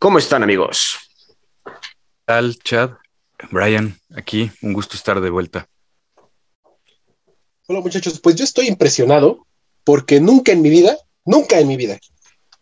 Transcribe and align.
¿Cómo 0.00 0.18
están 0.18 0.42
amigos? 0.42 0.98
¿Qué 1.64 1.70
tal, 2.24 2.58
Chad? 2.58 2.90
Brian, 3.52 3.96
aquí, 4.16 4.50
un 4.62 4.72
gusto 4.72 4.96
estar 4.96 5.20
de 5.20 5.30
vuelta. 5.30 5.68
Hola 7.68 7.80
muchachos, 7.80 8.18
pues 8.18 8.34
yo 8.34 8.42
estoy 8.42 8.66
impresionado 8.66 9.46
porque 9.84 10.18
nunca 10.18 10.50
en 10.50 10.62
mi 10.62 10.70
vida, 10.70 10.96
nunca 11.24 11.60
en 11.60 11.68
mi 11.68 11.76
vida, 11.76 12.00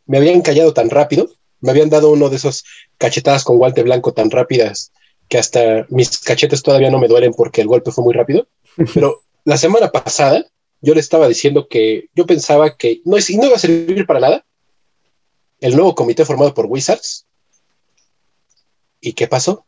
me 0.04 0.18
habían 0.18 0.42
callado 0.42 0.74
tan 0.74 0.90
rápido 0.90 1.30
me 1.60 1.70
habían 1.70 1.90
dado 1.90 2.10
uno 2.10 2.28
de 2.28 2.36
esos 2.36 2.64
cachetadas 2.98 3.44
con 3.44 3.58
guante 3.58 3.82
blanco 3.82 4.12
tan 4.12 4.30
rápidas 4.30 4.92
que 5.28 5.38
hasta 5.38 5.86
mis 5.90 6.18
cachetes 6.18 6.62
todavía 6.62 6.90
no 6.90 6.98
me 6.98 7.08
duelen 7.08 7.32
porque 7.32 7.60
el 7.60 7.68
golpe 7.68 7.90
fue 7.90 8.04
muy 8.04 8.14
rápido. 8.14 8.48
Pero 8.94 9.22
la 9.44 9.56
semana 9.56 9.90
pasada 9.90 10.44
yo 10.80 10.94
le 10.94 11.00
estaba 11.00 11.28
diciendo 11.28 11.68
que 11.68 12.08
yo 12.14 12.26
pensaba 12.26 12.76
que 12.76 13.00
no, 13.04 13.16
no 13.16 13.46
iba 13.46 13.56
a 13.56 13.60
servir 13.60 14.06
para 14.06 14.20
nada 14.20 14.44
el 15.60 15.74
nuevo 15.74 15.94
comité 15.94 16.24
formado 16.24 16.54
por 16.54 16.66
Wizards. 16.66 17.26
¿Y 19.00 19.12
qué 19.12 19.28
pasó? 19.28 19.66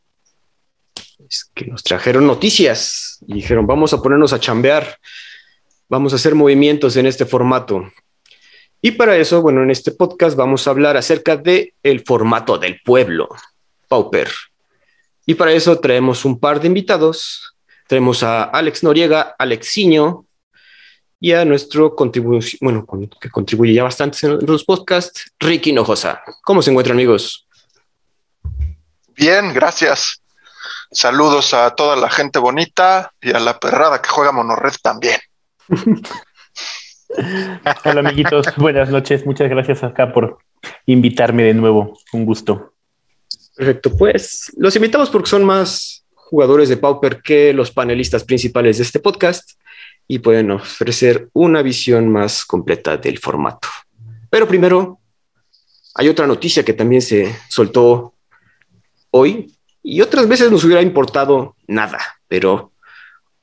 Es 1.28 1.50
que 1.54 1.66
nos 1.66 1.82
trajeron 1.82 2.26
noticias 2.26 3.18
y 3.26 3.34
dijeron, 3.34 3.66
vamos 3.66 3.92
a 3.92 4.02
ponernos 4.02 4.32
a 4.32 4.40
chambear, 4.40 4.98
vamos 5.88 6.12
a 6.12 6.16
hacer 6.16 6.34
movimientos 6.34 6.96
en 6.96 7.06
este 7.06 7.26
formato. 7.26 7.90
Y 8.82 8.92
para 8.92 9.16
eso, 9.16 9.42
bueno, 9.42 9.62
en 9.62 9.70
este 9.70 9.92
podcast 9.92 10.36
vamos 10.36 10.66
a 10.66 10.70
hablar 10.70 10.96
acerca 10.96 11.36
de 11.36 11.74
el 11.82 12.00
formato 12.00 12.58
del 12.58 12.80
pueblo, 12.82 13.28
Pauper. 13.88 14.30
Y 15.26 15.34
para 15.34 15.52
eso 15.52 15.78
traemos 15.78 16.24
un 16.24 16.40
par 16.40 16.60
de 16.60 16.66
invitados. 16.66 17.54
Tenemos 17.86 18.22
a 18.22 18.44
Alex 18.44 18.82
Noriega, 18.82 19.36
Alexiño, 19.38 20.24
y 21.20 21.32
a 21.32 21.44
nuestro 21.44 21.94
contribución, 21.94 22.58
bueno, 22.62 22.86
que 23.20 23.28
contribuye 23.28 23.74
ya 23.74 23.82
bastante 23.82 24.26
en 24.26 24.38
los 24.46 24.64
podcasts, 24.64 25.30
Ricky 25.38 25.72
Nojosa. 25.72 26.22
¿Cómo 26.42 26.62
se 26.62 26.70
encuentran, 26.70 26.96
amigos? 26.96 27.46
Bien, 29.16 29.52
gracias. 29.52 30.22
Saludos 30.90 31.54
a 31.54 31.70
toda 31.70 31.96
la 31.96 32.10
gente 32.10 32.38
bonita 32.38 33.12
y 33.20 33.32
a 33.32 33.40
la 33.40 33.58
perrada 33.58 34.02
que 34.02 34.08
juega 34.08 34.32
Monorred 34.32 34.74
también. 34.82 35.20
Hola 37.84 38.00
amiguitos, 38.00 38.46
buenas 38.56 38.90
noches. 38.90 39.26
Muchas 39.26 39.48
gracias 39.48 39.82
acá 39.82 40.12
por 40.12 40.38
invitarme 40.86 41.44
de 41.44 41.54
nuevo. 41.54 41.98
Un 42.12 42.24
gusto. 42.24 42.74
Perfecto, 43.56 43.96
pues 43.96 44.52
los 44.56 44.74
invitamos 44.76 45.10
porque 45.10 45.30
son 45.30 45.44
más 45.44 46.04
jugadores 46.14 46.68
de 46.68 46.76
Pauper 46.76 47.20
que 47.22 47.52
los 47.52 47.70
panelistas 47.70 48.24
principales 48.24 48.78
de 48.78 48.84
este 48.84 49.00
podcast 49.00 49.52
y 50.06 50.20
pueden 50.20 50.50
ofrecer 50.50 51.28
una 51.32 51.62
visión 51.62 52.08
más 52.08 52.44
completa 52.44 52.96
del 52.96 53.18
formato. 53.18 53.68
Pero 54.28 54.46
primero, 54.48 54.98
hay 55.94 56.08
otra 56.08 56.26
noticia 56.26 56.64
que 56.64 56.72
también 56.72 57.02
se 57.02 57.36
soltó 57.48 58.14
hoy 59.10 59.54
y 59.82 60.00
otras 60.00 60.28
veces 60.28 60.50
nos 60.50 60.64
hubiera 60.64 60.82
importado 60.82 61.56
nada, 61.66 61.98
pero 62.28 62.72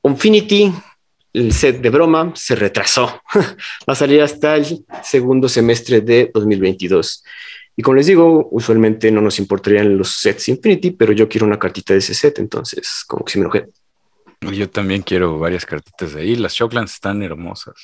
Infinity 0.02 0.72
el 1.32 1.52
set 1.52 1.80
de 1.80 1.90
broma 1.90 2.32
se 2.34 2.54
retrasó. 2.54 3.22
Va 3.34 3.92
a 3.92 3.94
salir 3.94 4.22
hasta 4.22 4.56
el 4.56 4.84
segundo 5.02 5.48
semestre 5.48 6.00
de 6.00 6.30
2022. 6.32 7.24
Y 7.76 7.82
como 7.82 7.96
les 7.96 8.06
digo, 8.06 8.48
usualmente 8.50 9.10
no 9.10 9.20
nos 9.20 9.38
importarían 9.38 9.96
los 9.96 10.18
sets 10.18 10.48
Infinity, 10.48 10.90
pero 10.90 11.12
yo 11.12 11.28
quiero 11.28 11.46
una 11.46 11.58
cartita 11.58 11.92
de 11.92 12.00
ese 12.00 12.14
set, 12.14 12.38
entonces 12.38 13.04
como 13.06 13.24
que 13.24 13.32
sí 13.32 13.38
me 13.38 13.44
enojé. 13.44 13.66
Yo 14.40 14.68
también 14.68 15.02
quiero 15.02 15.38
varias 15.38 15.64
cartitas 15.64 16.14
de 16.14 16.22
ahí. 16.22 16.36
Las 16.36 16.54
Shocklands 16.54 16.94
están 16.94 17.22
hermosas. 17.22 17.74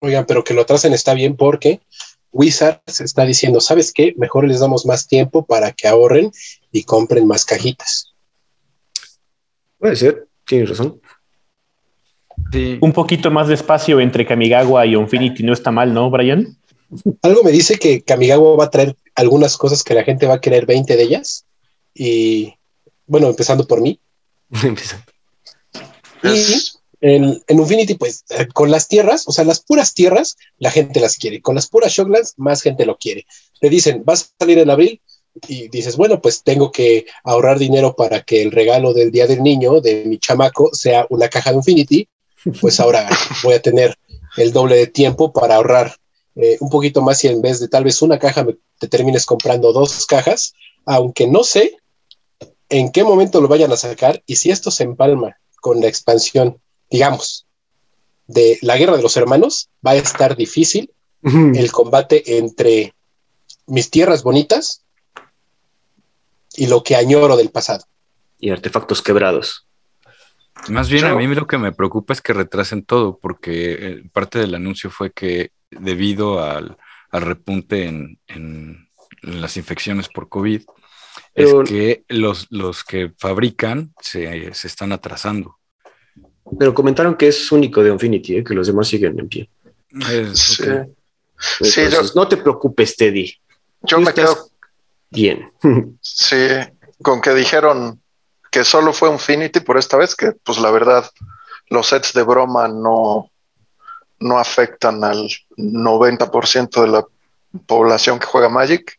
Oigan, 0.00 0.24
pero 0.26 0.44
que 0.44 0.54
lo 0.54 0.62
atrasen 0.62 0.92
está 0.92 1.14
bien 1.14 1.36
porque 1.36 1.80
Wizards 2.32 3.00
está 3.00 3.24
diciendo, 3.24 3.60
¿sabes 3.60 3.92
qué? 3.92 4.14
Mejor 4.16 4.46
les 4.46 4.60
damos 4.60 4.86
más 4.86 5.06
tiempo 5.06 5.44
para 5.44 5.72
que 5.72 5.88
ahorren 5.88 6.30
y 6.72 6.84
compren 6.84 7.26
más 7.26 7.44
cajitas. 7.44 8.14
Puede 9.78 9.96
ser, 9.96 10.28
tienes 10.46 10.70
razón. 10.70 11.00
Un 12.80 12.92
poquito 12.92 13.30
más 13.30 13.48
de 13.48 13.54
espacio 13.54 14.00
entre 14.00 14.26
Kamigawa 14.26 14.86
y 14.86 14.94
Infinity 14.94 15.42
no 15.42 15.52
está 15.52 15.70
mal, 15.70 15.92
¿no, 15.92 16.10
Brian? 16.10 16.56
Algo 17.22 17.42
me 17.42 17.52
dice 17.52 17.78
que 17.78 18.02
Kamigawa 18.02 18.56
va 18.56 18.64
a 18.64 18.70
traer 18.70 18.96
algunas 19.14 19.56
cosas 19.56 19.82
que 19.82 19.94
la 19.94 20.04
gente 20.04 20.26
va 20.26 20.34
a 20.34 20.40
querer 20.40 20.64
20 20.64 20.96
de 20.96 21.02
ellas. 21.02 21.44
Y 21.94 22.54
bueno, 23.06 23.28
empezando 23.28 23.66
por 23.66 23.80
mí. 23.80 24.00
y 26.22 26.54
en, 27.00 27.42
Infinity, 27.48 27.94
pues 27.94 28.24
eh, 28.30 28.46
con 28.52 28.70
las 28.70 28.88
tierras, 28.88 29.28
o 29.28 29.32
sea, 29.32 29.44
las 29.44 29.60
puras 29.60 29.94
tierras, 29.94 30.36
la 30.58 30.70
gente 30.70 31.00
las 31.00 31.16
quiere. 31.16 31.40
Con 31.42 31.54
las 31.54 31.68
puras 31.68 31.92
Shocklands, 31.92 32.34
más 32.36 32.62
gente 32.62 32.86
lo 32.86 32.96
quiere. 32.96 33.26
Te 33.60 33.68
dicen, 33.68 34.02
vas 34.04 34.22
a 34.22 34.44
salir 34.44 34.58
en 34.58 34.70
abril, 34.70 35.00
y 35.46 35.68
dices, 35.68 35.96
bueno, 35.96 36.20
pues 36.20 36.42
tengo 36.42 36.72
que 36.72 37.06
ahorrar 37.24 37.58
dinero 37.58 37.94
para 37.94 38.22
que 38.22 38.42
el 38.42 38.50
regalo 38.50 38.94
del 38.94 39.10
Día 39.10 39.26
del 39.26 39.42
Niño 39.42 39.80
de 39.80 40.04
mi 40.04 40.18
chamaco 40.18 40.70
sea 40.72 41.06
una 41.10 41.28
caja 41.28 41.50
de 41.50 41.56
Infinity 41.56 42.08
pues 42.60 42.80
ahora 42.80 43.08
voy 43.42 43.54
a 43.54 43.62
tener 43.62 43.96
el 44.36 44.52
doble 44.52 44.76
de 44.76 44.86
tiempo 44.86 45.32
para 45.32 45.56
ahorrar 45.56 45.96
eh, 46.36 46.56
un 46.60 46.70
poquito 46.70 47.02
más 47.02 47.22
y 47.24 47.28
en 47.28 47.42
vez 47.42 47.60
de 47.60 47.68
tal 47.68 47.84
vez 47.84 48.00
una 48.02 48.18
caja 48.18 48.46
te 48.78 48.88
termines 48.88 49.26
comprando 49.26 49.72
dos 49.72 50.06
cajas, 50.06 50.54
aunque 50.84 51.26
no 51.26 51.42
sé 51.42 51.76
en 52.68 52.92
qué 52.92 53.02
momento 53.02 53.40
lo 53.40 53.48
vayan 53.48 53.72
a 53.72 53.76
sacar 53.76 54.22
y 54.26 54.36
si 54.36 54.50
esto 54.50 54.70
se 54.70 54.84
empalma 54.84 55.36
con 55.60 55.80
la 55.80 55.88
expansión, 55.88 56.60
digamos, 56.90 57.46
de 58.26 58.58
la 58.62 58.76
guerra 58.76 58.96
de 58.96 59.02
los 59.02 59.16
hermanos, 59.16 59.70
va 59.84 59.92
a 59.92 59.96
estar 59.96 60.36
difícil 60.36 60.92
el 61.24 61.72
combate 61.72 62.38
entre 62.38 62.94
mis 63.66 63.90
tierras 63.90 64.22
bonitas 64.22 64.82
y 66.58 66.66
lo 66.66 66.82
que 66.82 66.96
añoro 66.96 67.36
del 67.36 67.50
pasado. 67.50 67.84
Y 68.40 68.50
artefactos 68.50 69.00
quebrados. 69.00 69.66
Más 70.68 70.90
bien 70.90 71.04
a 71.04 71.14
mí 71.14 71.26
lo 71.28 71.46
que 71.46 71.56
me 71.56 71.70
preocupa 71.70 72.12
es 72.12 72.20
que 72.20 72.32
retrasen 72.32 72.84
todo, 72.84 73.18
porque 73.18 73.72
eh, 73.72 74.02
parte 74.12 74.40
del 74.40 74.56
anuncio 74.56 74.90
fue 74.90 75.12
que 75.12 75.52
debido 75.70 76.42
al, 76.42 76.76
repunte 77.12 77.84
en, 77.84 78.88
las 79.22 79.56
infecciones 79.56 80.08
por 80.08 80.28
COVID, 80.28 80.62
es 81.34 81.54
que 81.64 82.02
los, 82.08 82.48
los 82.50 82.82
que 82.82 83.12
fabrican 83.16 83.94
se, 84.00 84.48
están 84.48 84.90
atrasando. 84.90 85.56
Pero 86.58 86.74
comentaron 86.74 87.14
que 87.14 87.28
es 87.28 87.52
único 87.52 87.84
de 87.84 87.90
Infinity, 87.90 88.38
¿eh? 88.38 88.44
que 88.44 88.54
los 88.54 88.66
demás 88.66 88.88
siguen 88.88 89.18
en 89.18 89.28
pie. 89.28 89.48
sí. 90.32 90.64
no 92.16 92.26
te 92.26 92.36
preocupes, 92.36 92.96
Teddy. 92.96 93.32
Yo 93.82 94.00
me 94.00 94.12
quedo 94.12 94.50
bien. 95.10 95.52
sí, 96.00 96.48
con 97.02 97.20
que 97.20 97.34
dijeron 97.34 98.00
que 98.50 98.64
solo 98.64 98.92
fue 98.92 99.10
Infinity 99.10 99.60
por 99.60 99.78
esta 99.78 99.96
vez, 99.96 100.14
que 100.14 100.32
pues 100.32 100.58
la 100.58 100.70
verdad 100.70 101.08
los 101.68 101.88
sets 101.88 102.12
de 102.12 102.22
broma 102.22 102.68
no, 102.68 103.30
no 104.20 104.38
afectan 104.38 105.04
al 105.04 105.28
90% 105.56 106.80
de 106.80 106.88
la 106.88 107.04
población 107.66 108.18
que 108.18 108.26
juega 108.26 108.48
Magic. 108.48 108.98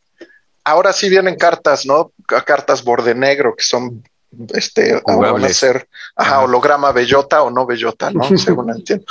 Ahora 0.64 0.94
sí 0.94 1.10
vienen 1.10 1.36
cartas, 1.36 1.86
¿no? 1.86 2.12
Cartas 2.46 2.84
borde 2.84 3.16
negro 3.16 3.56
que 3.56 3.64
son 3.64 4.04
este 4.50 5.02
van 5.06 5.44
a 5.44 5.50
ser 5.50 5.90
holograma 6.16 6.92
bellota 6.92 7.42
o 7.42 7.50
no 7.50 7.66
bellota, 7.66 8.12
¿no? 8.12 8.24
Según 8.38 8.70
entiendo. 8.70 9.06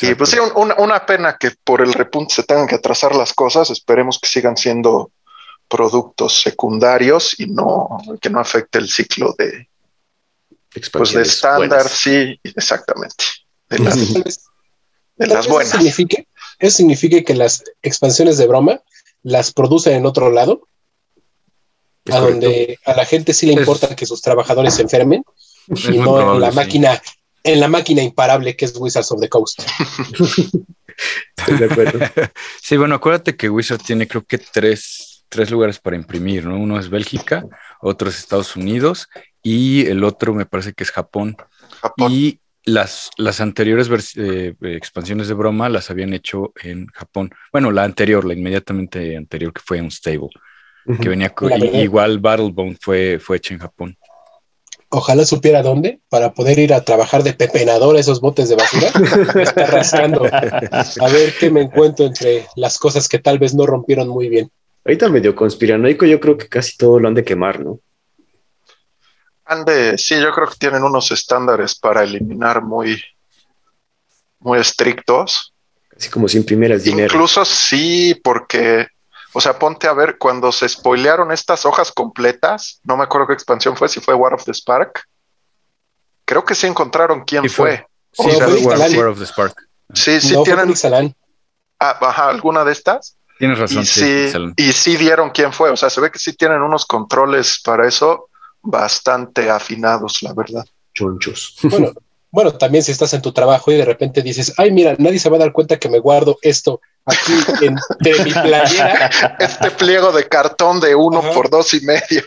y 0.00 0.14
pues 0.14 0.30
sí, 0.30 0.38
una 0.54 1.04
pena 1.04 1.36
que 1.38 1.52
por 1.64 1.82
el 1.82 1.92
repunte 1.92 2.34
se 2.34 2.44
tengan 2.44 2.66
que 2.66 2.76
atrasar 2.76 3.14
las 3.14 3.34
cosas. 3.34 3.70
Esperemos 3.70 4.18
que 4.18 4.28
sigan 4.28 4.56
siendo 4.56 5.10
productos 5.72 6.42
secundarios 6.42 7.34
y 7.40 7.46
no 7.46 7.96
que 8.20 8.28
no 8.28 8.40
afecte 8.40 8.76
el 8.78 8.90
ciclo 8.90 9.34
de, 9.38 9.70
pues 10.92 11.14
de 11.14 11.22
estándar, 11.22 11.88
sí, 11.88 12.38
exactamente. 12.44 13.24
De 13.70 13.78
las, 15.26 15.48
buenas. 15.48 15.72
Significa, 15.72 16.22
eso 16.58 16.76
significa 16.76 17.22
que 17.22 17.34
las 17.34 17.64
expansiones 17.80 18.36
de 18.36 18.46
broma 18.46 18.82
las 19.22 19.50
producen 19.52 19.94
en 19.94 20.04
otro 20.04 20.30
lado, 20.30 20.68
a 22.10 22.18
donde 22.18 22.78
a 22.84 22.94
la 22.94 23.06
gente 23.06 23.32
sí 23.32 23.46
le 23.46 23.54
importa 23.54 23.96
que 23.96 24.04
sus 24.04 24.20
trabajadores 24.20 24.74
se 24.74 24.82
enfermen 24.82 25.24
y 25.68 25.96
no 25.96 26.34
en 26.34 26.40
la 26.40 26.50
máquina, 26.50 27.00
en 27.44 27.60
la 27.60 27.68
máquina 27.68 28.02
imparable 28.02 28.56
que 28.56 28.66
es 28.66 28.76
Wizards 28.76 29.10
of 29.10 29.20
the 29.20 29.28
Coast. 29.30 29.62
de 31.46 31.64
acuerdo. 31.64 31.98
Sí, 32.60 32.76
bueno, 32.76 32.96
acuérdate 32.96 33.36
que 33.36 33.48
Wizards 33.48 33.84
tiene 33.84 34.06
creo 34.06 34.24
que 34.24 34.36
tres, 34.36 35.11
tres 35.32 35.50
lugares 35.50 35.78
para 35.78 35.96
imprimir, 35.96 36.44
¿no? 36.44 36.58
Uno 36.58 36.78
es 36.78 36.90
Bélgica, 36.90 37.46
otro 37.80 38.10
es 38.10 38.18
Estados 38.18 38.54
Unidos 38.54 39.08
y 39.42 39.86
el 39.86 40.04
otro 40.04 40.34
me 40.34 40.44
parece 40.44 40.74
que 40.74 40.84
es 40.84 40.90
Japón. 40.90 41.36
Y 41.96 42.38
las, 42.64 43.10
las 43.16 43.40
anteriores 43.40 43.88
eh, 44.16 44.54
expansiones 44.60 45.28
de 45.28 45.34
broma 45.34 45.70
las 45.70 45.90
habían 45.90 46.12
hecho 46.12 46.52
en 46.62 46.86
Japón. 46.88 47.30
Bueno, 47.50 47.70
la 47.70 47.84
anterior, 47.84 48.26
la 48.26 48.34
inmediatamente 48.34 49.16
anterior, 49.16 49.54
que 49.54 49.62
fue 49.64 49.80
Unstable, 49.80 50.28
que 51.00 51.08
venía 51.08 51.30
con, 51.30 51.50
igual 51.50 52.18
Battlebone 52.18 52.76
fue, 52.78 53.18
fue 53.18 53.38
hecha 53.38 53.54
en 53.54 53.60
Japón. 53.60 53.96
Ojalá 54.90 55.24
supiera 55.24 55.62
dónde 55.62 56.00
para 56.10 56.34
poder 56.34 56.58
ir 56.58 56.74
a 56.74 56.84
trabajar 56.84 57.22
de 57.22 57.32
pepenador 57.32 57.96
a 57.96 58.00
esos 58.00 58.20
botes 58.20 58.50
de 58.50 58.56
basura. 58.56 58.88
está 59.42 59.64
rascando. 59.64 60.26
A 60.26 61.08
ver 61.08 61.32
qué 61.40 61.50
me 61.50 61.62
encuentro 61.62 62.04
entre 62.04 62.44
las 62.54 62.76
cosas 62.76 63.08
que 63.08 63.18
tal 63.18 63.38
vez 63.38 63.54
no 63.54 63.64
rompieron 63.64 64.08
muy 64.08 64.28
bien. 64.28 64.50
Ahorita 64.84 65.08
medio 65.08 65.34
conspiranoico, 65.34 66.04
yo 66.06 66.18
creo 66.18 66.36
que 66.36 66.48
casi 66.48 66.76
todo 66.76 66.98
lo 66.98 67.08
han 67.08 67.14
de 67.14 67.24
quemar, 67.24 67.60
¿no? 67.60 67.78
Ande, 69.44 69.96
sí, 69.98 70.20
yo 70.20 70.32
creo 70.32 70.48
que 70.48 70.56
tienen 70.56 70.82
unos 70.82 71.10
estándares 71.10 71.74
para 71.74 72.02
eliminar 72.02 72.62
muy, 72.62 73.02
muy 74.40 74.58
estrictos. 74.58 75.52
Así 75.96 76.08
como 76.10 76.26
sin 76.28 76.44
primeras 76.44 76.82
dinero. 76.82 77.12
Incluso 77.14 77.44
sí, 77.44 78.18
porque, 78.24 78.88
o 79.32 79.40
sea, 79.40 79.58
ponte 79.58 79.86
a 79.86 79.92
ver, 79.92 80.18
cuando 80.18 80.50
se 80.50 80.68
spoilearon 80.68 81.30
estas 81.32 81.64
hojas 81.64 81.92
completas, 81.92 82.80
no 82.82 82.96
me 82.96 83.04
acuerdo 83.04 83.28
qué 83.28 83.34
expansión 83.34 83.76
fue, 83.76 83.88
si 83.88 84.00
fue 84.00 84.14
War 84.14 84.34
of 84.34 84.44
the 84.44 84.54
Spark, 84.54 85.06
creo 86.24 86.44
que 86.44 86.54
sí 86.54 86.66
encontraron 86.66 87.24
quién 87.24 87.48
fue. 87.48 87.86
Sí, 88.12 88.24
War, 88.64 89.06
of 89.08 89.18
the 89.18 89.26
Spark. 89.26 89.54
Sí, 89.94 90.20
sí 90.20 90.34
tienen. 90.44 90.74
Ah, 91.78 91.98
ajá, 92.00 92.28
alguna 92.28 92.64
de 92.64 92.72
estas. 92.72 93.16
Tienes 93.42 93.58
razón. 93.58 93.82
Y 93.82 93.86
sí, 93.86 94.32
y 94.56 94.72
sí 94.72 94.96
dieron 94.96 95.30
quién 95.30 95.52
fue. 95.52 95.70
O 95.70 95.76
sea, 95.76 95.90
se 95.90 96.00
ve 96.00 96.12
que 96.12 96.20
sí 96.20 96.32
tienen 96.34 96.62
unos 96.62 96.86
controles 96.86 97.60
para 97.64 97.88
eso 97.88 98.28
bastante 98.62 99.50
afinados, 99.50 100.22
la 100.22 100.32
verdad. 100.32 100.64
Chonchos. 100.94 101.56
Bueno, 101.64 101.90
bueno, 102.30 102.52
también 102.52 102.84
si 102.84 102.92
estás 102.92 103.12
en 103.14 103.20
tu 103.20 103.32
trabajo 103.32 103.72
y 103.72 103.74
de 103.74 103.84
repente 103.84 104.22
dices, 104.22 104.54
ay, 104.58 104.70
mira, 104.70 104.94
nadie 104.96 105.18
se 105.18 105.28
va 105.28 105.38
a 105.38 105.40
dar 105.40 105.50
cuenta 105.50 105.76
que 105.80 105.88
me 105.88 105.98
guardo 105.98 106.38
esto 106.40 106.80
aquí 107.04 107.32
entre 107.62 108.24
mi 108.24 108.30
playera. 108.30 109.10
Este 109.40 109.72
pliego 109.72 110.12
de 110.12 110.28
cartón 110.28 110.78
de 110.78 110.94
uno 110.94 111.20
por 111.34 111.50
dos 111.50 111.74
y 111.74 111.80
medio. 111.80 112.22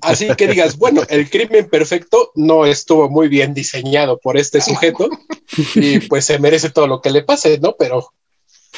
Así 0.00 0.26
que 0.34 0.48
digas, 0.48 0.76
bueno, 0.76 1.02
el 1.08 1.30
crimen 1.30 1.68
perfecto 1.68 2.32
no 2.34 2.66
estuvo 2.66 3.08
muy 3.08 3.28
bien 3.28 3.54
diseñado 3.54 4.18
por 4.18 4.36
este 4.36 4.60
sujeto 4.60 5.08
y 5.76 6.00
pues 6.00 6.24
se 6.24 6.40
merece 6.40 6.70
todo 6.70 6.88
lo 6.88 7.00
que 7.00 7.10
le 7.10 7.22
pase, 7.22 7.60
¿no? 7.60 7.76
Pero, 7.78 8.12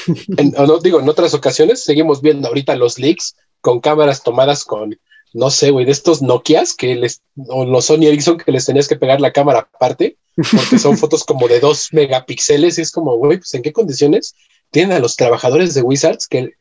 no 0.66 0.78
digo, 0.78 1.00
en 1.00 1.08
otras 1.08 1.34
ocasiones 1.34 1.84
seguimos 1.84 2.20
viendo 2.22 2.48
ahorita 2.48 2.76
los 2.76 2.98
leaks 2.98 3.36
con 3.60 3.80
cámaras 3.80 4.22
tomadas 4.22 4.64
con 4.64 4.98
no 5.34 5.50
sé, 5.50 5.70
güey, 5.70 5.84
de 5.84 5.92
estos 5.92 6.22
Nokias 6.22 6.74
que 6.74 6.94
les, 6.94 7.22
o 7.48 7.64
los 7.64 7.86
Sony 7.86 8.06
Ericsson 8.06 8.38
que 8.38 8.52
les 8.52 8.64
tenías 8.64 8.88
que 8.88 8.96
pegar 8.96 9.20
la 9.20 9.32
cámara 9.32 9.68
aparte, 9.74 10.16
porque 10.34 10.78
son 10.78 10.96
fotos 10.98 11.24
como 11.24 11.48
de 11.48 11.60
dos 11.60 11.88
megapíxeles 11.92 12.78
y 12.78 12.82
es 12.82 12.90
como, 12.90 13.16
güey, 13.16 13.38
pues 13.38 13.52
en 13.54 13.62
qué 13.62 13.72
condiciones 13.72 14.34
tienen 14.70 14.96
a 14.96 15.00
los 15.00 15.16
trabajadores 15.16 15.74
de 15.74 15.82
Wizards 15.82 16.26
que 16.26 16.54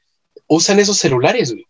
usan 0.47 0.79
esos 0.79 0.97
celulares, 0.97 1.51
güey. 1.51 1.65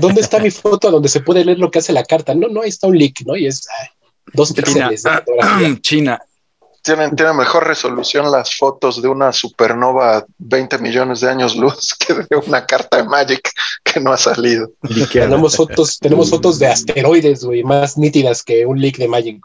¿Dónde, 0.00 0.20
está 0.20 0.40
mi 0.40 0.50
foto 0.50 0.90
donde 0.90 1.08
se 1.08 1.20
puede 1.20 1.44
leer 1.44 1.58
lo 1.58 1.70
que 1.70 1.78
hace 1.78 1.92
la 1.92 2.02
carta? 2.02 2.34
No, 2.34 2.48
no, 2.48 2.62
ahí 2.62 2.70
está 2.70 2.88
un 2.88 2.98
leak, 2.98 3.20
¿no? 3.24 3.36
Y 3.36 3.46
es 3.46 3.68
dos 4.32 4.52
píxeles. 4.52 5.04
China, 5.80 6.20
tienen, 6.82 7.14
mejor 7.36 7.66
resolución 7.66 8.30
las 8.30 8.56
fotos 8.56 9.00
de 9.00 9.08
una 9.08 9.32
supernova 9.32 10.24
20 10.38 10.78
millones 10.78 11.20
de 11.20 11.30
años 11.30 11.56
luz 11.56 11.94
que 11.98 12.14
de 12.14 12.36
una 12.46 12.66
carta 12.66 12.98
de 12.98 13.04
Magic 13.04 13.50
que 13.84 14.00
no 14.00 14.12
ha 14.12 14.18
salido. 14.18 14.70
tenemos 15.12 15.56
fotos, 15.56 15.98
tenemos 15.98 16.30
fotos 16.30 16.58
de 16.58 16.66
asteroides, 16.66 17.44
güey, 17.44 17.62
más 17.62 17.96
nítidas 17.96 18.42
que 18.42 18.66
un 18.66 18.80
leak 18.80 18.96
de 18.96 19.08
Magic. 19.08 19.40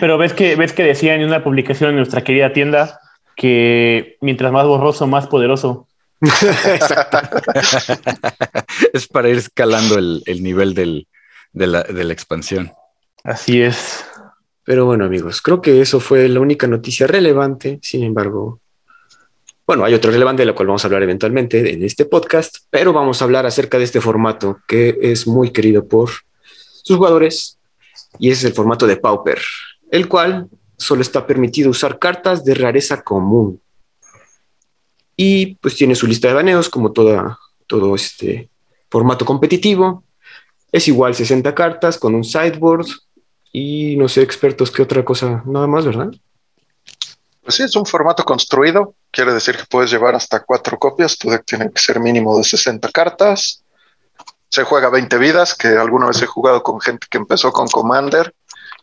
Pero 0.00 0.18
ves 0.18 0.32
que, 0.32 0.56
ves 0.56 0.72
que 0.72 0.82
decía 0.82 1.14
en 1.14 1.24
una 1.24 1.44
publicación 1.44 1.90
en 1.90 1.96
nuestra 1.96 2.24
querida 2.24 2.52
tienda 2.52 3.00
que 3.36 4.16
mientras 4.20 4.50
más 4.52 4.66
borroso, 4.66 5.06
más 5.06 5.26
poderoso. 5.26 5.86
es 8.92 9.06
para 9.06 9.28
ir 9.28 9.36
escalando 9.36 9.98
el, 9.98 10.42
nivel 10.42 10.74
de, 10.74 11.04
la, 11.52 11.82
de 11.82 12.04
la 12.04 12.12
expansión. 12.12 12.72
Así 13.22 13.60
es. 13.60 14.04
Pero 14.66 14.84
bueno, 14.84 15.04
amigos, 15.04 15.40
creo 15.40 15.62
que 15.62 15.80
eso 15.80 16.00
fue 16.00 16.28
la 16.28 16.40
única 16.40 16.66
noticia 16.66 17.06
relevante. 17.06 17.78
Sin 17.82 18.02
embargo, 18.02 18.60
bueno, 19.64 19.84
hay 19.84 19.94
otro 19.94 20.10
relevante 20.10 20.42
de 20.42 20.46
la 20.46 20.54
cual 20.56 20.66
vamos 20.66 20.84
a 20.84 20.88
hablar 20.88 21.04
eventualmente 21.04 21.72
en 21.72 21.84
este 21.84 22.04
podcast, 22.04 22.56
pero 22.68 22.92
vamos 22.92 23.22
a 23.22 23.26
hablar 23.26 23.46
acerca 23.46 23.78
de 23.78 23.84
este 23.84 24.00
formato 24.00 24.58
que 24.66 24.98
es 25.00 25.28
muy 25.28 25.50
querido 25.50 25.86
por 25.86 26.10
sus 26.82 26.96
jugadores 26.96 27.60
y 28.18 28.32
es 28.32 28.42
el 28.42 28.54
formato 28.54 28.88
de 28.88 28.96
Pauper, 28.96 29.40
el 29.92 30.08
cual 30.08 30.48
solo 30.76 31.00
está 31.00 31.28
permitido 31.28 31.70
usar 31.70 32.00
cartas 32.00 32.44
de 32.44 32.54
rareza 32.54 33.02
común. 33.02 33.60
Y 35.16 35.54
pues 35.56 35.76
tiene 35.76 35.94
su 35.94 36.08
lista 36.08 36.26
de 36.26 36.34
baneos 36.34 36.68
como 36.68 36.90
toda, 36.90 37.38
todo 37.68 37.94
este 37.94 38.50
formato 38.90 39.24
competitivo. 39.24 40.02
Es 40.72 40.88
igual 40.88 41.14
60 41.14 41.54
cartas 41.54 41.98
con 41.98 42.16
un 42.16 42.24
sideboard, 42.24 42.86
y 43.58 43.96
no 43.96 44.06
sé, 44.06 44.20
expertos, 44.20 44.70
¿qué 44.70 44.82
otra 44.82 45.02
cosa? 45.02 45.42
Nada 45.46 45.66
más, 45.66 45.86
¿verdad? 45.86 46.10
Pues 47.42 47.54
sí, 47.54 47.62
es 47.62 47.74
un 47.74 47.86
formato 47.86 48.22
construido. 48.22 48.96
Quiere 49.10 49.32
decir 49.32 49.56
que 49.56 49.64
puedes 49.64 49.90
llevar 49.90 50.14
hasta 50.14 50.44
cuatro 50.44 50.78
copias. 50.78 51.16
Tu 51.16 51.30
deck 51.30 51.46
tiene 51.46 51.72
que 51.72 51.80
ser 51.80 51.98
mínimo 51.98 52.36
de 52.36 52.44
60 52.44 52.90
cartas. 52.90 53.64
Se 54.50 54.62
juega 54.64 54.90
20 54.90 55.16
vidas, 55.16 55.54
que 55.54 55.68
alguna 55.68 56.08
vez 56.08 56.20
he 56.20 56.26
jugado 56.26 56.62
con 56.62 56.82
gente 56.82 57.06
que 57.08 57.16
empezó 57.16 57.50
con 57.50 57.66
Commander 57.68 58.34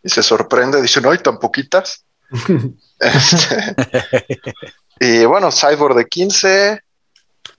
y 0.02 0.08
se 0.08 0.24
sorprende. 0.24 0.82
Dicen, 0.82 1.06
¡ay, 1.06 1.18
tan 1.18 1.38
poquitas! 1.38 2.04
Este, 3.00 3.74
y 5.00 5.24
bueno, 5.24 5.50
sideboard 5.50 5.96
de 5.96 6.06
15, 6.06 6.80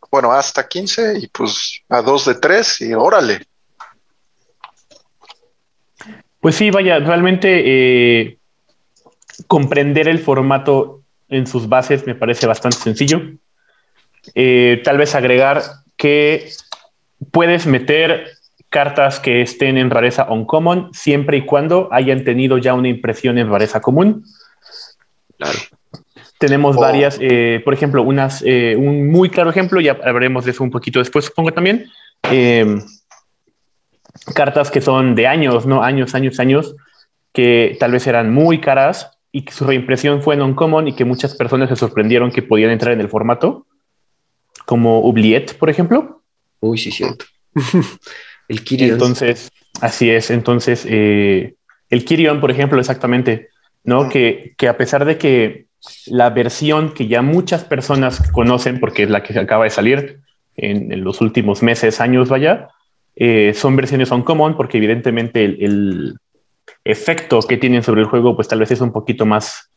bueno, 0.09 0.31
hasta 0.31 0.67
15 0.67 1.19
y 1.19 1.27
pues 1.27 1.81
a 1.89 2.01
dos 2.01 2.25
de 2.25 2.35
3 2.35 2.81
y 2.81 2.93
órale. 2.93 3.45
Pues 6.45 6.57
sí, 6.57 6.69
vaya, 6.69 6.99
realmente 6.99 7.63
eh, 7.65 8.37
comprender 9.47 10.07
el 10.07 10.19
formato 10.19 11.01
en 11.27 11.47
sus 11.47 11.67
bases 11.67 12.05
me 12.05 12.13
parece 12.13 12.45
bastante 12.45 12.77
sencillo. 12.77 13.19
Eh, 14.35 14.79
tal 14.83 14.99
vez 14.99 15.15
agregar 15.15 15.63
que 15.97 16.49
puedes 17.31 17.65
meter 17.65 18.27
cartas 18.69 19.19
que 19.19 19.41
estén 19.41 19.79
en 19.79 19.89
rareza 19.89 20.31
uncommon 20.31 20.93
siempre 20.93 21.37
y 21.37 21.45
cuando 21.47 21.89
hayan 21.91 22.23
tenido 22.23 22.59
ya 22.59 22.75
una 22.75 22.89
impresión 22.89 23.39
en 23.39 23.49
rareza 23.49 23.81
común. 23.81 24.23
Claro. 25.39 25.57
Tenemos 26.37 26.75
varias, 26.75 27.17
eh, 27.21 27.59
por 27.65 27.73
ejemplo, 27.73 28.03
unas, 28.03 28.43
un 28.43 29.09
muy 29.09 29.31
claro 29.31 29.49
ejemplo, 29.49 29.81
ya 29.81 29.93
hablaremos 29.93 30.45
de 30.45 30.51
eso 30.51 30.63
un 30.63 30.69
poquito 30.69 30.99
después, 30.99 31.25
supongo 31.25 31.53
también 31.53 31.87
cartas 34.33 34.71
que 34.71 34.81
son 34.81 35.15
de 35.15 35.27
años, 35.27 35.65
¿no? 35.65 35.83
Años, 35.83 36.15
años, 36.15 36.39
años, 36.39 36.75
que 37.33 37.77
tal 37.79 37.91
vez 37.91 38.07
eran 38.07 38.33
muy 38.33 38.59
caras 38.59 39.11
y 39.31 39.43
que 39.43 39.51
su 39.51 39.65
reimpresión 39.65 40.21
fue 40.21 40.37
non-common 40.37 40.87
y 40.87 40.95
que 40.95 41.05
muchas 41.05 41.35
personas 41.35 41.69
se 41.69 41.75
sorprendieron 41.75 42.31
que 42.31 42.41
podían 42.41 42.71
entrar 42.71 42.93
en 42.93 43.01
el 43.01 43.09
formato, 43.09 43.67
como 44.65 44.99
Oubliette, 44.99 45.55
por 45.57 45.69
ejemplo. 45.69 46.21
Uy, 46.61 46.77
sí, 46.77 46.91
cierto. 46.91 47.25
el 48.47 48.63
Kirion. 48.63 48.93
Entonces, 48.93 49.51
así 49.81 50.09
es. 50.09 50.31
Entonces, 50.31 50.85
eh, 50.87 51.55
el 51.89 52.05
Kirion, 52.05 52.39
por 52.39 52.49
ejemplo, 52.49 52.79
exactamente, 52.79 53.49
¿no? 53.83 54.09
Que, 54.09 54.55
que 54.57 54.67
a 54.67 54.77
pesar 54.77 55.05
de 55.05 55.17
que 55.17 55.65
la 56.07 56.29
versión 56.31 56.93
que 56.93 57.07
ya 57.07 57.21
muchas 57.21 57.63
personas 57.63 58.31
conocen, 58.31 58.79
porque 58.79 59.03
es 59.03 59.09
la 59.09 59.21
que 59.21 59.37
acaba 59.37 59.65
de 59.65 59.69
salir 59.69 60.21
en, 60.55 60.91
en 60.91 61.03
los 61.03 61.21
últimos 61.21 61.61
meses, 61.61 62.01
años, 62.01 62.29
vaya, 62.29 62.69
eh, 63.15 63.53
son 63.53 63.75
versiones 63.75 64.11
uncommon 64.11 64.57
porque 64.57 64.77
evidentemente 64.77 65.43
el, 65.45 66.17
efecto 66.83 67.39
que 67.41 67.57
tienen 67.57 67.81
sobre 67.81 68.01
el 68.01 68.07
juego 68.07 68.35
pues 68.35 68.47
tal 68.47 68.59
vez 68.59 68.69
es 68.71 68.79
un 68.79 68.91
poquito 68.91 69.25
más 69.25 69.71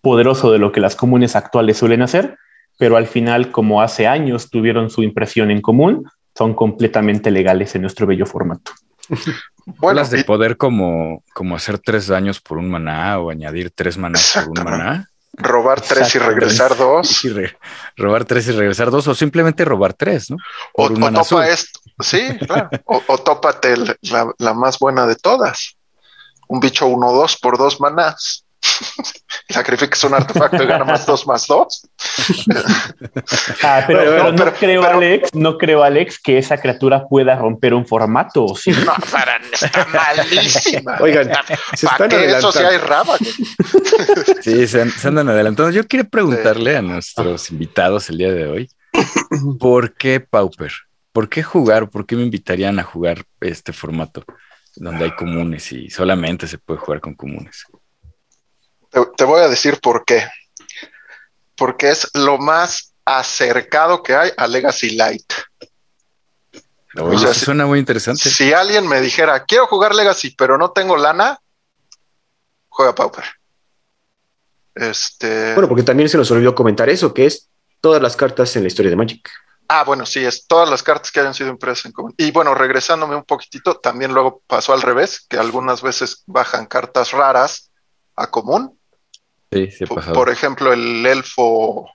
poderoso 0.00 0.50
de 0.50 0.58
lo 0.58 0.72
que 0.72 0.80
las 0.80 0.96
comunes 0.96 1.36
actuales 1.36 1.76
suelen 1.76 2.02
hacer, 2.02 2.38
pero 2.78 2.96
al 2.96 3.06
final 3.06 3.50
como 3.50 3.82
hace 3.82 4.06
años 4.06 4.50
tuvieron 4.50 4.90
su 4.90 5.02
impresión 5.02 5.50
en 5.50 5.60
común, 5.60 6.08
son 6.34 6.54
completamente 6.54 7.30
legales 7.30 7.74
en 7.74 7.82
nuestro 7.82 8.06
bello 8.06 8.26
formato. 8.26 8.72
Bueno, 9.66 10.06
de 10.06 10.24
poder 10.24 10.58
como, 10.58 11.22
como 11.32 11.56
hacer 11.56 11.78
tres 11.78 12.06
daños 12.06 12.38
por 12.38 12.58
un 12.58 12.68
maná 12.68 13.18
o 13.18 13.30
añadir 13.30 13.70
tres 13.70 13.96
manás 13.96 14.32
por 14.34 14.58
un 14.58 14.62
maná. 14.62 15.08
Robar 15.32 15.80
tres 15.80 16.14
y 16.14 16.18
regresar 16.18 16.76
dos. 16.76 17.22
robar 17.96 18.26
tres 18.26 18.46
y 18.48 18.52
regresar 18.52 18.90
dos, 18.90 19.08
o 19.08 19.14
simplemente 19.14 19.64
robar 19.64 19.94
tres, 19.94 20.30
¿no? 20.30 20.36
o, 20.74 20.90
topa 20.90 21.48
esto. 21.48 21.80
Sí, 22.00 22.36
claro. 22.38 22.70
o, 22.84 23.18
tópate 23.18 23.74
la, 24.38 24.54
más 24.54 24.78
buena 24.78 25.06
de 25.06 25.16
todas. 25.16 25.76
Un 26.48 26.60
bicho 26.60 26.86
1-2 26.88 27.38
por 27.40 27.58
dos 27.58 27.80
manás. 27.80 28.44
sacrificas 29.48 30.02
un 30.04 30.14
artefacto 30.14 30.62
y 30.62 30.66
gana 30.66 30.84
más 30.84 31.06
dos 31.06 31.26
más 31.26 31.46
dos. 31.46 31.86
ah, 33.62 33.84
pero, 33.86 34.32
no, 34.32 34.52
creo, 34.54 34.84
Alex, 34.84 35.34
no 35.34 35.58
creo, 35.58 35.82
Alex, 35.82 36.18
que 36.18 36.38
esa 36.38 36.58
criatura 36.58 37.06
pueda 37.06 37.36
romper 37.36 37.74
un 37.74 37.86
formato. 37.86 38.46
No, 38.84 38.94
para, 39.10 39.40
está 39.52 39.86
malísima. 39.86 40.96
Oigan, 41.00 41.30
se 41.74 41.86
están 41.86 42.08
¿Para 42.08 42.24
eso 42.24 42.52
sí 42.52 42.58
hay 42.58 42.78
raba? 42.78 43.16
sí, 44.40 44.66
se, 44.66 44.82
andan 45.04 45.28
adelantando. 45.28 45.70
Yo 45.70 45.86
quiero 45.86 46.08
preguntarle 46.08 46.76
a 46.76 46.82
nuestros 46.82 47.50
invitados 47.50 48.08
el 48.10 48.18
día 48.18 48.32
de 48.32 48.46
hoy, 48.46 48.70
¿por 49.58 49.94
qué 49.94 50.20
Pauper? 50.20 50.72
¿Por 51.14 51.28
qué 51.28 51.44
jugar? 51.44 51.88
¿Por 51.88 52.06
qué 52.06 52.16
me 52.16 52.24
invitarían 52.24 52.76
a 52.80 52.82
jugar 52.82 53.24
este 53.38 53.72
formato 53.72 54.24
donde 54.74 55.04
hay 55.04 55.14
comunes 55.14 55.70
y 55.70 55.88
solamente 55.88 56.48
se 56.48 56.58
puede 56.58 56.80
jugar 56.80 57.00
con 57.00 57.14
comunes? 57.14 57.62
Te, 59.16 59.22
voy 59.22 59.40
a 59.40 59.48
decir 59.48 59.78
por 59.80 60.04
qué. 60.04 60.26
Porque 61.54 61.90
es 61.90 62.10
lo 62.14 62.38
más 62.38 62.94
acercado 63.04 64.02
que 64.02 64.16
hay 64.16 64.32
a 64.36 64.48
Legacy 64.48 64.96
Light. 64.96 65.32
eso 67.12 67.32
suena 67.32 67.64
muy 67.64 67.78
interesante. 67.78 68.28
Si 68.28 68.52
alguien 68.52 68.88
me 68.88 69.00
dijera, 69.00 69.44
quiero 69.44 69.68
jugar 69.68 69.94
Legacy, 69.94 70.30
pero 70.30 70.58
no 70.58 70.72
tengo 70.72 70.96
lana, 70.96 71.38
juega 72.68 72.92
Pauper. 72.92 73.24
Este... 74.74 75.54
Bueno, 75.54 75.68
porque 75.68 75.84
también 75.84 76.08
se 76.08 76.18
nos 76.18 76.28
olvidó 76.32 76.56
comentar 76.56 76.88
eso, 76.88 77.14
que 77.14 77.26
es 77.26 77.48
todas 77.80 78.02
las 78.02 78.16
cartas 78.16 78.56
en 78.56 78.62
la 78.62 78.66
historia 78.66 78.90
de 78.90 78.96
Magic. 78.96 79.30
Ah, 79.68 79.84
bueno, 79.84 80.04
sí, 80.06 80.24
es 80.24 80.46
todas 80.46 80.68
las 80.68 80.82
cartas 80.82 81.10
que 81.10 81.20
hayan 81.20 81.34
sido 81.34 81.50
impresas 81.50 81.86
en 81.86 81.92
común. 81.92 82.14
Y 82.16 82.30
bueno, 82.30 82.54
regresándome 82.54 83.16
un 83.16 83.24
poquitito, 83.24 83.76
también 83.76 84.12
luego 84.12 84.42
pasó 84.46 84.72
al 84.72 84.82
revés, 84.82 85.26
que 85.28 85.38
algunas 85.38 85.82
veces 85.82 86.22
bajan 86.26 86.66
cartas 86.66 87.12
raras 87.12 87.70
a 88.16 88.30
común 88.30 88.78
por, 90.12 90.30
ejemplo, 90.30 90.72
el 90.72 91.06
elfo, 91.06 91.88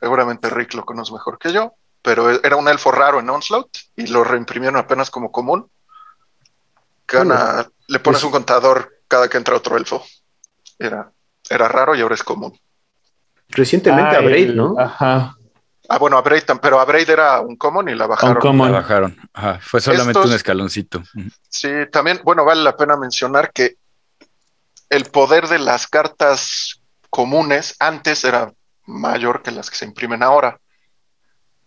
seguramente 0.00 0.48
Rick 0.48 0.74
lo 0.74 0.84
conoce 0.84 1.12
mejor 1.12 1.38
que 1.38 1.52
yo, 1.52 1.74
pero 2.02 2.30
era 2.30 2.56
un 2.56 2.68
elfo 2.68 2.90
raro 2.90 3.20
en 3.20 3.28
Onslaught 3.28 3.68
y 3.96 4.06
lo 4.06 4.24
reimprimieron 4.24 4.78
apenas 4.78 5.10
como 5.10 5.30
común. 5.30 5.70
Gana, 7.06 7.68
le 7.86 7.98
pones 8.00 8.22
un 8.24 8.30
contador 8.30 9.00
cada 9.06 9.28
que 9.28 9.36
entra 9.36 9.56
otro 9.56 9.76
elfo. 9.76 10.04
Era, 10.78 11.10
era 11.48 11.68
raro 11.68 11.94
y 11.94 12.00
ahora 12.00 12.14
es 12.14 12.22
común. 12.22 12.58
Recientemente 13.48 14.16
a 14.16 14.20
Braid, 14.20 14.54
¿no? 14.54 14.74
Ajá. 14.78 15.36
Ah, 15.90 15.98
bueno, 15.98 16.18
a 16.18 16.22
Braid, 16.22 16.42
pero 16.60 16.78
a 16.78 16.84
Braid 16.84 17.08
era 17.08 17.40
un 17.40 17.56
común 17.56 17.88
y 17.88 17.94
la 17.94 18.06
bajaron. 18.06 18.34
La 18.34 18.70
bajaron. 18.70 19.16
Fue 19.62 19.80
solamente 19.80 20.20
un 20.20 20.34
escaloncito. 20.34 21.02
Sí, 21.48 21.70
también, 21.90 22.20
bueno, 22.24 22.44
vale 22.44 22.62
la 22.62 22.76
pena 22.76 22.96
mencionar 22.96 23.50
que 23.52 23.76
el 24.90 25.06
poder 25.06 25.48
de 25.48 25.58
las 25.58 25.86
cartas 25.86 26.82
comunes 27.08 27.74
antes 27.78 28.24
era 28.24 28.52
mayor 28.84 29.42
que 29.42 29.50
las 29.50 29.70
que 29.70 29.76
se 29.76 29.84
imprimen 29.86 30.22
ahora, 30.22 30.60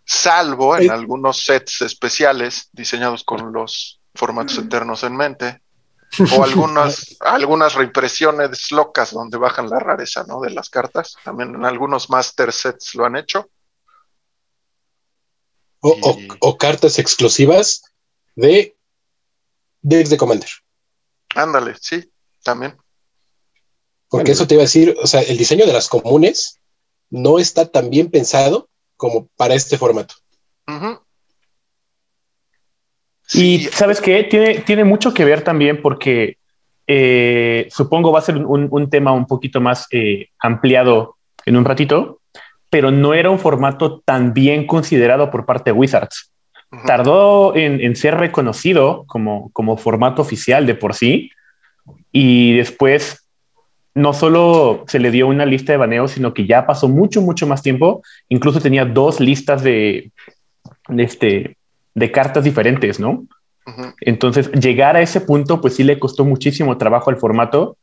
salvo 0.04 0.76
en 0.76 0.90
algunos 0.90 1.44
sets 1.44 1.82
especiales 1.82 2.68
diseñados 2.72 3.24
con 3.24 3.52
los 3.52 4.00
formatos 4.14 4.58
eternos 4.58 5.02
en 5.04 5.16
mente, 5.16 5.62
o 6.36 6.44
algunas, 6.44 7.16
algunas 7.20 7.74
reimpresiones 7.74 8.70
locas 8.70 9.12
donde 9.12 9.38
bajan 9.38 9.70
la 9.70 9.78
rareza 9.78 10.24
¿no? 10.28 10.40
de 10.40 10.50
las 10.50 10.68
cartas. 10.68 11.16
También 11.24 11.54
en 11.54 11.64
algunos 11.64 12.10
master 12.10 12.52
sets 12.52 12.94
lo 12.94 13.06
han 13.06 13.16
hecho. 13.16 13.48
O, 15.82 16.56
cartas 16.58 16.98
exclusivas 16.98 17.82
de 18.36 18.76
decks 19.80 20.10
de 20.10 20.16
Commander. 20.16 20.48
Ándale, 21.34 21.74
sí, 21.80 22.08
también. 22.44 22.76
Porque 24.08 24.32
eso 24.32 24.46
te 24.46 24.54
iba 24.54 24.62
a 24.62 24.64
decir, 24.64 24.96
o 25.02 25.06
sea, 25.06 25.22
el 25.22 25.36
diseño 25.36 25.66
de 25.66 25.72
las 25.72 25.88
comunes 25.88 26.60
no 27.10 27.38
está 27.38 27.68
tan 27.68 27.90
bien 27.90 28.10
pensado 28.10 28.68
como 28.96 29.26
para 29.36 29.54
este 29.54 29.76
formato. 29.76 30.14
Y 33.34 33.64
sabes 33.72 34.00
qué, 34.00 34.24
tiene, 34.24 34.60
tiene 34.60 34.84
mucho 34.84 35.12
que 35.12 35.24
ver 35.24 35.42
también 35.42 35.82
porque 35.82 36.36
eh, 36.86 37.68
supongo 37.70 38.12
va 38.12 38.20
a 38.20 38.22
ser 38.22 38.36
un, 38.36 38.90
tema 38.90 39.12
un 39.12 39.26
poquito 39.26 39.60
más 39.60 39.86
eh, 39.90 40.28
ampliado 40.38 41.16
en 41.44 41.56
un 41.56 41.64
ratito, 41.64 42.20
pero 42.72 42.90
no 42.90 43.12
era 43.12 43.28
un 43.28 43.38
formato 43.38 44.00
tan 44.00 44.32
bien 44.32 44.66
considerado 44.66 45.30
por 45.30 45.44
parte 45.44 45.70
de 45.70 45.78
Wizards. 45.78 46.32
Tardó 46.86 47.54
en, 47.54 47.82
en, 47.82 47.94
ser 47.96 48.14
reconocido 48.14 49.04
como, 49.06 49.50
como 49.52 49.76
formato 49.76 50.22
oficial 50.22 50.64
de 50.64 50.74
por 50.74 50.94
sí 50.94 51.30
y 52.12 52.56
después 52.56 53.28
no 53.94 54.14
solo 54.14 54.84
se 54.86 55.00
le 55.00 55.10
dio 55.10 55.28
una 55.28 55.44
lista 55.44 55.72
de 55.72 55.76
baneos, 55.76 56.12
sino 56.12 56.32
que 56.32 56.46
ya 56.46 56.64
pasó 56.64 56.88
mucho, 56.88 57.20
mucho 57.20 57.46
más 57.46 57.62
tiempo. 57.62 58.00
Incluso 58.30 58.58
tenía 58.58 58.86
dos 58.86 59.20
listas 59.20 59.62
de, 59.62 60.10
este, 60.96 61.58
de 61.92 62.10
cartas 62.10 62.42
diferentes, 62.42 62.98
¿no? 62.98 63.26
Entonces, 64.00 64.50
llegar 64.52 64.96
a 64.96 65.02
ese 65.02 65.20
punto, 65.20 65.60
pues 65.60 65.76
sí 65.76 65.84
le 65.84 65.98
costó 65.98 66.24
muchísimo 66.24 66.78
trabajo 66.78 67.10
al 67.10 67.18
formato 67.18 67.76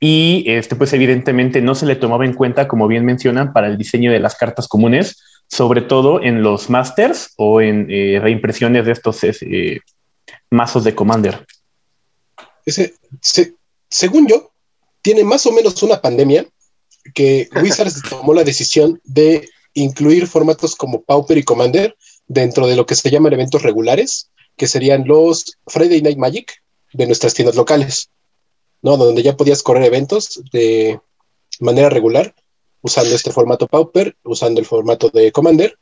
y 0.00 0.44
este, 0.46 0.76
pues 0.76 0.94
evidentemente 0.94 1.60
no 1.60 1.74
se 1.74 1.84
le 1.84 1.94
tomaba 1.94 2.24
en 2.24 2.32
cuenta, 2.32 2.66
como 2.66 2.88
bien 2.88 3.04
mencionan, 3.04 3.52
para 3.52 3.66
el 3.66 3.76
diseño 3.76 4.10
de 4.10 4.18
las 4.18 4.34
cartas 4.34 4.66
comunes, 4.66 5.22
sobre 5.46 5.82
todo 5.82 6.22
en 6.22 6.42
los 6.42 6.70
masters 6.70 7.34
o 7.36 7.60
en 7.60 7.86
eh, 7.90 8.18
reimpresiones 8.18 8.86
de 8.86 8.92
estos 8.92 9.18
eh, 9.22 9.80
mazos 10.48 10.84
de 10.84 10.94
Commander. 10.94 11.46
Ese, 12.64 12.94
según 13.90 14.26
yo, 14.26 14.52
tiene 15.02 15.22
más 15.22 15.44
o 15.44 15.52
menos 15.52 15.82
una 15.82 16.00
pandemia 16.00 16.46
que 17.14 17.48
Wizards 17.62 18.00
tomó 18.08 18.32
la 18.32 18.44
decisión 18.44 19.00
de 19.04 19.50
incluir 19.74 20.26
formatos 20.26 20.76
como 20.76 21.02
Pauper 21.02 21.36
y 21.36 21.42
Commander 21.42 21.94
dentro 22.26 22.66
de 22.66 22.76
lo 22.76 22.86
que 22.86 22.94
se 22.94 23.10
llaman 23.10 23.34
eventos 23.34 23.62
regulares, 23.62 24.30
que 24.56 24.66
serían 24.66 25.04
los 25.06 25.58
Friday 25.66 26.00
Night 26.00 26.18
Magic 26.18 26.62
de 26.92 27.06
nuestras 27.06 27.34
tiendas 27.34 27.56
locales, 27.56 28.10
¿no? 28.82 28.96
Donde 28.96 29.22
ya 29.22 29.36
podías 29.36 29.62
correr 29.62 29.84
eventos 29.84 30.42
de 30.52 31.00
manera 31.60 31.90
regular 31.90 32.34
usando 32.82 33.14
este 33.14 33.30
formato 33.30 33.66
Pauper, 33.66 34.16
usando 34.24 34.60
el 34.60 34.66
formato 34.66 35.10
de 35.10 35.32
Commander. 35.32 35.78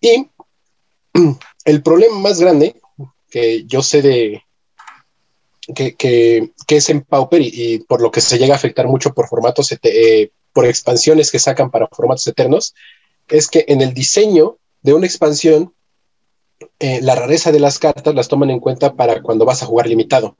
Y 0.00 0.28
el 1.64 1.82
problema 1.82 2.18
más 2.18 2.40
grande 2.40 2.80
que 3.28 3.64
yo 3.66 3.82
sé 3.82 4.02
de, 4.02 4.42
que, 5.74 6.50
es 6.68 6.90
en 6.90 7.02
Pauper 7.02 7.42
y, 7.42 7.80
por 7.88 8.00
lo 8.00 8.10
que 8.10 8.20
se 8.20 8.38
llega 8.38 8.54
a 8.54 8.56
afectar 8.56 8.86
mucho 8.86 9.12
por 9.12 9.28
formatos, 9.28 9.72
eh, 9.82 10.30
por 10.52 10.66
expansiones 10.66 11.30
que 11.30 11.38
sacan 11.38 11.70
para 11.70 11.88
formatos 11.88 12.26
eternos, 12.26 12.74
es 13.28 13.48
que 13.48 13.64
en 13.68 13.80
el 13.80 13.92
diseño 13.92 14.58
de 14.82 14.94
una 14.94 15.06
expansión, 15.06 15.74
eh, 16.78 17.00
la 17.02 17.14
rareza 17.14 17.52
de 17.52 17.60
las 17.60 17.78
cartas 17.78 18.14
las 18.14 18.28
toman 18.28 18.50
en 18.50 18.60
cuenta 18.60 18.94
para 18.94 19.20
cuando 19.22 19.44
vas 19.44 19.62
a 19.62 19.66
jugar 19.66 19.88
limitado. 19.88 20.36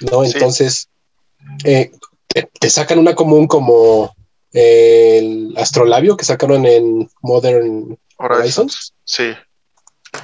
¿no? 0.00 0.24
Entonces, 0.24 0.88
eh, 1.64 1.92
te, 2.28 2.70
sacan 2.70 2.98
una 2.98 3.14
común 3.14 3.46
como 3.46 4.14
el 4.52 5.54
astrolabio 5.56 6.16
que 6.16 6.24
sacaron 6.24 6.66
en 6.66 7.08
Modern 7.22 7.98
Horizons. 8.18 8.94
Sí. 9.04 9.32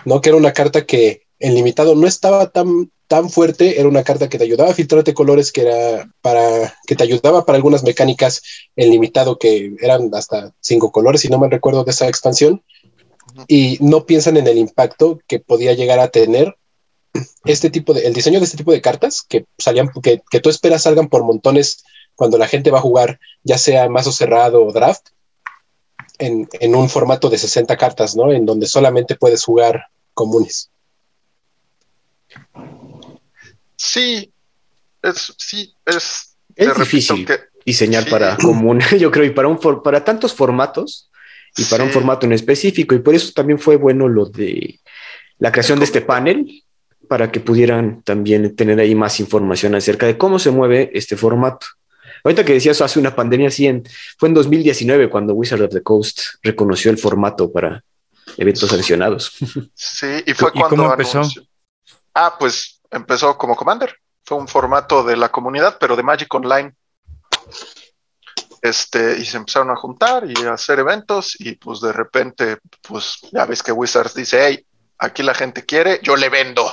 ¿no? 0.04 0.20
Que 0.20 0.30
era 0.30 0.38
una 0.38 0.52
carta 0.52 0.84
que 0.84 1.22
en 1.38 1.54
limitado 1.54 1.94
no 1.94 2.06
estaba 2.06 2.50
tan 2.50 2.90
tan 3.10 3.28
fuerte, 3.28 3.80
era 3.80 3.88
una 3.88 4.04
carta 4.04 4.28
que 4.28 4.38
te 4.38 4.44
ayudaba 4.44 4.70
a 4.70 4.74
filtrarte 4.74 5.14
colores, 5.14 5.50
que 5.50 5.62
era 5.62 6.08
para, 6.20 6.76
que 6.86 6.94
te 6.94 7.02
ayudaba 7.02 7.44
para 7.44 7.56
algunas 7.56 7.82
mecánicas 7.82 8.40
en 8.76 8.88
limitado, 8.88 9.36
que 9.36 9.74
eran 9.80 10.10
hasta 10.14 10.54
cinco 10.60 10.92
colores, 10.92 11.22
si 11.22 11.28
no 11.28 11.40
me 11.40 11.48
recuerdo 11.48 11.82
de 11.82 11.90
esa 11.90 12.06
expansión, 12.06 12.62
y 13.48 13.78
no 13.80 14.06
piensan 14.06 14.36
en 14.36 14.46
el 14.46 14.58
impacto 14.58 15.18
que 15.26 15.40
podía 15.40 15.72
llegar 15.72 15.98
a 15.98 16.06
tener 16.06 16.54
este 17.44 17.70
tipo 17.70 17.92
de, 17.92 18.06
el 18.06 18.12
diseño 18.12 18.38
de 18.38 18.44
este 18.44 18.56
tipo 18.56 18.72
de 18.72 18.80
cartas, 18.80 19.22
que 19.28 19.46
salían, 19.58 19.90
que, 20.02 20.22
que 20.30 20.40
tú 20.40 20.50
esperas 20.50 20.82
salgan 20.82 21.08
por 21.08 21.24
montones 21.24 21.84
cuando 22.14 22.38
la 22.38 22.48
gente 22.48 22.70
va 22.70 22.78
a 22.78 22.82
jugar, 22.82 23.18
ya 23.42 23.58
sea 23.58 23.88
mazo 23.88 24.12
cerrado 24.12 24.64
o 24.64 24.72
draft, 24.72 25.08
en, 26.18 26.48
en 26.52 26.74
un 26.74 26.88
formato 26.88 27.30
de 27.30 27.38
60 27.38 27.76
cartas, 27.76 28.14
¿no? 28.14 28.30
En 28.30 28.44
donde 28.44 28.66
solamente 28.66 29.16
puedes 29.16 29.44
jugar 29.44 29.86
comunes. 30.12 30.70
Sí, 33.76 34.30
es, 35.02 35.34
sí, 35.38 35.74
es, 35.86 36.36
es 36.54 36.76
difícil 36.76 37.26
diseñar 37.64 38.08
para 38.08 38.36
común, 38.36 38.80
yo 38.98 39.10
creo, 39.10 39.24
y 39.24 39.30
para, 39.30 39.48
un 39.48 39.58
para 39.82 40.04
tantos 40.04 40.34
formatos 40.34 41.10
y 41.56 41.64
para 41.64 41.84
un 41.84 41.90
formato 41.90 42.26
en 42.26 42.32
específico. 42.32 42.94
Y 42.94 43.00
por 43.00 43.14
eso 43.14 43.32
también 43.32 43.58
fue 43.58 43.76
bueno 43.76 44.08
lo 44.08 44.26
de 44.26 44.80
la 45.38 45.50
creación 45.50 45.78
de 45.78 45.86
este 45.86 46.02
panel, 46.02 46.64
para 47.10 47.32
que 47.32 47.40
pudieran 47.40 48.02
también 48.02 48.54
tener 48.54 48.78
ahí 48.78 48.94
más 48.94 49.18
información 49.18 49.74
acerca 49.74 50.06
de 50.06 50.16
cómo 50.16 50.38
se 50.38 50.52
mueve 50.52 50.92
este 50.94 51.16
formato. 51.16 51.66
Ahorita 52.22 52.44
que 52.44 52.52
decías 52.52 52.80
hace 52.80 53.00
una 53.00 53.16
pandemia, 53.16 53.50
sí, 53.50 53.68
fue 54.16 54.28
en 54.28 54.34
2019 54.36 55.10
cuando 55.10 55.34
Wizard 55.34 55.60
of 55.62 55.72
the 55.72 55.82
Coast 55.82 56.20
reconoció 56.40 56.88
el 56.88 56.98
formato 56.98 57.50
para 57.50 57.82
eventos 58.36 58.70
seleccionados. 58.70 59.32
Sí, 59.74 60.22
y 60.24 60.34
fue 60.34 60.52
cuando 60.52 60.68
cómo 60.68 60.92
empezó? 60.92 61.22
Ah, 62.14 62.36
pues 62.38 62.80
empezó 62.92 63.36
como 63.36 63.56
Commander. 63.56 63.92
Fue 64.24 64.38
un 64.38 64.46
formato 64.46 65.02
de 65.02 65.16
la 65.16 65.32
comunidad, 65.32 65.78
pero 65.80 65.96
de 65.96 66.04
Magic 66.04 66.32
Online. 66.32 66.72
este, 68.62 69.18
y 69.18 69.24
se 69.24 69.36
empezaron 69.36 69.70
a 69.70 69.76
juntar 69.76 70.30
y 70.30 70.44
a 70.44 70.52
hacer 70.52 70.78
eventos 70.78 71.34
y 71.40 71.56
pues 71.56 71.80
de 71.80 71.92
repente, 71.92 72.58
pues 72.82 73.18
ya 73.32 73.46
ves 73.46 73.64
que 73.64 73.72
Wizards 73.72 74.14
dice, 74.14 74.46
hey, 74.46 74.64
aquí 74.96 75.24
la 75.24 75.34
gente 75.34 75.66
quiere, 75.66 75.98
yo 76.04 76.14
le 76.14 76.28
vendo. 76.28 76.70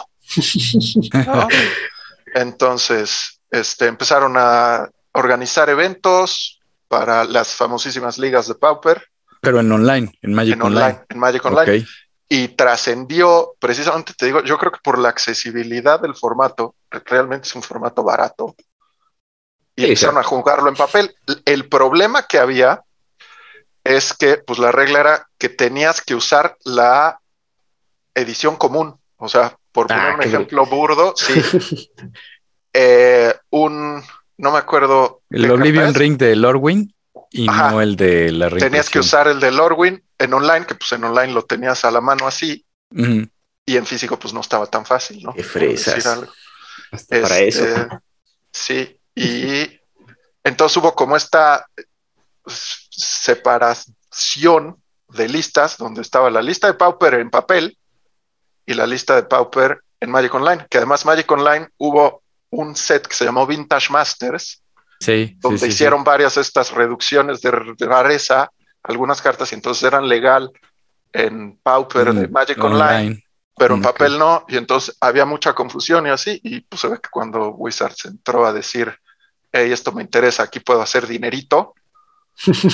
Entonces, 2.34 3.40
este, 3.52 3.88
empezaron 3.88 4.36
a 4.38 4.90
organizar 5.14 5.70
eventos 5.70 6.60
para 6.88 7.24
las 7.24 7.56
famosísimas 7.56 8.18
ligas 8.18 8.48
de 8.48 8.56
Pauper. 8.56 9.08
Pero 9.42 9.60
en 9.60 9.72
online, 9.72 10.12
en 10.22 10.34
Magic 10.34 10.64
Online. 10.64 11.00
En 11.10 11.20
Magic 11.20 11.46
Online. 11.46 11.86
Y 12.30 12.50
trascendió, 12.50 13.54
precisamente 13.60 14.14
te 14.18 14.26
digo, 14.26 14.44
yo 14.44 14.58
creo 14.58 14.72
que 14.72 14.80
por 14.84 15.00
la 15.00 15.10
accesibilidad 15.10 16.00
del 16.00 16.16
formato, 16.16 16.76
realmente 17.06 17.48
es 17.48 17.56
un 17.56 17.64
formato 17.64 18.04
barato. 18.04 18.56
Y 19.76 19.84
empezaron 19.84 20.18
a 20.18 20.24
jugarlo 20.24 20.70
en 20.70 20.76
papel. 20.76 21.16
El 21.46 21.70
problema 21.70 22.24
que 22.24 22.40
había 22.40 22.82
es 23.84 24.14
que, 24.14 24.38
pues 24.38 24.60
la 24.60 24.72
regla 24.72 25.00
era 25.00 25.30
que 25.38 25.50
tenías 25.50 26.02
que 26.02 26.16
usar 26.16 26.58
la 26.66 27.20
edición 28.14 28.56
común. 28.58 29.00
O 29.18 29.30
sea, 29.30 29.58
por 29.78 29.86
poner 29.86 30.08
ah, 30.08 30.16
un 30.16 30.24
ejemplo 30.24 30.66
burdo, 30.66 31.14
sí. 31.16 31.92
Eh, 32.80 33.34
un, 33.50 34.04
no 34.38 34.52
me 34.52 34.58
acuerdo. 34.60 35.22
El 35.32 35.50
Oblivion 35.50 35.96
Ring 35.96 36.16
de 36.16 36.36
Lorwyn 36.36 36.94
y 37.32 37.48
no 37.48 37.82
el 37.82 37.96
de 37.96 38.32
la 38.32 38.52
Tenías 38.52 38.90
que 38.92 39.00
usar 39.00 39.28
el 39.28 39.40
de 39.40 39.52
Lorwyn 39.52 40.04
en 40.20 40.34
online, 40.34 40.68
que 40.68 40.76
pues 40.76 40.92
en 40.92 41.04
online 41.04 41.34
lo 41.34 41.44
tenías 41.44 41.84
a 41.86 41.92
la 41.92 42.02
mano 42.02 42.28
así. 42.28 42.64
Y 42.92 43.78
en 43.78 43.86
físico, 43.88 44.20
pues 44.20 44.32
no 44.32 44.42
estaba 44.42 44.68
tan 44.68 44.86
fácil, 44.86 45.24
¿no? 45.24 45.34
Qué 45.34 45.44
fresas. 45.44 46.04
para 47.10 47.40
eso. 47.40 47.66
Este, 47.66 47.88
sí, 48.52 49.00
y 49.16 49.80
entonces 50.44 50.78
hubo 50.78 50.94
como 50.94 51.16
esta 51.16 51.66
separación 52.92 54.78
de 55.10 55.30
listas, 55.30 55.78
donde 55.78 56.02
estaba 56.02 56.30
la 56.30 56.44
lista 56.44 56.68
de 56.68 56.76
Pauper 56.76 57.16
en 57.16 57.32
papel 57.32 57.77
y 58.68 58.74
la 58.74 58.86
lista 58.86 59.16
de 59.16 59.24
Pauper 59.24 59.82
en 60.00 60.12
Magic 60.12 60.34
Online, 60.36 60.68
que 60.70 60.78
además 60.78 61.06
Magic 61.06 61.32
Online 61.32 61.68
hubo 61.78 62.22
un 62.52 62.76
set 62.76 63.08
que 63.08 63.16
se 63.16 63.26
llamó 63.26 63.48
Vintage 63.48 63.92
Masters, 63.92 64.62
donde 65.40 65.68
hicieron 65.68 66.04
varias 66.04 66.38
estas 66.38 66.72
reducciones 66.72 67.42
de, 67.42 67.52
rareza, 67.52 68.52
algunas 68.84 69.22
cartas, 69.22 69.52
y 69.52 69.56
entonces 69.56 69.84
eran 69.84 70.08
legal 70.08 70.52
en 71.14 71.58
Pauper 71.58 72.14
de 72.14 72.28
Magic 72.28 72.62
Online, 72.62 73.24
pero 73.58 73.76
en 73.76 73.82
papel 73.82 74.20
no, 74.20 74.46
y 74.50 74.58
entonces 74.58 74.96
había 75.00 75.26
mucha 75.26 75.54
confusión 75.54 76.06
y 76.06 76.10
así, 76.10 76.40
y 76.44 76.60
pues 76.62 76.82
se 76.82 76.90
ve 76.90 77.00
que 77.02 77.10
cuando 77.10 77.50
Wizards 77.52 78.06
entró 78.06 78.46
a 78.46 78.54
decir, 78.54 78.94
hey, 79.52 79.72
esto 79.72 79.94
me 79.94 80.04
interesa, 80.04 80.44
aquí 80.44 80.60
puedo 80.60 80.82
hacer 80.82 81.08
dinerito, 81.08 81.74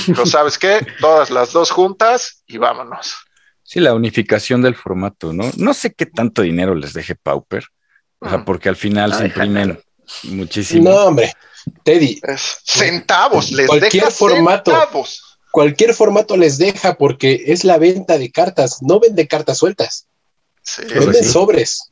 pero 0.08 0.26
sabes 0.26 0.58
qué, 0.58 0.86
todas 1.00 1.30
las 1.30 1.54
dos 1.54 1.70
juntas 1.70 2.44
y 2.48 2.58
vámonos. 2.58 3.16
Sí, 3.64 3.80
la 3.80 3.94
unificación 3.94 4.62
del 4.62 4.76
formato, 4.76 5.34
¿no? 5.34 5.50
No 5.58 5.74
sé 5.74 5.94
qué 5.94 6.06
tanto 6.06 6.42
dinero 6.42 6.76
les 6.76 6.94
deje 6.94 7.16
Pauper, 7.16 7.66
o 8.20 8.30
sea, 8.30 8.40
mm. 8.40 8.46
porque 8.46 8.70
al 8.70 8.76
final 8.76 9.14
se 9.14 9.26
imprimen 9.26 9.80
muchísimo. 10.24 10.90
No, 10.90 10.96
hombre, 11.06 11.34
Teddy. 11.84 12.22
centavos, 12.38 13.52
les 13.52 13.68
cualquier 13.68 14.12
formato, 14.12 14.74
Cualquier 15.52 15.94
formato 15.94 16.36
les 16.36 16.58
deja 16.58 16.96
porque 16.96 17.44
es 17.46 17.64
la 17.64 17.78
venta 17.78 18.18
de 18.18 18.32
cartas, 18.32 18.82
no 18.82 19.00
vende 19.00 19.28
cartas 19.28 19.60
sueltas. 19.60 20.08
Sí, 20.64 20.82
venden 20.86 21.24
sobres. 21.24 21.92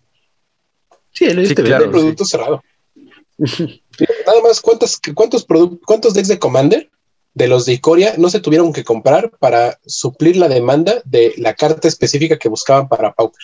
Sí, 1.12 1.26
él 1.26 1.48
sí, 1.48 1.54
claro, 1.54 1.92
producto 1.92 2.26
cerrado. 2.26 2.64
Nada 3.38 4.42
más, 4.44 4.62
¿cuántos, 4.62 5.00
cuántos, 5.14 5.46
¿cuántos 5.86 6.14
decks 6.16 6.30
de 6.30 6.40
Commander 6.40 6.90
de 7.34 7.48
los 7.48 7.66
de 7.66 7.74
Icoria 7.74 8.14
no 8.18 8.30
se 8.30 8.40
tuvieron 8.40 8.74
que 8.74 8.84
comprar 8.84 9.32
para 9.40 9.80
suplir 9.86 10.38
la 10.38 10.48
demanda 10.48 11.02
de 11.06 11.34
la 11.38 11.54
carta 11.54 11.88
específica 11.88 12.38
que 12.38 12.50
buscaban 12.50 12.88
para 12.88 13.14
Pauper. 13.14 13.42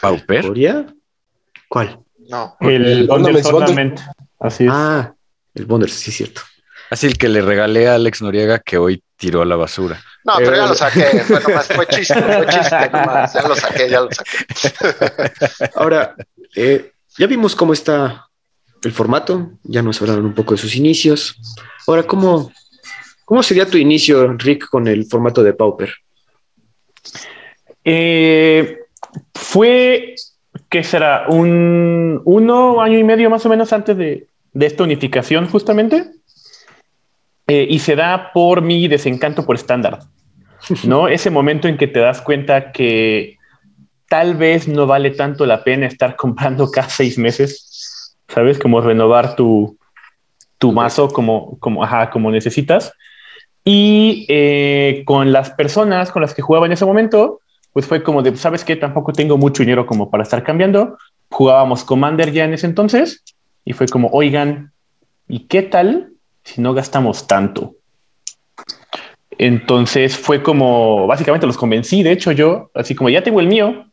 ¿Pauper? 0.00 0.44
¿Icoria? 0.44 0.86
¿Cuál? 1.68 2.00
No. 2.18 2.56
El, 2.60 2.86
el 2.86 3.96
Así 4.40 4.64
es. 4.64 4.70
Ah, 4.72 5.14
el 5.54 5.66
Bonder, 5.66 5.90
sí, 5.90 6.10
es 6.10 6.16
cierto. 6.16 6.40
Así 6.90 7.06
el 7.06 7.18
que 7.18 7.28
le 7.28 7.40
regalé 7.42 7.88
a 7.88 7.94
Alex 7.94 8.22
Noriega 8.22 8.58
que 8.58 8.78
hoy 8.78 9.02
tiró 9.16 9.42
a 9.42 9.44
la 9.44 9.54
basura. 9.54 10.02
No, 10.24 10.34
pero 10.38 10.56
ya 10.56 10.66
lo 10.66 10.74
saqué. 10.74 11.22
Bueno, 11.28 11.48
más 11.50 11.68
fue 11.68 11.86
chiste, 11.86 12.20
fue 12.20 12.46
chiste 12.46 12.90
nomás. 12.90 13.32
Ya 13.32 13.42
lo 13.42 13.54
saqué, 13.54 13.88
ya 13.88 14.00
lo 14.00 14.08
saqué. 14.10 15.70
Ahora, 15.76 16.16
eh, 16.56 16.92
ya 17.16 17.26
vimos 17.26 17.54
cómo 17.54 17.72
está 17.72 18.29
el 18.82 18.92
formato, 18.92 19.50
ya 19.62 19.82
nos 19.82 20.00
hablaron 20.00 20.26
un 20.26 20.34
poco 20.34 20.54
de 20.54 20.58
sus 20.58 20.76
inicios. 20.76 21.36
Ahora, 21.86 22.04
¿cómo, 22.04 22.50
cómo 23.24 23.42
sería 23.42 23.66
tu 23.66 23.76
inicio, 23.76 24.34
Rick, 24.34 24.68
con 24.68 24.86
el 24.88 25.06
formato 25.06 25.42
de 25.42 25.52
Pauper? 25.52 25.90
Eh, 27.84 28.78
fue, 29.34 30.14
¿qué 30.68 30.82
será? 30.84 31.26
Un 31.28 32.22
uno 32.24 32.80
año 32.80 32.98
y 32.98 33.04
medio 33.04 33.30
más 33.30 33.44
o 33.46 33.48
menos 33.48 33.72
antes 33.72 33.96
de, 33.96 34.26
esta 34.58 34.84
unificación, 34.84 35.46
justamente. 35.46 36.10
Eh, 37.46 37.66
y 37.68 37.80
se 37.80 37.96
da 37.96 38.30
por 38.32 38.62
mi 38.62 38.86
desencanto 38.86 39.44
por 39.44 39.56
estándar. 39.56 40.00
¿No? 40.84 41.08
Ese 41.08 41.30
momento 41.30 41.68
en 41.68 41.76
que 41.76 41.88
te 41.88 42.00
das 42.00 42.20
cuenta 42.20 42.72
que 42.72 43.36
tal 44.08 44.34
vez 44.34 44.68
no 44.68 44.86
vale 44.86 45.12
tanto 45.12 45.46
la 45.46 45.64
pena 45.64 45.86
estar 45.86 46.16
comprando 46.24 46.70
cada 46.70 46.88
seis 46.88 47.18
meses, 47.18 47.69
¿sabes? 48.32 48.58
Como 48.58 48.80
renovar 48.80 49.36
tu, 49.36 49.76
tu 50.58 50.72
mazo 50.72 51.08
como, 51.08 51.58
como, 51.58 51.84
ajá, 51.84 52.10
como 52.10 52.30
necesitas. 52.30 52.92
Y 53.64 54.26
eh, 54.28 55.02
con 55.04 55.32
las 55.32 55.50
personas 55.50 56.10
con 56.10 56.22
las 56.22 56.34
que 56.34 56.42
jugaba 56.42 56.66
en 56.66 56.72
ese 56.72 56.84
momento, 56.84 57.40
pues 57.72 57.86
fue 57.86 58.02
como 58.02 58.22
de, 58.22 58.36
¿sabes 58.36 58.64
qué? 58.64 58.76
Tampoco 58.76 59.12
tengo 59.12 59.36
mucho 59.36 59.62
dinero 59.62 59.86
como 59.86 60.10
para 60.10 60.22
estar 60.22 60.42
cambiando. 60.42 60.98
Jugábamos 61.30 61.84
Commander 61.84 62.32
ya 62.32 62.44
en 62.44 62.54
ese 62.54 62.66
entonces 62.66 63.22
y 63.64 63.72
fue 63.72 63.86
como, 63.86 64.08
oigan, 64.08 64.72
¿y 65.28 65.40
qué 65.40 65.62
tal 65.62 66.12
si 66.44 66.60
no 66.60 66.74
gastamos 66.74 67.26
tanto? 67.26 67.74
Entonces 69.38 70.16
fue 70.16 70.42
como, 70.42 71.06
básicamente 71.06 71.46
los 71.46 71.56
convencí, 71.56 72.02
de 72.02 72.12
hecho 72.12 72.32
yo, 72.32 72.70
así 72.74 72.94
como 72.94 73.08
ya 73.08 73.22
tengo 73.22 73.40
el 73.40 73.46
mío, 73.46 73.86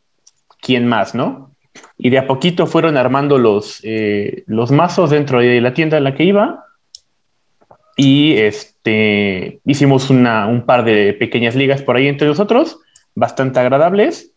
¿quién 0.62 0.88
más, 0.88 1.16
no? 1.16 1.52
Y 1.98 2.10
de 2.10 2.18
a 2.20 2.28
poquito 2.28 2.68
fueron 2.68 2.98
armando 2.98 3.38
los, 3.38 3.80
eh, 3.84 4.44
los 4.48 4.72
mazos 4.72 5.10
dentro 5.10 5.40
de 5.40 5.62
la 5.62 5.74
tienda 5.74 5.98
en 5.98 6.04
la 6.04 6.16
que 6.16 6.24
iba 6.24 6.68
y 7.98 8.38
este, 8.38 9.60
hicimos 9.66 10.12
una, 10.12 10.46
un 10.46 10.66
par 10.66 10.86
de 10.86 11.14
pequeñas 11.14 11.56
ligas 11.56 11.82
por 11.82 11.98
ahí 11.98 12.08
entre 12.08 12.28
nosotros, 12.28 12.80
bastante 13.16 13.60
agradables. 13.60 14.32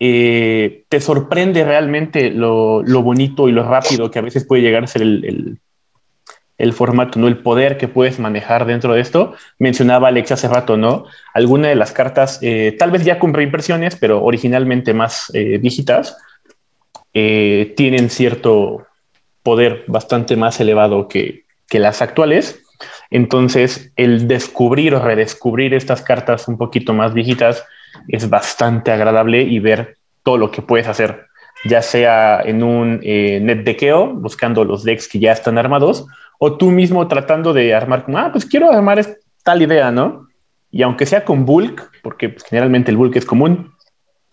Eh, 0.00 0.84
te 0.88 1.00
sorprende 1.00 1.64
realmente 1.64 2.30
lo, 2.30 2.82
lo, 2.82 3.02
bonito 3.02 3.48
y 3.48 3.52
lo 3.52 3.62
rápido 3.62 4.10
que 4.10 4.18
a 4.18 4.22
veces 4.22 4.44
puede 4.44 4.62
llegar 4.62 4.82
a 4.82 4.88
ser 4.88 5.02
el, 5.02 5.60
el, 6.56 6.72
formato, 6.72 7.20
¿no? 7.20 7.28
El 7.28 7.38
poder 7.38 7.78
que 7.78 7.86
puedes 7.86 8.18
manejar 8.18 8.66
dentro 8.66 8.94
de 8.94 9.00
esto. 9.00 9.34
Mencionaba 9.60 10.08
Alex 10.08 10.32
hace 10.32 10.48
rato, 10.48 10.76
¿no? 10.76 11.04
Alguna 11.34 11.68
de 11.68 11.76
las 11.76 11.92
cartas, 11.92 12.40
eh, 12.42 12.74
tal 12.78 12.90
vez 12.90 13.04
ya 13.04 13.20
con 13.20 13.32
reimpresiones, 13.32 13.94
pero 13.94 14.24
originalmente 14.24 14.92
más 14.92 15.30
eh, 15.34 15.58
dígitas, 15.60 16.16
eh, 17.14 17.74
tienen 17.76 18.10
cierto 18.10 18.86
poder 19.42 19.84
bastante 19.86 20.36
más 20.36 20.60
elevado 20.60 21.08
que, 21.08 21.44
las 21.70 22.00
actuales. 22.00 22.62
Entonces, 23.10 23.92
el 23.96 24.26
descubrir 24.26 24.94
o 24.94 25.00
redescubrir 25.00 25.74
estas 25.74 26.02
cartas 26.02 26.48
un 26.48 26.56
poquito 26.56 26.94
más 26.94 27.12
viejitas 27.12 27.64
es 28.08 28.30
bastante 28.30 28.90
agradable 28.90 29.42
y 29.42 29.58
ver 29.58 29.96
todo 30.22 30.38
lo 30.38 30.50
que 30.50 30.62
puedes 30.62 30.88
hacer, 30.88 31.26
ya 31.64 31.82
sea 31.82 32.40
en 32.42 32.62
un 32.62 33.00
eh, 33.02 33.38
net 33.42 33.64
deckeo, 33.64 34.14
buscando 34.14 34.64
los 34.64 34.84
decks 34.84 35.08
que 35.08 35.18
ya 35.18 35.32
están 35.32 35.58
armados, 35.58 36.06
o 36.38 36.56
tú 36.56 36.70
mismo 36.70 37.06
tratando 37.08 37.52
de 37.52 37.74
armar 37.74 38.04
como, 38.04 38.18
ah, 38.18 38.30
pues 38.32 38.46
quiero 38.46 38.70
armar 38.70 39.04
tal 39.42 39.62
idea, 39.62 39.90
¿no? 39.90 40.28
Y 40.70 40.82
aunque 40.82 41.06
sea 41.06 41.24
con 41.24 41.44
bulk, 41.44 41.90
porque 42.02 42.28
pues, 42.28 42.44
generalmente 42.44 42.90
el 42.90 42.96
bulk 42.96 43.16
es 43.16 43.24
común, 43.24 43.72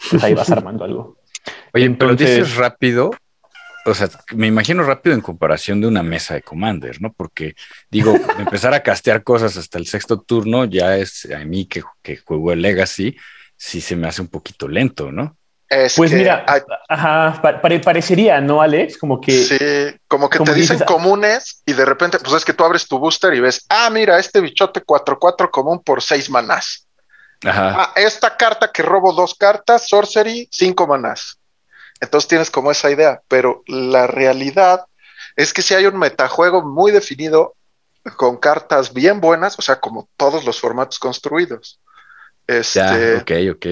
pues 0.09 0.23
ahí 0.23 0.33
vas 0.33 0.49
armando 0.51 0.83
algo. 0.83 1.17
Oye, 1.75 1.89
pero 1.91 2.15
dices 2.15 2.55
rápido, 2.55 3.11
o 3.85 3.93
sea, 3.93 4.09
me 4.33 4.47
imagino 4.47 4.81
rápido 4.83 5.13
en 5.13 5.21
comparación 5.21 5.81
de 5.81 5.88
una 5.88 6.01
mesa 6.01 6.33
de 6.33 6.41
Commander, 6.41 7.01
¿no? 7.01 7.13
Porque 7.13 7.53
digo, 7.91 8.15
empezar 8.39 8.73
a 8.73 8.81
castear 8.81 9.23
cosas 9.23 9.57
hasta 9.57 9.77
el 9.77 9.85
sexto 9.85 10.21
turno 10.21 10.65
ya 10.65 10.97
es 10.97 11.27
a 11.31 11.39
mí 11.45 11.65
que, 11.65 11.83
que 12.01 12.17
juego 12.17 12.51
el 12.51 12.61
Legacy, 12.61 13.15
sí 13.57 13.81
se 13.81 13.95
me 13.95 14.07
hace 14.07 14.21
un 14.21 14.29
poquito 14.29 14.67
lento, 14.67 15.11
¿no? 15.11 15.38
pues 15.95 16.11
mira, 16.11 16.45
ajá, 16.88 17.41
parecería, 17.61 18.39
¿no, 18.39 18.61
Alex? 18.61 18.97
Como 18.97 19.19
que. 19.19 19.31
Sí, 19.31 19.99
como 20.07 20.29
que 20.29 20.39
te 20.39 20.53
dicen 20.53 20.79
comunes 20.79 21.63
y 21.65 21.73
de 21.73 21.85
repente, 21.85 22.19
pues 22.19 22.33
es 22.33 22.45
que 22.45 22.53
tú 22.53 22.63
abres 22.63 22.88
tu 22.88 22.99
booster 22.99 23.33
y 23.33 23.39
ves, 23.39 23.65
ah, 23.69 23.89
mira, 23.89 24.17
este 24.19 24.41
bichote 24.41 24.83
4-4 24.83 25.49
común 25.49 25.81
por 25.83 26.01
6 26.01 26.29
manás. 26.29 26.88
Ajá. 27.43 27.75
Ah, 27.77 27.93
esta 27.95 28.38
carta 28.38 28.71
que 28.71 28.83
robo 28.83 29.11
dos 29.11 29.35
cartas, 29.35 29.88
Sorcery, 29.88 30.47
5 30.51 30.88
manás. 30.88 31.39
Entonces 31.99 32.27
tienes 32.27 32.51
como 32.51 32.71
esa 32.71 32.91
idea, 32.91 33.21
pero 33.27 33.63
la 33.67 34.08
realidad 34.08 34.86
es 35.36 35.53
que 35.53 35.62
si 35.62 35.73
hay 35.73 35.86
un 35.86 35.97
metajuego 35.97 36.62
muy 36.62 36.91
definido 36.91 37.55
con 38.17 38.38
cartas 38.38 38.93
bien 38.93 39.19
buenas, 39.19 39.58
o 39.58 39.62
sea, 39.62 39.79
como 39.79 40.10
todos 40.17 40.45
los 40.45 40.60
formatos 40.60 40.99
construidos. 40.99 41.79
Este, 42.47 42.79
Ya, 42.79 43.17
ok, 43.21 43.55
ok. 43.55 43.65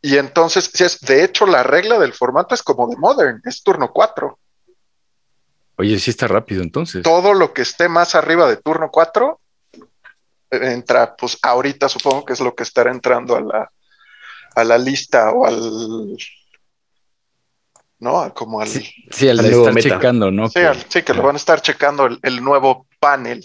Y 0.00 0.16
entonces, 0.16 0.70
si 0.72 0.84
es, 0.84 1.00
de 1.00 1.24
hecho, 1.24 1.46
la 1.46 1.62
regla 1.62 1.98
del 1.98 2.12
formato 2.12 2.54
es 2.54 2.62
como 2.62 2.88
de 2.88 2.96
Modern, 2.96 3.40
es 3.44 3.62
turno 3.62 3.92
4. 3.92 4.38
Oye, 5.76 5.98
sí 5.98 6.10
está 6.10 6.26
rápido 6.26 6.62
entonces. 6.62 7.02
Todo 7.02 7.34
lo 7.34 7.52
que 7.52 7.62
esté 7.62 7.88
más 7.88 8.14
arriba 8.14 8.48
de 8.48 8.56
turno 8.56 8.90
4 8.90 9.40
entra, 10.50 11.14
pues 11.16 11.38
ahorita 11.42 11.88
supongo 11.88 12.24
que 12.24 12.32
es 12.32 12.40
lo 12.40 12.54
que 12.54 12.62
estará 12.62 12.90
entrando 12.90 13.36
a 13.36 13.40
la, 13.40 13.72
a 14.54 14.64
la 14.64 14.78
lista 14.78 15.30
o 15.30 15.46
al. 15.46 16.16
¿No? 18.00 18.32
Como 18.34 18.60
al. 18.60 18.68
Sí, 18.68 18.88
Sí, 19.10 19.28
al 19.28 19.38
Al 19.40 19.44
de 19.44 19.50
nuevo 19.50 19.68
estar 19.68 19.74
meta. 19.74 19.88
checando, 19.96 20.30
¿no? 20.30 20.44
Al- 20.54 20.84
sí, 20.88 21.02
que 21.02 21.14
lo 21.14 21.22
van 21.22 21.34
a 21.34 21.38
estar 21.38 21.60
checando 21.60 22.06
el, 22.06 22.18
el 22.22 22.42
nuevo 22.42 22.86
panel. 23.00 23.44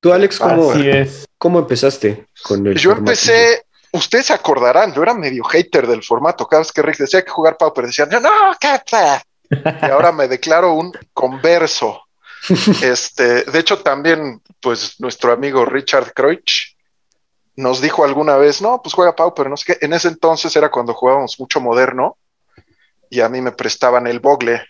Tú, 0.00 0.12
Alex, 0.12 0.38
¿cómo, 0.38 0.72
Así 0.72 0.88
es. 0.88 1.24
cómo 1.38 1.58
empezaste 1.60 2.26
con 2.42 2.66
el 2.66 2.76
Yo 2.76 2.90
formato? 2.90 3.12
empecé, 3.12 3.64
ustedes 3.92 4.26
se 4.26 4.32
acordarán, 4.32 4.92
yo 4.92 5.02
era 5.02 5.14
medio 5.14 5.44
hater 5.44 5.86
del 5.86 6.02
formato. 6.02 6.46
Cada 6.46 6.60
vez 6.62 6.72
que 6.72 6.82
Rick 6.82 6.98
decía 6.98 7.22
que 7.22 7.30
jugar 7.30 7.56
Pauper, 7.56 7.86
decían, 7.86 8.08
no, 8.10 8.30
qué 8.60 8.80
fe". 8.86 9.22
Y 9.82 9.90
ahora 9.90 10.12
me 10.12 10.28
declaro 10.28 10.74
un 10.74 10.92
converso. 11.14 12.02
Este, 12.82 13.44
de 13.44 13.58
hecho, 13.58 13.78
también, 13.78 14.42
pues, 14.60 14.98
nuestro 15.00 15.32
amigo 15.32 15.64
Richard 15.64 16.12
Kreutsch 16.12 16.74
nos 17.54 17.80
dijo 17.80 18.04
alguna 18.04 18.36
vez, 18.36 18.60
no, 18.60 18.82
pues 18.82 18.94
juega 18.94 19.14
Pauper, 19.14 19.48
no 19.48 19.56
sé 19.56 19.64
qué. 19.78 19.86
En 19.86 19.92
ese 19.92 20.08
entonces 20.08 20.54
era 20.56 20.70
cuando 20.70 20.92
jugábamos 20.94 21.38
mucho 21.38 21.60
moderno 21.60 22.16
y 23.12 23.20
a 23.20 23.28
mí 23.28 23.42
me 23.42 23.52
prestaban 23.52 24.06
el 24.06 24.20
Bogle. 24.20 24.64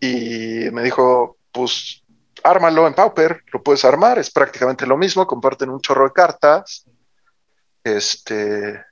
Y 0.00 0.70
me 0.72 0.82
dijo, 0.82 1.36
pues, 1.52 2.02
ármalo 2.42 2.86
en 2.86 2.94
Pauper, 2.94 3.44
lo 3.52 3.62
puedes 3.62 3.84
armar, 3.84 4.18
es 4.18 4.30
prácticamente 4.30 4.86
lo 4.86 4.96
mismo, 4.96 5.26
comparten 5.26 5.68
un 5.68 5.82
chorro 5.82 6.04
de 6.04 6.14
cartas. 6.14 6.86
Este. 7.84 8.82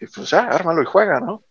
Y 0.00 0.06
pues 0.06 0.30
ya, 0.30 0.42
ármalo 0.42 0.82
y 0.82 0.86
juega, 0.86 1.18
¿no? 1.18 1.42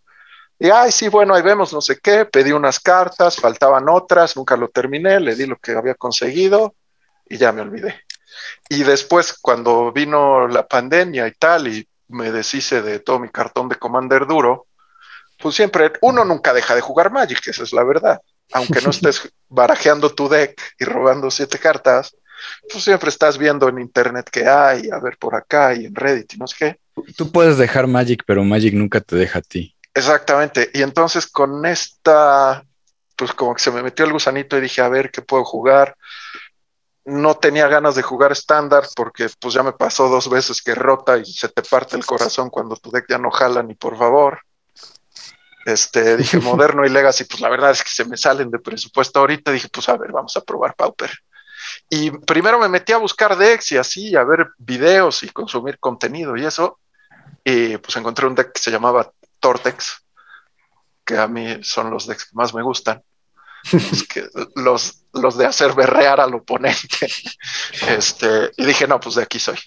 Y 0.57 0.69
ay, 0.69 0.93
sí, 0.93 1.09
bueno, 1.09 1.35
ahí 1.35 1.41
vemos, 1.41 1.73
no 1.73 1.81
sé 1.81 1.99
qué, 2.01 2.23
pedí 2.23 2.53
unas 2.53 2.79
cartas, 2.79 3.35
faltaban 3.35 3.89
otras, 3.89 4.37
nunca 4.37 4.55
lo 4.55 4.69
terminé, 4.69 5.19
le 5.19 5.35
di 5.35 5.45
lo 5.45 5.57
que 5.57 5.73
había 5.73 5.95
conseguido 5.95 6.73
y 7.25 7.35
ya 7.35 7.51
me 7.51 7.59
olvidé. 7.59 8.05
Y 8.69 8.83
después, 8.83 9.33
cuando 9.41 9.91
vino 9.91 10.47
la 10.47 10.65
pandemia 10.65 11.27
y 11.27 11.33
tal, 11.33 11.67
y 11.67 11.85
me 12.07 12.31
deshice 12.31 12.81
de 12.81 12.99
todo 12.99 13.19
mi 13.19 13.27
cartón 13.27 13.67
de 13.67 13.75
Commander 13.75 14.25
duro, 14.25 14.67
pues 15.37 15.55
siempre, 15.55 15.93
uno 16.01 16.23
nunca 16.25 16.53
deja 16.53 16.75
de 16.75 16.81
jugar 16.81 17.11
Magic, 17.11 17.47
esa 17.47 17.63
es 17.63 17.73
la 17.73 17.83
verdad. 17.83 18.21
Aunque 18.53 18.81
no 18.81 18.89
estés 18.91 19.31
barajeando 19.49 20.13
tu 20.13 20.29
deck 20.29 20.59
y 20.79 20.85
robando 20.85 21.31
siete 21.31 21.59
cartas, 21.59 22.15
pues 22.71 22.83
siempre 22.83 23.09
estás 23.09 23.37
viendo 23.37 23.67
en 23.69 23.79
internet 23.79 24.29
que 24.29 24.47
hay, 24.47 24.89
a 24.91 24.99
ver 24.99 25.17
por 25.17 25.35
acá 25.35 25.73
y 25.73 25.85
en 25.85 25.95
Reddit 25.95 26.33
y 26.33 26.37
no 26.37 26.47
sé 26.47 26.55
qué. 26.59 26.79
Tú 27.15 27.31
puedes 27.31 27.57
dejar 27.57 27.87
Magic, 27.87 28.23
pero 28.25 28.43
Magic 28.43 28.73
nunca 28.73 29.01
te 29.01 29.15
deja 29.15 29.39
a 29.39 29.41
ti. 29.41 29.75
Exactamente. 29.93 30.69
Y 30.73 30.81
entonces 30.81 31.27
con 31.27 31.65
esta, 31.65 32.63
pues 33.15 33.33
como 33.33 33.55
que 33.55 33.61
se 33.61 33.71
me 33.71 33.83
metió 33.83 34.05
el 34.05 34.13
gusanito 34.13 34.57
y 34.57 34.61
dije, 34.61 34.81
a 34.81 34.89
ver 34.89 35.11
qué 35.11 35.21
puedo 35.21 35.43
jugar. 35.43 35.95
No 37.05 37.35
tenía 37.35 37.67
ganas 37.67 37.95
de 37.95 38.01
jugar 38.01 38.31
estándar 38.31 38.85
porque 38.95 39.27
pues 39.39 39.53
ya 39.53 39.63
me 39.63 39.73
pasó 39.73 40.09
dos 40.09 40.29
veces 40.29 40.61
que 40.61 40.73
rota 40.75 41.17
y 41.17 41.25
se 41.25 41.49
te 41.49 41.61
parte 41.61 41.95
el 41.95 42.05
corazón 42.05 42.49
cuando 42.49 42.75
tu 42.75 42.91
deck 42.91 43.05
ya 43.07 43.17
no 43.17 43.29
jala 43.29 43.61
ni 43.61 43.75
por 43.75 43.97
favor. 43.97 44.39
Este, 45.65 46.15
dije 46.15 46.39
moderno 46.41 46.85
y 46.85 46.89
legacy, 46.89 47.25
pues 47.25 47.41
la 47.41 47.49
verdad 47.49 47.71
es 47.71 47.83
que 47.83 47.89
se 47.89 48.05
me 48.05 48.15
salen 48.15 48.51
de 48.51 48.59
presupuesto 48.59 49.19
ahorita. 49.19 49.51
Dije, 49.51 49.67
pues 49.69 49.89
a 49.89 49.97
ver, 49.97 50.11
vamos 50.11 50.37
a 50.37 50.41
probar 50.41 50.75
Pauper. 50.75 51.11
Y 51.89 52.11
primero 52.11 52.59
me 52.59 52.69
metí 52.69 52.93
a 52.93 52.97
buscar 52.97 53.35
decks 53.35 53.71
y 53.71 53.77
así, 53.77 54.15
a 54.15 54.23
ver 54.23 54.49
videos 54.59 55.23
y 55.23 55.29
consumir 55.29 55.79
contenido 55.79 56.37
y 56.37 56.45
eso. 56.45 56.79
Y 57.43 57.77
pues 57.77 57.95
encontré 57.97 58.27
un 58.27 58.35
deck 58.35 58.53
que 58.53 58.61
se 58.61 58.71
llamaba 58.71 59.11
Tortex, 59.39 60.03
que 61.03 61.17
a 61.17 61.27
mí 61.27 61.63
son 61.63 61.89
los 61.89 62.07
decks 62.07 62.25
que 62.25 62.35
más 62.35 62.53
me 62.53 62.61
gustan. 62.61 63.03
Los, 63.71 64.03
que, 64.03 64.29
los, 64.55 65.05
los 65.13 65.37
de 65.37 65.47
hacer 65.47 65.73
berrear 65.73 66.19
al 66.21 66.35
oponente. 66.35 67.07
Este, 67.87 68.51
y 68.57 68.65
dije, 68.65 68.87
no, 68.87 68.99
pues 68.99 69.15
de 69.15 69.23
aquí 69.23 69.39
soy. 69.39 69.57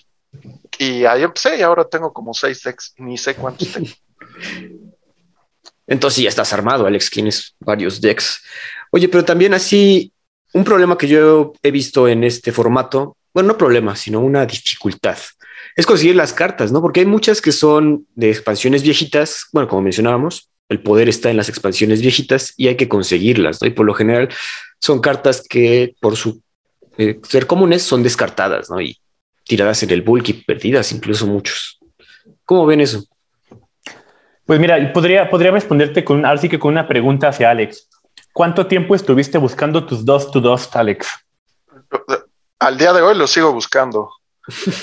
Y 0.79 1.05
ahí 1.05 1.25
empecé 1.25 1.57
y 1.57 1.63
ahora 1.63 1.85
tengo 1.85 2.13
como 2.13 2.33
seis 2.33 2.63
decks, 2.63 2.95
ni 2.99 3.19
sé 3.19 3.35
cuántos 3.35 3.73
tengo. 3.73 3.91
Entonces 5.88 6.22
ya 6.22 6.29
estás 6.29 6.53
armado, 6.53 6.87
Alex. 6.87 7.11
Tienes 7.11 7.57
varios 7.59 8.01
decks. 8.01 8.42
Oye, 8.92 9.09
pero 9.09 9.24
también 9.24 9.55
así, 9.55 10.12
un 10.53 10.62
problema 10.62 10.96
que 10.96 11.09
yo 11.09 11.55
he 11.62 11.70
visto 11.70 12.07
en 12.07 12.22
este 12.22 12.53
formato, 12.53 13.16
bueno, 13.35 13.48
no 13.48 13.59
problema, 13.59 13.96
sino 13.96 14.20
una 14.20 14.46
dificultad, 14.46 15.18
es 15.77 15.87
conseguir 15.87 16.16
las 16.16 16.33
cartas, 16.33 16.72
¿no? 16.72 16.81
Porque 16.81 17.01
hay 17.01 17.07
muchas 17.07 17.40
que 17.40 17.53
son 17.53 18.07
de 18.14 18.31
expansiones 18.31 18.83
viejitas, 18.83 19.46
bueno, 19.53 19.68
como 19.68 19.83
mencionábamos, 19.83 20.51
el 20.68 20.83
poder 20.83 21.09
está 21.09 21.31
en 21.31 21.37
las 21.37 21.48
expansiones 21.48 22.01
viejitas 22.01 22.53
y 22.57 22.68
hay 22.68 22.77
que 22.77 22.88
conseguirlas, 22.88 23.62
¿no? 23.62 23.68
Y 23.68 23.70
por 23.70 23.87
lo 23.87 23.94
general 23.94 24.29
son 24.81 25.01
cartas 25.01 25.42
que 25.48 25.94
por 26.01 26.16
su 26.16 26.42
eh, 26.98 27.20
ser 27.22 27.46
comunes 27.46 27.83
son 27.83 28.03
descartadas, 28.03 28.70
¿no? 28.70 28.81
Y 28.81 28.98
tiradas 29.44 29.83
en 29.83 29.90
el 29.90 30.03
bulk 30.03 30.29
y 30.29 30.33
perdidas, 30.35 30.92
incluso 30.92 31.27
muchos. 31.27 31.79
¿Cómo 32.44 32.66
ven 32.66 32.81
eso? 32.81 33.05
Pues 34.49 34.59
mira, 34.59 34.93
podría, 34.95 35.29
podría 35.29 35.51
responderte 35.51 36.03
con, 36.05 36.25
ahora 36.25 36.41
sí 36.41 36.49
que 36.49 36.59
con 36.59 36.73
una 36.73 36.89
pregunta 36.89 37.29
hacia 37.29 37.51
Alex. 37.51 37.87
¿Cuánto 38.33 38.67
tiempo 38.67 38.95
estuviste 38.95 39.37
buscando 39.37 39.85
tus 39.85 40.07
dos 40.07 40.31
to 40.31 40.41
dos, 40.41 40.75
Alex? 40.75 41.07
Al 42.59 42.79
día 42.79 42.95
de 42.95 43.03
hoy 43.03 43.15
lo 43.15 43.27
sigo 43.27 43.53
buscando. 43.53 44.11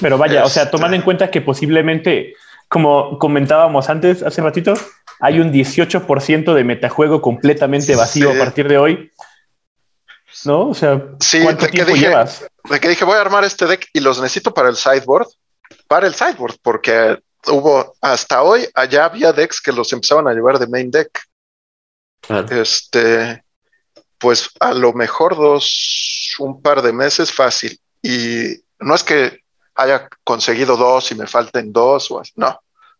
Pero 0.01 0.19
vaya, 0.19 0.43
o 0.45 0.49
sea, 0.49 0.63
Este- 0.65 0.71
tomando 0.77 0.95
en 0.95 1.01
cuenta 1.01 1.31
que 1.31 1.41
posiblemente, 1.41 2.35
como 2.69 3.17
comentábamos 3.17 3.89
antes, 3.89 4.21
hace 4.21 4.39
ratito, 4.43 4.75
hay 5.19 5.39
un 5.39 5.51
18% 5.51 6.53
de 6.53 6.63
metajuego 6.63 7.19
completamente 7.23 7.95
vacío 7.95 8.31
Sí. 8.31 8.35
a 8.37 8.39
partir 8.39 8.67
de 8.67 8.77
hoy. 8.77 9.11
¿No? 10.45 10.69
O 10.69 10.73
sea, 10.75 11.01
Sí, 11.21 11.41
¿cuánto 11.41 11.65
tiempo 11.69 11.91
dije- 11.91 12.09
llevas? 12.09 12.45
De 12.69 12.79
que 12.79 12.89
dije, 12.89 13.03
voy 13.03 13.15
a 13.15 13.21
armar 13.21 13.43
este 13.43 13.65
deck 13.65 13.87
y 13.93 13.99
los 13.99 14.21
necesito 14.21 14.53
para 14.53 14.69
el 14.69 14.75
sideboard. 14.75 15.27
Para 15.87 16.05
el 16.05 16.13
sideboard, 16.13 16.57
porque 16.61 17.17
hubo 17.47 17.95
hasta 18.01 18.41
hoy, 18.43 18.67
allá 18.73 19.05
había 19.05 19.33
decks 19.33 19.61
que 19.61 19.71
los 19.71 19.91
empezaban 19.93 20.27
a 20.27 20.33
llevar 20.33 20.59
de 20.59 20.67
main 20.67 20.91
deck. 20.91 21.21
Claro. 22.21 22.47
Este, 22.55 23.43
pues 24.17 24.49
a 24.59 24.73
lo 24.73 24.93
mejor 24.93 25.35
dos, 25.35 26.35
un 26.39 26.61
par 26.61 26.81
de 26.81 26.93
meses 26.93 27.31
fácil. 27.31 27.79
Y 28.01 28.61
no 28.79 28.95
es 28.95 29.03
que 29.03 29.41
haya 29.75 30.07
conseguido 30.23 30.77
dos 30.77 31.11
y 31.11 31.15
me 31.15 31.27
falten 31.27 31.71
dos, 31.71 32.09
o 32.11 32.19
así. 32.19 32.31
no, 32.35 32.59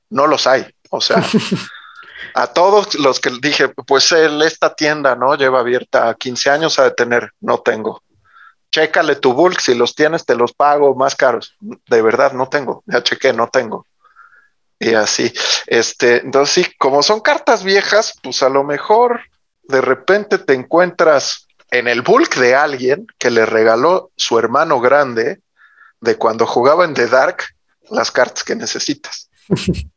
no 0.09 0.27
los 0.27 0.45
hay. 0.47 0.65
O 0.89 1.01
sea, 1.01 1.23
a 2.33 2.47
todos 2.47 2.95
los 2.95 3.19
que 3.19 3.31
dije, 3.41 3.69
pues 3.69 4.11
el, 4.11 4.41
esta 4.41 4.75
tienda, 4.75 5.15
¿no? 5.15 5.35
Lleva 5.35 5.59
abierta 5.59 6.13
15 6.13 6.49
años 6.49 6.79
a 6.79 6.93
tener, 6.93 7.31
no 7.39 7.59
tengo. 7.59 8.01
Chécale 8.71 9.15
tu 9.15 9.33
bulk, 9.33 9.59
si 9.59 9.73
los 9.73 9.95
tienes 9.95 10.25
te 10.25 10.35
los 10.35 10.53
pago 10.53 10.95
más 10.95 11.15
caros. 11.15 11.55
De 11.59 12.01
verdad, 12.01 12.33
no 12.33 12.49
tengo. 12.49 12.83
Ya 12.85 13.01
chequé, 13.01 13.31
no 13.31 13.47
tengo. 13.47 13.85
Y 14.79 14.93
así, 14.93 15.33
este, 15.67 16.17
entonces 16.17 16.65
sí, 16.65 16.73
como 16.77 17.01
son 17.01 17.21
cartas 17.21 17.63
viejas, 17.63 18.13
pues 18.21 18.43
a 18.43 18.49
lo 18.49 18.63
mejor 18.63 19.21
de 19.63 19.81
repente 19.81 20.37
te 20.37 20.53
encuentras 20.53 21.47
en 21.71 21.87
el 21.87 22.01
bulk 22.01 22.35
de 22.35 22.55
alguien 22.55 23.07
que 23.17 23.31
le 23.31 23.45
regaló 23.45 24.11
su 24.15 24.37
hermano 24.37 24.79
grande 24.79 25.41
de 26.01 26.17
cuando 26.17 26.45
jugaba 26.45 26.85
en 26.85 26.93
The 26.93 27.07
Dark 27.07 27.43
las 27.89 28.11
cartas 28.11 28.43
que 28.43 28.55
necesitas. 28.55 29.29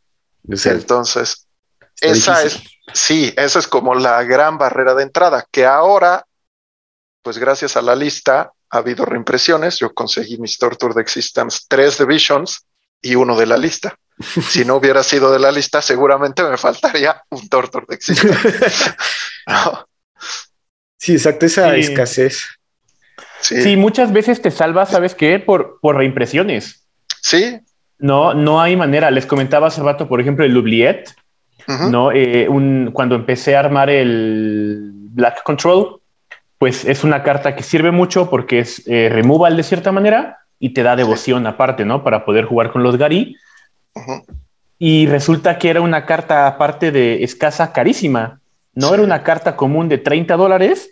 Entonces, 0.49 1.47
esa 2.01 2.43
difícil. 2.43 2.69
es, 2.87 2.99
sí, 2.99 3.35
esa 3.37 3.59
es 3.59 3.67
como 3.67 3.95
la 3.95 4.23
gran 4.23 4.59
barrera 4.59 4.95
de 4.95 5.03
entrada, 5.03 5.47
que 5.51 5.67
ahora, 5.67 6.25
pues 7.23 7.39
gracias 7.39 7.77
a 7.77 7.83
la 7.83 7.95
lista, 7.95 8.53
ha 8.71 8.79
habido 8.79 9.05
reimpresiones. 9.05 9.79
Yo 9.79 9.93
conseguí 9.93 10.39
mis 10.39 10.59
Torture 10.59 10.95
de 10.95 11.03
Existence 11.03 11.61
tres 11.69 11.99
Divisions 11.99 12.67
y 13.01 13.15
uno 13.15 13.37
de 13.37 13.47
la 13.47 13.57
lista. 13.57 13.97
Si 14.21 14.65
no 14.65 14.77
hubiera 14.77 15.03
sido 15.03 15.31
de 15.33 15.39
la 15.39 15.53
lista, 15.53 15.81
seguramente 15.83 16.43
me 16.43 16.57
faltaría 16.57 17.23
un 17.31 17.49
Torture 17.49 17.87
de 17.89 17.95
Existence. 17.95 18.37
No, 19.47 19.87
Sí, 20.99 21.13
exacto, 21.13 21.47
esa 21.47 21.73
Sí. 21.75 21.81
escasez. 21.81 22.43
sí, 23.41 23.63
Sí, 23.63 23.77
muchas 23.77 24.13
veces 24.13 24.43
te 24.43 24.51
salvas, 24.51 24.91
¿sabes 24.91 25.15
qué? 25.15 25.39
Por, 25.39 25.79
por 25.81 25.97
reimpresiones. 25.97 26.85
sí, 27.23 27.61
No, 27.99 28.35
no 28.35 28.61
hay 28.61 28.77
manera. 28.77 29.11
Les 29.11 29.27
comentaba 29.27 29.69
hace 29.69 29.83
rato, 29.83 30.09
por 30.09 30.21
ejemplo, 30.21 30.45
el 30.45 30.57
Oubliette, 30.57 31.15
¿no? 31.91 32.13
Eh, 32.13 32.49
un, 32.49 32.91
cuando 32.93 33.15
empecé 33.15 33.57
a 33.57 33.61
armar 33.61 33.91
el 33.91 34.91
Black 34.93 35.43
Control, 35.43 36.01
pues 36.59 36.85
es 36.85 37.05
una 37.05 37.23
carta 37.23 37.55
que 37.57 37.63
sirve 37.63 37.91
mucho 37.91 38.29
porque 38.31 38.59
es 38.61 38.83
eh, 38.87 39.09
removal 39.11 39.57
de 39.57 39.63
cierta 39.63 39.93
manera 39.93 40.39
y 40.59 40.71
te 40.75 40.83
da 40.83 40.97
devoción 40.97 41.47
aparte, 41.47 41.85
¿no? 41.85 42.03
Para 42.05 42.25
poder 42.25 42.45
jugar 42.47 42.71
con 42.73 42.83
los 42.83 42.97
Gary. 42.99 43.37
Y 44.79 45.07
resulta 45.07 45.59
que 45.59 45.71
era 45.71 45.81
una 45.81 46.07
carta 46.07 46.47
aparte 46.47 46.91
de 46.93 47.25
escasa 47.25 47.73
carísima. 47.73 48.41
No 48.75 48.89
Sí. 48.89 48.95
era 48.95 49.03
una 49.03 49.23
carta 49.25 49.57
común 49.57 49.89
de 49.89 49.99
30 49.99 50.37
dólares 50.37 50.91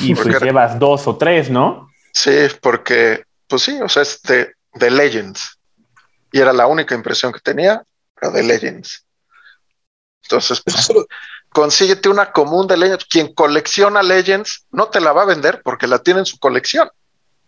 y 0.00 0.14
Porque 0.14 0.32
pues 0.32 0.42
llevas 0.42 0.78
dos 0.78 1.06
o 1.06 1.16
tres, 1.16 1.50
¿no? 1.50 1.88
Sí, 2.12 2.30
porque, 2.60 3.24
pues 3.46 3.62
sí, 3.62 3.78
o 3.80 3.88
sea, 3.88 4.02
es 4.02 4.20
de, 4.22 4.52
de 4.74 4.90
Legends. 4.90 5.58
Y 6.32 6.40
era 6.40 6.52
la 6.52 6.66
única 6.66 6.94
impresión 6.94 7.32
que 7.32 7.40
tenía, 7.40 7.82
era 8.20 8.30
de 8.32 8.42
Legends. 8.42 9.06
Entonces, 10.24 10.60
pues, 10.64 10.92
consíguete 11.50 12.08
una 12.08 12.32
común 12.32 12.66
de 12.66 12.76
Legends. 12.76 13.04
Quien 13.04 13.34
colecciona 13.34 14.02
Legends 14.02 14.66
no 14.70 14.88
te 14.88 15.00
la 15.00 15.12
va 15.12 15.22
a 15.22 15.26
vender 15.26 15.60
porque 15.62 15.86
la 15.86 15.98
tiene 16.00 16.20
en 16.20 16.26
su 16.26 16.38
colección. 16.38 16.88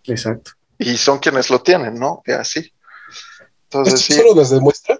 Exacto. 0.04 0.52
Y 0.78 0.96
son 0.96 1.18
quienes 1.18 1.50
lo 1.50 1.60
tienen, 1.62 1.98
¿no? 1.98 2.22
Y 2.26 2.32
así. 2.32 2.72
Entonces, 3.74 4.00
Esto 4.00 4.14
sí. 4.14 4.20
solo 4.20 4.34
nos 4.34 4.50
demuestra 4.50 4.98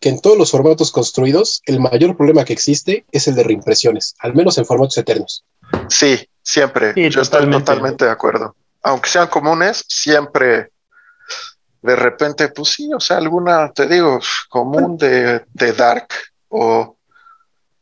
que 0.00 0.08
en 0.08 0.20
todos 0.20 0.36
los 0.36 0.50
formatos 0.50 0.90
construidos, 0.90 1.62
el 1.66 1.78
mayor 1.78 2.16
problema 2.16 2.44
que 2.44 2.52
existe 2.52 3.04
es 3.12 3.28
el 3.28 3.34
de 3.36 3.44
reimpresiones, 3.44 4.14
al 4.18 4.34
menos 4.34 4.58
en 4.58 4.64
formatos 4.66 4.98
eternos. 4.98 5.44
Sí, 5.88 6.28
siempre. 6.42 6.94
Sí, 6.94 7.02
Yo 7.10 7.20
estoy 7.22 7.40
totalmente. 7.40 7.64
totalmente 7.64 8.04
de 8.06 8.10
acuerdo. 8.10 8.56
Aunque 8.82 9.08
sean 9.10 9.28
comunes, 9.28 9.84
siempre 9.86 10.70
de 11.82 11.96
repente, 11.96 12.48
pues 12.48 12.70
sí, 12.70 12.90
o 12.94 13.00
sea, 13.00 13.18
alguna, 13.18 13.70
te 13.72 13.86
digo, 13.86 14.20
común 14.48 14.96
de, 14.96 15.44
de 15.52 15.72
Dark 15.72 16.08
o, 16.48 16.96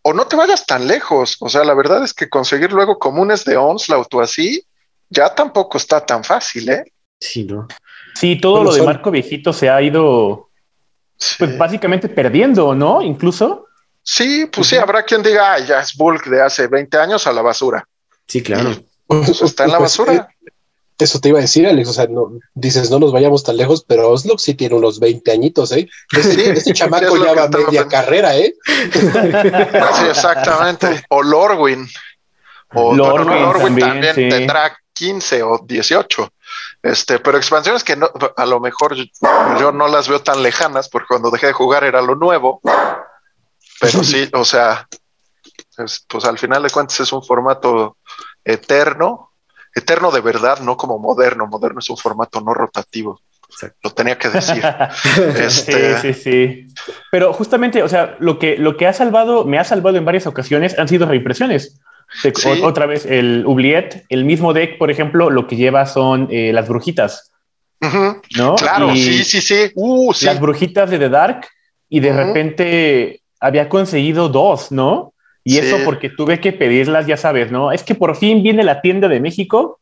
o 0.02 0.12
no 0.12 0.26
te 0.26 0.36
vayas 0.36 0.66
tan 0.66 0.86
lejos. 0.86 1.36
O 1.40 1.48
sea, 1.48 1.64
la 1.64 1.74
verdad 1.74 2.02
es 2.02 2.14
que 2.14 2.28
conseguir 2.28 2.72
luego 2.72 2.98
comunes 2.98 3.44
de 3.44 3.56
Onslaught 3.56 4.12
o 4.14 4.20
así, 4.20 4.66
ya 5.10 5.34
tampoco 5.34 5.78
está 5.78 6.04
tan 6.04 6.24
fácil, 6.24 6.68
¿eh? 6.70 6.84
Sí, 7.20 7.44
¿no? 7.44 7.68
Sí, 8.14 8.36
todo 8.40 8.52
Bueno, 8.52 8.64
lo 8.66 8.72
de 8.72 8.78
son- 8.78 8.86
Marco 8.86 9.10
Viejito 9.10 9.52
se 9.52 9.68
ha 9.70 9.80
ido, 9.82 10.48
Sí, 11.16 11.36
pues 11.38 11.58
básicamente 11.58 12.08
perdiendo, 12.08 12.74
¿no? 12.74 13.02
Incluso. 13.02 13.66
Sí, 14.02 14.46
pues 14.50 14.68
sí, 14.68 14.76
habrá 14.76 15.04
quien 15.04 15.22
diga, 15.22 15.52
"Ay, 15.54 15.66
ya 15.66 15.80
es 15.80 15.94
bulk 15.96 16.26
de 16.26 16.40
hace 16.42 16.66
20 16.66 16.96
años 16.96 17.26
a 17.26 17.32
la 17.32 17.42
basura. 17.42 17.86
Sí, 18.26 18.42
claro. 18.42 18.74
Pues 19.06 19.42
está 19.42 19.64
en 19.64 19.72
la 19.72 19.78
Pues, 19.78 19.98
basura. 19.98 20.28
eh, 20.46 20.50
eso 20.98 21.18
te 21.20 21.28
iba 21.30 21.38
a 21.38 21.42
decir, 21.42 21.66
Alex. 21.66 21.88
O 21.88 21.92
sea, 21.92 22.06
no, 22.06 22.32
dices, 22.54 22.90
no 22.90 22.98
nos 22.98 23.12
vayamos 23.12 23.42
tan 23.42 23.56
lejos, 23.56 23.84
pero 23.86 24.08
Oslo 24.10 24.38
sí 24.38 24.54
tiene 24.54 24.76
unos 24.76 24.98
20 25.00 25.30
añitos, 25.32 25.72
¿eh? 25.72 25.88
Ese, 26.12 26.34
Sí, 26.34 26.40
ese 26.42 26.70
es 26.70 26.78
chamaco 26.78 27.16
ya 27.22 27.34
va 27.34 27.48
media 27.48 27.86
carrera, 27.88 28.36
¿eh? 28.36 28.54
Sí, 28.94 30.06
exactamente. 30.08 31.04
O 31.10 31.22
Lorwyn. 31.22 31.86
O 32.74 32.94
no, 32.94 33.18
Lorwyn 33.18 33.52
también, 33.58 33.88
también, 33.88 34.14
sí. 34.14 34.28
tendrá 34.28 34.76
15 34.92 35.42
o 35.42 35.58
18. 35.66 36.32
Este, 36.82 37.18
pero 37.18 37.36
expansiones 37.36 37.84
que 37.84 37.94
no, 37.96 38.10
a 38.36 38.46
lo 38.46 38.58
mejor 38.60 38.94
yo, 38.94 39.04
yo 39.58 39.70
no 39.72 39.86
las 39.88 40.08
veo 40.08 40.22
tan 40.22 40.42
lejanas, 40.42 40.88
porque 40.88 41.08
cuando 41.08 41.30
dejé 41.30 41.48
de 41.48 41.52
jugar 41.52 41.84
era 41.84 42.00
lo 42.00 42.14
nuevo. 42.14 42.60
Pero 43.80 44.02
sí, 44.04 44.28
o 44.32 44.44
sea, 44.44 44.86
es- 45.78 46.04
pues 46.08 46.24
al 46.24 46.38
final 46.38 46.62
de 46.62 46.70
cuentas 46.70 46.98
es 47.00 47.12
un 47.12 47.22
formato 47.22 47.96
eterno, 48.44 49.32
eterno 49.74 50.10
de 50.10 50.20
verdad, 50.20 50.60
no 50.60 50.76
como 50.76 50.98
moderno. 50.98 51.46
Moderno 51.46 51.80
es 51.80 51.90
un 51.90 51.96
formato 51.96 52.40
no 52.40 52.54
rotativo. 52.54 53.20
Exacto. 53.48 53.78
Lo 53.82 53.90
tenía 53.90 54.16
que 54.16 54.28
decir. 54.30 54.62
Este- 55.36 55.98
Sí, 56.00 56.14
sí, 56.14 56.22
sí. 56.22 56.68
Pero 57.10 57.32
justamente, 57.32 57.82
o 57.82 57.88
sea, 57.88 58.16
lo 58.20 58.38
que, 58.38 58.56
lo 58.56 58.76
que 58.76 58.86
ha 58.86 58.92
salvado, 58.92 59.44
me 59.44 59.58
ha 59.58 59.64
salvado 59.64 59.96
en 59.96 60.04
varias 60.04 60.26
ocasiones 60.26 60.78
han 60.78 60.88
sido 60.88 61.06
reimpresiones. 61.06 61.78
De- 62.24 62.32
Sí. 62.34 62.48
o- 62.48 62.66
otra 62.66 62.86
vez, 62.86 63.06
el 63.06 63.44
Oubliette, 63.46 64.04
el 64.08 64.24
mismo 64.24 64.52
deck, 64.52 64.78
por 64.78 64.90
ejemplo, 64.90 65.30
lo 65.30 65.46
que 65.46 65.56
lleva 65.56 65.86
son 65.86 66.28
eh, 66.30 66.52
las 66.52 66.68
brujitas, 66.68 67.30
¿no? 68.36 68.56
Claro, 68.56 68.92
Y 68.94 68.98
sí, 69.02 69.24
sí, 69.24 69.40
sí. 69.40 69.70
Uh, 69.74 70.12
sí. 70.12 70.26
Las 70.26 70.40
brujitas 70.40 70.90
de 70.90 70.98
The 70.98 71.08
Dark, 71.08 71.46
y 71.88 72.00
de 72.00 72.12
repente 72.12 73.20
había 73.40 73.68
conseguido 73.68 74.28
dos, 74.28 74.70
¿no? 74.70 75.12
Y 75.44 75.52
Sí. 75.52 75.58
eso 75.60 75.78
porque 75.84 76.10
tuve 76.10 76.40
que 76.40 76.52
pedirlas, 76.52 77.06
ya 77.06 77.16
sabes, 77.16 77.50
¿no? 77.50 77.72
Es 77.72 77.82
que 77.82 77.94
por 77.94 78.14
fin 78.16 78.42
viene 78.42 78.62
la 78.62 78.80
tienda 78.82 79.08
de 79.08 79.20
México 79.20 79.80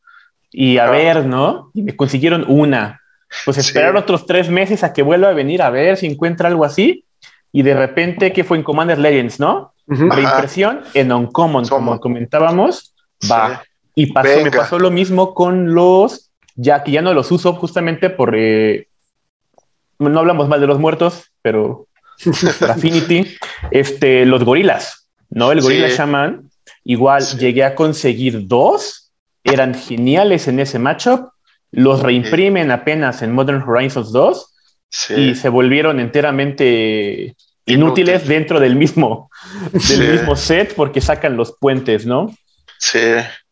y 0.53 0.79
a 0.79 0.85
Ah. 0.87 0.91
ver, 0.91 1.27
¿no? 1.27 1.71
Y 1.75 1.83
me 1.83 1.97
consiguieron 1.97 2.45
una. 2.49 3.01
Pues 3.45 3.57
Sí. 3.57 3.61
esperar 3.63 3.97
otros 3.97 4.25
tres 4.27 4.49
meses 4.49 4.85
a 4.85 4.93
que 4.93 5.03
vuelva 5.03 5.29
a 5.31 5.35
venir 5.35 5.61
a 5.61 5.71
ver 5.71 5.97
si 5.97 6.07
encuentra 6.07 6.49
algo 6.49 6.65
así. 6.65 7.05
Y 7.53 7.63
de 7.63 7.75
repente, 7.75 8.33
que 8.33 8.45
fue 8.45 8.59
en 8.59 8.63
Commander 8.63 8.99
Legends, 8.99 9.41
no? 9.41 9.73
Ujú. 9.87 10.07
Ajá. 10.07 10.17
Reimpresión 10.17 10.81
en 10.95 11.13
Uncommon, 11.13 11.67
como 11.67 11.99
comentábamos. 11.99 12.95
Va. 13.31 13.63
Sí. 13.63 13.69
Y 13.95 14.13
pasó, 14.13 14.41
me 14.43 14.51
pasó 14.51 14.79
lo 14.79 14.91
mismo 14.91 15.35
con 15.35 15.75
los, 15.75 16.31
ya 16.55 16.85
que 16.85 16.93
ya 16.93 17.03
no 17.03 17.15
los 17.15 17.33
uso 17.33 17.55
justamente 17.55 18.11
por, 18.11 18.35
eh, 18.37 18.87
no 19.99 20.19
hablamos 20.21 20.49
mal 20.49 20.61
de 20.61 20.67
los 20.69 20.79
muertos, 20.79 21.33
pero 21.43 21.87
Affinity, 22.69 23.37
este, 23.71 24.25
los 24.27 24.45
gorilas, 24.45 25.09
¿no? 25.31 25.51
El 25.53 25.61
gorila 25.63 25.89
Sí. 25.89 25.97
shaman, 25.97 26.49
igual 26.85 27.23
Sí. 27.23 27.39
llegué 27.39 27.65
a 27.65 27.75
conseguir 27.75 28.47
dos, 28.47 29.11
eran 29.43 29.75
geniales 29.75 30.47
en 30.49 30.61
ese 30.61 30.79
matchup, 30.79 31.31
los 31.73 32.03
reimprimen 32.03 32.71
apenas 32.71 33.23
en 33.23 33.33
Modern 33.33 33.63
Horizons 33.63 34.13
2 34.13 34.55
Sí. 34.91 35.15
y 35.15 35.35
se 35.35 35.49
volvieron 35.51 36.01
enteramente 36.01 37.37
inútiles 37.67 38.15
Inútil. 38.23 38.29
dentro 38.29 38.61
del 38.61 38.75
mismo, 38.77 39.31
del 39.73 39.81
Sí. 39.83 39.99
mismo 40.01 40.35
set 40.37 40.75
porque 40.75 41.01
sacan 41.03 41.37
los 41.37 41.57
puentes, 41.59 42.07
¿no? 42.07 42.35
Sí, 42.79 42.99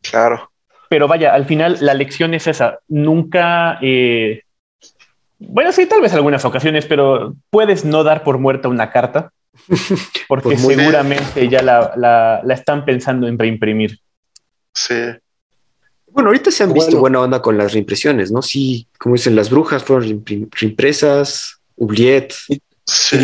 claro. 0.03 0.51
Pero 0.89 1.09
vaya, 1.09 1.35
al 1.35 1.45
final 1.45 1.77
la 1.81 1.93
lección 1.95 2.33
es 2.33 2.47
esa. 2.47 2.79
Nunca, 2.89 3.79
eh, 3.83 4.43
bueno, 5.39 5.73
sí, 5.73 5.85
tal 5.87 6.01
vez 6.01 6.15
algunas 6.15 6.45
ocasiones, 6.47 6.87
pero 6.87 7.35
puedes 7.51 7.85
no 7.85 8.05
dar 8.05 8.23
por 8.25 8.39
muerta 8.39 8.69
una 8.69 8.91
carta 8.91 9.31
porque 10.29 10.51
Por 10.51 10.59
muy- 10.61 10.75
seguramente 10.77 11.49
ya 11.49 11.63
la, 11.63 11.93
la- 11.97 12.41
la 12.43 12.55
están 12.55 12.85
pensando 12.85 13.27
en 13.29 13.39
reimprimir. 13.39 13.99
Sí. 14.75 14.95
Bueno, 16.17 16.31
ahorita 16.31 16.51
se 16.51 16.65
han 16.65 16.73
visto 16.73 16.99
buena 16.99 17.21
onda 17.21 17.43
con 17.43 17.59
las 17.59 17.75
reimpresiones, 17.75 18.33
¿no? 18.33 18.41
Sí, 18.41 18.87
como 18.99 19.17
dicen, 19.17 19.37
las 19.37 19.51
brujas 19.51 19.85
fueron 19.85 20.25
reimpresas, 20.51 21.61
Oubliette, 21.77 22.35
Sí. 22.87 23.19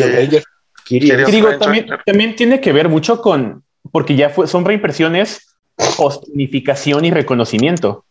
Y 0.90 1.00
digo, 1.00 1.56
también, 1.56 1.86
también 2.04 2.36
tiene 2.36 2.60
que 2.60 2.70
ver 2.72 2.90
mucho 2.90 3.22
con, 3.22 3.62
porque 3.92 4.14
ya 4.14 4.28
fue, 4.28 4.46
son 4.46 4.66
reimpresiones 4.66 5.54
post 5.96 6.24
unificación 6.28 7.06
y 7.06 7.10
reconocimiento. 7.10 8.04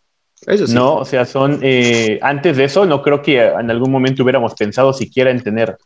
Eso 0.48 0.65
sí. 0.65 0.74
No, 0.74 0.96
o 0.96 1.06
sea, 1.06 1.26
son 1.26 1.60
eh, 1.62 2.17
antes 2.24 2.58
de 2.58 2.63
eso, 2.63 2.88
no 2.88 3.04
creo 3.04 3.22
que 3.22 3.39
en 3.39 3.70
algún 3.70 3.91
momento 3.91 4.24
hubiéramos 4.24 4.56
pensado 4.56 4.94
siquiera 4.94 5.30
en 5.30 5.44
tener 5.44 5.78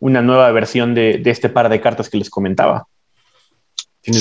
una 0.00 0.22
nueva 0.22 0.50
versión 0.50 0.92
de, 0.92 1.18
de 1.18 1.30
este 1.30 1.50
par 1.50 1.68
de 1.68 1.80
cartas 1.80 2.10
que 2.10 2.16
les 2.16 2.30
comentaba. 2.30 2.88
Sí. 4.02 4.12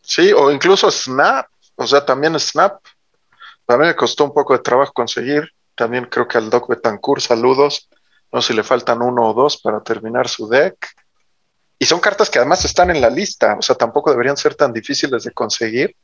Sí, 0.00 0.32
o 0.32 0.50
incluso 0.50 0.90
Snap. 0.90 1.46
O 1.76 1.86
sea, 1.86 2.04
también 2.04 2.38
Snap. 2.38 2.80
Mí 3.68 3.76
me 3.78 3.96
costó 3.96 4.24
un 4.24 4.34
poco 4.34 4.54
de 4.54 4.60
trabajo 4.60 4.92
conseguir. 4.92 5.50
También 5.74 6.06
creo 6.06 6.26
que 6.26 6.38
al 6.38 6.50
Doc 6.50 6.68
Betancourt, 6.68 7.22
saludos. 7.22 7.88
No 8.32 8.40
sé 8.40 8.48
si 8.48 8.54
le 8.54 8.62
faltan 8.62 9.02
uno 9.02 9.30
o 9.30 9.34
dos 9.34 9.60
para 9.60 9.82
terminar 9.82 10.28
su 10.28 10.48
deck. 10.48 10.76
Y 11.78 11.84
son 11.84 12.00
cartas 12.00 12.30
que 12.30 12.38
además 12.38 12.64
están 12.64 12.90
en 12.90 13.00
la 13.00 13.10
lista. 13.10 13.56
O 13.58 13.62
sea, 13.62 13.76
tampoco 13.76 14.10
deberían 14.10 14.36
ser 14.36 14.54
tan 14.54 14.72
difíciles 14.72 15.24
de 15.24 15.32
conseguir. 15.32 15.94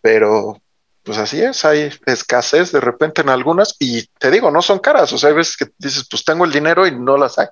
Pero, 0.00 0.60
pues 1.02 1.16
así 1.16 1.40
es. 1.40 1.64
Hay 1.64 1.90
escasez 2.06 2.72
de 2.72 2.80
repente 2.80 3.22
en 3.22 3.30
algunas. 3.30 3.76
Y 3.78 4.06
te 4.18 4.30
digo, 4.30 4.50
no 4.50 4.60
son 4.60 4.80
caras. 4.80 5.12
O 5.12 5.18
sea, 5.18 5.30
hay 5.30 5.36
veces 5.36 5.56
que 5.56 5.68
dices, 5.78 6.06
pues 6.10 6.24
tengo 6.24 6.44
el 6.44 6.52
dinero 6.52 6.86
y 6.86 6.94
no 6.94 7.16
las 7.16 7.38
hay. 7.38 7.46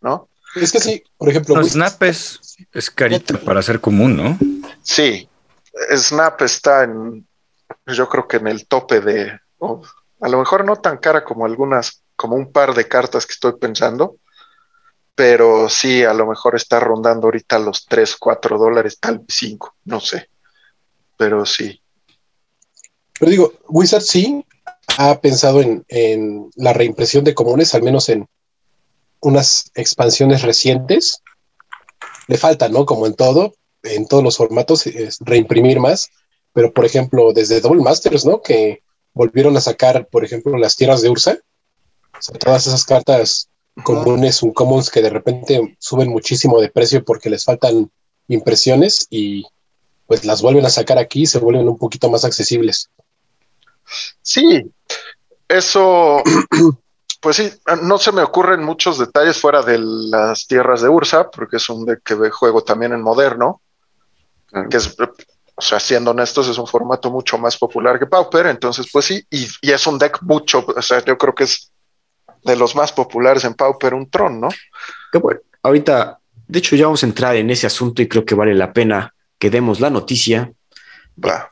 ¿No? 0.00 0.28
Es 0.54 0.72
que 0.72 0.80
sí, 0.80 1.02
por 1.16 1.28
ejemplo, 1.28 1.56
No, 1.56 1.64
Snap 1.64 2.02
es, 2.04 2.40
es 2.72 2.90
carita 2.90 3.38
para 3.38 3.62
ser 3.62 3.80
común, 3.80 4.16
¿no? 4.16 4.38
Sí, 4.82 5.28
Snap 5.96 6.42
está 6.42 6.84
en, 6.84 7.26
yo 7.86 8.08
creo 8.08 8.26
que 8.26 8.38
en 8.38 8.46
el 8.46 8.66
tope 8.66 9.00
de, 9.00 9.40
a 10.20 10.28
lo 10.28 10.38
mejor 10.38 10.64
no 10.64 10.76
tan 10.76 10.98
cara 10.98 11.24
como 11.24 11.46
algunas, 11.46 12.02
como 12.16 12.36
un 12.36 12.52
par 12.52 12.74
de 12.74 12.88
cartas 12.88 13.26
que 13.26 13.32
estoy 13.32 13.54
pensando, 13.58 14.16
pero 15.14 15.68
sí, 15.68 16.04
a 16.04 16.14
lo 16.14 16.26
mejor 16.26 16.54
está 16.56 16.80
rondando 16.80 17.26
ahorita 17.26 17.58
los 17.58 17.86
3, 17.86 18.16
4 18.16 18.58
dólares, 18.58 18.98
tal 19.00 19.18
vez 19.18 19.26
5, 19.30 19.74
no 19.84 20.00
sé, 20.00 20.30
pero 21.16 21.44
sí, 21.44 21.80
Pero 23.18 23.30
digo, 23.30 23.52
Wizard 23.68 24.02
sí 24.02 24.44
ha 24.96 25.20
pensado 25.20 25.60
en, 25.60 25.84
en 25.88 26.50
la 26.56 26.72
reimpresión 26.72 27.24
de 27.24 27.34
comunes, 27.34 27.74
al 27.74 27.82
menos 27.82 28.08
en 28.08 28.28
unas 29.20 29.70
expansiones 29.74 30.42
recientes. 30.42 31.22
Le 32.26 32.36
falta, 32.36 32.68
¿no? 32.68 32.86
Como 32.86 33.06
en 33.06 33.14
todo, 33.14 33.54
en 33.82 34.06
todos 34.06 34.22
los 34.24 34.36
formatos, 34.36 34.86
es 34.86 35.18
reimprimir 35.20 35.80
más. 35.80 36.10
Pero, 36.52 36.72
por 36.72 36.84
ejemplo, 36.84 37.32
desde 37.32 37.60
Double 37.60 37.82
Masters, 37.82 38.24
¿no? 38.24 38.40
Que 38.42 38.82
volvieron 39.14 39.56
a 39.56 39.60
sacar, 39.60 40.08
por 40.08 40.24
ejemplo, 40.24 40.56
las 40.56 40.76
tierras 40.76 41.02
de 41.02 41.10
Ursa. 41.10 41.38
O 42.18 42.22
sea, 42.22 42.38
todas 42.38 42.66
esas 42.66 42.84
cartas 42.84 43.48
comunes, 43.84 44.42
uncommons, 44.42 44.90
que 44.90 45.02
de 45.02 45.10
repente 45.10 45.76
suben 45.78 46.10
muchísimo 46.10 46.60
de 46.60 46.68
precio 46.68 47.04
porque 47.04 47.30
les 47.30 47.44
faltan 47.44 47.90
impresiones 48.26 49.06
y 49.10 49.44
pues 50.06 50.24
las 50.24 50.42
vuelven 50.42 50.66
a 50.66 50.70
sacar 50.70 50.98
aquí 50.98 51.22
y 51.22 51.26
se 51.26 51.38
vuelven 51.38 51.68
un 51.68 51.78
poquito 51.78 52.10
más 52.10 52.24
accesibles. 52.24 52.90
sí, 54.22 54.70
eso, 55.48 56.22
pues 57.20 57.36
sí, 57.36 57.50
no 57.82 57.98
se 57.98 58.12
me 58.12 58.22
ocurren 58.22 58.62
muchos 58.64 58.98
detalles 58.98 59.38
fuera 59.40 59.62
de 59.62 59.78
las 59.78 60.46
tierras 60.46 60.82
de 60.82 60.88
Ursa, 60.88 61.30
porque 61.30 61.56
es 61.56 61.68
un 61.68 61.84
deck 61.84 62.02
que 62.02 62.14
ve- 62.14 62.30
juego 62.30 62.62
también 62.62 62.92
en 62.92 63.02
moderno, 63.02 63.60
Claro. 64.50 64.68
que 64.68 64.78
es 64.78 64.96
o 65.58 65.60
sea, 65.60 65.80
siendo 65.80 66.12
honestos, 66.12 66.48
es 66.48 66.56
un 66.56 66.68
formato 66.68 67.10
mucho 67.10 67.36
más 67.36 67.58
popular 67.58 67.98
que 67.98 68.06
Pauper, 68.06 68.46
entonces 68.46 68.86
pues 68.92 69.06
sí, 69.06 69.26
y, 69.28 69.48
es 69.62 69.86
un 69.88 69.98
deck 69.98 70.22
mucho, 70.22 70.64
o 70.64 70.82
sea, 70.82 71.04
yo 71.04 71.18
creo 71.18 71.34
que 71.34 71.44
es 71.44 71.72
de 72.44 72.54
los 72.54 72.76
más 72.76 72.92
populares 72.92 73.42
en 73.42 73.54
Pauper, 73.54 73.92
un 73.92 74.08
Tron, 74.08 74.40
¿no? 74.40 74.48
Qué 75.10 75.18
bueno, 75.18 75.40
ahorita, 75.64 76.20
de 76.46 76.58
hecho 76.60 76.76
ya 76.76 76.84
vamos 76.84 77.02
a 77.02 77.06
entrar 77.06 77.34
en 77.34 77.50
ese 77.50 77.66
asunto 77.66 78.00
y 78.00 78.06
creo 78.06 78.24
que 78.24 78.36
vale 78.36 78.54
la 78.54 78.72
pena 78.72 79.12
que 79.36 79.50
demos 79.50 79.80
la 79.80 79.90
noticia. 79.90 80.52
Va. 81.24 81.50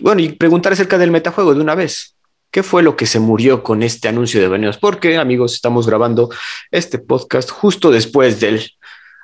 Bueno, 0.00 0.20
y 0.20 0.30
preguntar 0.30 0.72
acerca 0.72 0.98
del 0.98 1.12
metajuego 1.12 1.54
de 1.54 1.60
una 1.60 1.76
vez. 1.76 2.16
¿Qué 2.50 2.62
fue 2.62 2.82
lo 2.82 2.96
que 2.96 3.06
se 3.06 3.20
murió 3.20 3.62
con 3.62 3.82
este 3.82 4.08
anuncio 4.08 4.40
de 4.40 4.48
baneos? 4.48 4.78
Porque, 4.78 5.16
amigos, 5.18 5.52
estamos 5.52 5.86
grabando 5.86 6.30
este 6.70 6.98
podcast 6.98 7.50
justo 7.50 7.90
después 7.90 8.40
del 8.40 8.72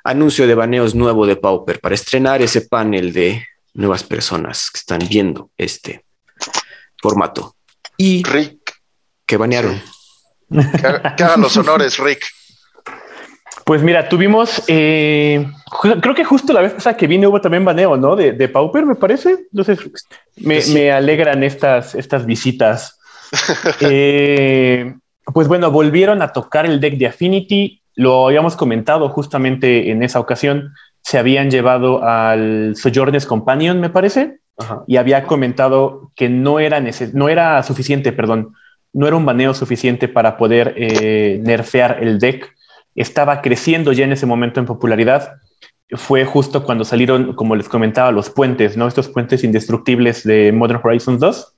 anuncio 0.05 0.47
de 0.47 0.55
baneos 0.55 0.95
nuevo 0.95 1.25
de 1.25 1.35
Pauper 1.35 1.81
para 1.81 1.95
estrenar 1.95 2.41
ese 2.41 2.61
panel 2.61 3.11
de 3.11 3.45
nuevas 3.73 4.03
personas 4.03 4.71
que 4.71 4.79
están 4.79 4.99
viendo 5.09 5.49
este 5.57 6.05
formato. 7.01 7.55
Y 7.97 8.23
Rick. 8.23 8.73
Que 9.25 9.37
banearon. 9.37 9.81
Que, 10.49 11.23
hagan 11.23 11.41
los 11.41 11.57
honores, 11.57 11.97
Rick. 11.97 12.25
Pues 13.65 13.81
mira, 13.81 14.07
tuvimos, 14.07 14.61
eh, 14.67 15.45
creo 15.99 16.13
que 16.13 16.23
justo 16.23 16.53
la 16.53 16.61
vez 16.61 16.73
pasada 16.73 16.95
que 16.95 17.07
vine 17.07 17.25
hubo 17.25 17.41
también 17.41 17.65
baneo, 17.65 17.97
¿no? 17.97 18.15
De, 18.15 18.31
de 18.31 18.47
Pauper, 18.47 18.85
me 18.85 18.95
parece. 18.95 19.47
Entonces, 19.51 19.79
me, 20.37 20.63
me 20.67 20.91
alegran 20.91 21.43
estas, 21.43 21.95
estas 21.95 22.25
visitas 22.25 22.99
Eh, 23.81 24.95
pues 25.33 25.47
bueno, 25.47 25.71
volvieron 25.71 26.21
a 26.21 26.31
tocar 26.31 26.65
el 26.65 26.79
deck 26.79 26.97
de 26.97 27.07
Affinity. 27.07 27.81
Lo 27.95 28.27
habíamos 28.27 28.55
comentado 28.55 29.09
justamente 29.09 29.91
en 29.91 30.03
esa 30.03 30.19
ocasión. 30.19 30.73
Se 31.01 31.17
habían 31.17 31.49
llevado 31.49 32.03
al 32.03 32.75
Sojourner's 32.75 33.25
Companion, 33.25 33.79
me 33.79 33.89
parece, 33.89 34.39
y 34.87 34.97
había 34.97 35.23
comentado 35.23 36.11
que 36.15 36.29
no 36.29 36.59
era, 36.59 36.81
no 37.13 37.29
era 37.29 37.63
suficiente, 37.63 38.11
perdón, 38.11 38.53
no 38.93 39.07
era 39.07 39.15
un 39.15 39.25
baneo 39.25 39.53
suficiente 39.53 40.07
para 40.07 40.37
poder 40.37 40.73
eh, 40.77 41.39
nerfear 41.43 42.01
el 42.01 42.19
deck. 42.19 42.55
Estaba 42.95 43.41
creciendo 43.41 43.91
ya 43.91 44.05
en 44.05 44.13
ese 44.13 44.25
momento 44.25 44.59
en 44.59 44.65
popularidad. 44.65 45.33
Fue 45.91 46.25
justo 46.25 46.63
cuando 46.63 46.85
salieron, 46.85 47.33
como 47.33 47.55
les 47.55 47.69
comentaba, 47.69 48.11
los 48.11 48.29
puentes, 48.29 48.77
¿no? 48.77 48.87
Estos 48.87 49.09
puentes 49.09 49.43
indestructibles 49.43 50.23
de 50.23 50.51
Modern 50.51 50.81
Horizons 50.83 51.19
2 51.19 51.53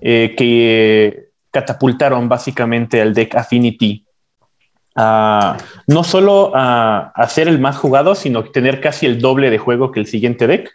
eh, 0.00 0.34
que 0.36 1.30
catapultaron 1.50 2.28
básicamente 2.28 3.02
al 3.02 3.12
deck 3.12 3.34
Affinity 3.34 4.06
a 5.00 5.56
no 5.86 6.04
solo 6.04 6.52
a, 6.54 7.12
ser 7.28 7.48
el 7.48 7.58
más 7.58 7.76
jugado, 7.76 8.14
sino 8.14 8.44
tener 8.44 8.80
casi 8.80 9.06
el 9.06 9.20
doble 9.20 9.50
de 9.50 9.58
juego 9.58 9.90
que 9.90 10.00
el 10.00 10.06
siguiente 10.06 10.46
deck. 10.46 10.70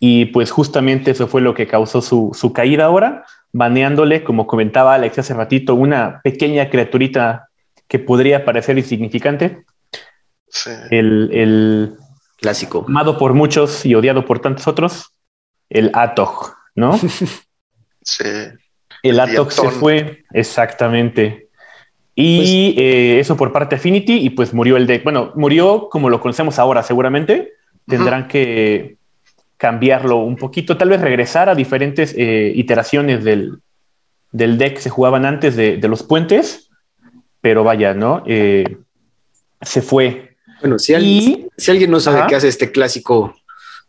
Y 0.00 0.26
pues 0.26 0.50
justamente 0.50 1.12
eso 1.12 1.26
fue 1.26 1.40
lo 1.40 1.54
que 1.54 1.66
causó 1.66 2.02
su, 2.02 2.52
caída 2.52 2.84
ahora, 2.84 3.24
baneándole, 3.52 4.22
como 4.22 4.46
comentaba 4.46 4.94
Alex 4.94 5.18
hace 5.18 5.34
ratito, 5.34 5.74
una 5.74 6.20
pequeña 6.22 6.68
criaturita 6.68 7.48
que 7.88 7.98
podría 7.98 8.44
parecer 8.44 8.76
insignificante. 8.76 9.64
El, 10.90 11.30
el, 11.32 11.96
clásico. 12.36 12.84
Amado 12.86 13.16
por 13.16 13.32
muchos 13.32 13.86
y 13.86 13.94
odiado 13.94 14.26
por 14.26 14.40
tantos 14.40 14.68
otros, 14.68 15.12
el 15.70 15.90
Atog, 15.94 16.54
¿no? 16.74 16.98
Sí. 18.06 18.24
El 19.02 19.18
Atox 19.18 19.54
se 19.54 19.70
fue, 19.70 20.24
exactamente. 20.34 21.43
Y 22.14 22.36
pues- 22.38 22.84
eh, 22.84 23.20
eso 23.20 23.36
por 23.36 23.52
parte 23.52 23.74
de 23.74 23.80
Affinity, 23.80 24.14
y 24.14 24.30
pues 24.30 24.54
murió 24.54 24.76
el 24.76 24.86
deck. 24.86 25.04
Bueno, 25.04 25.32
murió 25.34 25.88
como 25.90 26.10
lo 26.10 26.20
conocemos 26.20 26.58
ahora, 26.58 26.82
seguramente. 26.82 27.52
Tendrán 27.86 28.28
que 28.28 28.96
cambiarlo 29.56 30.18
un 30.18 30.36
poquito, 30.36 30.76
tal 30.76 30.88
vez 30.88 31.00
regresar 31.00 31.48
a 31.48 31.54
diferentes 31.54 32.14
eh, 32.16 32.52
iteraciones 32.54 33.24
del, 33.24 33.60
del, 34.32 34.58
deck 34.58 34.74
que 34.74 34.82
se 34.82 34.90
jugaban 34.90 35.24
antes 35.24 35.56
de, 35.56 35.78
los 35.88 36.02
puentes, 36.02 36.70
pero 37.40 37.62
vaya, 37.62 37.94
¿no? 37.94 38.22
Eh, 38.26 38.78
se 39.60 39.82
fue. 39.82 40.36
Bueno, 40.60 40.78
si 40.78 40.94
alguien, 40.94 41.48
si 41.56 41.70
alguien 41.70 41.90
no 41.90 42.00
sabe 42.00 42.24
qué 42.28 42.36
hace 42.36 42.48
este 42.48 42.72
clásico 42.72 43.34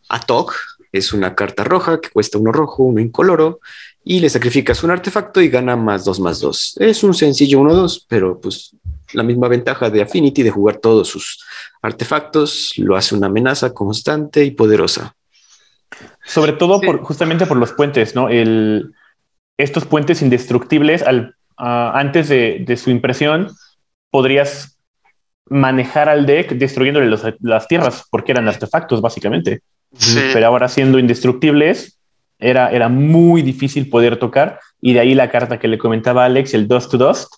Atok, 0.08 0.54
es 0.92 1.12
una 1.12 1.34
carta 1.34 1.64
roja 1.64 2.00
que 2.00 2.10
cuesta 2.10 2.38
uno 2.38 2.52
rojo, 2.52 2.82
uno 2.84 3.00
incoloro, 3.00 3.60
y 4.08 4.20
le 4.20 4.30
sacrificas 4.30 4.84
un 4.84 4.92
artefacto 4.92 5.40
y 5.40 5.48
gana 5.48 5.74
más 5.74 6.04
2 6.04 6.20
más 6.20 6.38
2. 6.38 6.76
Es 6.78 7.02
un 7.02 7.12
sencillo 7.12 7.58
1-2, 7.58 8.04
pero 8.08 8.40
pues 8.40 8.70
la 9.12 9.24
misma 9.24 9.48
ventaja 9.48 9.90
de 9.90 10.00
Affinity 10.00 10.44
de 10.44 10.52
jugar 10.52 10.76
todos 10.76 11.08
sus 11.08 11.44
artefactos 11.82 12.72
lo 12.76 12.94
hace 12.94 13.16
una 13.16 13.26
amenaza 13.26 13.74
constante 13.74 14.44
y 14.44 14.52
poderosa. 14.52 15.16
Sobre 16.24 16.52
todo 16.52 16.80
por, 16.80 17.02
justamente 17.02 17.46
por 17.46 17.56
los 17.56 17.72
puentes, 17.72 18.14
¿no? 18.14 18.28
El, 18.28 18.94
estos 19.58 19.86
puentes 19.86 20.22
indestructibles, 20.22 21.02
al, 21.02 21.34
antes 21.56 22.28
de, 22.28 22.76
su 22.76 22.90
impresión, 22.90 23.50
podrías 24.12 24.78
manejar 25.46 26.08
al 26.08 26.26
deck 26.26 26.52
destruyéndole 26.52 27.16
las 27.40 27.66
tierras, 27.66 28.04
porque 28.08 28.30
eran 28.30 28.46
artefactos, 28.46 29.00
básicamente. 29.00 29.62
Pero 30.32 30.46
ahora 30.46 30.68
siendo 30.68 31.00
indestructibles, 31.00 31.95
era, 32.38 32.70
era 32.70 32.88
muy 32.88 33.42
difícil 33.42 33.88
poder 33.88 34.18
tocar. 34.18 34.60
Y 34.80 34.94
de 34.94 35.00
ahí 35.00 35.14
la 35.14 35.30
carta 35.30 35.58
que 35.58 35.68
le 35.68 35.78
comentaba 35.78 36.24
Alex, 36.24 36.54
el 36.54 36.68
Dust 36.68 36.90
to 36.90 36.98
Dust, 36.98 37.34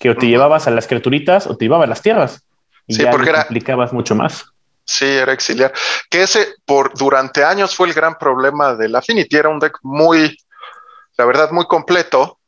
que 0.00 0.10
o 0.10 0.16
te 0.16 0.26
llevabas 0.26 0.66
a 0.66 0.70
las 0.70 0.86
criaturitas 0.86 1.46
o 1.46 1.56
te 1.56 1.64
llevabas 1.64 1.86
a 1.86 1.90
las 1.90 2.02
tierras. 2.02 2.46
Y 2.86 2.94
sí, 2.94 3.04
porque 3.10 3.30
era, 3.30 3.44
complicabas 3.44 3.92
mucho 3.92 4.14
más. 4.14 4.44
Sí, 4.84 5.06
era 5.06 5.32
exiliar. 5.32 5.72
Que 6.10 6.22
ese 6.22 6.54
por 6.64 6.92
durante 6.94 7.44
años 7.44 7.74
fue 7.74 7.88
el 7.88 7.94
gran 7.94 8.18
problema 8.18 8.74
del 8.74 8.94
Affinity. 8.96 9.36
Era 9.36 9.48
un 9.48 9.58
deck 9.58 9.78
muy, 9.82 10.36
la 11.16 11.24
verdad, 11.24 11.50
muy 11.52 11.66
completo, 11.66 12.38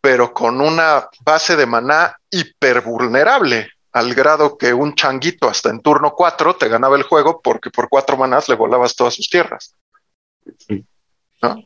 pero 0.00 0.32
con 0.32 0.60
una 0.60 1.08
base 1.24 1.56
de 1.56 1.66
maná 1.66 2.16
hiper 2.30 2.80
vulnerable, 2.80 3.70
al 3.92 4.14
grado 4.14 4.56
que 4.58 4.72
un 4.72 4.94
changuito 4.94 5.48
hasta 5.48 5.70
en 5.70 5.80
turno 5.80 6.12
4 6.14 6.56
te 6.56 6.68
ganaba 6.68 6.96
el 6.96 7.02
juego 7.02 7.40
porque 7.42 7.70
por 7.70 7.88
cuatro 7.88 8.16
manás 8.16 8.48
le 8.48 8.54
volabas 8.54 8.94
todas 8.94 9.14
sus 9.14 9.28
tierras. 9.28 9.74
¿No? 11.42 11.62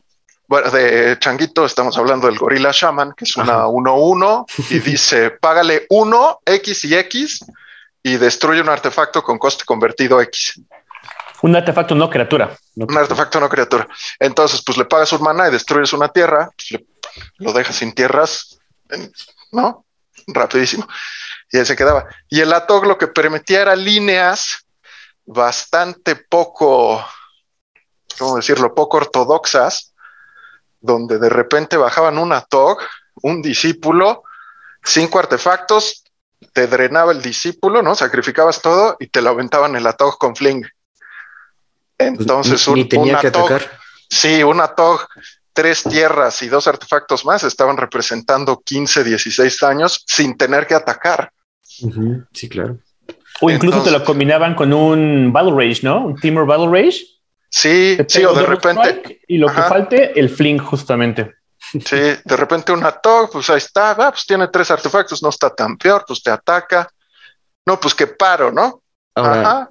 Bueno, 0.47 0.69
de 0.69 1.17
Changuito 1.19 1.65
estamos 1.65 1.97
hablando 1.97 2.27
del 2.27 2.37
Gorilla 2.37 2.71
Shaman, 2.71 3.13
que 3.13 3.25
es 3.25 3.35
una 3.37 3.65
1-1 3.65 4.45
y 4.69 4.79
dice, 4.91 5.31
págale 5.31 5.85
1, 5.89 6.41
X 6.45 6.85
y 6.85 6.95
X 6.95 7.45
y 8.03 8.17
destruye 8.17 8.61
un 8.61 8.69
artefacto 8.69 9.23
con 9.23 9.39
coste 9.39 9.63
convertido 9.65 10.21
X. 10.21 10.61
Un 11.41 11.55
artefacto 11.55 11.95
no 11.95 12.09
criatura. 12.09 12.55
un 12.75 12.97
artefacto 12.97 13.39
no 13.39 13.49
criatura. 13.49 13.87
Entonces, 14.19 14.61
pues 14.65 14.77
le 14.77 14.85
pagas 14.85 15.11
un 15.13 15.23
mana 15.23 15.47
y 15.47 15.51
destruyes 15.51 15.93
una 15.93 16.09
tierra, 16.09 16.49
pues 16.55 16.83
lo 17.37 17.51
dejas 17.53 17.75
sin 17.75 17.93
tierras, 17.93 18.59
¿no? 19.51 19.85
Rapidísimo. 20.27 20.87
Y 21.51 21.57
ahí 21.57 21.65
se 21.65 21.75
quedaba. 21.75 22.05
Y 22.29 22.41
el 22.41 22.53
Atog 22.53 22.85
lo 22.85 22.97
que 22.97 23.07
permitía 23.07 23.61
era 23.61 23.75
líneas 23.75 24.65
bastante 25.25 26.15
poco 26.15 27.03
¿cómo 28.17 28.35
decirlo?, 28.35 28.73
poco 28.73 28.97
ortodoxas, 28.97 29.93
donde 30.79 31.17
de 31.17 31.29
repente 31.29 31.77
bajaban 31.77 32.17
una 32.17 32.41
TOG, 32.41 32.79
un 33.21 33.41
discípulo, 33.41 34.23
cinco 34.83 35.19
artefactos, 35.19 36.03
te 36.51 36.67
drenaba 36.67 37.13
el 37.13 37.21
discípulo, 37.21 37.81
¿no? 37.81 37.95
Sacrificabas 37.95 38.61
todo 38.61 38.97
y 38.99 39.07
te 39.07 39.21
lo 39.21 39.29
aventaban 39.29 39.75
en 39.75 39.83
la 39.83 39.93
TOG 39.93 40.17
con 40.17 40.35
fling. 40.35 40.65
Entonces, 41.97 42.67
un, 42.67 42.87
tenía 42.89 43.17
que 43.19 43.27
atacar. 43.27 43.79
sí, 44.09 44.43
una 44.43 44.67
TOG, 44.67 45.07
tres 45.53 45.83
tierras 45.83 46.41
y 46.41 46.49
dos 46.49 46.67
artefactos 46.67 47.25
más 47.25 47.43
estaban 47.43 47.77
representando 47.77 48.61
15, 48.61 49.03
16 49.03 49.63
años 49.63 50.03
sin 50.05 50.35
tener 50.35 50.67
que 50.67 50.75
atacar. 50.75 51.31
Sí, 51.61 52.49
claro. 52.49 52.77
O 53.41 53.49
incluso 53.49 53.81
te 53.83 53.91
lo 53.91 54.03
combinaban 54.03 54.53
con 54.53 54.73
un 54.73 55.31
Battle 55.31 55.53
Rage, 55.55 55.81
¿no? 55.83 56.05
Un 56.05 56.15
Teamer 56.15 56.45
Battle 56.45 56.69
Rage 56.69 57.05
Sí, 57.53 57.97
sí, 58.07 58.25
o 58.25 58.33
de 58.33 58.47
repente. 58.47 59.21
Y 59.27 59.37
lo 59.37 59.47
que 59.47 59.61
falte, 59.61 60.19
el 60.19 60.27
fling, 60.27 60.57
justamente. 60.57 61.35
Sí, 61.59 61.97
de 62.25 62.35
repente 62.35 62.71
una 62.71 62.91
TOG, 62.91 63.31
pues 63.31 63.49
ahí 63.51 63.57
está, 63.57 63.91
ah, 63.91 64.11
pues 64.11 64.25
tiene 64.25 64.47
tres 64.47 64.71
artefactos, 64.71 65.21
no 65.21 65.29
está 65.29 65.51
tan 65.51 65.77
peor, 65.77 66.03
pues 66.07 66.23
te 66.23 66.31
ataca. 66.31 66.89
No, 67.63 67.79
pues 67.79 67.93
que 67.93 68.07
paro, 68.07 68.51
¿no? 68.51 68.81
Ajá. 69.13 69.69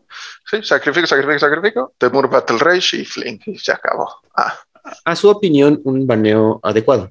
Sí, 0.48 0.62
sacrifico, 0.62 1.08
sacrifico, 1.08 1.40
sacrifico. 1.40 1.94
Temur 1.98 2.30
Battle 2.30 2.58
Rage 2.58 2.98
y 2.98 3.04
Fling, 3.04 3.40
y 3.46 3.58
se 3.58 3.72
acabó. 3.72 4.08
Ah. 4.36 4.56
A 5.04 5.16
su 5.16 5.28
opinión, 5.28 5.80
un 5.82 6.06
baneo 6.06 6.60
adecuado. 6.62 7.10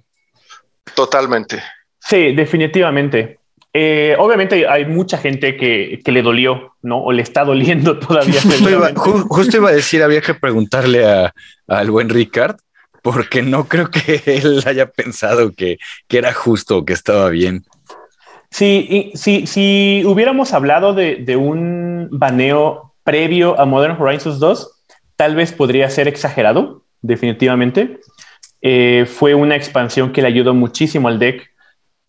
Totalmente. 0.96 1.62
Sí, 2.00 2.34
definitivamente. 2.34 3.41
Eh, 3.74 4.16
obviamente 4.20 4.68
hay 4.68 4.86
mucha 4.86 5.18
gente 5.18 5.56
que, 5.56 6.02
le 6.06 6.22
dolió, 6.22 6.76
¿no? 6.82 7.02
O 7.04 7.12
le 7.12 7.22
está 7.22 7.46
doliendo 7.46 8.00
todavía. 8.00 8.42
justo, 8.96 9.58
iba, 9.58 9.70
a 9.70 9.74
decir, 9.74 10.04
había 10.04 10.22
que 10.22 10.34
preguntarle 10.34 11.06
al 11.68 11.92
buen 11.92 12.10
Ricard, 12.10 12.58
porque 13.02 13.42
no 13.42 13.68
creo 13.68 13.90
que 13.90 14.22
él 14.26 14.62
haya 14.66 14.88
pensado 14.88 15.52
que, 15.54 15.78
era 16.10 16.34
justo, 16.34 16.86
que 16.86 16.94
estaba 16.94 17.30
bien. 17.30 17.64
Sí, 18.50 19.12
sí, 19.16 19.48
si 19.48 20.04
hubiéramos 20.06 20.54
hablado 20.54 20.94
de, 20.94 21.36
un 21.38 22.10
baneo 22.12 22.94
previo 23.04 23.58
a 23.60 23.66
Modern 23.66 24.00
Horizons 24.00 24.40
2, 24.40 24.84
tal 25.16 25.36
vez 25.36 25.54
podría 25.54 25.90
ser 25.90 26.10
exagerado, 26.10 26.84
definitivamente. 27.02 28.00
Eh, 28.62 29.06
fue 29.08 29.34
una 29.34 29.56
expansión 29.56 30.12
que 30.12 30.22
le 30.22 30.28
ayudó 30.28 30.54
muchísimo 30.54 31.08
al 31.08 31.18
deck. 31.18 31.50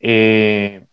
Eh, 0.01 0.85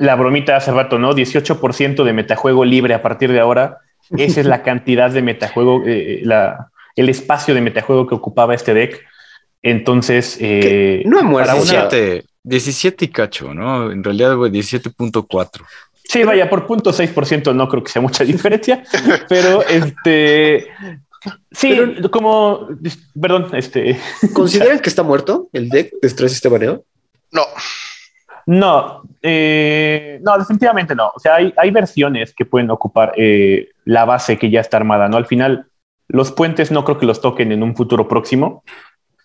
la 0.00 0.16
bromita 0.16 0.56
hace 0.56 0.72
rato, 0.72 0.98
¿no? 0.98 1.14
18% 1.14 2.02
de 2.02 2.12
metajuego 2.12 2.64
libre 2.64 2.94
a 2.94 3.02
partir 3.02 3.30
de 3.30 3.40
ahora. 3.40 3.78
Esa 4.16 4.40
es 4.40 4.46
la 4.46 4.62
cantidad 4.64 5.10
de 5.10 5.22
metajuego, 5.22 5.82
eh, 5.86 6.20
la, 6.24 6.70
el 6.96 7.08
espacio 7.08 7.54
de 7.54 7.60
metajuego 7.60 8.06
que 8.06 8.14
ocupaba 8.14 8.54
este 8.54 8.74
deck. 8.74 9.06
Entonces, 9.62 10.38
no 11.04 11.18
ha 11.18 11.22
muerto. 11.22 11.52
17, 11.52 12.24
17 12.42 13.04
y 13.04 13.08
cacho, 13.08 13.52
¿no? 13.52 13.92
En 13.92 14.02
realidad, 14.02 14.34
17.4. 14.36 15.62
Sí, 16.02 16.24
vaya, 16.24 16.48
por 16.48 16.66
0.6% 16.66 17.54
no 17.54 17.68
creo 17.68 17.84
que 17.84 17.92
sea 17.92 18.02
mucha 18.02 18.24
diferencia, 18.24 18.82
pero 19.28 19.62
este, 19.62 20.66
Sí, 21.52 21.78
como, 22.10 22.68
perdón, 23.20 23.50
este. 23.52 23.98
¿Consideran 24.32 24.78
que 24.82 24.88
está 24.88 25.02
muerto 25.02 25.48
el 25.52 25.68
deck 25.68 25.92
de 26.00 26.26
este 26.26 26.48
baneo? 26.48 26.84
No. 27.30 27.42
No, 28.46 29.02
eh, 29.22 30.18
no, 30.22 30.38
definitivamente 30.38 30.94
no. 30.94 31.12
O 31.14 31.18
sea, 31.18 31.36
hay, 31.36 31.52
hay 31.56 31.70
versiones 31.70 32.34
que 32.34 32.44
pueden 32.44 32.70
ocupar 32.70 33.12
eh, 33.16 33.68
la 33.84 34.04
base 34.04 34.38
que 34.38 34.50
ya 34.50 34.60
está 34.60 34.76
armada, 34.76 35.08
¿no? 35.08 35.16
Al 35.16 35.26
final, 35.26 35.66
los 36.08 36.32
puentes 36.32 36.70
no 36.70 36.84
creo 36.84 36.98
que 36.98 37.06
los 37.06 37.20
toquen 37.20 37.52
en 37.52 37.62
un 37.62 37.76
futuro 37.76 38.08
próximo. 38.08 38.64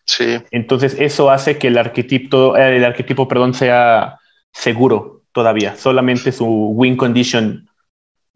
Sí. 0.05 0.37
Entonces, 0.51 0.95
eso 0.99 1.31
hace 1.31 1.57
que 1.57 1.67
el 1.67 1.77
arquetipo, 1.77 2.55
eh, 2.57 2.77
el 2.77 2.85
arquetipo, 2.85 3.27
perdón, 3.27 3.53
sea 3.53 4.19
seguro 4.51 5.23
todavía. 5.31 5.75
Solamente 5.75 6.31
su 6.31 6.45
win 6.45 6.95
condition 6.95 7.67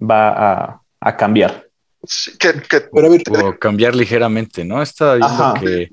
va 0.02 0.30
a, 0.30 0.82
a 1.00 1.18
cambiar 1.18 1.70
o 2.02 3.60
cambiar 3.60 3.96
ligeramente, 3.96 4.64
¿no? 4.64 4.82
Estaba 4.82 5.16
viendo 5.16 5.54
que 5.60 5.92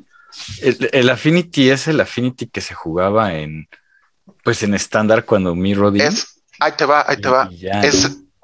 el, 0.93 1.11
Affinity 1.11 1.71
es 1.71 1.89
el 1.89 2.01
Affinity 2.01 2.47
que 2.47 2.61
se 2.61 2.75
jugaba 2.75 3.35
en, 3.35 3.69
pues 4.47 4.63
en 4.63 4.75
estándar 4.75 5.25
cuando 5.25 5.57
mi 5.57 5.75
rodilla. 5.75 6.09
ahí 6.61 6.73
te 6.77 6.85
va, 6.85 7.05
ahí 7.09 7.17
te 7.17 7.29
va. 7.29 7.51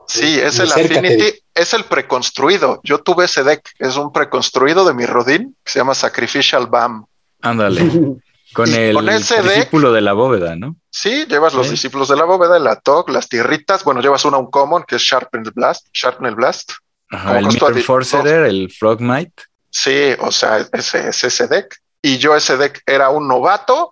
sí, 0.09 0.40
es 0.40 0.59
el 0.59 0.72
Affinity, 0.72 1.32
es 1.55 1.74
el 1.74 1.84
preconstruido. 1.84 2.80
Yo 2.82 2.98
tuve 2.98 3.26
ese 3.26 3.44
deck, 3.44 3.70
es 3.78 3.96
un 3.96 4.12
preconstruido 4.12 4.84
de 4.84 4.94
mi 4.94 5.07
rodín 5.07 5.55
que 5.62 5.70
se 5.70 5.78
llama 5.78 5.94
Sacrificial 5.94 6.66
Bam. 6.66 7.07
Ándale. 7.40 7.88
Con 8.53 8.74
el 8.74 8.98
discípulo 9.07 9.92
de 9.92 10.00
la 10.00 10.12
bóveda, 10.12 10.57
¿no? 10.57 10.74
Sí, 10.90 11.24
llevas 11.26 11.55
los 11.55 11.70
discípulos 11.70 12.09
de 12.09 12.16
la 12.16 12.24
bóveda, 12.24 12.57
el 12.57 12.66
Atok, 12.66 13.09
las 13.11 13.28
tierritas. 13.28 13.84
Bueno, 13.84 14.00
llevas 14.00 14.24
una 14.24 14.38
un 14.38 14.50
common 14.50 14.82
que 14.82 14.96
es 14.96 15.03
Sharpen 15.03 15.44
Blast, 15.55 15.86
Sharpen 15.94 16.34
Blast 16.34 16.72
el 17.12 17.46
Mirror 17.46 17.80
Forcerer, 17.80 18.46
el 18.46 18.72
Frogmite. 18.72 19.44
Sí, 19.70 20.14
o 20.18 20.32
sea, 20.32 20.66
ese 20.72 21.11
es 21.11 21.22
ese 21.22 21.46
deck. 21.46 21.76
Y 22.03 22.18
yo 22.18 22.34
ese 22.34 22.57
deck 22.57 22.82
era 22.86 23.11
un 23.11 23.28
novato 23.28 23.91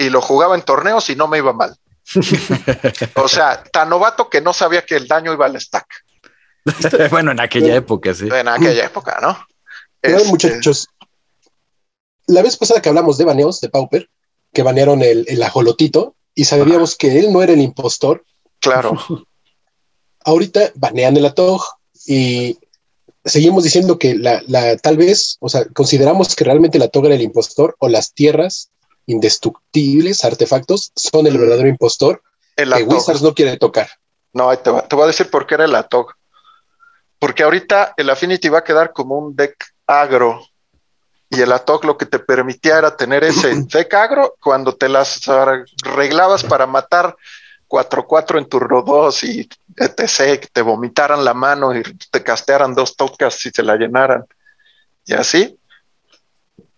y 0.00 0.08
lo 0.08 0.22
jugaba 0.22 0.54
en 0.54 0.62
torneos 0.62 1.10
y 1.10 1.16
no 1.16 1.28
me 1.28 1.38
iba 1.38 1.52
mal. 1.52 1.76
o 3.16 3.28
sea, 3.28 3.62
tan 3.70 3.90
novato 3.90 4.30
que 4.30 4.40
no 4.40 4.52
sabía 4.52 4.84
que 4.84 4.96
el 4.96 5.06
daño 5.06 5.32
iba 5.32 5.44
al 5.44 5.60
stack. 5.60 5.86
bueno, 7.10 7.32
en 7.32 7.40
aquella 7.40 7.76
época, 7.76 8.14
sí. 8.14 8.26
En 8.32 8.48
aquella 8.48 8.86
época, 8.86 9.18
¿no? 9.20 9.38
Este, 10.00 10.28
muchachos, 10.28 10.88
la 12.26 12.42
vez 12.42 12.56
pasada 12.56 12.80
que 12.80 12.88
hablamos 12.88 13.18
de 13.18 13.26
baneos 13.26 13.60
de 13.60 13.68
Pauper, 13.68 14.08
que 14.52 14.62
banearon 14.62 15.02
el, 15.02 15.26
el 15.28 15.42
ajolotito 15.42 16.16
y 16.34 16.44
sabíamos 16.44 16.96
que 16.96 17.18
él 17.18 17.30
no 17.30 17.42
era 17.42 17.52
el 17.52 17.60
impostor. 17.60 18.24
Claro. 18.58 18.96
Ahorita 20.24 20.72
banean 20.74 21.16
el 21.16 21.26
Atog, 21.26 21.62
y 22.06 22.58
seguimos 23.24 23.64
diciendo 23.64 23.98
que 23.98 24.14
la, 24.14 24.42
la, 24.46 24.76
tal 24.78 24.96
vez, 24.96 25.36
o 25.40 25.50
sea, 25.50 25.66
consideramos 25.66 26.34
que 26.34 26.44
realmente 26.44 26.78
la 26.78 26.88
toga 26.88 27.10
del 27.10 27.20
impostor 27.20 27.76
o 27.78 27.88
las 27.88 28.14
tierras 28.14 28.69
indestructibles, 29.10 30.24
artefactos, 30.24 30.92
son 30.94 31.26
el 31.26 31.34
mm. 31.34 31.40
verdadero 31.40 31.68
impostor 31.68 32.22
el 32.56 32.72
que 32.72 32.82
Wizards 32.82 33.22
no 33.22 33.34
quiere 33.34 33.56
tocar. 33.56 33.88
No, 34.32 34.56
te, 34.56 34.70
te 34.88 34.96
voy 34.96 35.04
a 35.04 35.08
decir 35.08 35.30
por 35.30 35.46
qué 35.46 35.54
era 35.54 35.64
el 35.64 35.74
Atog. 35.74 36.12
Porque 37.18 37.42
ahorita 37.42 37.94
el 37.96 38.10
Affinity 38.10 38.48
va 38.48 38.58
a 38.58 38.64
quedar 38.64 38.92
como 38.92 39.18
un 39.18 39.34
deck 39.34 39.56
agro. 39.86 40.42
Y 41.28 41.40
el 41.40 41.52
Atog 41.52 41.84
lo 41.84 41.96
que 41.96 42.06
te 42.06 42.18
permitía 42.18 42.78
era 42.78 42.96
tener 42.96 43.24
ese 43.24 43.54
deck 43.72 43.92
agro 43.94 44.34
cuando 44.40 44.74
te 44.74 44.88
las 44.88 45.28
arreglabas 45.28 46.44
para 46.44 46.66
matar 46.66 47.16
4-4 47.68 48.38
en 48.38 48.48
turno 48.48 48.82
2 48.82 49.24
y 49.24 49.48
etc., 49.76 50.40
que 50.40 50.48
te 50.52 50.62
vomitaran 50.62 51.24
la 51.24 51.34
mano 51.34 51.74
y 51.74 51.82
te 52.10 52.22
castearan 52.22 52.74
dos 52.74 52.96
tocas 52.96 53.44
y 53.46 53.50
se 53.50 53.62
la 53.62 53.76
llenaran. 53.76 54.24
Y 55.06 55.14
así 55.14 55.59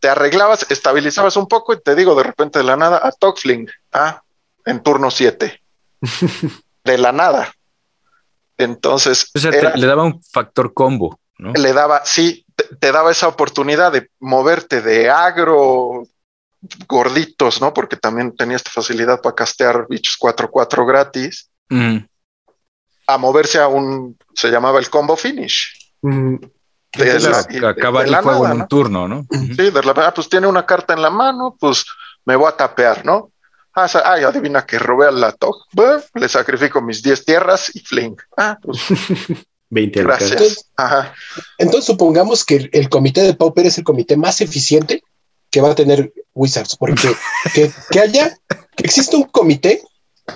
te 0.03 0.09
arreglabas, 0.09 0.67
estabilizabas 0.69 1.37
un 1.37 1.47
poco 1.47 1.73
y 1.73 1.81
te 1.81 1.95
digo 1.95 2.17
de 2.17 2.25
repente 2.25 2.59
de 2.59 2.65
la 2.65 2.77
nada 2.77 3.01
a 3.05 3.13
Tokfling, 3.13 3.69
ah, 3.93 4.21
en 4.65 4.83
turno 4.83 5.13
7. 5.13 5.63
de 6.85 6.99
la 6.99 7.13
nada. 7.13 7.55
Entonces. 8.59 9.31
le 9.33 9.87
daba 9.87 10.03
un 10.03 10.21
factor 10.21 10.75
combo, 10.75 11.21
¿no? 11.39 11.53
Le 11.53 11.73
daba, 11.73 12.05
sí, 12.05 12.45
te, 12.81 12.91
daba 12.91 13.13
esa 13.13 13.29
oportunidad 13.29 13.93
de 13.93 14.11
moverte 14.19 14.83
de 14.83 15.09
agro 15.09 16.03
gorditos, 16.89 17.61
¿no? 17.61 17.73
Porque 17.73 17.97
también 17.97 18.35
tenía 18.35 18.57
esta 18.57 18.71
facilidad 18.71 19.23
para 19.23 19.37
castear 19.37 19.87
bichos 19.89 20.19
4-4 20.19 20.85
gratis. 20.85 21.49
Mm. 21.69 21.99
A 23.07 23.19
moverse 23.19 23.61
a 23.61 23.69
un, 23.69 24.19
se 24.35 24.51
llamaba 24.51 24.81
el 24.81 24.91
combo 24.91 25.15
finish. 25.15 25.95
Mm. 26.03 26.39
Acabar 27.67 28.07
el 28.07 28.15
juego 28.17 28.47
en 28.47 28.53
un 28.53 28.69
turno, 28.69 29.09
¿no? 29.09 29.27
Sí, 29.31 29.71
de 29.71 29.83
la, 29.83 29.93
ah, 29.97 30.15
pues 30.15 30.29
tiene 30.29 30.47
una 30.47 30.67
carta 30.67 30.95
en 30.95 31.03
la 31.03 31.11
mano, 31.11 31.57
pues 31.59 31.85
me 32.25 32.37
voy 32.37 32.49
a 32.49 32.57
tapear, 32.57 33.05
¿no? 33.05 33.31
Ah, 33.75 33.89
ay, 34.05 34.25
adivina 34.25 34.67
que 34.67 34.79
robé 34.79 35.07
al 35.07 35.21
Latog. 35.21 35.57
le 36.15 36.29
sacrifico 36.29 36.83
mis 36.83 37.03
10 37.03 37.25
tierras 37.25 37.75
y 37.75 37.81
fling. 37.81 38.17
Ah, 38.37 38.59
pues. 38.61 38.79
20 39.71 40.03
Gracias. 40.03 40.33
Entonces, 40.33 40.71
Entonces, 41.57 41.87
supongamos 41.87 42.45
que 42.45 42.69
el 42.73 42.91
comité 42.91 43.23
de 43.23 43.33
Pauper 43.33 43.67
es 43.67 43.79
el 43.79 43.85
comité 43.85 44.19
más 44.19 44.43
eficiente 44.43 45.03
que 45.51 45.63
va 45.63 45.71
a 45.71 45.75
tener 45.75 46.13
Wizards, 46.35 46.77
porque 46.77 47.17
que, 47.91 48.01
haya, 48.01 48.37
que 48.77 48.85
exista 48.85 49.17
un 49.17 49.25
comité 49.25 49.83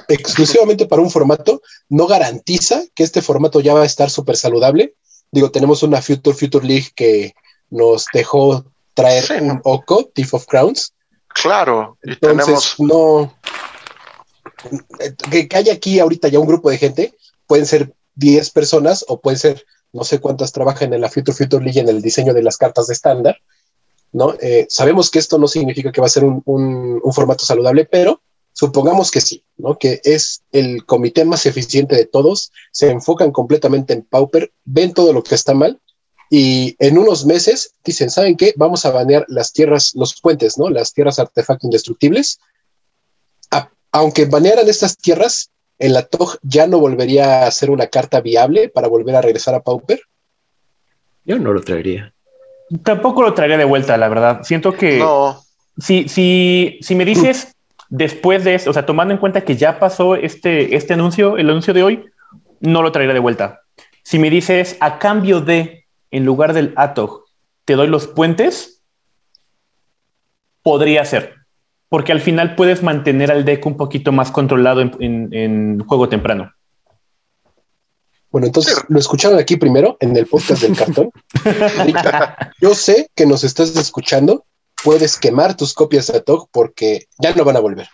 exclusivamente 0.09 0.87
para 0.87 1.03
un 1.03 1.11
formato, 1.11 1.63
no 1.89 2.07
garantiza 2.07 2.83
que 2.95 3.03
este 3.03 3.23
formato 3.23 3.61
ya 3.61 3.75
va 3.75 3.83
a 3.83 3.87
estar 3.87 4.11
súper 4.11 4.37
saludable. 4.37 4.95
Digo, 5.37 5.51
tenemos 5.51 5.82
una 5.82 6.01
Future 6.01 6.34
Future 6.34 6.66
League 6.66 6.89
que 6.95 7.34
nos 7.68 8.07
dejó 8.11 8.64
traer 8.95 9.43
un 9.43 9.61
Oco, 9.64 10.11
Thief 10.14 10.32
of 10.32 10.47
Crowns. 10.47 10.95
Claro, 11.28 11.99
y 12.03 12.12
entonces 12.12 12.76
no. 12.78 13.37
Que, 15.30 15.47
que 15.47 15.57
haya 15.59 15.74
aquí 15.74 16.01
ahorita 16.01 16.28
ya 16.28 16.39
un 16.39 16.47
grupo 16.47 16.70
de 16.70 16.78
gente, 16.78 17.14
pueden 17.47 17.66
ser 17.66 17.93
10 18.14 18.49
personas 18.49 19.05
o 19.09 19.20
pueden 19.20 19.39
ser 19.39 19.66
no 19.93 20.05
sé 20.05 20.20
cuántas 20.20 20.53
trabajan 20.53 20.95
en 20.95 21.03
la 21.03 21.11
Future 21.11 21.37
Future 21.37 21.62
League 21.62 21.80
en 21.80 21.91
el 21.91 22.01
diseño 22.01 22.32
de 22.32 22.43
las 22.43 22.57
cartas 22.57 22.87
de 22.87 22.95
estándar, 22.95 23.37
¿no? 24.12 24.32
Eh, 24.41 24.66
sabemos 24.70 25.11
que 25.11 25.18
esto 25.18 25.37
no 25.37 25.49
significa 25.49 25.93
que 25.93 26.01
va 26.01 26.07
a 26.07 26.16
ser 26.16 26.24
un, 26.24 27.03
formato 27.12 27.45
saludable, 27.45 27.84
pero 27.84 28.22
supongamos 28.57 29.11
que 29.11 29.21
sí, 29.21 29.45
¿no? 29.59 29.79
Que 29.79 30.01
es 30.03 30.43
el 30.51 30.87
comité 30.87 31.27
más 31.27 31.45
eficiente 31.45 31.95
de 31.95 32.07
todos, 32.07 32.53
se 32.73 32.91
enfocan 32.91 33.31
completamente 33.31 33.93
en 33.93 34.03
Pauper, 34.03 34.51
ven 34.65 34.95
todo 34.95 35.13
lo 35.13 35.23
que 35.23 35.35
está 35.35 35.53
mal 35.53 35.79
y 36.31 36.75
en 36.79 36.97
unos 36.97 37.27
meses 37.27 37.75
dicen, 37.85 38.09
¿saben 38.09 38.35
qué? 38.35 38.55
Vamos 38.57 38.87
a 38.87 38.93
banear 38.93 39.27
las 39.29 39.53
tierras, 39.53 39.93
los 39.95 40.19
puentes, 40.19 40.57
¿no? 40.57 40.71
Las 40.71 40.95
tierras 40.95 41.19
artefacto 41.19 41.67
indestructibles. 41.67 42.41
aunque 43.93 44.25
banearan 44.25 44.69
estas 44.69 44.97
tierras, 44.97 45.51
el 45.79 45.97
ATOG 45.97 46.39
ya 46.43 46.67
no 46.67 46.79
volvería 46.79 47.47
a 47.47 47.51
ser 47.51 47.71
una 47.71 47.89
carta 47.89 48.23
viable 48.23 48.71
para 48.71 48.89
volver 48.89 49.17
a 49.17 49.23
regresar 49.23 49.55
a 49.55 49.63
Pauper. 49.63 50.01
Yo 51.25 51.39
no 51.39 51.53
lo 51.53 51.61
traería. 51.61 52.15
Tampoco 52.83 53.23
lo 53.23 53.35
traería 53.35 53.59
de 53.59 53.65
vuelta, 53.65 53.97
la 53.99 54.09
verdad. 54.09 54.43
Siento 54.45 54.73
que 54.73 54.99
no. 54.99 55.43
si, 55.79 56.09
si, 56.09 56.79
si 56.81 56.95
me 56.95 57.05
dices 57.05 57.56
después 57.89 58.45
de 58.45 58.55
esto, 58.55 58.70
o 58.70 58.72
sea, 58.72 58.87
tomando 58.87 59.14
en 59.14 59.20
cuenta 59.20 59.43
que 59.43 59.57
ya 59.57 59.78
pasó 59.78 60.16
este, 60.16 60.76
este 60.76 60.95
anuncio, 60.95 61.37
el 61.37 61.49
anuncio 61.51 61.74
de 61.74 61.82
hoy, 61.82 62.05
no 62.61 62.82
lo 62.82 62.93
traería 62.93 63.14
de 63.14 63.20
vuelta. 63.20 63.61
Si 64.03 64.18
me 64.18 64.30
dices 64.30 64.76
a 64.80 64.99
cambio 64.99 65.41
de, 65.41 65.87
en 66.11 66.24
lugar 66.24 66.53
del 66.53 66.72
ATOG, 66.76 67.24
te 67.64 67.74
doy 67.74 67.89
los 67.89 68.07
puentes, 68.07 68.82
podría 70.62 71.05
ser. 71.05 71.34
Porque 71.89 72.12
al 72.12 72.20
final 72.20 72.57
puedes 72.57 72.82
mantener 72.82 73.30
al 73.30 73.45
deck 73.45 73.64
un 73.66 73.76
poquito 73.76 74.11
más 74.11 74.30
controlado 74.30 74.80
en 74.80 75.80
juego 75.87 76.09
temprano. 76.09 76.53
Bueno, 78.37 78.49
entonces 78.49 78.84
lo 78.89 78.99
escucharon 78.99 79.39
aquí 79.39 79.57
primero 79.57 79.97
en 79.99 80.14
el 80.14 80.26
podcast 80.26 80.61
del 80.61 80.76
cartón. 80.76 81.11
Yo 82.61 82.74
sé 82.74 83.09
que 83.14 83.24
nos 83.24 83.45
estás 83.45 83.74
escuchando. 83.76 84.45
Puedes 84.87 85.18
quemar 85.18 85.57
tus 85.57 85.74
copias 85.74 86.07
de 86.07 86.20
TOG 86.20 86.49
porque 86.53 87.09
ya 87.18 87.34
no 87.34 87.45
van 87.45 87.57
a 87.57 87.61
volver, 87.61 87.89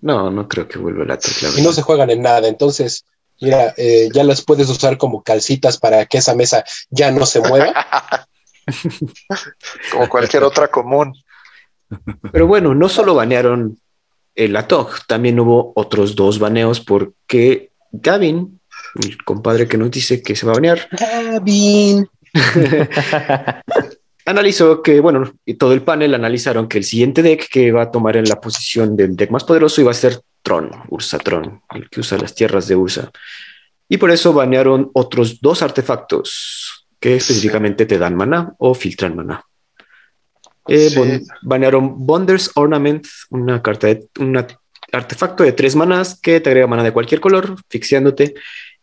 No, 0.00 0.30
no 0.30 0.48
creo 0.48 0.66
que 0.66 0.78
vuelva 0.78 1.04
la 1.04 1.18
TOG. 1.18 1.58
Y 1.58 1.60
no 1.60 1.70
se 1.74 1.82
juegan 1.82 2.08
en 2.08 2.22
nada. 2.22 2.48
Entonces, 2.48 3.04
mira, 3.42 3.74
eh, 3.76 4.08
ya 4.10 4.24
las 4.24 4.40
puedes 4.42 4.70
usar 4.70 4.96
como 4.96 5.22
calcitas 5.22 5.76
para 5.76 6.06
que 6.06 6.16
esa 6.16 6.34
mesa 6.34 6.64
ya 6.88 7.10
no 7.10 7.26
se 7.26 7.40
mueva. 7.40 7.74
Como 9.92 10.08
cualquier 10.08 10.44
otra 10.44 10.68
común. 10.68 11.14
Pero 12.32 12.46
bueno, 12.46 12.74
no 12.74 12.88
solo 12.88 13.14
banearon 13.14 13.78
el 14.34 14.56
ATOG, 14.56 15.06
también 15.06 15.38
hubo 15.38 15.72
otros 15.76 16.16
dos 16.16 16.38
baneos 16.38 16.80
porque 16.80 17.70
Gavin, 17.92 18.60
el 18.96 19.22
compadre 19.24 19.68
que 19.68 19.76
nos 19.76 19.90
dice 19.90 20.22
que 20.22 20.34
se 20.34 20.46
va 20.46 20.52
a 20.52 20.54
banear. 20.54 20.88
Gavin. 20.90 22.08
analizó 24.26 24.82
que, 24.82 25.00
bueno, 25.00 25.32
y 25.44 25.54
todo 25.54 25.72
el 25.72 25.82
panel 25.82 26.14
analizaron 26.14 26.68
que 26.68 26.78
el 26.78 26.84
siguiente 26.84 27.22
deck 27.22 27.48
que 27.48 27.72
va 27.72 27.82
a 27.82 27.90
tomar 27.90 28.16
en 28.16 28.24
la 28.24 28.40
posición 28.40 28.96
del 28.96 29.16
deck 29.16 29.30
más 29.30 29.44
poderoso 29.44 29.80
iba 29.80 29.90
a 29.90 29.94
ser 29.94 30.20
Tron, 30.42 30.70
Ursa 30.88 31.18
Tron, 31.18 31.62
el 31.74 31.88
que 31.88 32.00
usa 32.00 32.18
las 32.18 32.34
tierras 32.34 32.68
de 32.68 32.76
Ursa. 32.76 33.10
Y 33.88 33.98
por 33.98 34.10
eso 34.10 34.32
banearon 34.32 34.90
otros 34.94 35.40
dos 35.40 35.62
artefactos 35.62 36.86
que 37.00 37.16
específicamente 37.16 37.86
te 37.86 37.98
dan 37.98 38.16
mana 38.16 38.54
o 38.58 38.74
filtran 38.74 39.14
mana. 39.14 39.44
Eh, 40.66 41.20
banearon 41.42 42.06
Bonders 42.06 42.50
Ornament, 42.54 43.06
una 43.28 43.60
carta 43.60 43.88
de 43.88 44.08
un 44.18 44.42
artefacto 44.92 45.42
de 45.42 45.52
tres 45.52 45.76
manas 45.76 46.18
que 46.18 46.40
te 46.40 46.48
agrega 46.48 46.66
mana 46.66 46.82
de 46.82 46.92
cualquier 46.92 47.20
color, 47.20 47.56
fixiándote, 47.68 48.34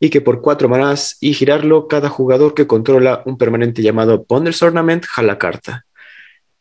y 0.03 0.09
que 0.09 0.19
por 0.19 0.41
cuatro 0.41 0.67
manas 0.67 1.15
y 1.21 1.33
girarlo, 1.35 1.87
cada 1.87 2.09
jugador 2.09 2.55
que 2.55 2.65
controla 2.65 3.21
un 3.25 3.37
permanente 3.37 3.83
llamado 3.83 4.25
Bonders 4.27 4.63
Ornament 4.63 5.05
jala 5.05 5.37
carta. 5.37 5.85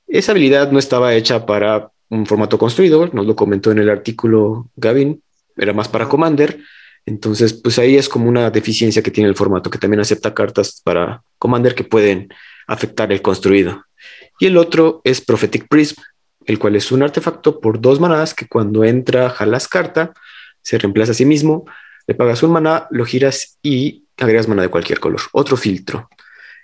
Esa 0.07 0.33
habilidad 0.33 0.71
no 0.71 0.79
estaba 0.79 1.15
hecha 1.15 1.47
para 1.47 1.91
un 2.11 2.27
formato 2.27 2.59
construido, 2.59 3.09
nos 3.15 3.27
lo 3.27 3.35
comentó 3.35 3.71
en 3.73 3.79
el 3.79 3.89
artículo 3.89 4.69
Gavin, 4.77 5.23
era 5.57 5.73
más 5.73 5.89
para 5.89 6.07
Commander. 6.07 6.59
Entonces, 7.07 7.55
pues 7.55 7.79
ahí 7.79 7.97
es 7.97 8.11
como 8.11 8.29
una 8.29 8.51
deficiencia 8.51 9.03
que 9.03 9.11
tiene 9.11 9.31
el 9.31 9.37
formato, 9.37 9.71
que 9.71 9.79
también 9.79 10.01
acepta 10.01 10.35
cartas 10.35 10.83
para 10.85 11.23
Commander 11.39 11.75
que 11.75 11.85
pueden 11.85 12.29
afectar 12.67 13.11
el 13.11 13.23
construido. 13.23 13.87
Y 14.39 14.47
el 14.47 14.59
otro 14.59 15.01
es 15.03 15.23
Prophetic 15.23 15.67
Prism, 15.67 16.03
el 16.45 16.59
cual 16.59 16.77
es 16.77 16.93
un 16.93 17.03
artefacto 17.03 17.59
por 17.59 17.81
dos 17.81 18.01
manadas 18.01 18.35
que 18.35 18.47
cuando 18.47 18.85
entra 18.85 19.31
jalas 19.31 19.67
carta, 19.67 20.13
se 20.61 20.77
reemplaza 20.77 21.13
a 21.13 21.15
sí 21.15 21.25
mismo, 21.25 21.65
le 22.11 22.17
pagas 22.17 22.43
un 22.43 22.51
maná, 22.51 22.89
lo 22.91 23.05
giras 23.05 23.57
y 23.63 24.03
agregas 24.19 24.49
mana 24.49 24.63
de 24.63 24.69
cualquier 24.69 24.99
color. 24.99 25.21
Otro 25.31 25.57
filtro. 25.57 26.09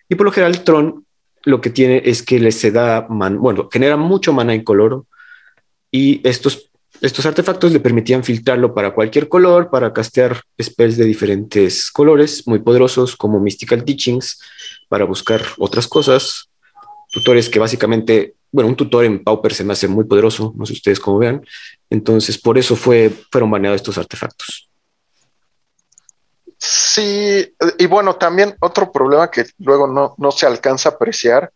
Y 0.08 0.16
por 0.16 0.26
lo 0.26 0.32
general, 0.32 0.64
Tron 0.64 1.06
lo 1.44 1.60
que 1.60 1.70
tiene 1.70 2.02
es 2.04 2.24
que 2.24 2.40
le 2.40 2.50
se 2.50 2.72
da, 2.72 3.06
man, 3.08 3.38
bueno, 3.38 3.68
genera 3.72 3.96
mucho 3.96 4.32
mana 4.32 4.60
color 4.64 5.04
y 5.92 6.20
estos, 6.28 6.68
estos 7.00 7.26
artefactos 7.26 7.70
le 7.70 7.78
permitían 7.78 8.24
filtrarlo 8.24 8.74
para 8.74 8.92
cualquier 8.92 9.28
color, 9.28 9.70
para 9.70 9.92
castear 9.92 10.42
spells 10.60 10.96
de 10.96 11.04
diferentes 11.04 11.92
colores 11.92 12.48
muy 12.48 12.58
poderosos 12.58 13.14
como 13.14 13.38
Mystical 13.38 13.84
Teachings, 13.84 14.40
para 14.88 15.04
buscar 15.04 15.42
otras 15.58 15.86
cosas, 15.86 16.50
tutores 17.12 17.48
que 17.48 17.60
básicamente, 17.60 18.34
bueno, 18.50 18.68
un 18.68 18.74
tutor 18.74 19.04
en 19.04 19.22
Pauper 19.22 19.54
se 19.54 19.62
me 19.62 19.74
hace 19.74 19.86
muy 19.86 20.06
poderoso, 20.06 20.52
no 20.56 20.66
sé 20.66 20.72
ustedes 20.72 20.98
cómo 20.98 21.18
vean, 21.18 21.46
entonces 21.88 22.36
por 22.36 22.58
eso 22.58 22.74
fue, 22.74 23.12
fueron 23.30 23.48
baneados 23.48 23.76
estos 23.76 23.96
artefactos. 23.96 24.65
Sí, 26.58 27.54
y 27.78 27.86
bueno, 27.86 28.16
también 28.16 28.56
otro 28.60 28.90
problema 28.90 29.30
que 29.30 29.46
luego 29.58 29.86
no, 29.86 30.14
no 30.18 30.30
se 30.30 30.46
alcanza 30.46 30.88
a 30.88 30.92
apreciar, 30.92 31.52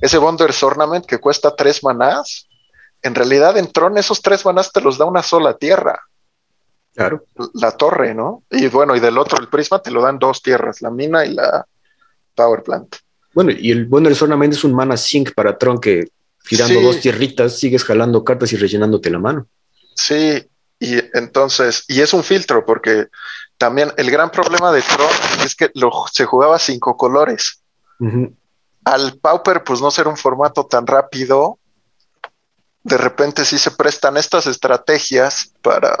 ese 0.00 0.18
Wonders 0.18 0.62
Ornament 0.62 1.06
que 1.06 1.18
cuesta 1.18 1.56
tres 1.56 1.82
manás, 1.82 2.48
en 3.02 3.14
realidad 3.14 3.56
en 3.56 3.70
Tron 3.70 3.98
esos 3.98 4.22
tres 4.22 4.44
manás 4.44 4.72
te 4.72 4.80
los 4.80 4.98
da 4.98 5.04
una 5.04 5.22
sola 5.22 5.56
tierra. 5.56 6.00
Claro. 6.94 7.24
La 7.54 7.70
torre, 7.72 8.14
¿no? 8.14 8.44
Y 8.50 8.68
bueno, 8.68 8.94
y 8.94 9.00
del 9.00 9.16
otro, 9.16 9.38
el 9.40 9.48
prisma, 9.48 9.80
te 9.80 9.90
lo 9.90 10.02
dan 10.02 10.18
dos 10.18 10.42
tierras, 10.42 10.82
la 10.82 10.90
mina 10.90 11.24
y 11.24 11.32
la 11.32 11.66
power 12.34 12.62
plant. 12.62 12.96
Bueno, 13.34 13.50
y 13.50 13.70
el 13.70 13.86
Wonder 13.86 14.14
Ornament 14.20 14.52
es 14.52 14.62
un 14.62 14.74
mana 14.74 14.96
sync 14.96 15.32
para 15.34 15.56
Tron 15.56 15.80
que 15.80 16.08
girando 16.44 16.80
dos 16.82 17.00
tierritas 17.00 17.58
sigues 17.58 17.84
jalando 17.84 18.24
cartas 18.24 18.52
y 18.52 18.56
rellenándote 18.56 19.08
la 19.10 19.18
mano. 19.18 19.46
Sí, 19.94 20.46
y 20.78 20.98
entonces, 21.14 21.84
y 21.88 22.00
es 22.00 22.12
un 22.12 22.24
filtro 22.24 22.66
porque 22.66 23.06
también 23.62 23.92
el 23.96 24.10
gran 24.10 24.28
problema 24.28 24.72
de 24.72 24.82
Tron 24.82 25.08
es 25.44 25.54
que 25.54 25.70
lo, 25.74 25.92
se 26.10 26.24
jugaba 26.24 26.58
cinco 26.58 26.96
colores. 26.96 27.62
Al 28.84 29.18
Pauper, 29.18 29.62
pues 29.62 29.80
no 29.80 29.88
ser 29.92 30.08
un 30.08 30.16
formato 30.16 30.66
tan 30.66 30.84
rápido, 30.84 31.60
de 32.82 32.98
repente 32.98 33.44
sí 33.44 33.58
se 33.58 33.70
prestan 33.70 34.16
estas 34.16 34.48
estrategias 34.48 35.52
para 35.62 35.96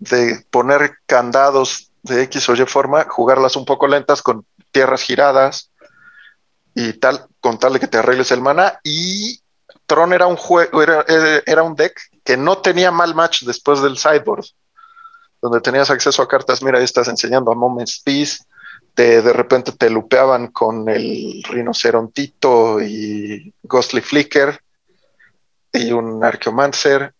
de 0.00 0.44
poner 0.50 0.96
candados 1.06 1.92
de 2.02 2.24
X 2.24 2.48
o 2.48 2.54
Y 2.54 2.66
forma, 2.66 3.06
jugarlas 3.08 3.54
un 3.54 3.64
poco 3.64 3.86
lentas 3.86 4.20
con 4.20 4.44
tierras 4.72 5.02
giradas 5.02 5.70
y 6.74 6.94
tal, 6.94 7.28
con 7.38 7.60
tal 7.60 7.74
de 7.74 7.78
que 7.78 7.86
te 7.86 7.98
arregles 7.98 8.32
el 8.32 8.40
mana. 8.40 8.80
Y 8.82 9.40
Tron 9.86 10.12
era 10.12 10.26
un 10.26 10.36
juego, 10.36 10.82
era, 10.82 11.04
era, 11.46 11.62
un 11.62 11.76
deck 11.76 11.96
que 12.24 12.36
no 12.36 12.58
tenía 12.58 12.90
mal 12.90 13.14
match 13.14 13.44
después 13.44 13.80
del 13.82 13.96
sideboard, 13.96 14.46
donde 15.40 15.60
tenías 15.60 15.90
acceso 15.90 16.22
a 16.22 16.28
cartas, 16.28 16.62
mira, 16.62 16.78
ahí 16.78 16.84
estás 16.84 17.08
enseñando 17.08 17.52
a 17.52 17.54
Moments 17.54 18.00
Peace, 18.04 18.38
te, 18.94 19.22
de 19.22 19.32
repente 19.32 19.72
te 19.72 19.90
lupeaban 19.90 20.48
con 20.48 20.88
el 20.88 21.42
rinocerontito 21.48 22.80
y 22.80 23.52
Ghostly 23.62 24.00
Flicker 24.00 24.60
y 25.72 25.92
un 25.92 26.24
Archeomancer, 26.24 27.12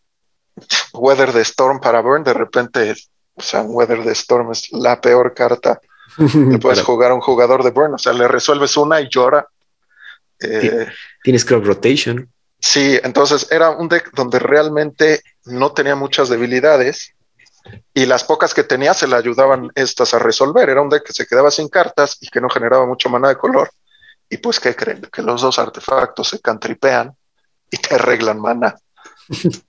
Weather 0.92 1.32
the 1.32 1.42
Storm 1.42 1.80
para 1.80 2.00
Burn, 2.00 2.24
de 2.24 2.34
repente, 2.34 2.94
o 3.34 3.42
sea, 3.42 3.62
Weather 3.62 4.02
the 4.02 4.12
Storm 4.12 4.52
es 4.52 4.72
la 4.72 5.00
peor 5.00 5.34
carta 5.34 5.80
le 6.18 6.58
puedes 6.58 6.82
jugar 6.82 7.10
a 7.10 7.14
un 7.14 7.20
jugador 7.20 7.62
de 7.62 7.70
Burn, 7.70 7.94
o 7.94 7.98
sea, 7.98 8.12
le 8.12 8.28
resuelves 8.28 8.76
una 8.76 9.00
y 9.00 9.08
llora. 9.08 9.46
Eh, 10.40 10.86
Tienes 11.22 11.44
crop 11.44 11.64
rotation. 11.64 12.30
Sí, 12.60 12.98
entonces 13.02 13.46
era 13.50 13.70
un 13.70 13.88
deck 13.88 14.10
donde 14.14 14.38
realmente 14.38 15.22
no 15.44 15.72
tenía 15.72 15.94
muchas 15.94 16.28
debilidades 16.28 17.14
y 17.94 18.06
las 18.06 18.24
pocas 18.24 18.54
que 18.54 18.64
tenía 18.64 18.94
se 18.94 19.06
le 19.06 19.16
ayudaban 19.16 19.70
estas 19.74 20.14
a 20.14 20.18
resolver. 20.18 20.68
Era 20.68 20.82
un 20.82 20.88
deck 20.88 21.04
que 21.04 21.12
se 21.12 21.26
quedaba 21.26 21.50
sin 21.50 21.68
cartas 21.68 22.18
y 22.20 22.28
que 22.28 22.40
no 22.40 22.48
generaba 22.48 22.86
mucho 22.86 23.08
mana 23.08 23.28
de 23.28 23.36
color. 23.36 23.70
Y 24.30 24.36
pues, 24.38 24.60
¿qué 24.60 24.74
creen? 24.74 25.02
Que 25.12 25.22
los 25.22 25.42
dos 25.42 25.58
artefactos 25.58 26.28
se 26.28 26.40
cantripean 26.40 27.12
y 27.70 27.76
te 27.76 27.94
arreglan 27.94 28.40
mana. 28.40 28.76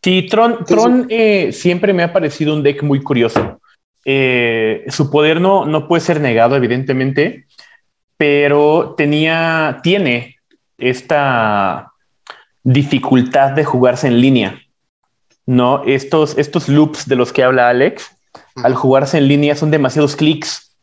Sí, 0.00 0.26
Tron, 0.30 0.64
Tron 0.64 1.06
eh, 1.10 1.52
siempre 1.52 1.92
me 1.92 2.04
ha 2.04 2.12
parecido 2.12 2.54
un 2.54 2.62
deck 2.62 2.84
muy 2.84 3.02
curioso. 3.02 3.60
Eh, 4.04 4.84
su 4.88 5.10
poder 5.10 5.40
no, 5.40 5.66
no 5.66 5.88
puede 5.88 6.00
ser 6.00 6.20
negado, 6.20 6.54
evidentemente, 6.54 7.46
pero 8.16 8.94
tenía, 8.96 9.80
tiene 9.82 10.36
esta 10.78 11.92
dificultad 12.62 13.50
de 13.50 13.64
jugarse 13.64 14.06
en 14.06 14.20
línea. 14.20 14.62
No, 15.48 15.82
estos, 15.86 16.36
estos 16.36 16.68
loops 16.68 17.08
de 17.08 17.16
los 17.16 17.32
que 17.32 17.42
habla 17.42 17.70
Alex, 17.70 18.14
al 18.56 18.74
jugarse 18.74 19.16
en 19.16 19.28
línea 19.28 19.56
son 19.56 19.70
demasiados 19.70 20.14
clics 20.14 20.76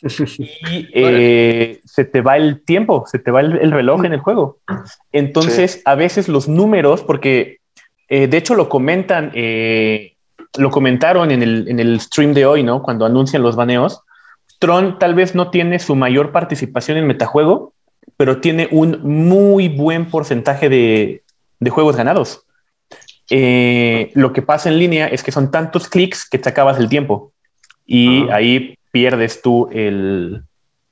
y 0.02 0.88
eh, 0.94 1.80
se 1.84 2.06
te 2.06 2.22
va 2.22 2.38
el 2.38 2.64
tiempo, 2.64 3.04
se 3.06 3.18
te 3.18 3.30
va 3.30 3.40
el, 3.40 3.70
reloj 3.70 4.06
en 4.06 4.14
el 4.14 4.20
juego. 4.20 4.58
Entonces, 5.12 5.82
a 5.84 5.96
veces 5.96 6.28
los 6.28 6.48
números, 6.48 7.02
porque 7.02 7.58
eh, 8.08 8.26
de 8.26 8.36
hecho 8.38 8.54
lo 8.54 8.70
comentan 8.70 9.32
lo 10.56 10.70
comentaron 10.70 11.30
en 11.30 11.42
el, 11.42 11.68
en 11.68 11.80
el 11.80 12.00
stream 12.00 12.32
de 12.32 12.46
hoy, 12.46 12.62
¿no? 12.62 12.82
Cuando 12.82 13.04
anuncian 13.04 13.42
los 13.42 13.56
baneos. 13.56 14.00
Tron 14.60 14.98
tal 14.98 15.14
vez 15.14 15.34
no 15.34 15.50
tiene 15.50 15.78
su 15.78 15.94
mayor 15.94 16.32
participación 16.32 16.96
en 16.96 17.06
metajuego, 17.06 17.74
pero 18.16 18.40
tiene 18.40 18.68
un 18.70 19.00
muy 19.02 19.68
buen 19.68 20.06
porcentaje 20.06 20.68
de, 20.68 21.22
de 21.60 21.70
juegos 21.70 21.96
ganados. 21.96 22.43
Eh, 23.30 24.10
lo 24.14 24.32
que 24.32 24.42
pasa 24.42 24.68
en 24.68 24.78
línea 24.78 25.06
es 25.06 25.22
que 25.22 25.32
son 25.32 25.50
tantos 25.50 25.88
clics 25.88 26.28
que 26.28 26.38
te 26.38 26.48
acabas 26.48 26.78
el 26.78 26.88
tiempo 26.88 27.32
y 27.86 28.28
ahí 28.30 28.78
pierdes 28.90 29.42
tú 29.42 29.68
el, 29.72 30.42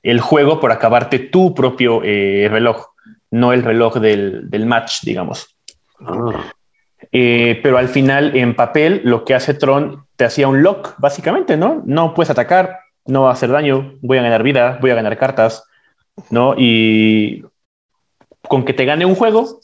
el, 0.03 0.21
juego 0.21 0.61
por 0.61 0.73
acabarte 0.73 1.19
tu 1.19 1.55
propio 1.55 2.03
eh, 2.05 2.49
reloj, 2.51 2.87
no 3.31 3.53
el 3.53 3.63
reloj 3.63 3.97
del, 3.97 4.51
del 4.51 4.67
match, 4.67 5.03
digamos. 5.03 5.57
Ah. 6.01 6.53
Eh, 7.11 7.61
pero 7.63 7.79
al 7.79 7.89
final 7.89 8.37
en 8.37 8.55
papel 8.55 9.03
lo 9.05 9.25
que 9.25 9.35
hace 9.35 9.55
Tron 9.55 10.07
te 10.17 10.25
hacía 10.25 10.49
un 10.49 10.63
lock, 10.63 10.95
básicamente, 10.99 11.57
¿no? 11.57 11.83
No 11.85 12.15
puedes 12.15 12.31
atacar, 12.31 12.79
no 13.07 13.23
va 13.23 13.31
a 13.31 13.33
hacer 13.33 13.51
daño, 13.51 13.95
voy 14.01 14.19
a 14.19 14.23
ganar 14.23 14.43
vida, 14.43 14.79
voy 14.81 14.91
a 14.91 14.95
ganar 14.95 15.19
cartas, 15.19 15.65
¿no? 16.31 16.55
Y 16.57 17.45
con 18.49 18.65
que 18.65 18.73
te 18.73 18.85
gane 18.85 19.05
un 19.05 19.15
juego, 19.15 19.61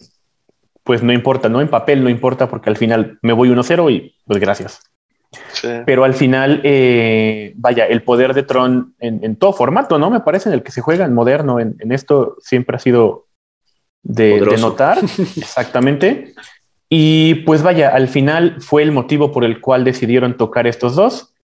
pues 0.89 1.03
no 1.03 1.12
importa, 1.12 1.51
¿no? 1.51 1.61
En 1.61 1.68
papel 1.68 2.03
no 2.03 2.09
importa 2.09 2.49
porque 2.49 2.70
al 2.70 2.78
final 2.78 3.18
me 3.20 3.34
voy 3.34 3.51
1-0 3.51 3.93
y 3.93 4.16
pues 4.24 4.41
gracias. 4.41 4.80
Pero 5.84 6.05
al 6.05 6.14
final, 6.14 6.62
eh, 6.64 7.53
vaya, 7.57 7.84
el 7.84 8.03
poder 8.03 8.32
de 8.32 8.43
Tron 8.43 8.95
en, 8.99 9.36
todo 9.36 9.53
formato, 9.53 9.99
¿no? 9.99 10.09
Me 10.09 10.20
parece 10.20 10.49
en 10.49 10.55
el 10.55 10.62
que 10.62 10.72
se 10.72 10.80
juega 10.80 11.05
en 11.05 11.12
moderno, 11.12 11.61
en, 11.61 11.76
esto 11.93 12.36
siempre 12.41 12.76
ha 12.76 12.78
sido 12.78 13.26
de, 14.03 14.41
de 14.41 14.57
notar, 14.57 14.97
exactamente. 15.36 16.32
Y 16.89 17.34
pues 17.45 17.62
vaya, 17.62 17.91
al 17.91 18.09
final 18.09 18.57
fue 18.62 18.82
el 18.82 18.91
motivo 18.91 19.30
por 19.30 19.45
el 19.45 19.61
cual 19.61 19.84
decidieron 19.84 20.39
tocar 20.39 20.66
estos 20.66 20.97
dos. 20.97 21.34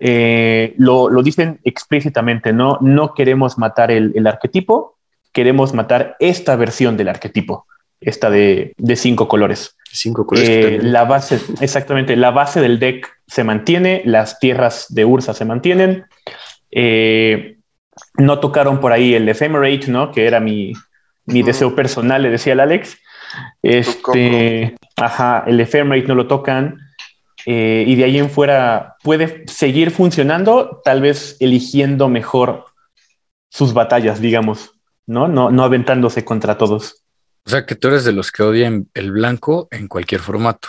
eh, 0.00 0.74
lo, 0.76 1.22
dicen 1.22 1.60
explícitamente, 1.62 2.52
¿no? 2.52 2.78
No 2.80 3.14
queremos 3.14 3.58
matar 3.58 3.92
el, 3.92 4.26
arquetipo, 4.26 4.96
queremos 5.32 5.72
matar 5.72 6.16
esta 6.18 6.56
versión 6.56 6.96
del 6.96 7.10
arquetipo, 7.10 7.68
esta 8.00 8.30
de, 8.30 8.74
cinco 8.96 9.28
colores. 9.28 9.76
Cinco 9.90 10.26
colores. 10.26 10.48
Eh, 10.48 10.78
la 10.82 11.04
base, 11.04 11.40
exactamente, 11.60 12.16
la 12.16 12.30
base 12.30 12.60
del 12.60 12.78
deck 12.78 13.08
se 13.26 13.44
mantiene, 13.44 14.02
las 14.04 14.38
tierras 14.38 14.86
de 14.88 15.04
Ursa 15.04 15.34
se 15.34 15.44
mantienen. 15.44 16.04
Eh, 16.70 17.58
no 18.16 18.38
tocaron 18.40 18.80
por 18.80 18.92
ahí 18.92 19.14
el 19.14 19.28
Ephemerate, 19.28 19.88
¿no? 19.88 20.12
Que 20.12 20.26
era 20.26 20.40
mi, 20.40 20.72
deseo 21.26 21.74
personal, 21.74 22.22
le 22.22 22.30
decía 22.30 22.52
el 22.52 22.60
Alex. 22.60 22.98
Este, 23.62 24.76
ajá, 24.96 25.44
el 25.46 25.60
Ephemerate 25.60 26.06
no 26.06 26.14
lo 26.14 26.26
tocan. 26.26 26.78
Eh, 27.46 27.84
y 27.86 27.94
de 27.94 28.04
ahí 28.04 28.18
en 28.18 28.30
fuera 28.30 28.96
puede 29.02 29.44
seguir 29.46 29.90
funcionando, 29.90 30.80
tal 30.84 31.00
vez 31.00 31.36
eligiendo 31.40 32.08
mejor 32.08 32.66
sus 33.48 33.72
batallas, 33.72 34.20
digamos, 34.20 34.72
¿no? 35.06 35.28
No, 35.28 35.50
no 35.50 35.64
aventándose 35.64 36.24
contra 36.24 36.58
todos. 36.58 37.04
O 37.48 37.50
sea, 37.50 37.64
que 37.64 37.76
tú 37.76 37.88
eres 37.88 38.04
de 38.04 38.12
los 38.12 38.30
que 38.30 38.42
odian 38.42 38.90
el 38.92 39.10
blanco 39.10 39.68
en 39.70 39.88
cualquier 39.88 40.20
formato. 40.20 40.68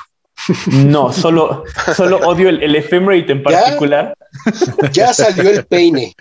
No, 0.68 1.12
solo, 1.12 1.66
solo 1.94 2.20
odio 2.20 2.48
el, 2.48 2.64
el 2.64 2.74
ephemerate 2.78 3.34
en 3.34 3.44
particular. 3.44 4.16
Ya, 4.94 5.14
salió 5.14 5.50
el 5.50 5.66
peine. 5.66 6.16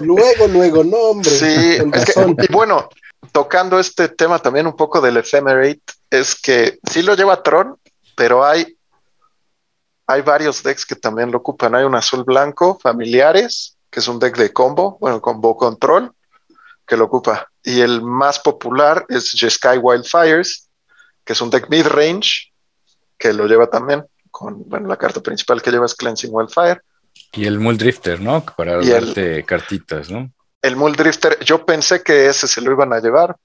luego, 0.00 0.48
luego, 0.48 0.84
no, 0.84 0.96
hombre. 0.96 1.28
Sí, 1.30 1.76
y 1.76 2.50
bueno, 2.50 2.88
tocando 3.30 3.78
este 3.78 4.08
tema 4.08 4.38
también 4.38 4.66
un 4.66 4.74
poco 4.74 5.02
del 5.02 5.18
ephemerate, 5.18 5.82
es 6.08 6.34
que 6.34 6.78
sí 6.90 7.02
lo 7.02 7.14
lleva 7.14 7.42
Tron, 7.42 7.76
pero 8.16 8.42
hay 8.42 8.74
hay 10.06 10.22
varios 10.22 10.62
decks 10.62 10.86
que 10.86 10.96
también 10.96 11.30
lo 11.30 11.36
ocupan. 11.36 11.74
Hay 11.74 11.84
un 11.84 11.94
azul 11.94 12.24
blanco, 12.24 12.78
familiares, 12.82 13.76
que 13.90 14.00
es 14.00 14.08
un 14.08 14.18
deck 14.18 14.38
de 14.38 14.50
combo, 14.50 14.96
bueno, 14.98 15.20
combo 15.20 15.58
control, 15.58 16.14
que 16.90 16.96
lo 16.96 17.04
ocupa. 17.04 17.48
Y 17.62 17.82
el 17.82 18.02
más 18.02 18.40
popular 18.40 19.06
es 19.08 19.30
Jeskai 19.30 19.78
Wildfires, 19.78 20.68
que 21.24 21.34
es 21.34 21.40
un 21.40 21.48
deck 21.48 21.68
mid-range, 21.68 22.52
que 23.16 23.32
lo 23.32 23.46
lleva 23.46 23.70
también 23.70 24.04
con, 24.28 24.68
bueno, 24.68 24.88
la 24.88 24.96
carta 24.96 25.20
principal 25.20 25.62
que 25.62 25.70
lleva 25.70 25.86
es 25.86 25.94
Cleansing 25.94 26.30
Wildfire. 26.32 26.80
Y 27.32 27.44
el 27.44 27.60
Muldrifter, 27.60 28.20
¿no? 28.20 28.44
Para 28.44 28.84
darte 28.84 29.44
cartitas, 29.44 30.10
¿no? 30.10 30.32
El 30.60 30.74
Muldrifter, 30.74 31.38
yo 31.44 31.64
pensé 31.64 32.02
que 32.02 32.26
ese 32.26 32.48
se 32.48 32.60
lo 32.60 32.72
iban 32.72 32.92
a 32.92 32.98
llevar. 32.98 33.36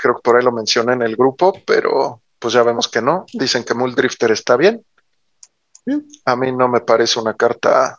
Creo 0.00 0.14
que 0.14 0.22
por 0.22 0.38
ahí 0.38 0.42
lo 0.42 0.52
mencioné 0.52 0.94
en 0.94 1.02
el 1.02 1.14
grupo, 1.14 1.52
pero 1.66 2.22
pues 2.38 2.54
ya 2.54 2.62
vemos 2.62 2.88
que 2.88 3.02
no. 3.02 3.26
Dicen 3.34 3.64
que 3.64 3.74
Muldrifter 3.74 4.30
está 4.30 4.56
bien. 4.56 4.82
A 6.24 6.36
mí 6.36 6.52
no 6.52 6.68
me 6.68 6.80
parece 6.80 7.20
una 7.20 7.34
carta 7.34 7.98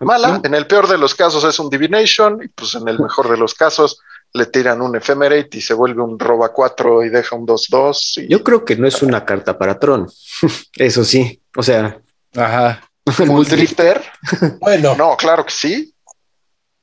mala. 0.00 0.40
En 0.44 0.54
el 0.54 0.66
peor 0.66 0.88
de 0.88 0.98
los 0.98 1.14
casos 1.14 1.44
es 1.44 1.58
un 1.58 1.70
Divination, 1.70 2.42
y 2.42 2.48
pues 2.48 2.74
en 2.74 2.86
el 2.88 2.98
mejor 2.98 3.30
de 3.30 3.36
los 3.36 3.54
casos 3.54 4.00
le 4.32 4.46
tiran 4.46 4.82
un 4.82 4.96
Ephemerate 4.96 5.56
y 5.58 5.60
se 5.60 5.74
vuelve 5.74 6.02
un 6.02 6.18
roba 6.18 6.52
4 6.52 7.04
y 7.04 7.08
deja 7.08 7.34
un 7.34 7.46
2-2. 7.46 8.26
Yo 8.28 8.44
creo 8.44 8.64
que 8.64 8.76
no 8.76 8.86
es 8.86 9.02
una 9.02 9.24
carta 9.24 9.58
para 9.58 9.78
Tron. 9.78 10.08
Eso 10.76 11.04
sí. 11.04 11.40
O 11.56 11.62
sea. 11.62 12.00
Ajá. 12.36 12.82
¿Full 13.06 13.46
Drifter? 13.46 14.02
bueno. 14.60 14.94
No, 14.96 15.16
claro 15.16 15.44
que 15.44 15.52
sí. 15.52 15.94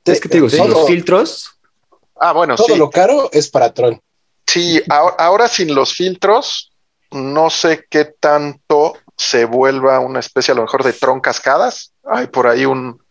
Es 0.04 0.20
que 0.20 0.30
te 0.30 0.38
digo, 0.38 0.50
sin 0.50 0.70
los 0.70 0.88
filtros. 0.88 1.52
Ah, 2.20 2.32
bueno, 2.32 2.56
todo 2.56 2.76
lo 2.78 2.90
caro 2.90 3.30
es 3.32 3.50
para 3.50 3.74
Tron. 3.74 4.00
Sí, 4.46 4.82
ahora 4.88 5.48
sin 5.48 5.74
los 5.74 5.94
filtros, 5.94 6.72
no 7.12 7.50
sé 7.50 7.88
qué 7.90 8.06
tanto 8.06 8.94
se 9.18 9.46
vuelva 9.46 10.00
una 10.00 10.20
especie 10.20 10.52
a 10.52 10.56
lo 10.56 10.62
mejor 10.62 10.84
de 10.84 10.94
tron 10.94 11.20
cascadas. 11.20 11.94
Hay 12.04 12.28
por 12.28 12.48
ahí 12.48 12.66
un 12.66 13.02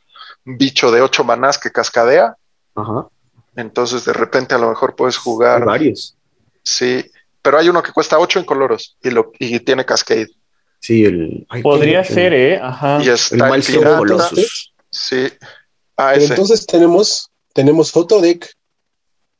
bicho 0.44 0.90
de 0.90 1.00
ocho 1.00 1.24
manás 1.24 1.58
que 1.58 1.70
cascadea. 1.70 2.36
Ajá. 2.74 3.08
Entonces 3.56 4.04
de 4.04 4.12
repente 4.12 4.54
a 4.54 4.58
lo 4.58 4.68
mejor 4.68 4.94
puedes 4.96 5.16
jugar. 5.16 5.64
varios. 5.64 6.16
Sí, 6.62 7.04
pero 7.42 7.58
hay 7.58 7.68
uno 7.68 7.82
que 7.82 7.92
cuesta 7.92 8.18
ocho 8.18 8.38
en 8.38 8.44
coloros 8.44 8.96
y, 9.02 9.10
lo, 9.10 9.32
y 9.38 9.60
tiene 9.60 9.84
cascade. 9.84 10.30
Sí, 10.80 11.04
el. 11.04 11.46
Podría 11.62 12.04
ser, 12.04 12.34
¿eh? 12.34 12.58
Ajá. 12.60 13.02
Y 13.02 13.08
está 13.08 13.54
el, 13.54 13.62
Sí. 14.90 15.28
Ah, 15.96 16.14
entonces 16.14 16.66
tenemos, 16.66 17.30
tenemos 17.52 17.96
otro 17.96 18.20
deck 18.20 18.54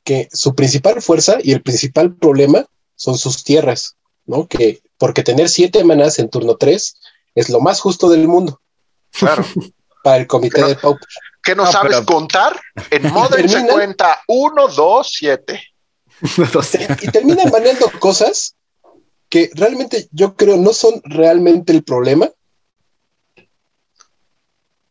que 0.05 0.29
su 0.33 0.55
principal 0.55 1.01
fuerza 1.03 1.39
y 1.43 1.53
el 1.53 1.63
principal 1.63 2.15
problema 2.15 2.67
son 2.97 3.17
sus 3.19 3.43
tierras, 3.45 3.97
¿no? 4.27 4.47
Que 4.47 4.81
porque 4.99 5.23
tener 5.23 5.49
siete 5.49 5.83
manás 5.85 6.19
en 6.19 6.29
turno 6.29 6.57
3 6.57 6.97
es 7.35 7.49
lo 7.49 7.61
más 7.61 7.81
justo 7.81 8.09
del 8.09 8.29
mundo. 8.29 8.61
Claro. 9.11 9.45
Para 10.05 10.19
el 10.19 10.27
comité 10.29 10.63
de 10.63 10.77
Pauper. 10.77 11.09
¿Qué 11.43 11.57
no, 11.57 11.71
sabes 11.71 12.01
contar? 12.03 12.59
En 12.91 13.03
Modern 13.13 13.49
se 13.49 13.67
cuenta 13.67 14.21
1, 14.29 14.69
2, 14.69 15.09
7. 15.11 15.63
Y 17.03 17.09
terminan 17.09 17.51
manejando 17.51 17.91
cosas 17.99 18.55
que 19.29 19.51
realmente 19.55 20.09
yo 20.13 20.37
creo 20.37 20.57
no 20.57 20.73
son 20.73 21.03
realmente 21.05 21.73
el 21.73 21.83
problema 21.83 22.31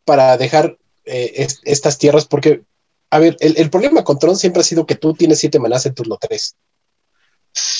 para 0.03 0.35
dejar 0.37 0.77
eh, 1.05 1.47
estas 1.63 1.97
tierras, 1.97 2.25
porque, 2.25 2.63
a 3.09 3.19
ver, 3.19 3.37
el, 3.39 3.57
el, 3.57 3.69
problema 3.69 4.03
con 4.03 4.19
Tron 4.19 4.35
siempre 4.35 4.61
ha 4.61 4.65
sido 4.65 4.85
que 4.85 4.95
tú 4.95 5.13
tienes 5.13 5.39
siete 5.39 5.59
manás 5.59 5.85
en 5.85 5.93
turno 5.93 6.17
3. 6.19 6.55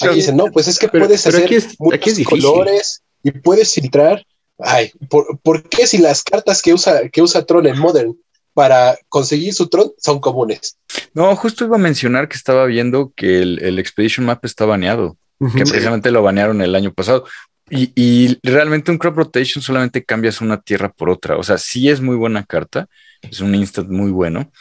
Aquí 0.02 0.16
dicen, 0.16 0.38
no, 0.38 0.46
pues 0.46 0.68
es 0.68 0.78
que 0.78 0.88
puedes 0.88 1.26
hacer 1.26 1.50
muchos 1.80 2.20
colores 2.26 3.02
y 3.24 3.32
puedes 3.32 3.74
filtrar. 3.74 4.26
Ay, 4.66 4.91
¿por, 5.09 5.64
qué 5.70 5.88
si 5.88 5.97
las 5.97 6.24
cartas 6.24 6.61
que 6.61 6.74
usa, 6.74 7.09
que 7.09 7.22
usa 7.22 7.45
Tron 7.45 7.68
en 7.68 7.78
Modern 7.78 8.16
para 8.53 8.97
conseguir 9.09 9.53
su 9.53 9.68
Tron 9.68 9.91
son 9.97 10.20
comunes? 10.20 10.78
No, 11.14 11.36
justo 11.36 11.66
iba 11.66 11.76
a 11.76 11.80
mencionar 11.80 12.28
que 12.28 12.38
estaba 12.38 12.66
viendo 12.66 13.11
que 13.16 13.41
el, 13.41 13.80
Expedition 13.80 14.26
Map 14.26 14.43
está 14.45 14.66
baneado, 14.66 15.18
que 15.39 15.64
precisamente 15.64 16.11
lo 16.11 16.24
banearon 16.24 16.61
el 16.61 16.76
año 16.76 16.93
pasado. 16.93 17.26
Y, 17.70 17.91
y, 17.95 18.39
realmente 18.43 18.91
un 18.91 18.97
crop 18.97 19.18
rotation 19.18 19.61
solamente 19.61 20.03
cambias 20.03 20.41
una 20.41 20.61
tierra 20.61 20.91
por 20.91 21.09
otra. 21.09 21.38
O 21.38 21.43
sea, 21.43 21.57
sí 21.57 21.89
es 21.89 22.01
muy 22.01 22.16
buena 22.16 22.43
carta, 22.43 22.88
es 23.22 23.39
un 23.39 23.55
instant 23.55 23.89
muy 23.89 24.11
bueno, 24.11 24.51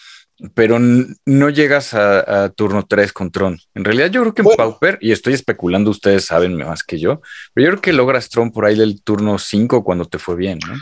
pero 0.55 0.79
no 0.79 1.51
llegas 1.51 1.95
a, 1.95 2.51
turno 2.51 2.85
3 2.87 3.13
con 3.13 3.31
Tron. 3.31 3.59
En 3.75 3.85
realidad 3.85 4.11
yo 4.11 4.23
creo 4.23 4.35
que 4.35 4.43
en 4.43 4.57
Pauper, 4.57 4.99
y 5.01 5.13
estoy 5.13 5.35
especulando, 5.35 5.91
ustedes 5.91 6.25
saben 6.25 6.57
más 6.57 6.83
que 6.83 6.99
yo, 6.99 7.21
pero 7.55 7.65
yo 7.65 7.71
creo 7.73 7.83
que 7.83 7.93
logras 7.93 8.29
Tron 8.29 8.51
por 8.51 8.65
ahí 8.65 8.77
del 8.77 9.03
turno 9.03 9.39
5 9.39 9.85
cuando 9.85 10.05
te 10.07 10.19
fue 10.19 10.35
bien, 10.35 10.59
¿no? 10.67 10.75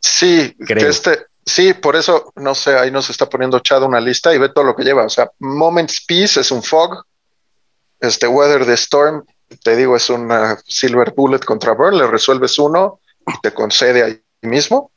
Sí, 0.00 0.54
creo. 0.64 0.88
este, 0.88 1.26
sí, 1.44 1.74
por 1.74 1.96
eso, 1.96 2.32
no 2.36 2.54
sé, 2.54 2.76
ahí 2.76 2.90
nos 2.90 3.10
está 3.10 3.28
poniendo 3.28 3.58
Chad 3.58 3.82
una 3.82 4.00
lista 4.00 4.32
y 4.34 4.38
ve 4.38 4.50
todo 4.50 4.64
lo 4.64 4.76
que 4.76 4.84
lleva. 4.84 5.04
O 5.04 5.10
sea, 5.10 5.30
Moments 5.40 6.04
Peace 6.06 6.40
es 6.40 6.50
un 6.50 6.62
Fog, 6.62 7.04
este 8.00 8.28
Weather 8.28 8.64
the 8.64 8.74
Storm, 8.74 9.24
te 9.64 9.74
digo, 9.74 9.96
es 9.96 10.08
una 10.10 10.58
Silver 10.64 11.12
Bullet 11.16 11.40
contra 11.40 11.72
Burn, 11.72 11.98
le 11.98 12.06
resuelves 12.06 12.58
uno 12.58 13.00
y 13.26 13.40
te 13.40 13.52
concede 13.52 14.04
ahí 14.04 14.20
mismo, 14.42 14.92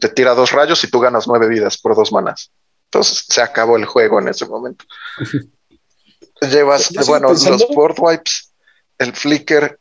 te 0.00 0.08
tira 0.08 0.34
dos 0.34 0.52
rayos 0.52 0.82
y 0.84 0.90
tú 0.90 1.00
ganas 1.00 1.26
nueve 1.28 1.48
vidas 1.48 1.76
por 1.76 1.94
dos 1.94 2.12
manas. 2.12 2.50
Entonces 2.90 3.24
se 3.28 3.42
acabó 3.42 3.76
el 3.76 3.84
juego 3.84 4.18
en 4.18 4.28
ese 4.28 4.46
momento. 4.46 4.84
Llevas, 6.40 6.90
bueno, 7.06 7.28
los 7.28 7.68
board 7.74 7.96
wipes, 7.98 8.52
el 8.96 9.12
flicker, 9.12 9.78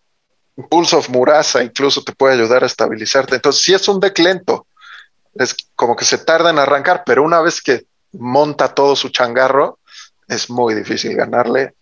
Pulse 0.70 0.96
of 0.96 1.10
Murasa 1.10 1.64
incluso 1.64 2.04
te 2.04 2.14
puede 2.14 2.34
ayudar 2.34 2.64
a 2.64 2.68
estabilizarte. 2.68 3.36
Entonces, 3.36 3.62
si 3.62 3.74
es 3.74 3.88
un 3.88 4.00
deck 4.00 4.18
lento, 4.20 4.66
es 5.36 5.56
como 5.76 5.96
que 5.96 6.04
se 6.04 6.18
tarda 6.18 6.50
en 6.50 6.58
arrancar, 6.58 7.04
pero 7.06 7.24
una 7.24 7.42
vez 7.42 7.62
que 7.62 7.86
monta 8.14 8.74
todo 8.74 8.96
su 8.96 9.10
changarro, 9.10 9.80
es 10.28 10.50
muy 10.50 10.74
difícil 10.74 11.16
ganarle. 11.16 11.76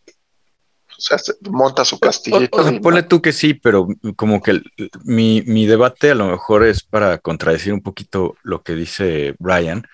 O 0.97 1.01
sea, 1.01 1.17
monta 1.49 1.85
su 1.85 1.99
castillito. 1.99 2.57
O, 2.57 2.81
ponle 2.81 3.03
tú 3.03 3.21
que 3.21 3.31
sí, 3.31 3.53
pero 3.53 3.87
como 4.15 4.41
que 4.41 4.61
mi, 5.03 5.41
mi 5.43 5.65
debate 5.65 6.11
a 6.11 6.15
lo 6.15 6.27
mejor 6.27 6.65
es 6.65 6.83
para 6.83 7.17
contradecir 7.17 7.73
un 7.73 7.81
poquito 7.81 8.35
lo 8.43 8.61
que 8.61 8.75
dice 8.75 9.35
Brian 9.39 9.85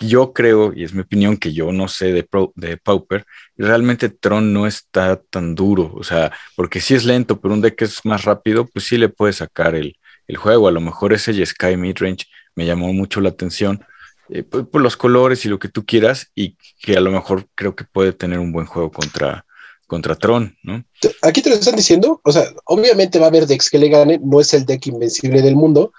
yo 0.00 0.32
creo, 0.32 0.72
y 0.74 0.84
es 0.84 0.94
mi 0.94 1.02
opinión, 1.02 1.36
que 1.36 1.52
yo 1.52 1.72
no 1.72 1.88
sé 1.88 2.12
de, 2.12 2.26
de 2.54 2.76
Pauper, 2.76 3.24
realmente 3.56 4.08
Tron 4.08 4.52
no 4.52 4.66
está 4.66 5.16
tan 5.16 5.54
duro, 5.54 5.92
o 5.94 6.04
sea, 6.04 6.32
porque 6.56 6.80
si 6.80 6.94
es 6.94 7.04
lento, 7.04 7.40
pero 7.40 7.54
un 7.54 7.60
deck 7.60 7.82
es 7.82 8.04
más 8.04 8.24
rápido, 8.24 8.66
pues 8.66 8.86
sí 8.86 8.98
le 8.98 9.08
puede 9.08 9.32
sacar 9.32 9.74
el, 9.74 9.96
juego. 10.34 10.66
A 10.66 10.72
lo 10.72 10.80
mejor 10.80 11.12
ese 11.12 11.44
Sky 11.44 11.76
Midrange 11.76 12.24
me 12.54 12.64
llamó 12.64 12.90
mucho 12.94 13.20
la 13.20 13.28
atención 13.28 13.84
eh, 14.30 14.42
por, 14.42 14.80
los 14.80 14.96
colores 14.96 15.44
y 15.44 15.50
lo 15.50 15.58
que 15.58 15.68
tú 15.68 15.84
quieras, 15.84 16.30
y 16.34 16.56
que 16.80 16.96
a 16.96 17.02
lo 17.02 17.10
mejor 17.10 17.46
creo 17.54 17.76
que 17.76 17.84
puede 17.84 18.14
tener 18.14 18.38
un 18.38 18.50
buen 18.50 18.64
juego 18.64 18.90
contra, 18.90 19.44
contra 19.86 20.16
Tron, 20.16 20.56
¿no? 20.62 20.82
Aquí 21.20 21.42
te 21.42 21.50
lo 21.50 21.56
están 21.56 21.76
diciendo, 21.76 22.22
o 22.24 22.32
sea, 22.32 22.44
obviamente 22.64 23.18
va 23.18 23.26
a 23.26 23.28
haber 23.28 23.46
decks 23.46 23.68
que 23.68 23.76
le 23.76 23.90
ganen, 23.90 24.22
no 24.24 24.40
es 24.40 24.54
el 24.54 24.64
deck 24.64 24.86
invencible 24.86 25.42
del 25.42 25.54
mundo, 25.54 25.92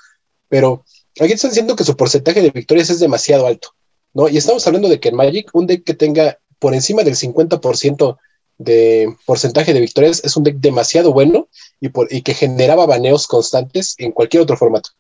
pero 0.49 0.83
aquí 1.19 1.33
están 1.33 1.51
diciendo 1.51 1.75
que 1.75 1.83
su 1.83 1.95
porcentaje 1.95 2.41
de 2.41 2.49
victorias 2.49 2.89
es 2.89 2.99
demasiado 2.99 3.45
alto. 3.45 3.75
¿No? 4.13 4.29
Y 4.29 4.37
estamos 4.37 4.65
hablando 4.67 4.89
de 4.89 4.99
que 4.99 5.09
en 5.09 5.15
Magic, 5.15 5.49
un 5.53 5.67
deck 5.67 5.83
que 5.83 5.93
tenga 5.93 6.39
por 6.59 6.73
encima 6.73 7.03
del 7.03 7.15
50% 7.15 8.17
de 8.57 9.15
porcentaje 9.25 9.73
de 9.73 9.81
victorias 9.81 10.21
es 10.23 10.37
un 10.37 10.43
deck 10.43 10.57
demasiado 10.57 11.11
bueno 11.11 11.49
y, 11.79 11.89
por, 11.89 12.13
y 12.13 12.21
que 12.21 12.33
generaba 12.33 12.85
baneos 12.85 13.27
constantes 13.27 13.95
en 13.97 14.11
cualquier 14.11 14.43
otro 14.43 14.57
formato. 14.57 14.91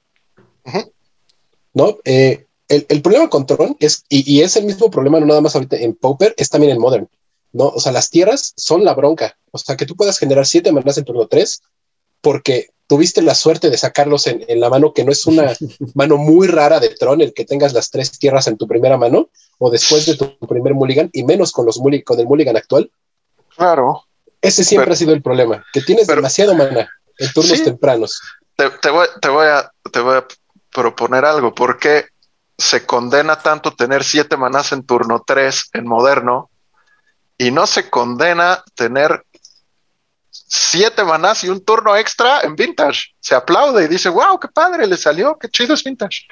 ¿no? 1.73 1.97
Eh, 2.05 2.45
el, 2.69 3.01
problema 3.01 3.29
con 3.29 3.45
Tron 3.45 3.75
es, 3.79 4.05
y, 4.09 4.41
es 4.41 4.55
el 4.55 4.65
mismo 4.65 4.89
problema, 4.89 5.19
no 5.19 5.25
nada 5.25 5.41
más 5.41 5.55
ahorita 5.55 5.77
en 5.77 5.93
Pauper, 5.95 6.33
es 6.37 6.49
también 6.49 6.71
en 6.71 6.79
Modern, 6.79 7.07
¿no? 7.51 7.67
O 7.67 7.79
sea, 7.79 7.91
las 7.91 8.09
tierras 8.09 8.53
son 8.55 8.83
la 8.83 8.95
bronca. 8.95 9.37
O 9.51 9.57
sea, 9.57 9.77
que 9.77 9.85
tú 9.85 9.95
puedas 9.95 10.17
generar 10.17 10.47
siete 10.47 10.71
manas 10.71 10.97
en 10.97 11.05
turno 11.05 11.27
tres, 11.27 11.61
porque 12.21 12.69
tuviste 12.93 13.23
la 13.23 13.33
suerte 13.33 13.71
de 13.71 13.77
sacarlos 13.79 14.27
en, 14.27 14.45
la 14.59 14.69
mano, 14.69 14.93
que 14.93 15.03
no 15.03 15.11
es 15.11 15.25
una 15.25 15.51
mano 15.95 16.17
muy 16.17 16.45
rara 16.45 16.79
de 16.79 16.89
Tron, 16.89 17.21
el 17.21 17.33
que 17.33 17.43
tengas 17.43 17.73
las 17.73 17.89
tres 17.89 18.19
tierras 18.19 18.45
en 18.45 18.55
tu 18.55 18.67
primera 18.67 18.97
mano, 18.97 19.29
o 19.57 19.71
después 19.71 20.05
de 20.05 20.15
tu 20.15 20.37
primer 20.47 20.75
mulligan, 20.75 21.09
y 21.11 21.23
menos 21.23 21.51
con, 21.51 21.65
los 21.65 21.81
con 22.05 22.19
el 22.19 22.27
mulligan 22.27 22.55
actual. 22.55 22.91
Claro. 23.57 24.03
Ese 24.39 24.63
siempre 24.63 24.93
ha 24.93 24.95
sido 24.95 25.11
el 25.11 25.23
problema, 25.23 25.65
que 25.73 25.81
tienes 25.81 26.05
demasiado 26.05 26.53
mana 26.53 26.87
en 27.17 27.33
turnos 27.33 27.63
tempranos. 27.63 28.21
Te, 28.55 28.67
voy, 28.91 29.07
te, 29.19 29.29
voy 29.29 29.47
a, 29.47 29.71
te 29.91 29.99
voy 29.99 30.17
a 30.17 30.27
proponer 30.71 31.25
algo. 31.25 31.55
¿Por 31.55 31.79
qué 31.79 32.05
se 32.55 32.85
condena 32.85 33.39
tanto 33.39 33.73
tener 33.73 34.03
siete 34.03 34.37
manás 34.37 34.71
en 34.71 34.85
turno 34.85 35.23
3 35.25 35.71
en 35.73 35.87
moderno 35.87 36.51
y 37.39 37.49
no 37.49 37.65
se 37.65 37.89
condena 37.89 38.63
tener 38.75 39.25
siete 40.53 41.03
manás 41.03 41.43
y 41.43 41.49
un 41.49 41.61
turno 41.61 41.95
extra 41.95 42.41
en 42.41 42.55
vintage. 42.55 43.13
Se 43.19 43.33
aplaude 43.33 43.85
y 43.85 43.87
dice, 43.87 44.09
wow, 44.09 44.39
qué 44.39 44.47
padre, 44.47 44.85
le 44.85 44.97
salió, 44.97 45.37
qué 45.39 45.49
chido 45.49 45.73
es 45.73 45.83
vintage. 45.83 46.27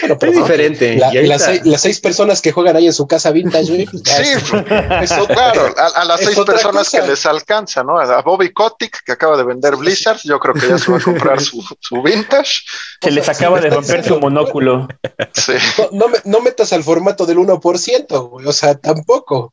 pero, 0.00 0.16
es 0.20 0.36
diferente. 0.36 0.96
las, 0.96 1.82
seis, 1.82 1.98
personas 2.00 2.40
que 2.40 2.52
juegan 2.52 2.76
ahí 2.76 2.86
en 2.86 2.92
su 2.92 3.06
casa 3.06 3.32
vintage, 3.32 3.66
sí, 3.66 3.82
eso, 5.02 5.26
claro, 5.26 5.74
a, 5.76 6.04
las 6.04 6.20
seis 6.20 6.38
personas 6.38 6.90
que 6.90 7.02
les 7.02 7.26
alcanza, 7.26 7.82
¿no? 7.82 7.98
A 7.98 8.22
Bobby 8.22 8.52
Kotick, 8.52 9.02
que 9.04 9.12
acaba 9.12 9.36
de 9.36 9.44
vender 9.44 9.74
Blizzard, 9.76 10.20
yo 10.22 10.38
creo 10.38 10.54
que 10.54 10.68
ya 10.68 10.78
se 10.78 10.92
va 10.92 10.98
a 10.98 11.00
comprar 11.00 11.40
su, 11.40 12.02
vintage. 12.02 12.62
Que 13.00 13.10
les 13.10 13.28
acaba 13.28 13.60
de 13.60 13.70
romper 13.70 14.04
su 14.04 14.20
monóculo. 14.20 14.86
Sí. 15.32 15.54
No, 15.90 16.40
metas 16.40 16.72
al 16.72 16.84
formato 16.84 17.26
del 17.26 17.38
1%, 17.38 18.46
o 18.46 18.52
sea, 18.52 18.76
tampoco. 18.76 19.52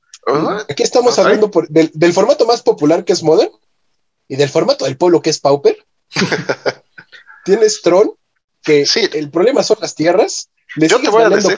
Aquí 0.69 0.83
estamos 0.83 1.17
hablando 1.17 1.49
del, 1.69 1.89
del, 1.93 2.13
formato 2.13 2.45
más 2.45 2.61
popular 2.61 3.03
que 3.03 3.13
es 3.13 3.23
Modern 3.23 3.49
y 4.29 4.37
del 4.37 4.47
formato 4.47 4.85
del 4.85 4.95
pueblo 4.95 5.21
que 5.21 5.31
es 5.31 5.39
Pauper. 5.41 5.75
Tienes 7.43 7.81
Tron, 7.81 8.13
que 8.63 8.85
el 9.13 9.29
problema 9.31 9.63
son 9.63 9.77
las 9.81 9.95
tierras. 9.95 10.49
Yo 10.77 11.01
te 11.01 11.09
voy 11.09 11.23
a 11.23 11.29
decir. 11.29 11.57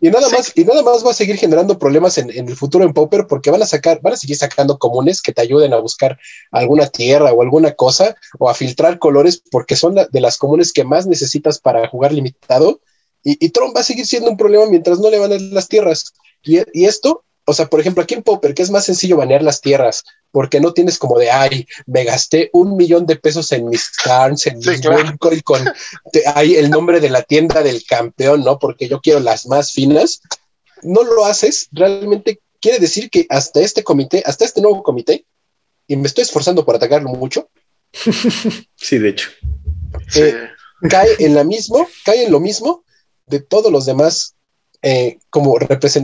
y 0.00 0.10
nada 0.10 0.28
más, 0.30 0.52
y 0.54 0.64
nada 0.64 0.82
más 0.82 1.04
va 1.04 1.10
a 1.10 1.14
seguir 1.14 1.36
generando 1.36 1.78
problemas 1.78 2.16
en, 2.16 2.30
el 2.30 2.56
futuro 2.56 2.84
en 2.84 2.94
Pauper 2.94 3.26
porque 3.28 3.50
van 3.50 3.62
a 3.62 3.66
sacar, 3.66 4.00
van 4.00 4.14
a 4.14 4.16
seguir 4.16 4.36
sacando 4.36 4.78
comunes 4.78 5.20
que 5.20 5.32
te 5.32 5.42
ayuden 5.42 5.74
a 5.74 5.78
buscar 5.78 6.18
alguna 6.50 6.88
tierra 6.88 7.32
o 7.32 7.42
alguna 7.42 7.72
cosa 7.72 8.16
o 8.38 8.48
a 8.48 8.54
filtrar 8.54 8.98
colores 8.98 9.42
porque 9.50 9.76
son 9.76 9.94
de 9.94 10.20
las 10.20 10.38
comunes 10.38 10.72
que 10.72 10.84
más 10.84 11.06
necesitas 11.06 11.58
para 11.58 11.86
jugar 11.88 12.12
limitado. 12.12 12.80
Y, 13.24 13.50
Tron 13.50 13.72
va 13.76 13.80
a 13.82 13.84
seguir 13.84 14.06
siendo 14.06 14.30
un 14.30 14.36
problema 14.36 14.66
mientras 14.66 14.98
no 14.98 15.08
le 15.08 15.18
van 15.18 15.32
a 15.32 15.38
las 15.38 15.68
tierras. 15.68 16.12
Y, 16.42 16.58
y 16.72 16.86
esto 16.86 17.22
o 17.44 17.54
sea, 17.54 17.66
por 17.66 17.80
ejemplo, 17.80 18.02
aquí 18.02 18.14
en 18.14 18.22
Popper, 18.22 18.54
que 18.54 18.62
es 18.62 18.70
más 18.70 18.84
sencillo 18.84 19.16
banear 19.16 19.42
las 19.42 19.60
tierras, 19.60 20.04
porque 20.30 20.60
no 20.60 20.72
tienes 20.72 20.98
como 20.98 21.18
de, 21.18 21.30
ay, 21.30 21.66
me 21.86 22.04
gasté 22.04 22.50
un 22.52 22.76
millón 22.76 23.06
de 23.06 23.16
pesos 23.16 23.50
en 23.52 23.68
mis 23.68 23.90
cards, 23.90 24.46
en 24.46 24.58
mis 24.58 24.80
con 25.42 25.64
ahí 26.34 26.54
el 26.54 26.70
nombre 26.70 27.00
de 27.00 27.10
la 27.10 27.22
tienda 27.22 27.62
del 27.62 27.84
campeón, 27.84 28.44
¿no? 28.44 28.58
Porque 28.58 28.88
yo 28.88 29.00
quiero 29.00 29.20
las 29.20 29.46
más 29.46 29.72
finas. 29.72 30.20
No 30.82 31.02
lo 31.02 31.24
haces, 31.24 31.68
realmente 31.72 32.40
quiere 32.60 32.78
decir 32.78 33.10
que 33.10 33.26
hasta 33.28 33.60
este 33.60 33.82
comité, 33.82 34.22
hasta 34.24 34.44
este 34.44 34.60
nuevo 34.60 34.82
comité, 34.82 35.24
y 35.88 35.96
me 35.96 36.06
estoy 36.06 36.22
esforzando 36.22 36.64
por 36.64 36.76
atacarlo 36.76 37.10
mucho. 37.10 37.50
sí, 38.76 38.98
de 38.98 39.08
hecho. 39.08 39.30
Eh, 40.14 40.48
cae 40.88 41.08
en 41.18 41.34
la 41.34 41.44
mismo, 41.44 41.88
cae 42.04 42.24
en 42.24 42.32
lo 42.32 42.40
mismo 42.40 42.84
de 43.26 43.40
todos 43.40 43.72
los 43.72 43.84
demás 43.84 44.36
eh, 44.82 45.18
como 45.30 45.56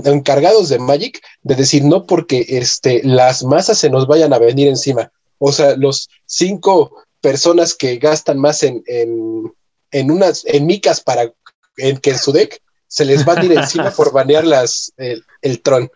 encargados 0.04 0.68
de 0.68 0.78
Magic 0.78 1.20
de 1.42 1.56
decir 1.56 1.84
no 1.84 2.06
porque 2.06 2.46
este, 2.48 3.00
las 3.02 3.42
masas 3.42 3.78
se 3.78 3.90
nos 3.90 4.06
vayan 4.06 4.32
a 4.32 4.38
venir 4.38 4.68
encima. 4.68 5.10
O 5.38 5.52
sea, 5.52 5.76
los 5.76 6.08
cinco 6.26 6.92
personas 7.20 7.74
que 7.74 7.96
gastan 7.96 8.38
más 8.38 8.62
en, 8.62 8.82
en, 8.86 10.10
unas, 10.10 10.44
en 10.46 10.66
micas 10.66 11.00
para 11.00 11.32
en, 11.76 11.98
que 11.98 12.10
en 12.10 12.18
su 12.18 12.32
deck 12.32 12.60
se 12.86 13.04
les 13.04 13.26
va 13.26 13.34
a 13.34 13.44
ir 13.44 13.52
encima 13.52 13.90
por 13.90 14.12
banear 14.12 14.44
las, 14.44 14.92
el, 14.96 15.24
el 15.42 15.60
Tron. 15.60 15.90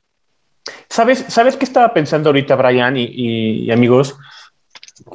¿Sabes, 0.88 1.24
¿Sabes 1.28 1.56
qué 1.56 1.64
estaba 1.64 1.94
pensando 1.94 2.28
ahorita, 2.28 2.54
Brian 2.56 2.96
y, 2.96 3.70
amigos? 3.70 4.16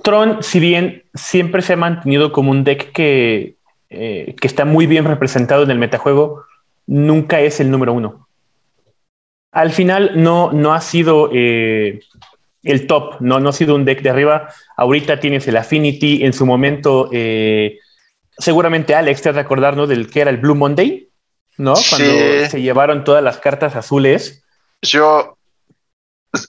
Tron, 0.03 0.41
si 0.41 0.59
bien 0.59 1.03
siempre 1.13 1.61
se 1.61 1.74
ha 1.74 1.78
mantenido 1.78 2.32
como 2.32 2.51
un 2.51 2.63
deck 2.63 2.91
que, 2.91 3.55
eh, 3.89 4.36
que 4.39 4.47
está 4.47 4.65
muy 4.65 4.88
bien 4.88 5.05
representado 5.05 5.63
en 5.63 5.72
el 5.72 5.80
metajuego, 5.80 6.43
nunca 6.88 7.42
es 7.42 7.60
el 7.60 7.70
número 7.70 7.94
uno. 7.94 8.28
Al 9.52 9.72
final 9.72 10.12
no, 10.16 10.52
no 10.52 10.74
ha 10.74 10.82
sido 10.82 11.30
eh, 11.34 12.00
el 12.64 12.88
top, 12.88 13.22
no, 13.22 13.40
no 13.40 13.50
ha 13.50 13.54
sido 13.54 13.76
un 13.76 13.86
deck 13.86 14.02
de 14.02 14.10
arriba. 14.10 14.50
Ahorita 14.76 15.20
tienes 15.20 15.48
el 15.48 15.58
Affinity, 15.58 16.24
en 16.24 16.34
su 16.34 16.46
momento, 16.46 17.10
eh, 17.12 17.80
seguramente 18.38 18.96
Alex 18.96 19.22
te 19.22 19.32
recordarnos 19.32 19.90
del 19.90 20.10
que 20.10 20.22
era 20.22 20.30
el 20.30 20.38
Blue 20.38 20.56
Monday, 20.56 21.10
¿no? 21.58 21.74
Cuando 21.90 22.50
se 22.50 22.62
llevaron 22.62 23.04
todas 23.04 23.24
las 23.24 23.38
cartas 23.38 23.76
azules. 23.76 24.44
Yo 24.82 25.38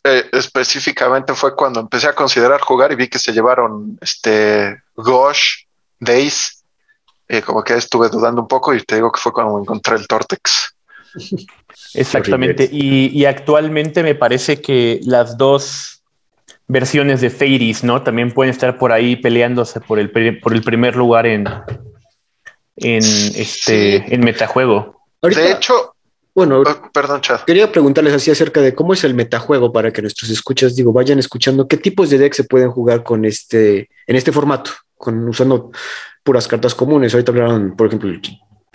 eh, 0.05 0.25
específicamente 0.33 1.35
fue 1.35 1.57
cuando 1.57 1.81
empecé 1.81 2.09
a 2.09 2.15
considerar 2.15 2.61
jugar 2.61 2.93
y 2.93 2.97
vi 2.97 3.09
que 3.09 3.19
se 3.19 3.33
llevaron 3.33 3.99
este 4.03 4.83
Gosh, 4.97 5.65
Days 6.01 6.58
eh, 7.29 7.43
como 7.43 7.63
que 7.63 7.75
estuve 7.75 8.09
dudando 8.09 8.41
un 8.43 8.49
poco 8.49 8.75
y 8.75 8.83
te 8.83 8.97
digo 8.97 9.13
que 9.13 9.21
fue 9.21 9.33
cuando 9.33 9.59
encontré 9.59 9.97
el 9.97 10.07
Tortex. 10.07 10.75
Exactamente. 11.95 12.69
Y, 12.71 13.25
actualmente 13.25 14.03
me 14.03 14.15
parece 14.15 14.61
que 14.61 15.01
las 15.05 15.37
dos 15.37 16.03
versiones 16.67 17.21
de 17.21 17.31
Fairies, 17.31 17.85
¿no? 17.85 18.03
También 18.03 18.33
pueden 18.33 18.53
estar 18.53 18.79
por 18.79 18.93
ahí 18.93 19.17
peleándose 19.17 19.81
por 19.81 19.99
el, 19.99 20.11
por 20.11 20.53
el 20.53 20.63
primer 20.63 20.97
lugar 20.97 21.27
en, 21.27 21.47
en, 22.77 23.03
este, 23.03 24.15
en 24.15 24.21
metajuego. 24.21 25.03
de 25.23 25.53
hecho, 25.53 25.95
bueno, 26.35 26.61
oh, 26.61 26.91
perdón, 26.93 27.21
Chad. 27.21 27.41
Quería 27.41 27.73
preguntarles 27.73 28.15
así 28.15 28.31
acerca 28.31 28.61
de 28.61 28.75
cómo 28.75 28.93
es 28.93 29.03
el 29.03 29.15
metajuego 29.15 29.73
para 29.73 29.93
que 29.93 30.03
nuestros 30.03 30.31
escuchas, 30.31 30.77
digo, 30.77 30.93
vayan 30.93 31.19
escuchando 31.19 31.67
qué 31.67 31.77
tipos 31.77 32.11
de 32.11 32.19
decks 32.19 32.37
se 32.37 32.45
pueden 32.45 32.71
jugar 32.71 33.03
con 33.03 33.25
este, 33.25 33.89
en 34.07 34.17
este 34.17 34.31
formato, 34.31 34.71
con 34.97 35.29
usando 35.29 35.73
puras 36.29 36.47
cartas 36.47 36.75
comunes. 36.75 37.15
Ahorita 37.15 37.33
hablaron, 37.33 37.75
por 37.75 37.87
ejemplo, 37.87 38.13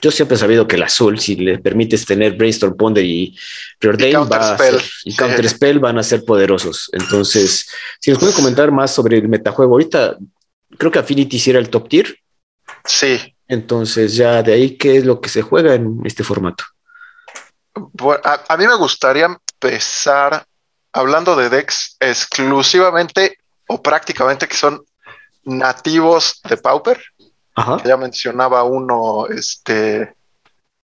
yo 0.02 0.10
siempre 0.10 0.38
he 0.38 0.40
sabido 0.40 0.68
que 0.68 0.76
el 0.76 0.82
azul, 0.82 1.20
si 1.20 1.36
le 1.36 1.60
permites 1.60 2.04
tener 2.04 2.34
Brainstorm 2.36 2.76
Ponder 2.76 3.06
y 3.06 3.38
Preordain 3.78 4.18
y 5.06 5.16
Counter 5.16 5.48
Spell 5.50 5.78
van 5.78 6.00
a 6.00 6.04
ser 6.04 6.26
poderosos. 6.26 6.90
Entonces, 6.94 7.70
si 8.00 8.10
nos 8.10 8.20
puede 8.20 8.34
comentar 8.34 8.72
más 8.72 8.92
sobre 8.92 9.20
el 9.20 9.30
metajuego, 9.30 9.74
ahorita 9.74 10.18
creo 10.80 10.92
que 10.92 10.98
Affinity 10.98 11.36
hiciera 11.36 11.60
el 11.60 11.70
top 11.70 11.90
tier. 11.90 12.18
Sí. 12.86 13.36
Entonces, 13.48 14.16
ya 14.16 14.42
de 14.42 14.54
ahí, 14.54 14.76
¿qué 14.76 14.98
es 14.98 15.06
lo 15.06 15.22
que 15.22 15.30
se 15.30 15.44
juega 15.44 15.76
en 15.76 16.00
este 16.06 16.24
formato? 16.24 16.64
a, 17.76 18.58
mí 18.58 18.66
me 18.66 18.78
gustaría 18.78 19.26
empezar 19.26 20.44
hablando 20.92 21.36
de 21.36 21.50
decks 21.50 21.98
exclusivamente 22.00 23.38
o 23.68 23.80
prácticamente 23.80 24.48
que 24.48 24.56
son 24.56 24.84
nativos 25.46 26.42
de 26.48 26.58
Pauper. 26.58 27.02
Ya 27.84 27.98
mencionaba 27.98 28.64
uno, 28.64 29.28
este, 29.28 30.16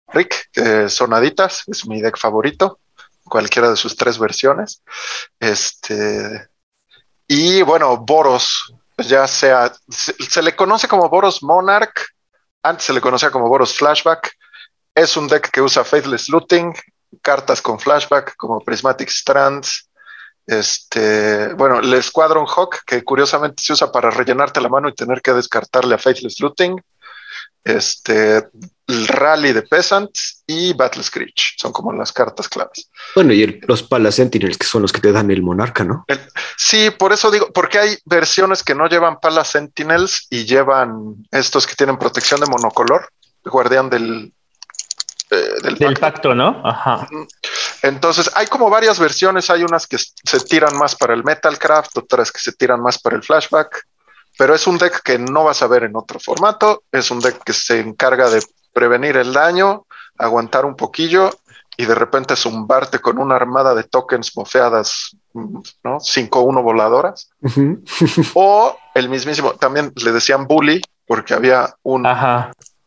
Rick, 0.08 0.50
Sonaditas, 0.88 1.62
es 1.66 1.86
mi 1.86 2.00
deck 2.00 2.18
favorito, 2.18 2.80
cualquiera 3.24 3.70
de 3.70 3.76
sus 3.76 3.96
tres 3.96 4.18
versiones. 4.18 4.82
Este, 5.38 6.48
y 7.28 7.62
bueno, 7.62 7.96
Boros, 7.98 8.74
ya 8.98 9.26
sea, 9.26 9.72
se, 9.88 10.42
le 10.42 10.56
conoce 10.56 10.88
como 10.88 11.08
Boros 11.08 11.42
Monarch, 11.42 12.08
antes 12.62 12.86
se 12.86 12.92
le 12.92 13.00
conocía 13.00 13.30
como 13.30 13.48
Boros 13.48 13.74
Flashback. 13.74 14.32
Es 14.94 15.16
un 15.16 15.28
deck 15.28 15.50
que 15.50 15.60
usa 15.60 15.84
Faithless 15.84 16.28
Looting, 16.28 16.74
cartas 17.22 17.60
con 17.62 17.78
flashback 17.78 18.34
como 18.36 18.60
Prismatic 18.60 19.08
Strands, 19.08 19.85
este, 20.46 21.54
bueno, 21.54 21.80
el 21.80 22.02
Squadron 22.02 22.46
Hawk, 22.46 22.84
que 22.86 23.02
curiosamente 23.02 23.62
se 23.62 23.72
usa 23.72 23.90
para 23.90 24.10
rellenarte 24.10 24.60
la 24.60 24.68
mano 24.68 24.88
y 24.88 24.94
tener 24.94 25.20
que 25.20 25.32
descartarle 25.32 25.94
a 25.94 25.98
Faithless 25.98 26.40
Looting. 26.40 26.80
Este, 27.64 28.44
el 28.86 29.08
Rally 29.08 29.52
de 29.52 29.62
Peasants 29.62 30.44
y 30.46 30.72
Battle 30.72 31.02
Screech 31.02 31.56
son 31.58 31.72
como 31.72 31.92
las 31.92 32.12
cartas 32.12 32.48
claves. 32.48 32.88
Bueno, 33.16 33.32
y 33.32 33.60
los 33.66 33.82
Pala 33.82 34.12
Sentinels, 34.12 34.56
que 34.56 34.66
son 34.66 34.82
los 34.82 34.92
que 34.92 35.00
te 35.00 35.10
dan 35.10 35.32
el 35.32 35.42
monarca, 35.42 35.82
¿no? 35.82 36.04
sí, 36.56 36.90
por 36.90 37.12
eso 37.12 37.32
digo, 37.32 37.50
porque 37.52 37.78
hay 37.80 37.98
versiones 38.04 38.62
que 38.62 38.76
no 38.76 38.88
llevan 38.88 39.18
Pala 39.18 39.44
Sentinels 39.44 40.28
y 40.30 40.44
llevan 40.44 41.26
estos 41.32 41.66
que 41.66 41.74
tienen 41.74 41.98
protección 41.98 42.38
de 42.38 42.46
monocolor, 42.46 43.10
guardián 43.44 43.90
del, 43.90 44.32
eh, 45.30 45.76
del, 45.76 45.94
pacto. 45.94 46.34
¿no? 46.36 46.62
Ajá. 46.64 47.08
Entonces, 47.88 48.30
hay 48.34 48.46
como 48.46 48.70
varias 48.70 48.98
versiones. 48.98 49.50
Hay 49.50 49.62
unas 49.62 49.86
que 49.86 49.98
se 49.98 50.40
tiran 50.40 50.76
más 50.76 50.94
para 50.94 51.14
el 51.14 51.24
Metalcraft, 51.24 51.98
otras 51.98 52.32
que 52.32 52.40
se 52.40 52.52
tiran 52.52 52.80
más 52.80 52.98
para 52.98 53.16
el 53.16 53.22
Flashback. 53.22 53.86
Pero 54.38 54.54
es 54.54 54.66
un 54.66 54.78
deck 54.78 55.02
que 55.02 55.18
no 55.18 55.44
vas 55.44 55.62
a 55.62 55.66
ver 55.66 55.84
en 55.84 55.96
otro 55.96 56.20
formato. 56.20 56.82
Es 56.92 57.10
un 57.10 57.20
deck 57.20 57.42
que 57.42 57.52
se 57.52 57.80
encarga 57.80 58.28
de 58.28 58.42
prevenir 58.72 59.16
el 59.16 59.32
daño, 59.32 59.86
aguantar 60.18 60.64
un 60.64 60.76
poquillo 60.76 61.30
y 61.76 61.84
de 61.84 61.94
repente 61.94 62.36
zumbarte 62.36 62.98
con 62.98 63.18
una 63.18 63.36
armada 63.36 63.74
de 63.74 63.84
tokens 63.84 64.36
mofeadas, 64.36 65.16
¿no? 65.34 65.98
5-1 65.98 66.62
voladoras. 66.62 67.30
o 68.34 68.76
el 68.94 69.08
mismísimo, 69.08 69.52
también 69.52 69.92
le 69.96 70.12
decían 70.12 70.46
bully, 70.46 70.80
porque 71.06 71.34
había 71.34 71.74
un, 71.82 72.06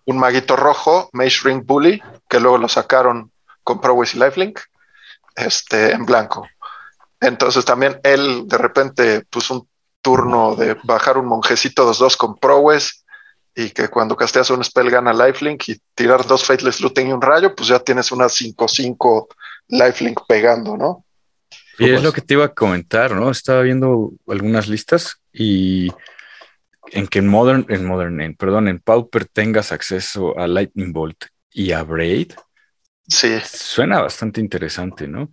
un 0.06 0.18
maguito 0.18 0.56
rojo, 0.56 1.10
Mage 1.14 1.40
Ring 1.44 1.64
Bully, 1.66 2.02
que 2.28 2.40
luego 2.40 2.58
lo 2.58 2.68
sacaron 2.68 3.32
con 3.64 3.80
Prowess 3.80 4.16
y 4.16 4.20
Lifelink, 4.20 4.60
este, 5.40 5.92
en 5.92 6.06
blanco. 6.06 6.48
Entonces 7.20 7.66
también 7.66 8.00
él 8.04 8.48
de 8.48 8.58
repente 8.58 9.22
puso 9.30 9.56
un 9.56 9.68
turno 10.02 10.56
de 10.56 10.78
bajar 10.84 11.18
un 11.18 11.26
monjecito 11.26 11.92
2-2 11.92 12.18
con 12.18 12.38
Prowess 12.38 13.04
y 13.56 13.72
que 13.72 13.90
cuando 13.90 14.16
casteas 14.16 14.50
un 14.52 14.64
spell 14.64 14.90
gana 14.90 15.12
lifelink 15.12 15.68
y 15.68 15.82
tirar 15.94 16.26
dos 16.26 16.46
Fateless 16.46 16.80
Looting 16.80 17.10
y 17.10 17.14
un 17.14 17.22
rayo, 17.22 17.54
pues 17.56 17.68
ya 17.68 17.80
tienes 17.80 18.12
una 18.12 18.26
5-5 18.26 19.28
lifelink 19.68 20.22
pegando, 20.28 20.78
¿no? 20.78 21.06
Y 21.78 21.90
es 21.92 22.04
lo 22.04 22.12
que 22.12 22.22
te 22.22 22.34
iba 22.34 22.46
a 22.46 22.54
comentar, 22.54 23.16
¿no? 23.16 23.32
Estaba 23.32 23.62
viendo 23.62 24.12
algunas 24.28 24.68
listas 24.68 25.22
y 25.32 25.90
en 26.92 27.08
que 27.08 27.20
en 27.20 27.28
Modern, 27.28 27.66
en 27.70 27.86
Modern, 27.86 28.36
perdón, 28.36 28.68
en 28.68 28.80
Pauper 28.80 29.26
tengas 29.26 29.72
acceso 29.72 30.38
a 30.38 30.48
Lightning 30.48 30.92
Bolt 30.92 31.26
y 31.52 31.72
a 31.72 31.84
Braid. 31.84 32.34
Sí. 33.10 33.40
Suena 33.44 34.02
bastante 34.02 34.40
interesante, 34.40 35.08
¿no? 35.08 35.32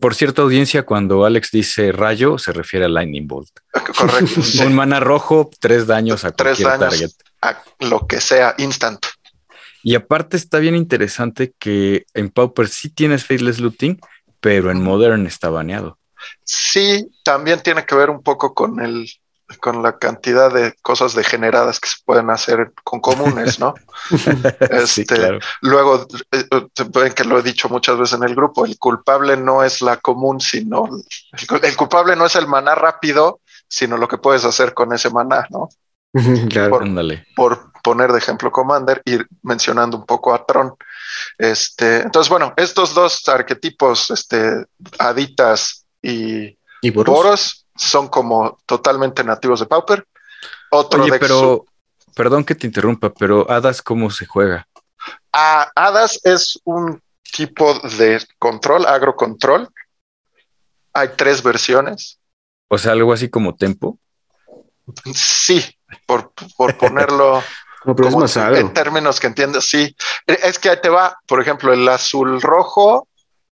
Por 0.00 0.14
cierta 0.14 0.42
audiencia, 0.42 0.84
cuando 0.84 1.24
Alex 1.24 1.50
dice 1.52 1.92
rayo, 1.92 2.38
se 2.38 2.52
refiere 2.52 2.86
a 2.86 2.88
Lightning 2.88 3.26
Bolt. 3.26 3.50
Correcto. 3.96 4.40
Un 4.66 4.74
mana 4.74 5.00
rojo, 5.00 5.50
tres 5.60 5.86
daños 5.86 6.24
a 6.24 6.32
tres 6.32 6.60
cualquier 6.60 6.90
target. 6.90 7.10
A 7.42 7.62
lo 7.80 8.06
que 8.06 8.20
sea, 8.20 8.54
instant. 8.58 9.04
Y 9.82 9.94
aparte 9.94 10.36
está 10.36 10.58
bien 10.58 10.74
interesante 10.74 11.54
que 11.58 12.06
en 12.14 12.30
Pauper 12.30 12.66
sí 12.66 12.90
tienes 12.90 13.24
Faceless 13.24 13.60
Looting, 13.60 14.00
pero 14.40 14.72
en 14.72 14.82
Modern 14.82 15.26
está 15.26 15.48
baneado. 15.48 15.98
Sí, 16.42 17.08
también 17.22 17.62
tiene 17.62 17.84
que 17.84 17.94
ver 17.94 18.10
un 18.10 18.22
poco 18.22 18.54
con 18.54 18.80
el 18.80 19.08
con 19.60 19.82
la 19.82 19.98
cantidad 19.98 20.52
de 20.52 20.74
cosas 20.82 21.14
degeneradas 21.14 21.78
que 21.78 21.88
se 21.88 21.96
pueden 22.04 22.30
hacer 22.30 22.72
con 22.82 23.00
comunes, 23.00 23.60
¿no? 23.60 23.74
este, 24.70 25.38
Luego, 25.60 26.06
eh, 26.32 26.44
ven 26.92 27.12
que 27.12 27.24
lo 27.24 27.38
he 27.38 27.42
dicho 27.42 27.68
muchas 27.68 27.96
veces 27.96 28.18
en 28.18 28.24
el 28.24 28.34
grupo, 28.34 28.66
el 28.66 28.78
culpable 28.78 29.36
no 29.36 29.62
es 29.62 29.82
la 29.82 29.98
común, 29.98 30.40
sino 30.40 30.88
el, 31.62 31.76
culpable 31.76 32.16
no 32.16 32.26
es 32.26 32.34
el 32.34 32.48
maná 32.48 32.74
rápido, 32.74 33.40
sino 33.68 33.96
lo 33.96 34.08
que 34.08 34.18
puedes 34.18 34.44
hacer 34.44 34.74
con 34.74 34.92
ese 34.92 35.10
maná, 35.10 35.46
¿no? 35.50 35.68
Claro, 36.48 36.70
por, 36.70 36.84
por, 37.34 37.72
poner 37.82 38.10
de 38.10 38.18
ejemplo 38.18 38.50
Commander 38.50 39.02
y 39.04 39.18
mencionando 39.42 39.96
un 39.98 40.06
poco 40.06 40.34
a 40.34 40.44
Tron. 40.44 40.74
Este, 41.38 42.00
entonces, 42.00 42.30
bueno, 42.30 42.52
estos 42.56 42.94
dos 42.94 43.28
arquetipos, 43.28 44.10
este, 44.10 44.64
Aditas 44.98 45.84
y, 46.02 46.58
¿Y 46.80 46.90
Boros 46.90 47.65
son 47.76 48.08
como 48.08 48.58
totalmente 48.66 49.24
nativos 49.24 49.60
de 49.60 49.66
Pauper. 49.66 50.06
Otro 50.70 51.02
Oye, 51.02 51.18
pero, 51.18 51.64
perdón 52.14 52.44
que 52.44 52.54
te 52.54 52.66
interrumpa, 52.66 53.12
pero 53.12 53.50
Hadas, 53.50 53.82
¿cómo 53.82 54.10
se 54.10 54.26
juega? 54.26 54.66
Ah, 55.32 55.70
Hadas 55.74 56.20
es 56.24 56.60
un 56.64 57.00
tipo 57.36 57.74
de 57.98 58.24
control, 58.38 58.86
agrocontrol. 58.86 59.68
Hay 60.92 61.10
tres 61.16 61.42
versiones. 61.42 62.18
O 62.68 62.78
sea, 62.78 62.92
algo 62.92 63.12
así 63.12 63.28
como 63.28 63.54
Tempo. 63.54 63.98
Sí, 65.14 65.64
por, 66.06 66.32
ponerlo 66.78 67.42
en 67.84 68.72
términos 68.72 69.20
que 69.20 69.28
entiendes, 69.28 69.64
sí. 69.64 69.94
Es 70.26 70.58
que 70.58 70.70
ahí 70.70 70.80
te 70.80 70.88
va, 70.88 71.18
por 71.26 71.40
ejemplo, 71.40 71.72
el 71.72 71.88
azul 71.88 72.40
rojo 72.40 73.08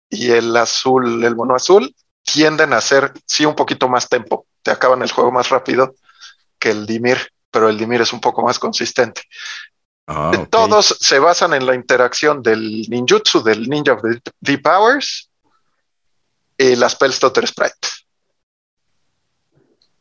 y 0.08 0.30
el 0.30 0.56
azul, 0.56 1.24
el 1.24 1.34
mono 1.34 1.54
azul, 1.54 1.94
tienden 2.32 2.72
a 2.72 2.80
ser, 2.80 3.12
sí, 3.26 3.44
un 3.44 3.54
poquito 3.54 3.88
más 3.88 4.08
tempo. 4.08 4.46
Te 4.62 4.70
acaban 4.70 5.02
el 5.02 5.10
juego 5.10 5.32
más 5.32 5.48
rápido 5.48 5.94
que 6.58 6.70
el 6.70 6.86
Dimir, 6.86 7.32
pero 7.50 7.68
el 7.68 7.78
Dimir 7.78 8.00
es 8.00 8.12
un 8.12 8.20
poco 8.20 8.42
más 8.42 8.58
consistente. 8.58 9.22
Ah, 10.06 10.46
Todos 10.50 10.96
se 11.00 11.18
basan 11.18 11.54
en 11.54 11.66
la 11.66 11.74
interacción 11.74 12.42
del 12.42 12.82
ninjutsu, 12.88 13.42
del 13.42 13.68
Ninja 13.68 13.92
of 13.92 14.02
the 14.02 14.20
Deep 14.40 14.62
Powers 14.62 15.30
y 16.58 16.74
la 16.76 16.88
Spellstutter 16.88 17.46
Sprite. 17.46 17.88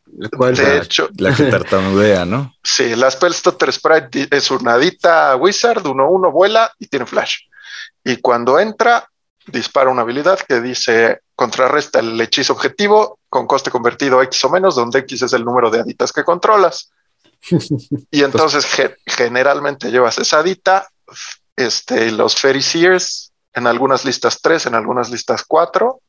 de 0.05 0.77
hecho, 0.79 1.09
la 1.17 1.33
que 1.35 1.43
tartamudea, 1.51 2.25
¿no? 2.25 2.55
Sí, 2.63 2.95
la 2.95 3.11
Spellstutter 3.11 3.71
Sprite 3.71 4.27
es 4.35 4.49
una 4.51 4.73
adita 4.73 5.35
wizard, 5.35 5.83
1-1, 5.83 6.31
vuela 6.31 6.73
y 6.79 6.87
tiene 6.87 7.05
flash. 7.05 7.37
Y 8.03 8.17
cuando 8.17 8.59
entra, 8.59 9.07
dispara 9.51 9.89
una 9.89 10.01
habilidad 10.01 10.39
que 10.39 10.61
dice 10.61 11.21
contrarresta 11.35 11.99
el 11.99 12.19
hechizo 12.19 12.53
objetivo 12.53 13.19
con 13.29 13.47
coste 13.47 13.71
convertido 13.71 14.21
X 14.23 14.43
o 14.45 14.49
menos, 14.49 14.75
donde 14.75 14.99
X 14.99 15.21
es 15.21 15.33
el 15.33 15.45
número 15.45 15.69
de 15.69 15.79
aditas 15.79 16.11
que 16.11 16.23
controlas. 16.23 16.91
y 18.11 18.23
entonces 18.23 18.65
generalmente 19.05 19.91
llevas 19.91 20.17
esa 20.17 20.39
adita, 20.39 20.89
este, 21.55 22.11
los 22.11 22.35
Fairy 22.35 22.61
Seers, 22.61 23.31
en 23.53 23.67
algunas 23.67 24.05
listas 24.05 24.41
3, 24.41 24.67
en 24.67 24.75
algunas 24.75 25.09
listas 25.09 25.43
4. 25.47 25.99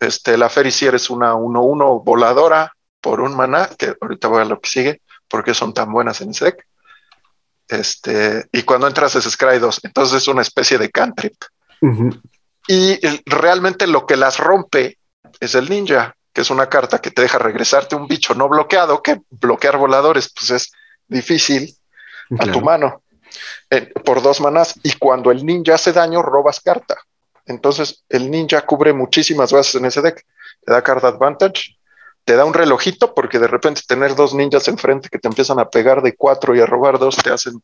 Este, 0.00 0.36
la 0.36 0.48
Fairy 0.48 0.70
Seer 0.70 0.94
es 0.94 1.10
una 1.10 1.34
1-1 1.34 2.04
voladora 2.04 2.72
por 3.00 3.20
un 3.20 3.36
maná, 3.36 3.68
que 3.78 3.94
ahorita 4.00 4.28
voy 4.28 4.42
a 4.42 4.44
lo 4.44 4.60
que 4.60 4.68
sigue, 4.68 5.02
porque 5.28 5.54
son 5.54 5.74
tan 5.74 5.92
buenas 5.92 6.20
en 6.20 6.32
deck. 6.32 6.66
Este, 7.68 8.46
y 8.52 8.62
cuando 8.62 8.86
entras 8.86 9.16
es 9.16 9.24
Scry 9.24 9.58
2, 9.58 9.80
entonces 9.84 10.22
es 10.22 10.28
una 10.28 10.42
especie 10.42 10.78
de 10.78 10.90
cantrip. 10.90 11.34
Y 12.66 12.98
realmente 13.26 13.86
lo 13.86 14.06
que 14.06 14.16
las 14.16 14.38
rompe 14.38 14.98
es 15.40 15.54
el 15.54 15.68
ninja, 15.68 16.16
que 16.32 16.40
es 16.40 16.50
una 16.50 16.68
carta 16.68 17.00
que 17.00 17.10
te 17.10 17.22
deja 17.22 17.38
regresarte 17.38 17.96
un 17.96 18.06
bicho 18.06 18.34
no 18.34 18.48
bloqueado, 18.48 19.02
que 19.02 19.20
bloquear 19.30 19.76
voladores 19.76 20.32
pues 20.32 20.50
es 20.50 20.72
difícil 21.06 21.76
a 22.38 22.46
tu 22.46 22.60
mano 22.60 23.02
eh, 23.70 23.92
por 24.04 24.22
dos 24.22 24.40
manas. 24.40 24.74
Y 24.82 24.92
cuando 24.94 25.30
el 25.30 25.44
ninja 25.44 25.74
hace 25.74 25.92
daño, 25.92 26.22
robas 26.22 26.60
carta. 26.60 26.96
Entonces 27.46 28.04
el 28.08 28.30
ninja 28.30 28.62
cubre 28.62 28.92
muchísimas 28.92 29.52
bases 29.52 29.74
en 29.74 29.84
ese 29.84 30.00
deck. 30.00 30.24
Te 30.64 30.72
da 30.72 30.82
carta 30.82 31.08
advantage, 31.08 31.76
te 32.24 32.36
da 32.36 32.46
un 32.46 32.54
relojito, 32.54 33.14
porque 33.14 33.38
de 33.38 33.46
repente 33.46 33.82
tener 33.86 34.14
dos 34.14 34.34
ninjas 34.34 34.68
enfrente 34.68 35.10
que 35.10 35.18
te 35.18 35.28
empiezan 35.28 35.58
a 35.60 35.68
pegar 35.68 36.00
de 36.00 36.16
cuatro 36.16 36.56
y 36.56 36.60
a 36.60 36.66
robar 36.66 36.98
dos 36.98 37.16
te 37.16 37.30
hacen 37.30 37.60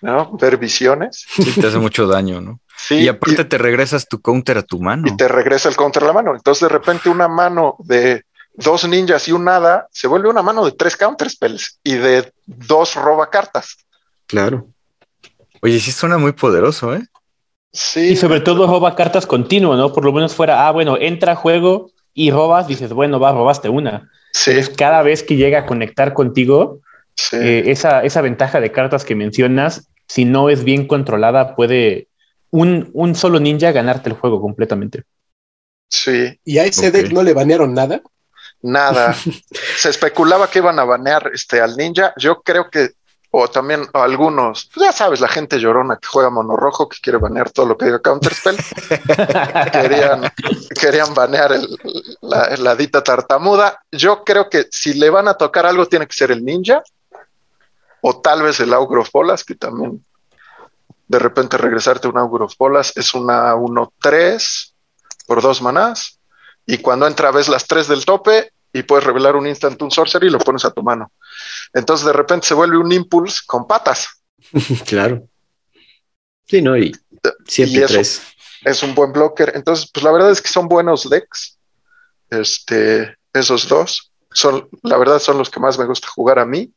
¿no? 0.00 0.36
ver 0.36 0.56
visiones. 0.56 1.26
Sí, 1.28 1.60
te 1.60 1.66
hace 1.66 1.78
mucho 1.78 2.06
daño, 2.06 2.40
¿no? 2.40 2.60
y 2.90 3.08
aparte 3.08 3.44
te 3.44 3.58
regresas 3.58 4.08
tu 4.08 4.20
counter 4.20 4.58
a 4.58 4.62
tu 4.62 4.80
mano. 4.80 5.06
Y 5.06 5.16
te 5.16 5.28
regresa 5.28 5.68
el 5.68 5.76
counter 5.76 6.02
a 6.04 6.06
la 6.06 6.12
mano. 6.12 6.34
Entonces 6.34 6.62
de 6.62 6.68
repente 6.68 7.10
una 7.10 7.28
mano 7.28 7.76
de 7.80 8.24
dos 8.54 8.88
ninjas 8.88 9.28
y 9.28 9.32
un 9.32 9.44
nada 9.44 9.86
se 9.90 10.08
vuelve 10.08 10.28
una 10.28 10.42
mano 10.42 10.64
de 10.64 10.72
tres 10.72 10.96
counter 10.96 11.28
spells 11.28 11.78
y 11.84 11.94
de 11.94 12.32
dos 12.46 12.94
roba 12.94 13.28
cartas. 13.30 13.76
Claro. 14.26 14.68
Oye, 15.62 15.78
sí 15.78 15.92
suena 15.92 16.18
muy 16.18 16.32
poderoso, 16.32 16.94
¿eh? 16.94 17.06
Sí. 17.72 18.12
Y 18.12 18.16
sobre 18.16 18.40
todo 18.40 18.66
roba 18.66 18.96
cartas 18.96 19.26
continuo, 19.26 19.76
¿no? 19.76 19.92
Por 19.92 20.04
lo 20.04 20.12
menos 20.12 20.34
fuera, 20.34 20.66
ah, 20.66 20.72
bueno, 20.72 20.96
entra 20.98 21.32
a 21.32 21.36
juego 21.36 21.90
y 22.14 22.30
robas, 22.30 22.66
dices, 22.66 22.92
bueno, 22.92 23.20
va, 23.20 23.32
robaste 23.32 23.68
una. 23.68 24.10
Sí. 24.32 24.52
cada 24.76 25.02
vez 25.02 25.22
que 25.22 25.36
llega 25.36 25.60
a 25.60 25.66
conectar 25.66 26.14
contigo, 26.14 26.80
eh, 27.32 27.64
esa, 27.66 28.02
esa 28.02 28.20
ventaja 28.20 28.60
de 28.60 28.72
cartas 28.72 29.04
que 29.04 29.14
mencionas, 29.14 29.89
si 30.10 30.24
no 30.24 30.50
es 30.50 30.64
bien 30.64 30.88
controlada, 30.88 31.54
puede 31.54 32.08
un, 32.50 33.14
solo 33.14 33.38
ninja 33.38 33.70
ganarte 33.70 34.08
el 34.08 34.16
juego 34.16 34.40
completamente. 34.40 35.04
Sí. 35.88 36.36
¿Y 36.44 36.58
a 36.58 36.64
ese 36.64 36.90
deck 36.90 37.12
no 37.12 37.22
le 37.22 37.32
banearon 37.32 37.72
nada? 37.74 38.02
Nada. 38.60 39.14
Se 39.76 39.88
especulaba 39.88 40.50
que 40.50 40.58
iban 40.58 40.80
a 40.80 40.84
banear 40.84 41.30
este, 41.32 41.60
al 41.60 41.76
ninja. 41.76 42.12
Yo 42.16 42.42
creo 42.42 42.68
que, 42.68 42.88
o 43.30 43.46
también 43.46 43.86
algunos, 43.92 44.68
pues 44.74 44.86
ya 44.86 44.92
sabes, 44.92 45.20
la 45.20 45.28
gente 45.28 45.60
llorona 45.60 45.96
que 46.02 46.08
juega 46.08 46.28
mono 46.28 46.56
rojo, 46.56 46.88
que 46.88 46.98
quiere 47.00 47.18
banear 47.18 47.50
todo 47.50 47.66
lo 47.66 47.78
que 47.78 47.84
diga 47.84 48.00
Counterspell. 48.00 48.56
querían, 49.72 50.22
querían 50.80 51.14
banear 51.14 51.52
la, 52.20 52.56
la 52.56 52.74
dita 52.74 53.04
tartamuda. 53.04 53.80
Yo 53.92 54.24
creo 54.24 54.50
que 54.50 54.66
si 54.72 54.94
le 54.94 55.08
van 55.08 55.28
a 55.28 55.34
tocar 55.34 55.66
algo, 55.66 55.86
tiene 55.86 56.08
que 56.08 56.14
ser 56.14 56.32
el 56.32 56.44
ninja. 56.44 56.82
O 58.02 58.20
tal 58.20 58.42
vez 58.42 58.60
el 58.60 58.72
Augro 58.72 59.04
Bolas, 59.12 59.44
que 59.44 59.54
también 59.54 60.04
de 61.10 61.18
repente 61.18 61.58
regresarte 61.58 62.06
un 62.06 62.18
Augur 62.18 62.42
of 62.42 62.56
Bolas 62.56 62.92
es 62.96 63.14
una 63.14 63.54
1-3 63.56 64.72
por 65.26 65.42
dos 65.42 65.60
manás. 65.60 66.20
Y 66.66 66.78
cuando 66.78 67.06
entra 67.06 67.32
ves 67.32 67.48
las 67.48 67.66
tres 67.66 67.88
del 67.88 68.04
tope 68.04 68.52
y 68.72 68.84
puedes 68.84 69.04
revelar 69.04 69.34
un 69.34 69.48
instant, 69.48 69.82
un 69.82 69.90
sorcery 69.90 70.28
y 70.28 70.30
lo 70.30 70.38
pones 70.38 70.64
a 70.64 70.70
tu 70.70 70.84
mano. 70.84 71.10
Entonces 71.74 72.06
de 72.06 72.12
repente 72.12 72.46
se 72.46 72.54
vuelve 72.54 72.78
un 72.78 72.92
impulse 72.92 73.40
con 73.44 73.66
patas. 73.66 74.22
claro. 74.86 75.26
Sí, 76.46 76.62
¿no? 76.62 76.76
Y 76.76 76.96
7 77.46 78.00
Es 78.64 78.82
un 78.84 78.94
buen 78.94 79.12
blocker. 79.12 79.52
Entonces, 79.56 79.90
pues 79.92 80.04
la 80.04 80.12
verdad 80.12 80.30
es 80.30 80.40
que 80.40 80.48
son 80.48 80.68
buenos 80.68 81.10
decks. 81.10 81.58
Este, 82.28 83.16
esos 83.32 83.68
dos. 83.68 84.12
Son, 84.32 84.68
la 84.82 84.96
verdad, 84.96 85.18
son 85.18 85.38
los 85.38 85.50
que 85.50 85.58
más 85.58 85.76
me 85.76 85.86
gusta 85.86 86.06
jugar 86.06 86.38
a 86.38 86.46
mí. 86.46 86.72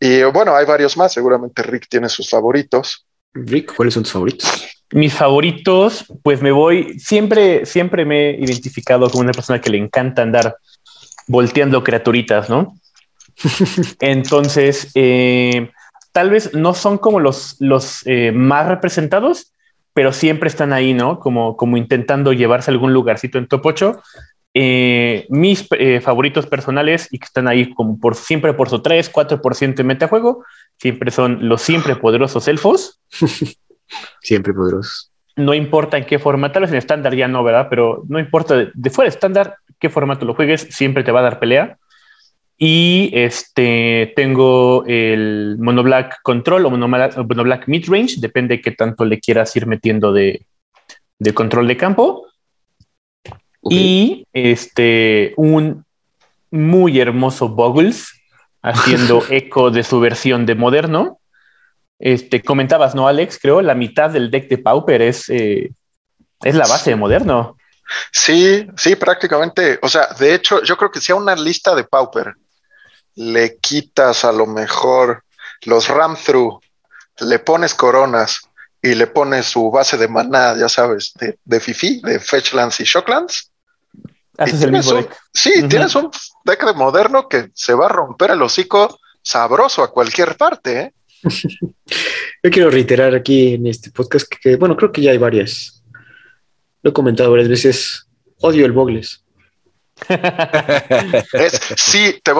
Y 0.00 0.22
bueno, 0.24 0.54
hay 0.54 0.66
varios 0.66 0.96
más. 0.96 1.12
Seguramente 1.12 1.62
Rick 1.62 1.88
tiene 1.88 2.08
sus 2.08 2.28
favoritos. 2.28 3.06
Rick, 3.32 3.74
¿cuáles 3.74 3.94
son 3.94 4.02
tus 4.02 4.12
favoritos? 4.12 4.50
Mis 4.92 5.12
favoritos, 5.12 6.04
pues 6.22 6.40
me 6.40 6.52
voy, 6.52 6.98
siempre, 6.98 7.66
siempre 7.66 8.04
me 8.04 8.30
he 8.30 8.44
identificado 8.44 9.10
como 9.10 9.22
una 9.22 9.32
persona 9.32 9.60
que 9.60 9.70
le 9.70 9.78
encanta 9.78 10.22
andar 10.22 10.56
volteando 11.26 11.82
criaturitas, 11.82 12.48
¿no? 12.48 12.76
Entonces, 14.00 14.90
eh, 14.94 15.70
tal 16.12 16.30
vez 16.30 16.54
no 16.54 16.74
son 16.74 16.98
como 16.98 17.18
los, 17.18 17.56
los 17.58 18.06
eh, 18.06 18.30
más 18.32 18.68
representados, 18.68 19.52
pero 19.94 20.12
siempre 20.12 20.48
están 20.48 20.72
ahí, 20.72 20.92
¿no? 20.92 21.18
Como, 21.18 21.56
como 21.56 21.76
intentando 21.76 22.32
llevarse 22.32 22.70
algún 22.70 22.92
lugarcito 22.92 23.38
en 23.38 23.48
top 23.48 23.66
8. 23.66 24.02
Eh, 24.56 25.26
mis 25.30 25.66
eh, 25.72 26.00
favoritos 26.00 26.46
personales 26.46 27.08
y 27.10 27.18
que 27.18 27.24
están 27.24 27.48
ahí 27.48 27.74
como 27.74 27.98
por 27.98 28.14
siempre 28.14 28.54
por 28.54 28.68
su 28.68 28.80
3, 28.80 29.12
4% 29.12 29.80
en 29.80 29.86
metajuego, 29.86 30.44
siempre 30.78 31.10
son 31.10 31.48
los 31.48 31.60
siempre 31.60 31.96
poderosos 31.96 32.46
elfos. 32.46 33.00
siempre 34.22 34.54
poderosos. 34.54 35.10
No 35.36 35.54
importa 35.54 35.98
en 35.98 36.04
qué 36.06 36.20
formato, 36.20 36.54
tal 36.54 36.62
vez 36.62 36.70
en 36.70 36.78
estándar 36.78 37.16
ya 37.16 37.26
no, 37.26 37.42
¿verdad? 37.42 37.66
Pero 37.68 38.04
no 38.08 38.20
importa 38.20 38.56
de, 38.56 38.70
de 38.72 38.90
fuera 38.90 39.08
estándar, 39.08 39.56
qué 39.80 39.90
formato 39.90 40.24
lo 40.24 40.34
juegues, 40.34 40.68
siempre 40.70 41.02
te 41.02 41.10
va 41.10 41.18
a 41.18 41.24
dar 41.24 41.40
pelea. 41.40 41.76
Y 42.56 43.10
este 43.12 44.12
tengo 44.14 44.84
el 44.86 45.56
Mono 45.58 45.82
Black 45.82 46.20
Control 46.22 46.66
o 46.66 46.70
Mono, 46.70 46.86
Mono 46.86 47.42
Black 47.42 47.66
Midrange, 47.66 48.20
depende 48.20 48.56
de 48.56 48.62
qué 48.62 48.70
tanto 48.70 49.04
le 49.04 49.18
quieras 49.18 49.54
ir 49.56 49.66
metiendo 49.66 50.12
de, 50.12 50.46
de 51.18 51.34
control 51.34 51.66
de 51.66 51.76
campo. 51.76 52.28
Okay. 53.64 53.78
Y 53.78 54.26
este 54.32 55.32
un 55.36 55.84
muy 56.50 57.00
hermoso 57.00 57.48
Boggles 57.48 58.12
haciendo 58.62 59.22
eco 59.30 59.70
de 59.70 59.82
su 59.82 60.00
versión 60.00 60.46
de 60.46 60.54
moderno. 60.54 61.18
Este 61.98 62.42
comentabas, 62.42 62.94
¿no, 62.94 63.08
Alex? 63.08 63.38
Creo 63.40 63.62
la 63.62 63.74
mitad 63.74 64.10
del 64.10 64.30
deck 64.30 64.48
de 64.48 64.58
Pauper 64.58 65.02
es, 65.02 65.28
eh, 65.28 65.72
es 66.42 66.54
la 66.54 66.66
base 66.66 66.90
de 66.90 66.96
moderno. 66.96 67.56
Sí, 68.12 68.66
sí, 68.76 68.96
prácticamente. 68.96 69.78
O 69.82 69.88
sea, 69.88 70.08
de 70.18 70.34
hecho, 70.34 70.62
yo 70.62 70.76
creo 70.76 70.90
que 70.90 71.00
si 71.00 71.12
a 71.12 71.16
una 71.16 71.34
lista 71.34 71.74
de 71.74 71.84
Pauper 71.84 72.34
le 73.14 73.56
quitas 73.58 74.24
a 74.24 74.32
lo 74.32 74.46
mejor 74.46 75.24
los 75.62 75.88
ram 75.88 76.16
through, 76.16 76.60
le 77.20 77.38
pones 77.38 77.74
coronas 77.74 78.40
y 78.82 78.94
le 78.94 79.06
pones 79.06 79.46
su 79.46 79.70
base 79.70 79.96
de 79.96 80.08
maná, 80.08 80.56
ya 80.56 80.68
sabes, 80.68 81.14
de, 81.14 81.38
de 81.44 81.60
Fifi, 81.60 82.00
de 82.02 82.20
Fetchlands 82.20 82.80
y 82.80 82.84
Shocklands. 82.84 83.50
Haces 84.38 84.62
el 84.62 84.72
mismo 84.72 84.92
un, 84.92 85.02
deck. 85.02 85.16
Sí, 85.32 85.52
uh 85.56 85.62
-huh. 85.62 85.68
tienes 85.68 85.94
un 85.94 86.10
deck 86.44 86.64
de 86.64 86.74
moderno 86.74 87.28
que 87.28 87.50
se 87.54 87.74
va 87.74 87.86
a 87.86 87.88
romper 87.88 88.30
el 88.32 88.42
hocico 88.42 88.98
sabroso 89.22 89.82
a 89.82 89.90
cualquier 89.90 90.36
parte. 90.36 90.80
¿eh? 90.80 90.94
Yo 92.42 92.50
quiero 92.50 92.70
reiterar 92.70 93.14
aquí 93.14 93.54
en 93.54 93.66
este 93.66 93.90
podcast 93.90 94.28
que, 94.28 94.38
que, 94.38 94.56
bueno, 94.56 94.76
creo 94.76 94.92
que 94.92 95.02
ya 95.02 95.12
hay 95.12 95.18
varias. 95.18 95.82
Lo 96.82 96.90
he 96.90 96.92
comentado 96.92 97.30
varias 97.30 97.48
veces. 97.48 98.06
Odio 98.40 98.66
el 98.66 98.72
Bogles. 98.72 99.24
es, 100.08 101.60
sí, 101.76 102.20
te, 102.22 102.32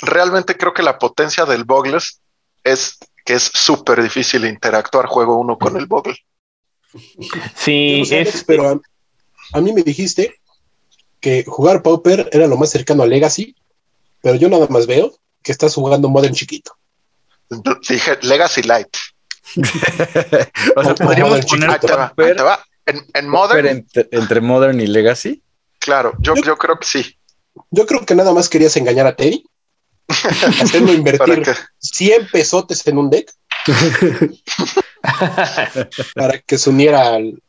realmente 0.00 0.56
creo 0.56 0.74
que 0.74 0.82
la 0.82 0.98
potencia 0.98 1.44
del 1.46 1.64
Bogles 1.64 2.20
es 2.62 2.98
que 3.24 3.34
es 3.34 3.42
súper 3.42 4.02
difícil 4.02 4.44
interactuar 4.44 5.06
juego 5.06 5.38
uno 5.38 5.58
con 5.58 5.76
el 5.76 5.86
Bogle. 5.86 6.16
Sí, 7.54 8.02
es... 8.10 8.44
pero 8.44 8.68
a, 8.68 8.80
a, 9.52 9.60
mí 9.60 9.72
me 9.72 9.82
dijiste 9.82 10.40
que 11.20 11.44
jugar 11.46 11.82
Pauper 11.82 12.28
era 12.32 12.46
lo 12.46 12.56
más 12.56 12.70
cercano 12.70 13.02
a 13.02 13.06
Legacy, 13.06 13.56
pero 14.22 14.36
yo 14.36 14.48
nada 14.48 14.66
más 14.68 14.86
veo 14.86 15.12
que 15.42 15.52
estás 15.52 15.74
jugando 15.74 16.08
Modern 16.08 16.34
chiquito. 16.34 16.76
Dije 17.88 18.18
Legacy 18.22 18.62
Light. 18.62 18.96
o 20.76 20.84
sea, 20.84 20.94
podríamos 20.94 21.46
poner 21.46 21.70
ahí 21.70 21.78
te 21.80 21.92
va, 21.94 22.12
ahí 22.16 22.36
te 22.36 22.42
va. 22.42 22.62
En, 22.84 23.06
en 23.14 23.28
Modern. 23.28 23.66
Entre, 23.66 24.08
entre, 24.12 24.40
Modern 24.40 24.80
y 24.80 24.86
Legacy. 24.86 25.42
Claro, 25.78 26.14
yo, 26.20 26.34
yo, 26.34 26.42
yo, 26.42 26.56
creo 26.56 26.78
que 26.78 26.86
sí. 26.86 27.18
Yo 27.70 27.86
creo 27.86 28.04
que 28.04 28.14
nada 28.14 28.32
más 28.32 28.48
querías 28.48 28.76
engañar 28.76 29.06
a 29.06 29.16
Teddy. 29.16 29.44
hacerlo 30.08 30.92
invertir 30.92 31.44
100 31.78 32.28
pesotes 32.32 32.86
en 32.86 32.98
un 32.98 33.10
deck. 33.10 33.30
para 36.14 36.38
que 36.38 36.58
se 36.58 36.70
uniera 36.70 37.14
al, 37.14 37.42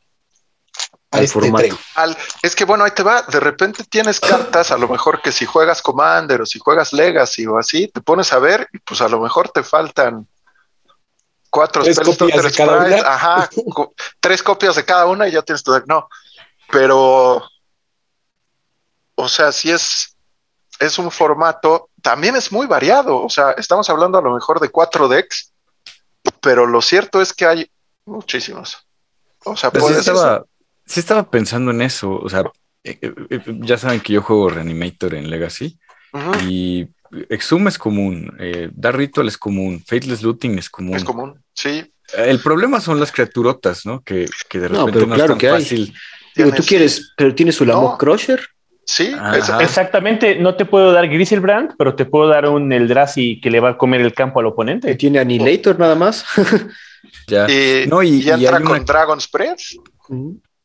al 1.12 1.24
este 1.24 1.34
formato. 1.40 1.78
Al, 1.96 2.18
es 2.42 2.56
que 2.56 2.66
bueno, 2.66 2.84
ahí 2.84 2.92
te 2.92 3.04
va. 3.04 3.24
De 3.24 3.40
repente 3.40 3.84
tienes 3.84 4.20
cartas, 4.20 4.72
a 4.72 4.78
lo 4.78 4.88
mejor 4.88 5.22
que 5.22 5.32
si 5.32 5.46
juegas 5.46 5.82
Commander 5.82 6.42
o 6.42 6.46
si 6.46 6.60
juegas 6.60 6.94
Legacy 6.94 7.48
o 7.48 7.58
así, 7.58 7.88
te 7.88 8.02
pones 8.02 8.32
a 8.34 8.40
ver 8.40 8.68
y 8.74 8.80
pues 8.80 9.02
a 9.02 9.10
lo 9.10 9.20
mejor 9.20 9.50
te 9.50 9.64
faltan 9.64 10.28
cuatro 11.50 11.84
tres 11.84 12.00
copias 12.00 12.44
de 12.44 12.52
cada 12.52 12.86
una. 12.86 12.96
Ajá, 12.98 13.50
tres 14.20 14.44
copias 14.44 14.76
de 14.76 14.86
cada 14.86 15.06
una 15.08 15.28
y 15.28 15.32
ya 15.32 15.42
tienes 15.42 15.64
tu 15.64 15.72
deck. 15.72 15.86
No, 15.88 16.08
pero 16.72 17.44
o 19.16 19.28
sea, 19.28 19.52
si 19.52 19.70
es, 19.70 20.16
es 20.80 20.98
un 20.98 21.12
formato, 21.12 21.90
también 22.02 22.38
es 22.38 22.54
muy 22.54 22.68
variado. 22.68 23.22
O 23.22 23.30
sea, 23.30 23.52
estamos 23.52 23.90
hablando 23.90 24.18
a 24.18 24.22
lo 24.22 24.34
mejor 24.34 24.62
de 24.62 24.70
cuatro 24.70 25.10
decks, 25.10 25.52
pero 26.40 26.66
lo 26.66 26.82
cierto 26.82 27.22
es 27.22 27.34
que 27.34 27.46
hay 27.46 27.72
muchísimos. 28.06 28.78
O 29.44 29.58
sea, 29.58 29.72
pues 29.72 29.86
sí 29.88 29.94
estaba, 29.94 30.46
sí 30.90 31.00
estaba, 31.00 31.30
pensando 31.30 31.72
en 31.72 31.82
eso. 31.82 32.20
O 32.20 32.30
sea, 32.30 32.44
eh, 32.84 32.98
eh, 33.02 33.42
ya 33.62 33.78
saben 33.78 34.00
que 34.00 34.14
yo 34.14 34.22
juego 34.22 34.50
Reanimator 34.50 35.14
en 35.16 35.30
Legacy 35.30 35.78
uh 36.14 36.18
-huh. 36.18 36.50
y 36.50 36.88
Exhum 37.30 37.68
es 37.68 37.78
común, 37.78 38.36
eh, 38.40 38.70
Dar 38.74 38.96
Ritual 38.98 39.28
es 39.28 39.38
común, 39.38 39.84
Faithless 39.86 40.22
Looting 40.22 40.58
es 40.58 40.70
común. 40.70 40.96
Es 40.96 41.04
común, 41.04 41.42
sí. 41.54 41.92
El 42.18 42.40
problema 42.40 42.82
son 42.82 43.00
las 43.00 43.12
criaturotas, 43.12 43.86
¿no? 43.86 44.02
Que, 44.02 44.28
que 44.50 44.60
de 44.60 44.68
repente 44.68 44.92
no, 44.92 44.94
pero 44.94 45.08
no 45.08 45.16
claro 45.16 45.34
es 45.34 45.38
tan 45.38 45.38
que 45.38 45.50
fácil. 45.50 45.82
Hay. 45.82 46.44
Digo, 46.44 46.56
tú 46.56 46.64
quieres, 46.64 47.14
pero 47.16 47.36
tienes 47.36 47.56
su 47.56 47.66
Lamok 47.66 47.92
no. 47.92 47.98
Crusher. 47.98 48.42
Sí, 48.86 49.12
Ajá. 49.16 49.62
exactamente. 49.62 50.36
No 50.36 50.56
te 50.56 50.66
puedo 50.66 50.92
dar 50.92 51.08
Griselbrand, 51.08 51.76
pero 51.78 51.94
te 51.94 52.06
puedo 52.06 52.28
dar 52.28 52.50
un 52.50 52.72
Eldrazi 52.74 53.40
que 53.40 53.52
le 53.52 53.60
va 53.60 53.72
a 53.72 53.78
comer 53.78 54.02
el 54.02 54.14
campo 54.14 54.40
al 54.40 54.48
oponente. 54.48 54.88
Que 54.88 54.96
tiene 54.96 55.20
Annihilator 55.20 55.78
nada 55.78 55.94
más. 55.94 56.26
ya. 57.28 57.48
Y, 57.48 57.86
no, 57.88 58.02
y, 58.02 58.22
y 58.22 58.30
entra 58.30 58.60
y 58.60 58.64
con 58.64 58.72
una... 58.72 58.80
Dragon's 58.80 59.30
Breath. 59.30 59.60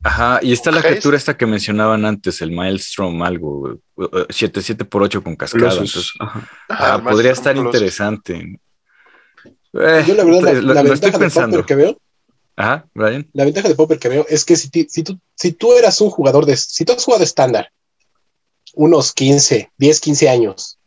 Ajá, 0.04 0.38
y 0.42 0.52
está 0.52 0.70
la 0.70 0.82
criatura 0.82 1.16
esta 1.16 1.34
que 1.36 1.46
mencionaban 1.46 2.04
antes, 2.04 2.42
el 2.42 2.52
Maelstrom, 2.52 3.22
algo, 3.22 3.78
7-7 3.96 4.86
por 4.86 5.02
8 5.02 5.22
con 5.22 5.34
cascada. 5.34 5.72
Entonces, 5.72 6.10
ajá. 6.20 6.48
Ajá, 6.68 6.94
ah, 6.94 7.02
podría 7.02 7.32
estar 7.32 7.54
Colossus. 7.54 7.74
interesante. 7.74 8.60
Eh, 9.72 10.04
Yo 10.06 10.14
la 10.14 10.24
verdad, 10.24 10.42
la, 10.42 10.52
lo, 10.52 10.74
la 10.74 10.82
lo 10.82 10.92
estoy 10.92 11.10
pensando. 11.12 11.64
que 11.64 11.74
veo, 11.74 11.98
Ajá, 12.56 12.86
Brian. 12.94 13.28
La 13.32 13.44
ventaja 13.44 13.66
de 13.68 13.74
Popper 13.74 13.98
que 13.98 14.08
veo 14.08 14.26
es 14.28 14.44
que 14.44 14.56
si, 14.56 14.68
si, 14.88 15.02
tú, 15.02 15.18
si 15.34 15.52
tú 15.52 15.72
eras 15.72 16.00
un 16.00 16.10
jugador 16.10 16.46
de, 16.46 16.56
si 16.56 16.84
tú 16.84 16.92
has 16.92 17.04
jugado 17.04 17.24
estándar, 17.24 17.70
unos 18.74 19.12
15, 19.12 19.72
10, 19.76 20.00
15 20.00 20.28
años, 20.28 20.78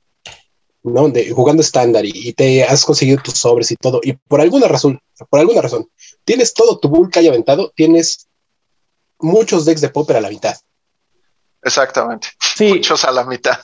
¿no? 0.83 1.09
De, 1.09 1.31
jugando 1.31 1.61
estándar 1.61 2.05
y, 2.05 2.11
y, 2.13 2.33
te 2.33 2.63
has 2.63 2.85
conseguido 2.85 3.21
tus 3.21 3.33
sobres 3.33 3.71
y 3.71 3.75
todo, 3.75 3.99
y 4.03 4.13
por 4.13 4.41
alguna 4.41 4.67
razón, 4.67 4.99
por 5.29 5.39
alguna 5.39 5.61
razón, 5.61 5.89
tienes 6.23 6.53
todo 6.53 6.79
tu 6.79 6.87
bulk 6.87 7.17
ahí 7.17 7.27
aventado, 7.27 7.73
tienes 7.75 8.27
muchos 9.19 9.65
decks 9.65 9.81
de 9.81 9.89
Popper 9.89 10.17
a 10.17 10.21
la 10.21 10.29
mitad. 10.29 10.55
Exactamente. 11.61 12.29
Sí. 12.55 12.73
Muchos 12.75 13.03
a 13.05 13.11
la 13.11 13.23
mitad. 13.25 13.59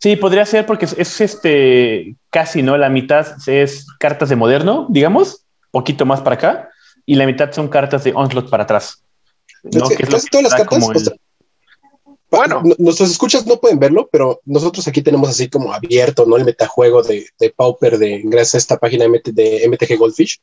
Sí, 0.00 0.16
podría 0.16 0.44
ser 0.46 0.66
porque 0.66 0.86
es, 0.86 0.94
es, 0.98 1.20
este 1.20 2.16
casi, 2.30 2.62
¿no? 2.62 2.76
La 2.76 2.88
mitad 2.88 3.36
es 3.46 3.86
cartas 3.98 4.28
de 4.28 4.36
moderno, 4.36 4.86
digamos, 4.90 5.44
poquito 5.70 6.04
más 6.04 6.20
para 6.20 6.36
acá, 6.36 6.70
y 7.06 7.16
la 7.16 7.26
mitad 7.26 7.52
son 7.52 7.68
cartas 7.68 8.04
de 8.04 8.12
onslaught 8.14 8.50
para 8.50 8.64
atrás. 8.64 9.02
¿no? 9.62 9.88
Es 9.88 9.96
que, 9.96 10.04
casi 10.04 10.28
todas 10.28 10.44
las 10.44 10.54
cartas. 10.54 10.78
El... 10.78 10.96
O 10.96 11.00
sea, 11.00 11.12
bueno, 12.30 12.62
nuestros 12.78 13.10
escuchas 13.10 13.46
no 13.46 13.60
pueden 13.60 13.78
verlo, 13.78 14.08
pero 14.10 14.40
nosotros 14.44 14.86
aquí 14.88 15.02
tenemos 15.02 15.28
así 15.30 15.48
como 15.48 15.72
abierto, 15.72 16.26
¿no? 16.26 16.36
El 16.36 16.44
metajuego 16.44 17.02
de, 17.02 17.26
de 17.38 17.50
Pauper 17.50 17.96
de 17.98 18.22
gracias 18.24 18.54
a 18.54 18.58
esta 18.58 18.78
página 18.78 19.04
de 19.24 19.68
MTG 19.68 19.96
Goldfish. 19.96 20.40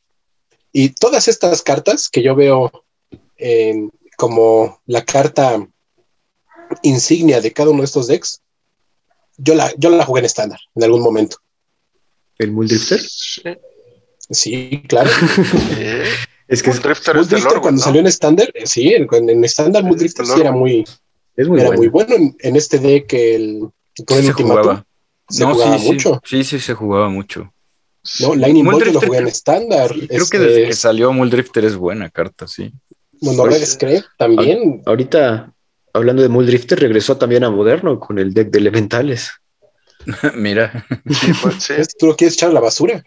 Y 0.72 0.88
todas 0.90 1.28
estas 1.28 1.60
cartas 1.60 2.08
que 2.08 2.22
yo 2.22 2.34
veo 2.34 2.72
en, 3.36 3.92
como 4.22 4.80
la 4.86 5.04
carta 5.04 5.66
insignia 6.84 7.40
de 7.40 7.52
cada 7.52 7.70
uno 7.70 7.80
de 7.80 7.86
estos 7.86 8.06
decks, 8.06 8.40
yo 9.36 9.56
la, 9.56 9.74
yo 9.76 9.90
la 9.90 10.04
jugué 10.04 10.20
en 10.20 10.26
estándar 10.26 10.60
en 10.76 10.84
algún 10.84 11.02
momento. 11.02 11.38
¿El 12.38 12.52
Muldrifter? 12.52 13.00
Sí, 13.00 13.42
sí 14.30 14.82
claro. 14.86 15.10
es 16.46 16.62
que 16.62 16.70
Muldrifter, 16.70 17.16
es 17.16 17.22
Muldrifter 17.22 17.60
cuando 17.60 17.80
¿no? 17.80 17.84
salió 17.84 18.00
en 18.00 18.06
estándar, 18.06 18.52
sí, 18.64 18.94
en, 18.94 19.44
estándar 19.44 19.82
Muldrifter 19.82 20.24
sí 20.24 20.40
era 20.40 20.52
muy, 20.52 20.84
es 21.34 21.48
muy 21.48 21.58
era 21.58 21.70
bueno. 21.70 21.80
muy 21.80 21.88
bueno 21.88 22.14
en, 22.14 22.36
en, 22.38 22.54
este 22.54 22.78
deck 22.78 23.12
el 23.14 23.70
con 24.06 24.18
el 24.18 24.26
se. 24.26 24.32
Jugaba. 24.34 24.86
Se 25.28 25.42
no, 25.44 25.54
jugaba 25.54 25.80
sí, 25.80 25.86
mucho. 25.86 26.20
Sí, 26.24 26.44
sí, 26.44 26.60
se 26.60 26.74
jugaba 26.74 27.08
mucho. 27.08 27.52
No, 28.20 28.36
Lightning 28.36 28.64
Bolt 28.64 28.86
lo 28.86 29.00
jugué 29.00 29.18
en 29.18 29.26
estándar. 29.26 29.92
Sí, 29.92 30.06
creo 30.06 30.22
este, 30.22 30.38
que 30.38 30.44
desde 30.44 30.66
que 30.68 30.74
salió 30.74 31.12
Muldrifter 31.12 31.64
es 31.64 31.74
buena 31.74 32.08
carta, 32.08 32.46
sí. 32.46 32.72
Bueno, 33.22 33.46
Red 33.46 33.64
Scrap 33.64 34.04
también. 34.18 34.82
Ahorita, 34.84 35.52
hablando 35.92 36.22
de 36.22 36.28
Muldrifter, 36.28 36.78
regresó 36.78 37.16
también 37.16 37.44
a 37.44 37.50
Moderno 37.50 37.98
con 37.98 38.18
el 38.18 38.34
deck 38.34 38.50
de 38.50 38.58
elementales. 38.58 39.30
Mira. 40.34 40.84
Sí, 41.08 41.32
pues, 41.40 41.62
sí. 41.62 41.74
Tú 41.98 42.06
lo 42.08 42.16
quieres 42.16 42.34
echar 42.34 42.50
a 42.50 42.52
la 42.52 42.60
basura. 42.60 43.02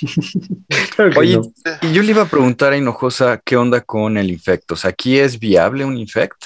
Oye, 1.16 1.40
y 1.82 1.92
yo 1.92 2.02
le 2.02 2.10
iba 2.10 2.22
a 2.22 2.28
preguntar 2.28 2.72
a 2.72 2.76
Hinojosa 2.76 3.40
qué 3.44 3.56
onda 3.56 3.80
con 3.82 4.16
el 4.16 4.30
infecto. 4.30 4.74
O 4.74 4.76
sea, 4.76 4.90
¿aquí 4.90 5.18
es 5.18 5.38
viable 5.38 5.84
un 5.84 5.98
infect? 5.98 6.44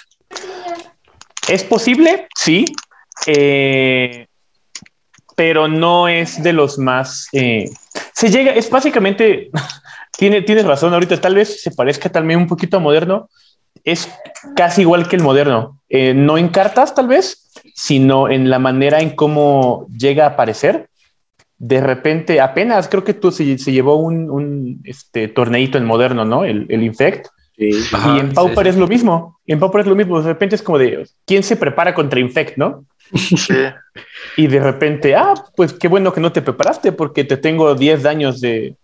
¿Es 1.48 1.62
posible? 1.62 2.26
Sí. 2.34 2.64
Eh, 3.26 4.26
pero 5.36 5.68
no 5.68 6.09
es 6.09 6.42
de 6.42 6.52
los 6.52 6.78
más. 6.78 7.28
Eh, 7.32 7.70
se 8.12 8.30
llega, 8.30 8.52
es 8.52 8.68
básicamente. 8.68 9.50
Tiene, 10.17 10.43
tienes 10.43 10.64
razón 10.64 10.95
ahorita, 10.95 11.21
tal 11.21 11.35
vez 11.35 11.62
se 11.62 11.71
parezca 11.71 12.09
también 12.09 12.41
un 12.41 12.47
poquito 12.47 12.77
a 12.77 12.81
moderno. 12.81 13.29
Es 13.85 14.09
casi 14.57 14.83
igual 14.83 15.09
que 15.09 15.17
el 15.17 15.23
moderno. 15.23 15.81
Eh, 15.89 16.14
no 16.14 16.39
en 16.39 16.49
cartas, 16.49 16.95
tal 16.95 17.09
vez, 17.09 17.51
sino 17.75 18.29
en 18.29 18.51
la 18.51 18.59
manera 18.59 19.01
en 19.01 19.11
cómo 19.11 19.87
llega 19.97 20.25
a 20.25 20.31
aparecer 20.31 20.89
de 21.59 21.81
repente, 21.81 22.41
apenas 22.41 22.89
creo 22.89 23.05
que 23.05 23.14
tú 23.14 23.31
se, 23.33 23.57
llevó 23.57 23.97
un, 23.97 24.31
un 24.31 24.81
este, 24.85 25.29
torneito 25.29 25.79
en 25.79 25.85
moderno, 25.85 26.25
¿no? 26.25 26.45
El, 26.45 26.67
el 26.69 26.83
Infect. 26.83 27.29
y 27.57 27.71
en 28.19 28.33
Pauper 28.35 28.67
es 28.67 28.77
lo 28.77 28.87
mismo. 28.87 29.39
En 29.47 29.59
Pauper 29.59 29.81
es 29.83 29.87
lo 29.87 29.97
mismo. 29.97 30.21
De 30.21 30.29
repente 30.29 30.57
es 30.57 30.62
como 30.62 30.79
de 30.79 31.07
quién 31.25 31.43
se 31.43 31.57
prepara 31.57 31.95
contra 31.95 32.21
Infect, 32.21 32.59
¿no? 32.59 32.85
Sí. 33.14 33.55
y 34.37 34.49
de 34.49 34.61
repente, 34.61 35.14
ah, 35.14 35.35
pues 35.57 35.73
qué 35.73 35.89
bueno 35.89 36.12
que 36.12 36.21
no 36.21 36.33
te 36.33 36.43
preparaste 36.43 36.93
porque 36.93 37.25
te 37.25 37.37
tengo 37.37 37.75
10 37.75 38.03
daños 38.03 38.41
de, 38.41 38.77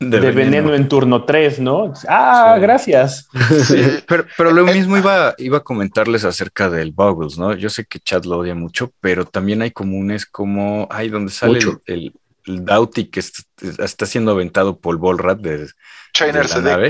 de, 0.00 0.30
veneno. 0.32 0.74
en 0.74 0.88
turno 0.88 1.24
3, 1.24 1.60
¿no? 1.60 1.92
Ah, 2.08 2.58
gracias. 2.60 3.28
Pero, 4.06 4.26
pero 4.36 4.52
lo 4.52 4.64
mismo 4.64 4.96
iba, 4.96 5.34
iba 5.38 5.58
a 5.58 5.62
comentarles 5.62 6.24
acerca 6.24 6.68
del 6.68 6.92
Boggles, 6.92 7.38
¿no? 7.38 7.54
Yo 7.54 7.70
sé 7.70 7.84
que 7.86 7.98
Chad 8.00 8.24
lo 8.24 8.38
odia 8.38 8.54
mucho, 8.54 8.92
pero 9.00 9.24
también 9.24 9.62
hay 9.62 9.70
comunes 9.70 10.26
como, 10.26 10.86
ay, 10.90 11.08
donde 11.08 11.32
sale 11.32 11.58
el, 11.86 12.12
el, 12.46 12.64
Doughty 12.64 13.06
que 13.06 13.20
está, 13.20 14.06
siendo 14.06 14.32
aventado 14.32 14.78
por 14.78 14.98
Volrat 14.98 15.38
de, 15.38 15.68
Chainers 16.12 16.54
de 16.54 16.62
la 16.62 16.70
nave. 16.70 16.88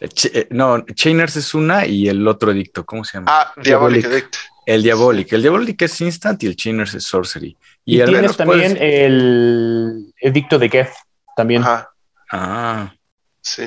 Eh, 0.00 0.08
eh, 0.32 0.46
no, 0.50 0.84
Chainers 0.86 1.36
es 1.36 1.54
una 1.54 1.86
y 1.86 2.08
el 2.08 2.26
otro 2.26 2.52
edicto, 2.52 2.86
¿cómo 2.86 3.04
se 3.04 3.18
llama? 3.18 3.26
Ah, 3.28 3.52
Diabolic, 3.62 4.04
Edict. 4.06 4.36
El 4.66 4.82
Diabolic. 4.82 5.32
El 5.32 5.42
Diabolic 5.42 5.82
es 5.82 6.00
instant 6.00 6.42
y 6.42 6.46
el 6.46 6.56
Chainers 6.56 6.94
es 6.94 7.04
sorcery. 7.04 7.56
Y, 7.84 8.02
tienes 8.02 8.36
también 8.36 8.78
el 8.80 10.14
edicto 10.18 10.58
de 10.58 10.70
Geth 10.70 10.92
también. 11.36 11.62
Ajá. 11.62 11.93
Ah. 12.36 12.92
Sí. 13.40 13.62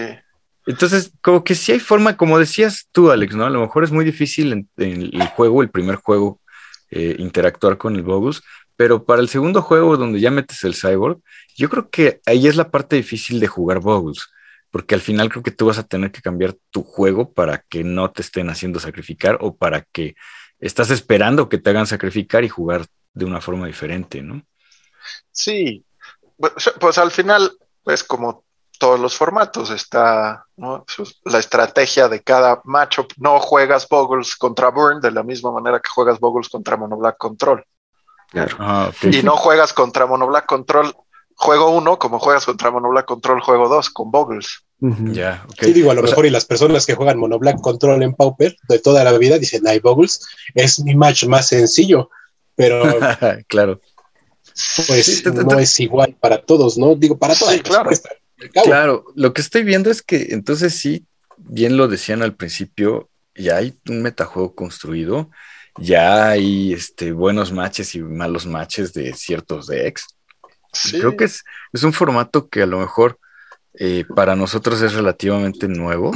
Entonces, 0.66 1.14
como 1.22 1.46
que 1.46 1.56
sí 1.56 1.72
hay 1.72 1.80
forma, 1.80 2.18
como 2.18 2.38
decías 2.38 2.90
tú, 2.92 3.12
Alex, 3.12 3.34
¿no? 3.34 3.46
A 3.46 3.50
lo 3.50 3.62
mejor 3.62 3.86
es 3.86 3.92
muy 3.92 4.04
difícil 4.04 4.52
en, 4.52 4.70
el 4.76 5.28
juego, 5.30 5.62
el 5.62 5.70
primer 5.70 5.96
juego, 5.96 6.42
eh, 6.92 7.16
interactuar 7.18 7.78
con 7.78 7.96
el 7.96 8.04
Bogus, 8.04 8.44
pero 8.76 9.06
para 9.06 9.22
el 9.22 9.30
segundo 9.30 9.62
juego, 9.62 9.96
donde 9.96 10.20
ya 10.20 10.32
metes 10.32 10.66
el 10.66 10.76
Cyborg, 10.76 11.20
yo 11.56 11.70
creo 11.70 11.90
que 11.90 12.20
ahí 12.26 12.48
es 12.48 12.58
la 12.58 12.70
parte 12.70 12.98
difícil 12.98 13.40
de 13.40 13.48
jugar 13.48 13.80
Bogus, 13.80 14.30
porque 14.70 14.96
al 14.96 15.02
final 15.02 15.30
creo 15.30 15.44
que 15.44 15.52
tú 15.52 15.68
vas 15.68 15.78
a 15.78 15.88
tener 15.88 16.12
que 16.12 16.22
cambiar 16.22 16.54
tu 16.70 16.84
juego 16.84 17.32
para 17.32 17.64
que 17.70 17.86
no 17.86 18.12
te 18.12 18.22
estén 18.22 18.50
haciendo 18.50 18.82
sacrificar 18.82 19.38
o 19.40 19.56
para 19.56 19.84
que 19.94 20.16
estás 20.60 20.90
esperando 20.90 21.48
que 21.48 21.58
te 21.58 21.70
hagan 21.70 21.88
sacrificar 21.88 22.44
y 22.44 22.50
jugar 22.50 22.86
de 23.14 23.24
una 23.24 23.40
forma 23.40 23.68
diferente, 23.68 24.22
¿no? 24.22 24.46
Sí, 25.32 25.86
pues, 26.38 26.54
pues 26.78 26.98
al 26.98 27.12
final 27.12 27.58
es 27.86 28.04
como 28.04 28.44
todos 28.78 29.00
los 29.00 29.16
formatos. 29.16 29.70
Está 29.70 30.46
la 30.56 31.40
estrategia 31.40 32.08
de 32.08 32.22
cada 32.22 32.62
matchup. 32.64 33.12
No 33.18 33.40
juegas 33.40 33.88
Boggles 33.88 34.36
contra 34.36 34.70
Burn 34.70 35.02
de 35.02 35.12
la 35.12 35.24
misma 35.24 35.52
manera 35.52 35.80
que 35.80 35.90
juegas 35.90 36.20
Boggles 36.20 36.50
contra 36.50 36.78
Mono 36.78 36.98
Black 36.98 37.18
Control. 37.18 37.64
Ah, 38.60 38.92
y 39.04 39.24
no 39.24 39.38
juegas 39.38 39.74
contra 39.74 40.06
Mono 40.06 40.28
Black 40.28 40.46
Control 40.46 40.94
juego 41.38 41.70
uno 41.70 42.00
como 42.00 42.20
juegas 42.20 42.46
contra 42.46 42.72
Mono 42.72 42.90
Black 42.90 43.06
Control 43.06 43.40
juego 43.42 43.70
2 43.70 43.90
con 43.92 44.12
Boggles. 44.12 44.64
Ya, 44.80 45.46
Sí, 45.60 45.74
digo, 45.74 45.90
a 45.90 45.96
lo 45.96 46.04
mejor 46.04 46.26
y 46.26 46.30
las 46.30 46.46
personas 46.46 46.86
que 46.86 46.94
juegan 46.96 47.18
Mono 47.18 47.40
Black 47.40 47.62
Control 47.62 48.02
en 48.04 48.14
Pauper 48.14 48.56
de 48.68 48.80
toda 48.80 49.04
la 49.04 49.18
vida 49.18 49.40
dicen, 49.40 49.68
ay, 49.68 49.80
Boggles 49.80 50.26
es 50.54 50.80
mi 50.80 50.96
match 50.96 51.26
más 51.26 51.48
sencillo, 51.48 52.10
pero... 52.56 52.84
claro. 53.48 53.80
Pues 54.88 55.26
no 55.26 55.60
es 55.60 55.80
igual 55.80 56.16
para 56.20 56.42
todos, 56.42 56.78
¿no? 56.78 56.96
Digo, 56.96 57.18
para 57.18 57.36
todos. 57.36 57.62
claro. 57.62 57.90
Claro, 58.64 59.06
lo 59.16 59.34
que 59.34 59.42
estoy 59.42 59.64
viendo 59.64 59.90
es 59.90 60.02
que 60.02 60.28
entonces 60.30 60.76
sí, 60.76 61.06
bien 61.38 61.78
lo 61.78 61.88
decían 61.88 62.22
al 62.22 62.36
principio, 62.36 63.10
ya 63.36 63.58
hay 63.58 63.78
un 63.88 64.02
metajuego 64.02 64.54
construido, 64.56 65.30
ya 65.80 66.30
hay 66.30 66.74
este, 66.74 67.12
buenos 67.12 67.52
matches 67.52 67.96
y 67.96 68.02
malos 68.02 68.46
matches 68.46 68.94
de 68.94 69.14
ciertos 69.14 69.68
decks. 69.68 70.08
Creo 70.92 71.16
que 71.16 71.26
es, 71.26 71.44
es, 71.74 71.84
un 71.84 71.94
formato 71.94 72.50
que 72.50 72.62
a 72.62 72.68
lo 72.68 72.80
mejor 72.80 73.20
eh, 73.74 74.06
para 74.16 74.36
nosotros 74.36 74.82
es 74.82 74.94
relativamente 74.94 75.68
nuevo, 75.68 76.12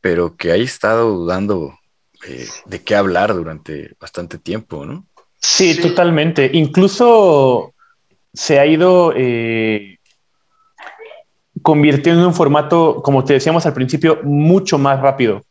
pero 0.00 0.36
que 0.36 0.52
ha 0.52 0.56
estado 0.56 1.24
dando 1.26 1.78
eh, 2.26 2.48
de 2.66 2.82
qué 2.82 2.94
hablar 2.94 3.34
durante 3.34 3.94
bastante 4.00 4.38
tiempo, 4.38 4.84
¿no? 4.84 5.06
Sí, 5.40 5.80
totalmente. 5.80 6.50
Incluso 6.52 7.74
se 8.32 8.58
ha 8.58 8.66
ido 8.66 9.12
eh, 9.16 9.99
convirtiendo 11.62 12.22
en 12.22 12.28
un 12.28 12.34
formato, 12.34 13.02
como 13.02 13.24
te 13.24 13.34
decíamos 13.34 13.66
al 13.66 13.74
principio, 13.74 14.20
mucho 14.22 14.78
más 14.78 15.00
rápido. 15.00 15.42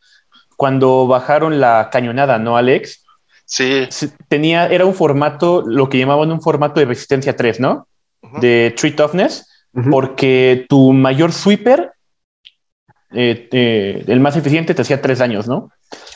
Cuando 0.56 1.06
bajaron 1.06 1.60
la 1.60 1.88
cañonada, 1.90 2.38
¿no, 2.38 2.56
Alex? 2.56 3.04
Sí. 3.44 3.88
Tenía, 4.28 4.66
era 4.66 4.84
un 4.86 4.94
formato, 4.94 5.62
lo 5.66 5.88
que 5.88 5.98
llamaban 5.98 6.30
un 6.30 6.40
formato 6.40 6.80
de 6.80 6.86
resistencia 6.86 7.34
3, 7.34 7.60
¿no? 7.60 7.88
De 8.40 8.74
Tree 8.76 8.92
Toughness, 8.92 9.46
porque 9.90 10.66
tu 10.68 10.92
mayor 10.92 11.32
sweeper, 11.32 11.92
eh, 13.12 14.04
el 14.06 14.20
más 14.20 14.36
eficiente, 14.36 14.74
te 14.74 14.82
hacía 14.82 15.00
3 15.00 15.20
años, 15.20 15.48
¿no? 15.48 15.70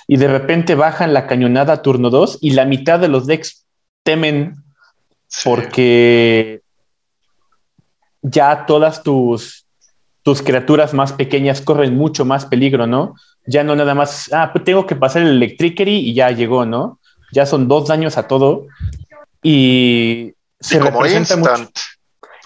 Y 0.07 0.19
de 0.19 0.29
repente 0.29 0.75
bajan 0.75 1.15
la 1.15 1.27
cañonada 1.27 1.73
a 1.73 1.83
turno 1.83 2.11
2 2.11 2.39
y 2.41 2.51
la 2.51 2.67
mitad 2.67 3.01
de 3.01 3.09
los 3.09 3.27
decks 3.27 3.65
temen 4.05 4.63
porque 5.43 6.61
ya 8.23 8.67
todas 8.67 9.03
tus 9.03 9.64
tus 10.25 10.43
criaturas 10.43 10.95
más 10.95 11.13
pequeñas 11.13 11.61
corren 11.61 11.95
mucho 11.95 12.25
más 12.25 12.47
peligro, 12.47 12.87
¿no? 12.87 13.15
Ya 13.47 13.63
no 13.63 13.77
nada 13.77 13.95
más, 13.95 14.33
ah, 14.33 14.51
pues 14.53 14.65
tengo 14.65 14.87
que 14.87 14.97
pasar 14.97 15.23
el 15.23 15.37
Electricity 15.37 15.99
y 15.99 16.15
ya 16.15 16.31
llegó, 16.31 16.65
¿no? 16.65 16.99
Ya 17.31 17.45
son 17.45 17.69
dos 17.69 17.89
daños 17.89 18.17
a 18.17 18.27
todo 18.27 18.67
y 19.43 20.33
se 20.59 20.81
como 20.81 21.07
instant. 21.07 21.71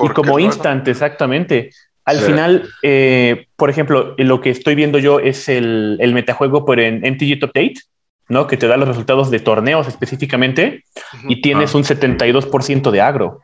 Y 0.01 0.09
como 0.09 0.39
instant, 0.41 0.87
exactamente. 0.89 1.71
Al 2.05 2.19
final, 2.19 2.69
eh, 2.83 3.47
por 3.55 3.71
ejemplo, 3.71 4.15
lo 4.17 4.41
que 4.41 4.51
estoy 4.51 4.75
viendo 4.75 4.99
yo 4.99 5.21
es 5.21 5.49
el, 5.49 5.99
el 6.01 6.15
metajuego 6.15 6.65
por 6.65 6.81
en 6.81 7.01
MTG 7.01 7.39
Top 7.39 7.51
8, 7.55 7.81
¿no? 8.29 8.47
Que 8.49 8.57
te 8.57 8.67
da 8.67 8.77
los 8.77 8.89
resultados 8.89 9.31
de 9.31 9.39
torneos 9.41 9.87
específicamente 9.87 10.85
y 11.29 11.43
tienes 11.43 11.75
ah. 11.75 11.79
un 11.79 11.85
72% 11.85 12.91
de 12.91 13.01
agro. 13.01 13.41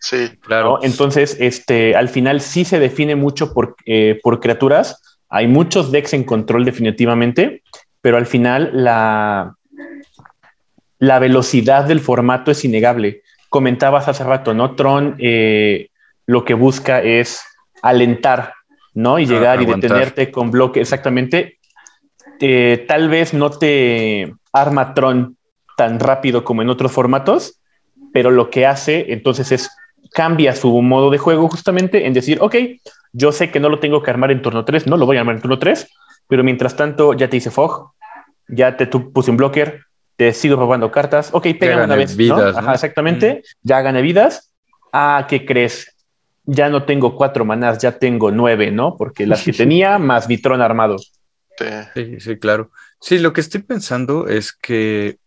Sí, 0.00 0.30
claro. 0.40 0.80
Entonces, 0.82 1.36
este, 1.38 1.94
al 1.94 2.08
final 2.08 2.40
sí 2.40 2.64
se 2.64 2.78
define 2.78 3.16
mucho 3.16 3.52
por, 3.52 3.76
eh, 3.84 4.18
por 4.22 4.40
criaturas. 4.40 5.00
Hay 5.28 5.46
muchos 5.46 5.92
decks 5.92 6.14
en 6.14 6.24
control 6.24 6.64
definitivamente, 6.64 7.62
pero 8.00 8.16
al 8.16 8.26
final 8.26 8.70
la, 8.72 9.54
la 10.98 11.18
velocidad 11.18 11.84
del 11.84 12.00
formato 12.00 12.50
es 12.50 12.64
innegable. 12.64 13.22
Comentabas 13.50 14.08
hace 14.08 14.24
rato, 14.24 14.54
¿no? 14.54 14.74
Tron 14.74 15.16
eh, 15.18 15.88
lo 16.26 16.44
que 16.44 16.54
busca 16.54 17.02
es 17.02 17.42
alentar, 17.82 18.54
¿no? 18.94 19.18
Y 19.18 19.26
llegar 19.26 19.60
y 19.60 19.66
detenerte 19.66 20.30
con 20.30 20.50
bloque, 20.50 20.80
exactamente. 20.80 21.58
Eh, 22.40 22.86
tal 22.88 23.10
vez 23.10 23.34
no 23.34 23.50
te 23.50 24.32
arma 24.52 24.94
Tron 24.94 25.36
tan 25.76 26.00
rápido 26.00 26.42
como 26.42 26.62
en 26.62 26.70
otros 26.70 26.90
formatos, 26.90 27.60
pero 28.14 28.30
lo 28.30 28.48
que 28.48 28.66
hace 28.66 29.12
entonces 29.12 29.52
es 29.52 29.70
cambia 30.12 30.54
su 30.54 30.80
modo 30.82 31.10
de 31.10 31.18
juego 31.18 31.48
justamente 31.48 32.06
en 32.06 32.12
decir, 32.12 32.38
ok, 32.40 32.56
yo 33.12 33.32
sé 33.32 33.50
que 33.50 33.60
no 33.60 33.68
lo 33.68 33.78
tengo 33.78 34.02
que 34.02 34.10
armar 34.10 34.30
en 34.30 34.42
turno 34.42 34.64
3, 34.64 34.86
no 34.86 34.96
lo 34.96 35.06
voy 35.06 35.16
a 35.16 35.20
armar 35.20 35.36
en 35.36 35.42
turno 35.42 35.58
3, 35.58 35.88
pero 36.28 36.44
mientras 36.44 36.76
tanto 36.76 37.14
ya 37.14 37.28
te 37.28 37.36
hice 37.36 37.50
fog, 37.50 37.92
ya 38.48 38.76
te 38.76 38.86
puse 38.86 39.30
un 39.30 39.36
blocker, 39.36 39.84
te 40.16 40.32
sigo 40.32 40.56
robando 40.56 40.90
cartas, 40.90 41.30
ok, 41.32 41.46
pega 41.58 41.84
una 41.84 41.96
vez, 41.96 42.16
vidas, 42.16 42.56
Ajá, 42.56 42.74
exactamente, 42.74 43.42
ya 43.62 43.80
gané 43.80 44.02
vidas. 44.02 44.52
Ah, 44.92 45.26
¿qué 45.28 45.46
crees? 45.46 45.96
Ya 46.44 46.68
no 46.68 46.84
tengo 46.84 47.14
cuatro 47.16 47.44
manás, 47.44 47.78
ya 47.78 47.98
tengo 47.98 48.30
nueve, 48.30 48.70
¿no? 48.70 48.96
Porque 48.96 49.26
las 49.26 49.42
que 49.42 49.52
tenía 49.54 49.98
más 49.98 50.26
vitrón 50.26 50.60
armado. 50.60 50.96
Sí, 51.94 52.20
sí, 52.20 52.38
claro. 52.38 52.70
Sí, 53.00 53.18
lo 53.18 53.32
que 53.32 53.40
estoy 53.40 53.62
pensando 53.62 54.28
es 54.28 54.52
que, 54.52 55.18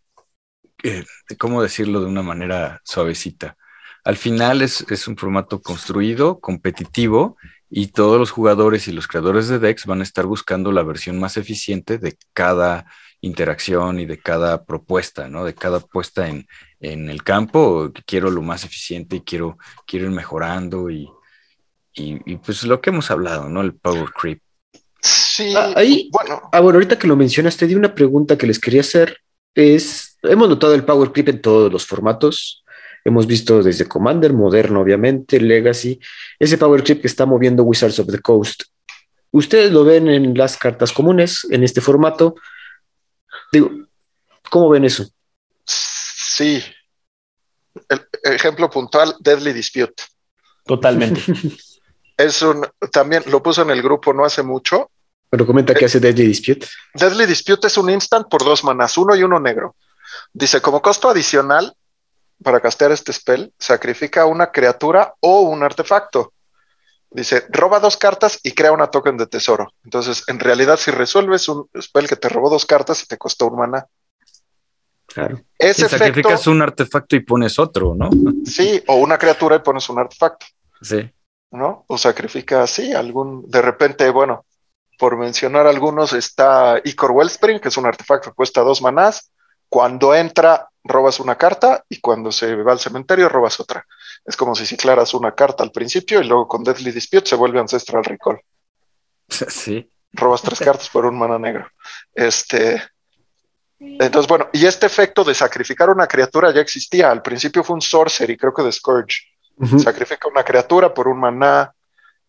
eh, 0.82 1.04
¿cómo 1.38 1.62
decirlo 1.62 2.00
de 2.00 2.06
una 2.06 2.22
manera 2.22 2.80
suavecita? 2.84 3.56
Al 4.04 4.16
final 4.16 4.60
es, 4.60 5.08
un 5.08 5.16
formato 5.16 5.62
construido, 5.62 6.38
competitivo, 6.38 7.36
y 7.70 7.88
todos 7.88 8.18
los 8.18 8.30
jugadores 8.30 8.86
y 8.86 8.92
los 8.92 9.08
creadores 9.08 9.48
de 9.48 9.58
decks 9.58 9.86
van 9.86 10.00
a 10.00 10.04
estar 10.04 10.26
buscando 10.26 10.70
la 10.70 10.82
versión 10.82 11.18
más 11.18 11.36
eficiente 11.36 11.98
de 11.98 12.16
cada 12.32 12.86
interacción 13.22 13.98
y 13.98 14.06
de 14.06 14.18
cada 14.18 14.64
propuesta, 14.64 15.28
¿no? 15.28 15.44
De 15.44 15.54
cada 15.54 15.80
puesta 15.80 16.28
en, 16.28 16.46
el 16.80 17.22
campo. 17.24 17.90
Quiero 18.04 18.30
lo 18.30 18.42
más 18.42 18.64
eficiente 18.64 19.16
y 19.16 19.20
quiero, 19.22 19.56
quiero 19.86 20.04
ir 20.04 20.12
mejorando 20.12 20.90
y, 20.90 21.08
y, 21.94 22.36
pues 22.36 22.62
lo 22.64 22.82
que 22.82 22.90
hemos 22.90 23.10
hablado, 23.10 23.48
¿no? 23.48 23.62
El 23.62 23.74
power 23.74 24.10
creep. 24.12 24.40
Sí, 25.00 25.54
Ah, 25.56 25.72
ahí- 25.76 26.10
bueno, 26.12 26.42
Ah, 26.52 26.60
bueno, 26.60 26.76
ahorita 26.76 26.98
que 26.98 27.06
lo 27.06 27.16
mencionas, 27.16 27.56
te 27.56 27.66
di 27.66 27.74
una 27.74 27.94
pregunta 27.94 28.36
que 28.36 28.46
les 28.46 28.58
quería 28.58 28.82
hacer. 28.82 29.18
Es, 29.54 30.18
hemos 30.22 30.48
notado 30.48 30.74
el 30.74 30.84
power 30.84 31.10
creep 31.10 31.30
en 31.30 31.40
todos 31.40 31.72
los 31.72 31.86
formatos. 31.86 32.63
Hemos 33.04 33.26
visto 33.26 33.62
desde 33.62 33.86
Commander, 33.86 34.32
Moderno, 34.32 34.80
obviamente, 34.80 35.38
Legacy, 35.38 36.00
ese 36.38 36.56
power 36.56 36.82
creep 36.82 37.02
que 37.02 37.06
está 37.06 37.26
moviendo 37.26 37.62
Wizards 37.62 37.98
of 37.98 38.06
the 38.06 38.20
Coast. 38.20 38.62
Ustedes 39.30 39.70
lo 39.72 39.84
ven 39.84 40.08
en 40.08 40.34
las 40.34 40.56
cartas 40.56 40.92
comunes, 40.92 41.46
en 41.50 41.64
este 41.64 41.80
formato. 41.80 42.34
Digo, 43.52 43.70
¿cómo 44.48 44.70
ven 44.70 44.84
eso? 44.84 45.06
sí. 45.66 46.62
El 47.88 48.06
ejemplo 48.22 48.70
puntual, 48.70 49.14
Deadly 49.20 49.52
Dispute. 49.52 50.02
Totalmente. 50.64 51.20
Es 52.16 52.42
un, 52.42 52.64
también 52.92 53.24
lo 53.26 53.42
puso 53.42 53.62
en 53.62 53.70
el 53.70 53.82
grupo 53.82 54.12
no 54.12 54.24
hace 54.24 54.44
mucho. 54.44 54.88
Pero 55.28 55.44
comenta 55.44 55.74
que 55.74 55.86
hace 55.86 55.98
Deadly 55.98 56.28
Dispute. 56.28 56.64
Deadly 56.94 57.26
Dispute 57.26 57.66
es 57.66 57.76
un 57.76 57.90
instant 57.90 58.28
por 58.28 58.44
dos 58.44 58.62
manas, 58.62 58.96
uno 58.96 59.16
y 59.16 59.24
uno 59.24 59.40
negro. 59.40 59.74
Dice, 60.32 60.60
como 60.60 60.80
costo 60.80 61.08
adicional 61.08 61.74
para 62.44 62.60
castear 62.60 62.92
este 62.92 63.12
spell, 63.12 63.52
sacrifica 63.58 64.26
una 64.26 64.52
criatura 64.52 65.14
o 65.18 65.40
un 65.40 65.64
artefacto. 65.64 66.32
Dice, 67.10 67.44
roba 67.48 67.80
dos 67.80 67.96
cartas 67.96 68.38
y 68.44 68.52
crea 68.52 68.70
una 68.70 68.86
token 68.88 69.16
de 69.16 69.26
tesoro. 69.26 69.72
Entonces, 69.82 70.22
en 70.28 70.38
realidad, 70.38 70.76
si 70.76 70.92
resuelves 70.92 71.48
un 71.48 71.68
spell 71.80 72.08
que 72.08 72.16
te 72.16 72.28
robó 72.28 72.50
dos 72.50 72.66
cartas 72.66 73.02
y 73.02 73.06
te 73.06 73.18
costó 73.18 73.48
un 73.48 73.58
mana, 73.58 73.86
Claro. 75.06 75.40
ese 75.58 75.74
Si 75.74 75.82
efecto, 75.82 76.04
sacrificas 76.06 76.46
un 76.46 76.62
artefacto 76.62 77.14
y 77.16 77.20
pones 77.20 77.58
otro, 77.58 77.94
¿no? 77.94 78.10
sí, 78.44 78.82
o 78.86 78.96
una 78.96 79.18
criatura 79.18 79.56
y 79.56 79.60
pones 79.60 79.88
un 79.88 79.98
artefacto. 79.98 80.46
Sí. 80.80 81.10
¿no? 81.54 81.84
O 81.86 81.96
sacrifica 81.96 82.62
así 82.62 82.92
algún, 82.92 83.48
de 83.48 83.62
repente, 83.62 84.10
bueno, 84.10 84.44
por 84.98 85.16
mencionar 85.16 85.66
algunos, 85.66 86.12
está 86.12 86.80
Icor 86.84 87.12
Wellspring, 87.12 87.60
que 87.60 87.68
es 87.68 87.76
un 87.76 87.86
artefacto 87.86 88.30
que 88.30 88.34
cuesta 88.34 88.62
dos 88.62 88.82
manás. 88.82 89.30
Cuando 89.68 90.14
entra, 90.14 90.68
robas 90.84 91.18
una 91.18 91.36
carta 91.36 91.84
y 91.88 91.98
cuando 91.98 92.30
se 92.30 92.54
va 92.56 92.72
al 92.72 92.78
cementerio, 92.78 93.28
robas 93.28 93.58
otra. 93.58 93.86
Es 94.24 94.36
como 94.36 94.54
si 94.54 94.66
ciclaras 94.66 95.14
una 95.14 95.34
carta 95.34 95.64
al 95.64 95.72
principio 95.72 96.20
y 96.20 96.24
luego 96.24 96.46
con 96.46 96.62
Deadly 96.62 96.92
Dispute 96.92 97.26
se 97.26 97.36
vuelve 97.36 97.58
Ancestral 97.58 98.04
Recall. 98.04 98.40
Sí. 99.48 99.90
Robas 100.12 100.42
tres 100.42 100.60
cartas 100.60 100.88
por 100.90 101.06
un 101.06 101.18
mana 101.18 101.38
negro. 101.38 101.66
Este. 102.14 102.80
Entonces, 103.80 104.28
bueno, 104.28 104.48
y 104.52 104.64
este 104.64 104.86
efecto 104.86 105.24
de 105.24 105.34
sacrificar 105.34 105.90
una 105.90 106.06
criatura 106.06 106.52
ya 106.52 106.60
existía. 106.60 107.10
Al 107.10 107.20
principio 107.20 107.64
fue 107.64 107.74
un 107.74 107.82
sorcery, 107.82 108.36
creo 108.36 108.54
que 108.54 108.62
de 108.62 108.70
Scourge. 108.70 109.22
Sacrifica 109.78 110.28
una 110.28 110.44
criatura 110.44 110.92
por 110.92 111.08
un 111.08 111.18
maná, 111.18 111.74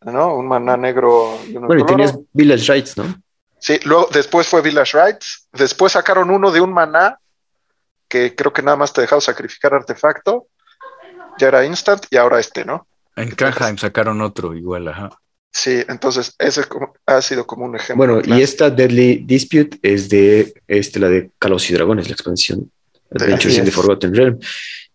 ¿no? 0.02 0.36
Un 0.36 0.48
maná 0.48 0.77
negro 0.77 1.38
y 1.48 1.53
Bueno, 1.57 1.84
y 1.84 1.86
tenías 1.86 2.18
Village 2.34 2.73
Rights, 2.73 2.98
¿no? 2.98 3.22
Sí, 3.60 3.80
luego 3.84 4.07
después 4.11 4.48
fue 4.48 4.61
Village 4.61 4.98
Rights. 4.98 5.48
Después 5.52 5.91
sacaron 5.91 6.32
uno 6.32 6.52
de 6.52 6.61
un 6.61 6.73
maná 6.73 7.19
que 8.07 8.36
creo 8.36 8.53
que 8.53 8.61
nada 8.61 8.77
más 8.77 8.94
te 8.94 9.02
dejaba 9.02 9.22
sacrificar 9.22 9.73
artefacto. 9.73 10.48
Ya 11.38 11.48
era 11.49 11.65
instant 11.65 12.06
y 12.10 12.18
ahora 12.18 12.40
este, 12.40 12.64
¿no? 12.65 12.88
En 13.15 13.30
Kranheim 13.32 13.77
sacaron 13.77 14.22
otro 14.22 14.53
igual, 14.56 14.88
ajá. 14.88 15.10
Sí, 15.52 15.84
entonces 15.88 16.34
ese 16.38 16.65
como- 16.65 16.94
ha 17.06 17.22
sido 17.22 17.45
como 17.48 17.65
un 17.65 17.76
ejemplo. 17.76 17.95
Bueno, 18.15 18.36
y 18.38 18.41
esta 18.41 18.69
Deadly 18.69 19.23
Dispute 19.26 19.80
es 19.82 20.10
de 20.10 20.53
este, 20.68 20.99
la 20.99 21.07
de 21.10 21.32
Calos 21.40 21.69
y 21.69 21.73
Dragones, 21.73 22.07
la 22.07 22.14
expansión 22.14 22.72
Adventures 23.11 23.57
in 23.57 23.65
the. 23.65 23.72
Forgotten 23.72 24.14
Realm. 24.14 24.40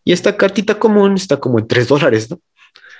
Y 0.05 0.13
esta 0.13 0.37
cartita 0.37 0.79
común 0.79 1.15
está 1.15 1.39
como 1.39 1.59
en 1.59 1.67
3 1.67 1.89
dólares, 1.89 2.31
¿no? 2.31 2.41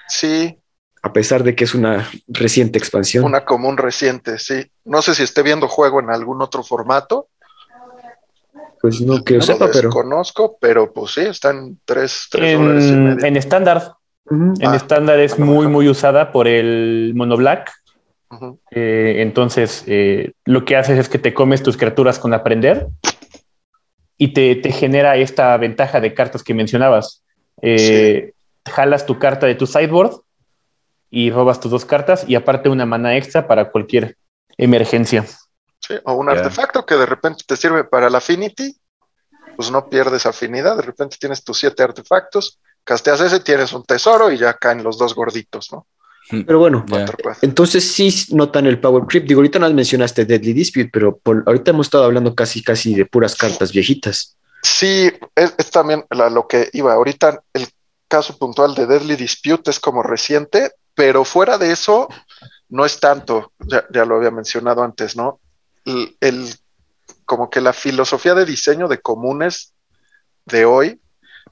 Sí, 0.09 0.57
A 1.03 1.13
pesar 1.15 1.43
de 1.45 1.55
que 1.55 1.65
es 1.65 1.75
una 1.75 2.11
reciente 2.29 2.79
expansión. 2.79 3.25
una 3.25 3.45
común 3.47 3.77
reciente, 3.79 4.39
sí. 4.39 4.71
No 4.85 5.01
sé 5.01 5.15
si 5.15 5.23
esté 5.23 5.43
viendo 5.43 5.67
juego 5.69 6.01
en 6.01 6.11
algún 6.11 6.43
otro 6.43 6.63
formato. 6.63 7.29
Pues 8.81 9.01
no 9.03 9.23
que 9.23 9.35
yo 9.35 9.43
sepa, 9.43 9.67
pero. 9.73 9.89
desconozco, 9.89 10.57
pero 10.61 10.93
pues 10.93 11.13
sí, 11.13 11.21
están 11.23 11.79
tres, 11.85 12.29
tres 12.31 12.59
dólares 12.59 12.85
y 12.85 12.89
en 12.93 13.05
medio. 13.05 13.27
en 13.27 13.37
estándar, 13.37 13.93
en 14.31 14.55
Ah, 14.63 14.77
estándar 14.77 15.19
es 15.21 15.39
muy, 15.39 15.67
muy 15.67 15.89
usada 15.89 16.33
por 16.33 16.49
el 16.49 17.13
mono 17.15 17.37
black. 17.37 17.71
Ujú. 18.31 18.59
Eh, 18.71 19.17
entonces, 19.19 19.85
eh, 19.87 20.33
lo 20.45 20.65
que 20.65 20.77
haces 20.77 20.99
es 20.99 21.09
que 21.09 21.19
te 21.19 21.35
comes 21.35 21.63
tus 21.63 21.77
criaturas 21.77 22.19
con 22.19 22.33
aprender 22.33 22.87
y 24.17 24.29
te, 24.33 24.55
te 24.57 24.71
genera 24.73 25.17
esta 25.17 25.57
ventaja 25.57 26.01
de 26.01 26.15
cartas 26.15 26.43
que 26.43 26.55
mencionabas. 26.55 27.23
Eh, 27.63 28.33
Jalas 28.67 29.05
tu 29.07 29.19
carta 29.19 29.47
de 29.47 29.55
tu 29.57 29.67
sideboard 29.67 30.21
y 31.11 31.31
robas 31.31 31.61
tus 31.61 31.71
dos 31.71 31.85
cartas 31.85 32.25
y 32.29 32.35
aparte 32.35 32.69
una 32.69 32.87
mana 32.87 33.17
extra 33.17 33.47
para 33.47 33.71
cualquier 33.71 34.17
emergencia. 34.59 35.25
Sí, 35.91 36.01
o 36.05 36.15
un 36.15 36.29
artefacto 36.29 36.87
que 36.87 36.95
de 36.97 37.07
repente 37.07 37.43
te 37.47 37.57
sirve 37.57 37.85
para 37.85 38.09
la 38.09 38.19
affinity, 38.19 38.77
pues 39.57 39.71
no 39.71 39.89
pierdes 39.89 40.25
afinidad. 40.25 40.77
De 40.77 40.83
repente 40.83 41.17
tienes 41.19 41.43
tus 41.43 41.59
siete 41.59 41.83
artefactos, 41.83 42.61
casteas 42.85 43.21
ese, 43.21 43.41
tienes 43.41 43.73
un 43.73 43.85
tesoro 43.85 44.31
y 44.31 44.39
ya 44.39 44.55
caen 44.55 44.83
los 44.85 44.99
dos 44.99 45.15
gorditos, 45.15 45.73
¿no? 45.73 45.87
Pero 46.47 46.61
bueno, 46.61 46.87
entonces 47.43 47.91
sí 47.93 48.15
notan 48.33 48.67
el 48.67 48.79
Power 48.81 49.05
Creep. 49.09 49.27
Digo, 49.27 49.41
ahorita 49.41 49.59
no 49.59 49.69
mencionaste 49.73 50.25
Deadly 50.27 50.53
Dispute, 50.53 50.89
pero 50.93 51.19
por- 51.19 51.43
ahorita 51.45 51.73
hemos 51.73 51.89
estado 51.89 52.05
hablando 52.05 52.37
casi, 52.37 52.63
casi 52.63 52.95
de 52.95 53.05
puras 53.05 53.35
cartas 53.35 53.73
viejitas. 53.73 54.37
Sí, 54.63 55.11
es, 55.35 55.55
es 55.59 55.71
también 55.73 56.05
la- 56.11 56.31
lo 56.31 56.47
que 56.47 56.71
iba. 56.73 56.93
Ahorita 56.93 57.43
el 57.53 57.67
caso 58.07 58.39
puntual 58.39 58.77
de 58.77 58.87
Deadly 58.87 59.17
Dispute 59.17 59.71
es 59.71 59.81
como 59.81 60.05
reciente, 60.05 60.71
pero 60.95 61.25
fuera 61.25 61.59
de 61.59 61.73
eso 61.73 62.09
no 62.69 62.85
es 62.85 63.01
tanto. 63.01 63.53
Ya, 63.67 63.85
ya 63.93 64.05
lo 64.05 64.17
había 64.17 64.31
mencionado 64.31 64.85
antes, 64.85 65.17
¿no? 65.17 65.41
El, 65.85 66.17
el- 66.21 66.55
como 67.25 67.49
que 67.49 67.61
la 67.61 67.73
filosofía 67.73 68.35
de 68.35 68.45
diseño 68.45 68.89
de 68.89 69.01
comunes 69.01 69.73
de 70.47 70.65
hoy 70.65 71.01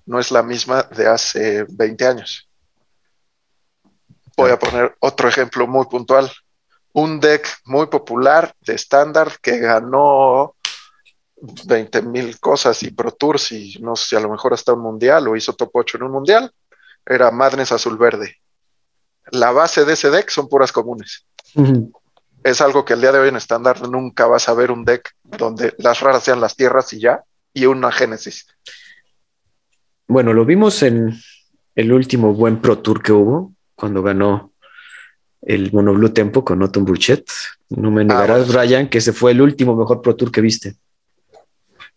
no 0.07 0.19
es 0.19 0.31
la 0.33 0.43
misma 0.43 0.83
de 0.83 1.07
hace 1.07 1.65
20 1.69 2.07
años. 2.07 2.49
Voy 4.37 4.51
a 4.51 4.59
poner 4.59 4.97
otro 5.01 5.29
ejemplo 5.29 5.67
muy 5.67 5.87
puntual. 5.87 6.31
Un 6.93 7.21
deck 7.21 7.47
muy 7.65 7.87
popular 7.87 8.55
de 8.61 8.75
estándar 8.75 9.39
que 9.41 9.59
ganó 9.59 10.57
20 11.67 12.03
mil 12.03 12.39
cosas 12.41 12.83
y 12.83 12.91
Pro 12.91 13.13
Tours 13.13 13.53
y 13.53 13.79
no 13.81 13.95
sé 13.95 14.07
si 14.09 14.17
a 14.17 14.21
lo 14.21 14.31
mejor 14.31 14.55
hasta 14.55 14.73
un 14.73 14.81
mundial 14.81 15.29
o 15.29 15.37
hizo 15.37 15.53
top 15.53 15.71
8 15.75 15.97
en 15.99 16.05
un 16.05 16.13
mundial, 16.13 16.53
era 17.07 17.31
Madness 17.31 17.73
Azul 17.73 17.97
Verde. 17.99 18.37
La 19.31 19.53
base 19.53 19.85
de 19.85 19.93
ese 19.93 20.11
deck 20.11 20.31
son 20.31 20.49
puras 20.49 20.73
comunes. 20.73 21.25
Es 22.45 22.61
algo 22.61 22.85
que 22.85 22.95
el 22.95 23.01
día 23.01 23.13
de 23.13 23.19
hoy 23.19 23.29
en 23.29 23.37
estándar 23.37 23.89
nunca 23.89 24.27
vas 24.27 24.49
a 24.49 24.55
ver 24.55 24.71
un 24.71 24.85
deck 24.85 25.11
donde 25.25 25.75
las 25.79 26.01
raras 26.01 26.23
sean 26.25 26.41
las 26.41 26.57
tierras 26.57 26.93
y 26.93 27.01
ya, 27.01 27.23
y 27.53 27.67
una 27.67 27.91
Génesis. 27.93 28.47
Bueno, 30.07 30.33
lo 30.33 30.45
vimos 30.45 30.83
en 30.83 31.15
el 31.75 31.93
último 31.93 32.33
buen 32.35 32.61
Pro 32.61 32.79
Tour 32.79 33.03
que 33.03 33.13
hubo, 33.13 33.53
cuando 33.75 34.03
ganó 34.03 34.53
el 35.43 35.73
Mono 35.73 35.93
Blue 35.95 36.13
Tempo 36.13 36.45
con 36.45 36.63
Otton 36.63 36.85
Burchett. 36.85 37.29
No 37.71 37.91
me 37.91 38.05
negarás, 38.05 38.47
bueno. 38.47 38.61
Brian, 38.61 38.89
que 38.89 38.99
ese 38.99 39.13
fue 39.13 39.33
el 39.33 39.41
último 39.41 39.77
mejor 39.77 40.01
Pro 40.01 40.17
Tour 40.17 40.33
que 40.33 40.41
viste. 40.41 40.77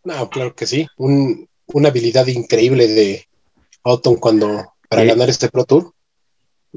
No, 0.04 0.30
claro 0.30 0.54
que 0.56 0.66
sí. 0.68 0.88
Un- 0.98 1.48
una 1.68 1.90
habilidad 1.90 2.28
increíble 2.28 2.88
de 2.88 3.28
Autumn 3.84 4.18
cuando 4.18 4.74
para 4.90 5.04
Sí. 5.04 5.08
ganar 5.08 5.30
este 5.30 5.48
Pro 5.50 5.64
Tour. 5.64 5.94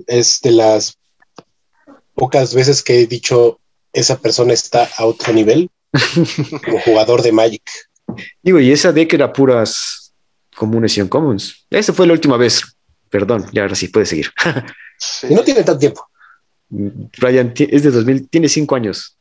Es 0.07 0.41
de 0.43 0.53
las 0.53 0.97
pocas 2.15 2.55
veces 2.55 2.83
que 2.83 3.01
he 3.01 3.07
dicho 3.07 3.61
esa 3.93 4.19
persona 4.19 4.53
está 4.53 4.89
a 4.97 5.07
otro 5.07 5.33
nivel 5.33 5.71
como 6.65 6.81
jugador 6.81 7.23
de 7.23 7.33
Magic. 7.33 7.63
Digo, 8.43 8.61
y 8.61 8.73
esa 8.73 8.93
deck 8.93 9.13
era 9.15 9.33
puras 9.33 10.13
comunes 10.55 10.97
y 10.97 11.01
uncommons. 11.01 11.67
Esa 11.71 11.93
fue 11.93 12.07
la 12.07 12.13
última 12.13 12.37
vez. 12.37 12.63
Perdón, 13.11 13.47
ya 13.53 13.63
ahora 13.63 13.75
sí 13.75 13.89
puede 13.89 14.07
seguir. 14.07 14.33
Sí. 14.99 15.29
Y 15.31 15.35
no 15.35 15.43
tiene 15.43 15.63
tanto 15.63 15.79
tiempo. 15.79 16.07
Brian 16.69 17.53
es 17.57 17.83
de 17.83 17.91
2000, 17.91 18.29
tiene 18.29 18.49
cinco 18.49 18.75
años. 18.75 19.17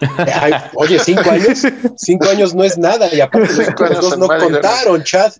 Ay, 0.00 0.52
oye, 0.74 0.98
cinco 0.98 1.30
años, 1.30 1.62
cinco 1.96 2.28
años 2.28 2.54
no 2.54 2.64
es 2.64 2.78
nada. 2.78 3.12
Y 3.14 3.20
aparte 3.20 3.54
los 3.78 4.00
dos 4.00 4.18
no 4.18 4.28
contaron, 4.28 5.02
Chad. 5.02 5.32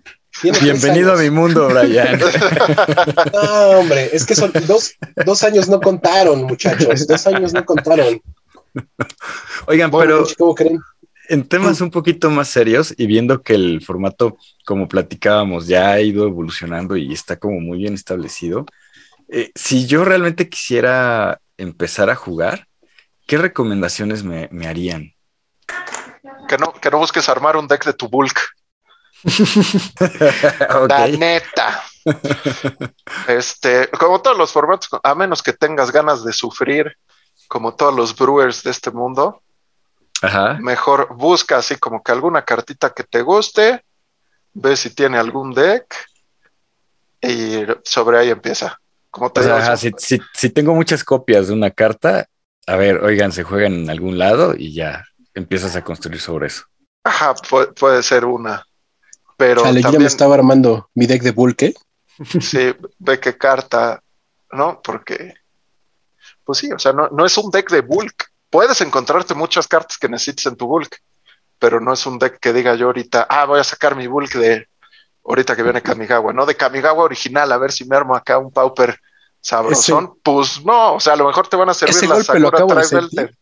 Bienvenido 0.43 1.13
a 1.13 1.17
mi 1.17 1.29
mundo, 1.29 1.67
Brian. 1.69 2.19
No, 3.33 3.79
hombre, 3.79 4.09
es 4.13 4.25
que 4.25 4.35
son 4.35 4.51
dos, 4.67 4.95
dos 5.25 5.43
años 5.43 5.69
no 5.69 5.79
contaron, 5.79 6.43
muchachos. 6.43 7.07
Dos 7.07 7.27
años 7.27 7.53
no 7.53 7.65
contaron. 7.65 8.21
Oigan, 9.67 9.89
Bueno, 9.91 10.23
pero 10.23 10.35
¿cómo 10.37 10.55
creen? 10.55 10.79
en 11.29 11.47
temas 11.47 11.81
un 11.81 11.89
poquito 11.91 12.29
más 12.29 12.49
serios 12.49 12.93
y 12.97 13.07
viendo 13.07 13.41
que 13.41 13.55
el 13.55 13.81
formato, 13.81 14.37
como 14.65 14.87
platicábamos, 14.87 15.67
ya 15.67 15.91
ha 15.91 16.01
ido 16.01 16.25
evolucionando 16.25 16.95
y 16.97 17.11
está 17.13 17.37
como 17.37 17.59
muy 17.59 17.79
bien 17.79 17.93
establecido, 17.93 18.65
eh, 19.29 19.51
si 19.55 19.87
yo 19.87 20.05
realmente 20.05 20.49
quisiera 20.49 21.39
empezar 21.57 22.09
a 22.09 22.15
jugar, 22.15 22.67
¿qué 23.25 23.37
recomendaciones 23.37 24.23
me, 24.23 24.49
me 24.51 24.67
harían? 24.67 25.13
Que 26.47 26.57
no, 26.57 26.73
que 26.73 26.91
no 26.91 26.99
busques 26.99 27.27
armar 27.27 27.57
un 27.57 27.67
deck 27.67 27.85
de 27.85 27.93
tu 27.93 28.07
bulk. 28.07 28.39
La 30.89 31.07
neta. 31.07 31.83
este, 33.27 33.89
como 33.89 34.21
todos 34.21 34.37
los 34.37 34.51
formatos, 34.51 34.89
a 35.01 35.15
menos 35.15 35.41
que 35.41 35.53
tengas 35.53 35.91
ganas 35.91 36.23
de 36.23 36.33
sufrir, 36.33 36.95
como 37.47 37.75
todos 37.75 37.95
los 37.95 38.15
brewers 38.15 38.63
de 38.63 38.71
este 38.71 38.91
mundo, 38.91 39.41
mejor 40.59 41.15
busca 41.15 41.57
así 41.57 41.75
como 41.75 42.01
que 42.01 42.11
alguna 42.11 42.43
cartita 42.43 42.91
que 42.91 43.03
te 43.03 43.21
guste, 43.21 43.83
ve 44.53 44.75
si 44.75 44.89
tiene 44.89 45.17
algún 45.17 45.53
deck 45.53 45.85
y 47.21 47.63
sobre 47.83 48.19
ahí 48.19 48.29
empieza. 48.29 48.79
Como 49.09 49.31
te 49.31 49.41
si, 50.33 50.49
tengo 50.49 50.75
muchas 50.75 51.03
copias 51.03 51.47
de 51.47 51.53
una 51.53 51.71
carta, 51.71 52.27
a 52.67 52.75
ver, 52.75 52.97
oigan, 52.97 53.31
se 53.31 53.43
juegan 53.43 53.73
en 53.73 53.89
algún 53.89 54.17
lado 54.17 54.53
y 54.57 54.73
ya 54.73 55.05
empiezas 55.33 55.75
a 55.75 55.83
construir 55.83 56.19
sobre 56.19 56.47
eso. 56.47 56.63
Ajá, 57.03 57.33
puede, 57.79 58.03
ser 58.03 58.25
una. 58.25 58.65
Pero 59.37 59.63
Chale, 59.63 59.81
también, 59.81 60.03
me 60.03 60.07
estaba 60.07 60.35
armando 60.35 60.89
mi 60.93 61.05
deck 61.05 61.21
de 61.21 61.31
Bulk. 61.31 61.73
Sí, 62.39 62.73
ve 62.99 63.19
qué 63.19 63.37
carta, 63.37 64.01
¿no? 64.51 64.81
Porque, 64.81 65.33
pues 66.43 66.59
sí, 66.59 66.71
o 66.71 66.79
sea, 66.79 66.93
no, 66.93 67.09
no 67.09 67.25
es 67.25 67.37
un 67.37 67.51
deck 67.51 67.69
de 67.69 67.81
bulk. 67.81 68.31
Puedes 68.49 68.79
encontrarte 68.81 69.33
muchas 69.33 69.67
cartas 69.67 69.97
que 69.97 70.07
necesites 70.07 70.45
en 70.45 70.55
tu 70.55 70.65
bulk, 70.67 71.01
pero 71.59 71.81
no 71.81 71.91
es 71.93 72.05
un 72.05 72.17
deck 72.17 72.39
que 72.39 72.53
diga 72.53 72.75
yo 72.75 72.87
ahorita, 72.87 73.27
ah, 73.29 73.45
voy 73.45 73.59
a 73.59 73.63
sacar 73.65 73.95
mi 73.95 74.07
bulk 74.07 74.33
de 74.35 74.67
ahorita 75.25 75.55
que 75.55 75.63
viene 75.63 75.81
Kamigawa, 75.81 76.31
¿no? 76.31 76.45
De 76.45 76.55
Kamigawa 76.55 77.03
original, 77.03 77.51
a 77.51 77.57
ver 77.57 77.71
si 77.71 77.85
me 77.85 77.97
armo 77.97 78.15
acá 78.15 78.37
un 78.37 78.51
Pauper 78.51 78.99
sabrosón. 79.41 80.17
pues 80.23 80.63
no, 80.63 80.93
o 80.95 80.99
sea, 80.99 81.13
a 81.13 81.17
lo 81.17 81.27
mejor 81.27 81.47
te 81.47 81.57
van 81.57 81.69
a 81.69 81.73
servir 81.73 82.09
las 82.09 82.25
Sakura 82.25 82.65
Tribal. 82.65 83.37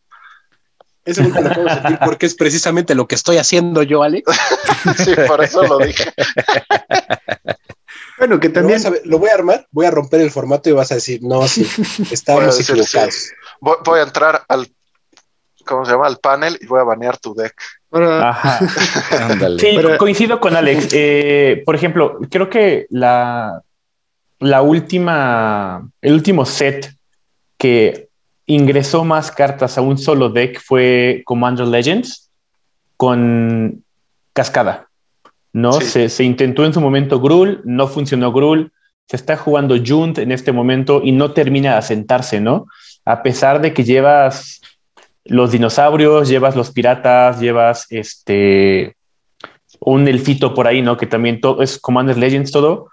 Ese 1.04 1.22
golpe 1.22 1.42
lo 1.42 1.50
acabo 1.50 1.64
de 1.64 1.74
sentir 1.74 1.98
porque 2.04 2.26
es 2.26 2.34
precisamente 2.34 2.94
lo 2.94 3.06
que 3.06 3.14
estoy 3.14 3.36
haciendo 3.36 3.82
yo, 3.82 4.02
Alex. 4.02 4.30
sí, 5.04 5.14
por 5.26 5.44
eso 5.44 5.62
lo 5.62 5.78
dije. 5.78 6.12
bueno, 8.18 8.40
que 8.40 8.48
también. 8.48 8.80
Lo, 9.04 9.18
voy 9.18 9.28
a 9.28 9.34
armar, 9.34 9.66
voy 9.70 9.86
a 9.86 9.90
romper 9.90 10.22
el 10.22 10.30
formato 10.30 10.70
y 10.70 10.72
vas 10.72 10.90
a 10.92 10.96
decir, 10.96 11.20
no, 11.22 11.46
sí, 11.46 11.66
estamos 12.10 12.58
equivocados. 12.58 13.32
Voy, 13.60 14.00
a 14.00 14.02
entrar 14.02 14.44
al, 14.48 14.72
¿cómo 15.66 15.84
se 15.84 15.92
llama? 15.92 16.06
Al 16.06 16.18
panel 16.18 16.58
y 16.60 16.66
voy 16.66 16.80
a 16.80 16.84
banear 16.84 17.18
tu 17.18 17.34
deck. 17.34 17.54
Ajá. 17.92 18.60
sí, 19.58 19.76
coincido 19.98 20.40
con 20.40 20.56
Alex. 20.56 20.88
Eh, 20.92 21.62
por 21.66 21.74
ejemplo, 21.74 22.18
creo 22.30 22.48
que 22.48 22.86
la, 22.88 23.62
la 24.40 24.62
última, 24.62 25.86
el 26.00 26.14
último 26.14 26.44
set 26.44 26.94
que 27.58 28.03
ingresó 28.46 29.04
más 29.04 29.30
cartas 29.30 29.78
a 29.78 29.80
un 29.80 29.98
solo 29.98 30.28
deck 30.28 30.60
fue 30.60 31.22
Commander 31.24 31.66
Legends 31.66 32.30
con 32.96 33.84
Cascada. 34.32 34.88
¿no? 35.54 35.72
Se, 35.80 36.24
intentó 36.24 36.66
en 36.66 36.74
su 36.74 36.80
momento 36.80 37.20
Grul, 37.20 37.62
no 37.64 37.86
funcionó 37.86 38.32
Grul, 38.32 38.72
se 39.06 39.16
está 39.16 39.36
jugando 39.36 39.76
Junt 39.84 40.18
en 40.18 40.32
este 40.32 40.50
momento 40.50 41.00
y 41.02 41.12
no 41.12 41.30
termina 41.30 41.72
de 41.72 41.76
asentarse, 41.76 42.40
¿no? 42.40 42.66
A 43.04 43.22
pesar 43.22 43.60
de 43.60 43.72
que 43.72 43.84
llevas 43.84 44.60
los 45.24 45.52
dinosaurios, 45.52 46.28
llevas 46.28 46.56
los 46.56 46.72
piratas, 46.72 47.40
llevas 47.40 47.86
este 47.90 48.96
un 49.78 50.08
elfito 50.08 50.54
por 50.54 50.66
ahí, 50.66 50.82
¿no? 50.82 50.96
Que 50.96 51.06
también 51.06 51.40
todo 51.40 51.62
es 51.62 51.78
Commander 51.78 52.18
Legends 52.18 52.50
todo. 52.50 52.90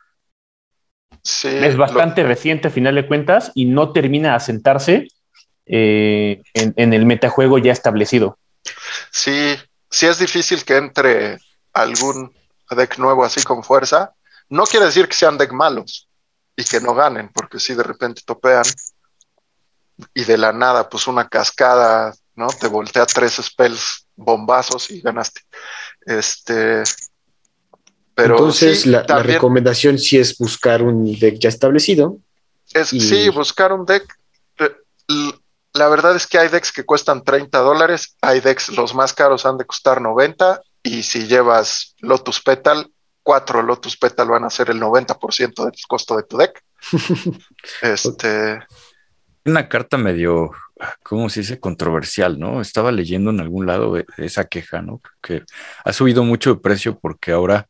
Sí, 1.24 1.48
es 1.48 1.76
bastante 1.78 2.24
reciente 2.24 2.68
a 2.68 2.72
final 2.72 2.96
de 2.96 3.08
cuentas 3.08 3.52
y 3.56 3.66
no 3.66 3.92
termina 3.92 4.30
de 4.30 4.36
asentarse 4.36 5.08
eh, 5.66 6.42
en, 6.54 6.94
el 6.94 7.06
metajuego 7.06 7.58
ya 7.58 7.72
establecido. 7.72 8.38
Sí, 9.12 9.58
sí 9.90 10.08
es 10.08 10.20
difícil 10.20 10.64
que 10.64 10.78
entre 10.78 11.40
algún 11.74 12.34
deck 12.70 12.98
nuevo 12.98 13.24
así 13.24 13.44
con 13.44 13.64
fuerza. 13.64 14.14
No 14.50 14.64
quiere 14.64 14.86
decir 14.88 15.08
que 15.08 15.16
sean 15.16 15.38
deck 15.38 15.52
malos 15.52 16.08
y 16.56 16.64
que 16.64 16.82
no 16.82 16.94
ganen, 16.94 17.30
porque 17.30 17.60
si 17.60 17.74
de 17.74 17.84
repente 17.84 18.22
topean 18.26 18.64
y 20.14 20.24
de 20.24 20.38
la 20.38 20.52
nada, 20.52 20.90
pues 20.90 21.08
una 21.08 21.28
cascada, 21.28 22.14
¿no? 22.36 22.48
Te 22.48 22.68
voltea 22.68 23.06
tres 23.06 23.34
spells 23.42 24.08
bombazos 24.16 24.90
y 24.92 25.02
ganaste. 25.02 25.42
Este. 26.06 26.84
Pero 28.16 28.36
Entonces, 28.36 28.86
la, 28.86 29.04
recomendación 29.24 29.98
sí 29.98 30.18
es 30.18 30.38
buscar 30.38 30.84
un 30.84 31.18
deck 31.18 31.40
ya 31.40 31.50
establecido. 31.50 32.18
Es, 32.74 32.90
Sí, 32.90 33.30
buscar 33.30 33.72
un 33.72 33.86
deck. 33.86 34.06
La 35.74 35.88
verdad 35.88 36.16
es 36.16 36.28
que 36.28 36.38
hay 36.38 36.50
decks 36.50 36.72
que 36.72 36.86
cuestan 36.86 37.24
30 37.24 37.60
dólares, 37.60 38.18
hay 38.22 38.42
decks 38.42 38.70
los 38.70 38.94
más 38.94 39.14
caros 39.14 39.46
han 39.46 39.58
de 39.58 39.66
costar 39.66 40.02
90 40.02 40.62
y 40.84 41.04
si 41.04 41.28
llevas 41.28 41.96
Lotus 42.00 42.42
Petal, 42.42 42.92
cuatro 43.24 43.62
Lotus 43.62 43.98
Petal 43.98 44.28
van 44.30 44.44
a 44.44 44.50
ser 44.50 44.70
el 44.70 44.82
90% 44.82 45.64
del 45.64 45.74
costo 45.88 46.18
de 46.18 46.24
tu 46.24 46.38
deck. 46.38 46.62
este... 47.82 48.60
Una 49.46 49.68
carta 49.70 49.98
medio, 49.98 50.52
¿cómo 51.04 51.30
se 51.30 51.40
dice? 51.40 51.60
Controversial, 51.60 52.38
¿no? 52.38 52.62
Estaba 52.62 52.92
leyendo 52.92 53.32
en 53.32 53.40
algún 53.40 53.66
lado 53.66 53.96
esa 54.18 54.46
queja, 54.46 54.82
¿no? 54.84 55.02
Que 55.20 55.44
ha 55.84 55.94
subido 55.94 56.24
mucho 56.24 56.54
de 56.54 56.62
precio 56.62 57.00
porque 57.00 57.32
ahora 57.32 57.68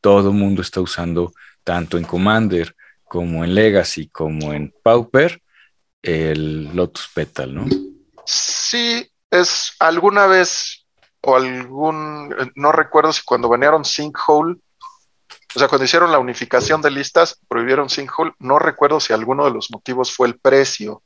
todo 0.00 0.30
el 0.30 0.34
mundo 0.34 0.62
está 0.62 0.80
usando 0.80 1.32
tanto 1.62 1.96
en 1.96 2.04
Commander 2.04 2.74
como 3.04 3.44
en 3.44 3.54
Legacy 3.54 4.08
como 4.08 4.52
en 4.52 4.74
Pauper 4.82 5.40
el 6.06 6.74
Lotus 6.74 7.08
Petal, 7.12 7.54
¿no? 7.54 7.66
Sí, 8.24 9.10
es 9.30 9.74
alguna 9.80 10.26
vez 10.26 10.86
o 11.20 11.34
algún, 11.34 12.34
no 12.54 12.70
recuerdo 12.70 13.12
si 13.12 13.22
cuando 13.24 13.48
banearon 13.48 13.84
Sinkhole, 13.84 14.56
o 15.54 15.58
sea, 15.58 15.68
cuando 15.68 15.84
hicieron 15.84 16.12
la 16.12 16.20
unificación 16.20 16.80
de 16.80 16.90
listas, 16.90 17.40
prohibieron 17.48 17.90
Sinkhole, 17.90 18.32
no 18.38 18.58
recuerdo 18.58 19.00
si 19.00 19.12
alguno 19.12 19.44
de 19.44 19.50
los 19.50 19.70
motivos 19.70 20.14
fue 20.14 20.28
el 20.28 20.38
precio. 20.38 21.02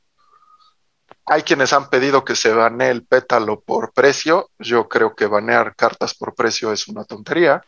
Hay 1.25 1.43
quienes 1.43 1.73
han 1.73 1.89
pedido 1.89 2.23
que 2.23 2.35
se 2.35 2.53
banee 2.53 2.89
el 2.89 3.05
pétalo 3.05 3.61
por 3.61 3.93
precio. 3.93 4.49
Yo 4.59 4.89
creo 4.89 5.15
que 5.15 5.27
banear 5.27 5.75
cartas 5.75 6.13
por 6.13 6.35
precio 6.35 6.73
es 6.73 6.87
una 6.87 7.05
tontería. 7.05 7.61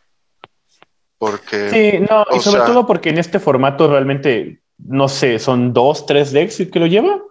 Porque. 1.17 1.69
Sí, 1.69 2.05
no, 2.09 2.25
y 2.35 2.41
sobre 2.41 2.63
todo 2.63 2.85
porque 2.85 3.09
en 3.09 3.19
este 3.19 3.39
formato 3.39 3.87
realmente 3.87 4.62
no 4.85 5.07
sé, 5.07 5.39
son 5.39 5.73
dos, 5.73 6.05
tres 6.05 6.31
decks 6.31 6.61
que 6.71 6.79
lo 6.79 6.87
lleva, 6.87 7.21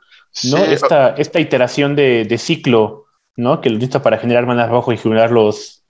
¿no? 0.44 0.56
Esta, 0.58 1.10
esta 1.10 1.40
iteración 1.40 1.94
de, 1.96 2.36
ciclo, 2.38 3.06
¿no? 3.36 3.60
Que 3.60 3.70
lo 3.70 3.76
utiliza 3.76 4.02
para 4.02 4.18
generar 4.18 4.46
manas 4.46 4.70
rojo 4.70 4.92
y 4.92 4.96
generar 4.96 5.30
los, 5.30 5.84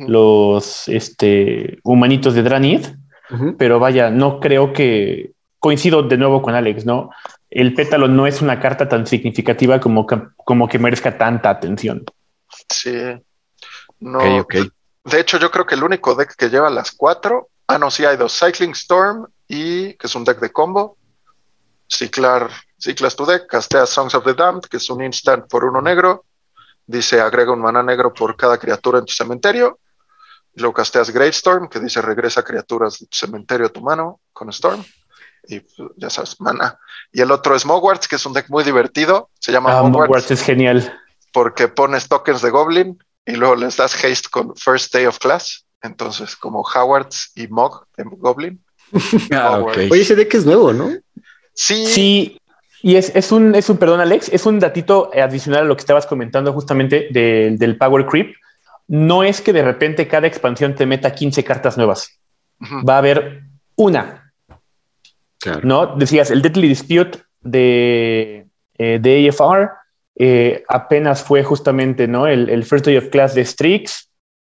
los 0.00 0.88
este, 0.88 1.78
humanitos 1.82 2.34
de 2.34 2.42
Dranid. 2.42 2.86
Pero 3.58 3.78
vaya, 3.78 4.08
no 4.08 4.40
creo 4.40 4.72
que 4.72 5.32
coincido 5.58 6.02
de 6.02 6.16
nuevo 6.16 6.40
con 6.40 6.54
Alex, 6.54 6.86
¿no? 6.86 7.10
El 7.50 7.74
pétalo 7.74 8.08
no 8.08 8.26
es 8.26 8.40
una 8.40 8.58
carta 8.58 8.88
tan 8.88 9.06
significativa 9.06 9.80
como 9.80 10.06
que, 10.06 10.18
como 10.36 10.66
que 10.66 10.78
merezca 10.78 11.18
tanta 11.18 11.50
atención. 11.50 12.04
Sí. 12.70 12.94
No. 14.00 14.46
De 15.04 15.20
hecho, 15.20 15.38
yo 15.38 15.50
creo 15.50 15.66
que 15.66 15.74
el 15.74 15.84
único 15.84 16.14
deck 16.14 16.36
que 16.36 16.48
lleva 16.48 16.70
las 16.70 16.92
cuatro. 16.92 17.48
Ah, 17.66 17.78
no, 17.78 17.90
sí 17.90 18.04
hay 18.04 18.16
dos: 18.16 18.38
Cycling 18.38 18.72
Storm 18.72 19.26
y 19.48 19.94
que 19.94 20.06
es 20.06 20.14
un 20.14 20.24
deck 20.24 20.38
de 20.38 20.52
combo. 20.52 20.96
Ciclar, 21.88 22.50
ciclas 22.78 23.16
tu 23.16 23.24
deck, 23.24 23.46
casteas 23.46 23.88
Songs 23.88 24.14
of 24.14 24.24
the 24.24 24.34
Damned, 24.34 24.66
que 24.68 24.76
es 24.76 24.90
un 24.90 25.02
instant 25.02 25.48
por 25.48 25.64
uno 25.64 25.80
negro. 25.80 26.26
Dice 26.86 27.20
agrega 27.20 27.52
un 27.52 27.60
mana 27.60 27.82
negro 27.82 28.12
por 28.12 28.36
cada 28.36 28.58
criatura 28.58 28.98
en 28.98 29.06
tu 29.06 29.12
cementerio. 29.12 29.80
Y 30.54 30.60
luego 30.60 30.74
casteas 30.74 31.10
Gravestorm, 31.10 31.68
que 31.68 31.80
dice 31.80 32.02
regresa 32.02 32.42
criaturas 32.42 32.98
de 32.98 33.06
tu 33.06 33.16
cementerio 33.16 33.66
a 33.66 33.70
tu 33.70 33.80
mano 33.80 34.20
con 34.32 34.50
Storm. 34.50 34.84
Y 35.46 35.60
pues, 35.60 35.90
ya 35.96 36.10
sabes, 36.10 36.40
mana. 36.40 36.78
Y 37.10 37.22
el 37.22 37.30
otro 37.30 37.54
es 37.54 37.64
Mogwarts, 37.64 38.06
que 38.06 38.16
es 38.16 38.26
un 38.26 38.34
deck 38.34 38.50
muy 38.50 38.64
divertido. 38.64 39.30
Se 39.38 39.50
llama 39.50 39.78
ah, 39.78 39.82
Mogwarts. 39.82 40.30
es 40.30 40.42
genial. 40.42 41.00
Porque 41.32 41.68
pones 41.68 42.08
tokens 42.08 42.42
de 42.42 42.50
Goblin 42.50 43.02
y 43.24 43.32
luego 43.32 43.54
les 43.54 43.76
das 43.76 43.94
haste 43.94 44.28
con 44.30 44.54
First 44.56 44.92
Day 44.92 45.06
of 45.06 45.18
Class. 45.18 45.66
Entonces, 45.80 46.36
como 46.36 46.62
Howards 46.62 47.32
y 47.34 47.46
Mog 47.48 47.86
de 47.96 48.04
Goblin. 48.04 48.62
Ah, 49.32 49.60
Oye, 49.60 50.00
ese 50.00 50.16
deck 50.16 50.32
es 50.34 50.46
nuevo, 50.46 50.72
¿no? 50.72 50.90
Sí. 51.54 51.86
Sí. 51.86 52.40
Y 52.82 52.96
es, 52.96 53.14
es, 53.14 53.32
un, 53.32 53.54
es 53.54 53.68
un, 53.68 53.76
perdón, 53.76 54.00
Alex, 54.00 54.28
es 54.32 54.46
un 54.46 54.60
datito 54.60 55.10
adicional 55.12 55.62
a 55.62 55.64
lo 55.64 55.76
que 55.76 55.80
estabas 55.80 56.06
comentando 56.06 56.52
justamente 56.52 57.08
del 57.10 57.76
Power 57.76 58.06
Creep. 58.06 58.36
No 58.86 59.24
es 59.24 59.40
que 59.40 59.52
de 59.52 59.62
repente 59.62 60.06
cada 60.06 60.28
expansión 60.28 60.74
te 60.74 60.86
meta 60.86 61.12
15 61.12 61.42
cartas 61.44 61.76
nuevas. 61.76 62.18
Va 62.88 62.94
a 62.94 62.98
haber 62.98 63.42
una. 63.74 64.32
¿No? 65.62 65.96
Decías, 65.96 66.30
el 66.30 66.42
Deadly 66.42 66.68
Dispute 66.68 67.18
de, 67.40 68.46
eh, 68.76 68.98
de 69.00 69.28
AFR 69.28 69.70
eh, 70.16 70.64
apenas 70.68 71.22
fue 71.22 71.42
justamente 71.42 72.08
¿no? 72.08 72.26
el, 72.26 72.48
el 72.48 72.64
First 72.64 72.86
Day 72.86 72.96
of 72.96 73.08
Class 73.08 73.34
de 73.34 73.44
Strix 73.44 74.08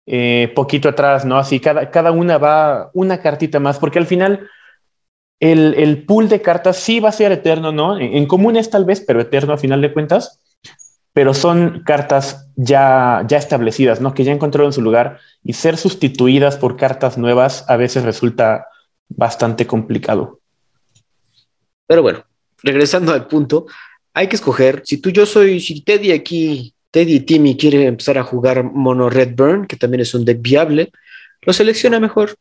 eh, 0.07 0.51
poquito 0.55 0.89
atrás, 0.89 1.25
¿no? 1.25 1.37
Así 1.37 1.59
cada, 1.59 1.89
cada 1.89 2.11
una 2.11 2.37
va 2.37 2.91
una 2.93 3.21
cartita 3.21 3.59
más, 3.59 3.79
porque 3.79 3.99
al 3.99 4.05
final 4.05 4.47
el, 5.39 5.73
el, 5.75 6.05
pool 6.05 6.29
de 6.29 6.41
cartas 6.41 6.77
sí 6.77 6.99
va 6.99 7.09
a 7.09 7.13
ser 7.13 7.31
eterno, 7.31 7.71
¿no? 7.71 7.97
En, 7.97 8.25
comunes 8.27 8.69
tal 8.69 8.85
vez, 8.85 9.01
pero 9.01 9.19
eterno 9.19 9.53
a 9.53 9.57
final 9.57 9.81
de 9.81 9.91
cuentas, 9.91 10.41
pero 11.11 11.33
son 11.33 11.81
cartas 11.83 12.47
ya, 12.55 13.23
ya 13.27 13.37
establecidas, 13.37 13.99
¿no? 13.99 14.13
Que 14.13 14.23
ya 14.23 14.31
encontraron 14.31 14.73
su 14.73 14.81
lugar 14.81 15.19
y 15.43 15.53
ser 15.53 15.75
sustituidas 15.75 16.57
por 16.57 16.77
cartas 16.77 17.17
nuevas 17.17 17.65
a 17.67 17.75
veces 17.75 18.03
resulta 18.03 18.67
bastante 19.09 19.65
complicado. 19.65 20.39
Pero 21.87 22.03
bueno, 22.03 22.23
regresando 22.61 23.11
al 23.11 23.27
punto, 23.27 23.65
hay 24.13 24.27
que 24.27 24.35
escoger, 24.35 24.83
si 24.85 24.97
tú, 24.97 25.09
yo 25.09 25.25
soy, 25.25 25.59
si 25.59 25.81
Teddy 25.81 26.11
aquí, 26.11 26.74
Teddy 26.95 27.15
y 27.15 27.19
Timmy 27.19 27.57
quiere 27.57 27.87
empezar 27.87 28.17
a 28.17 28.23
jugar 28.23 28.63
Mono 28.63 29.09
Red 29.09 29.35
Burn, 29.35 29.67
que 29.67 29.75
también 29.75 29.99
es 29.99 30.13
un 30.13 30.23
deck 30.23 30.41
viable, 30.41 30.93
lo 31.41 31.51
selecciona 31.51 31.99
mejor 31.99 32.37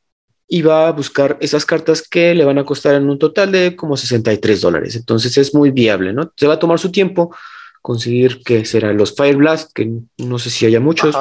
y 0.47 0.63
va 0.63 0.87
a 0.87 0.93
buscar 0.93 1.37
esas 1.41 1.67
cartas 1.67 2.07
que 2.07 2.37
le 2.37 2.45
van 2.45 2.59
a 2.59 2.65
costar 2.65 2.95
en 2.95 3.11
un 3.11 3.19
total 3.19 3.51
de 3.51 3.75
como 3.75 3.97
63 3.97 4.61
dólares. 4.61 4.95
Entonces 4.95 5.37
es 5.39 5.57
muy 5.57 5.73
viable, 5.73 6.13
¿no? 6.13 6.33
Se 6.37 6.47
va 6.47 6.55
a 6.55 6.59
tomar 6.61 6.79
su 6.79 6.93
tiempo 6.93 7.35
conseguir 7.83 8.45
que 8.45 8.65
serán 8.65 8.97
los 8.97 9.17
Fire 9.17 9.35
Blast, 9.35 9.73
que 9.75 9.91
no 10.19 10.39
sé 10.39 10.51
si 10.51 10.67
haya 10.67 10.79
muchos, 10.79 11.17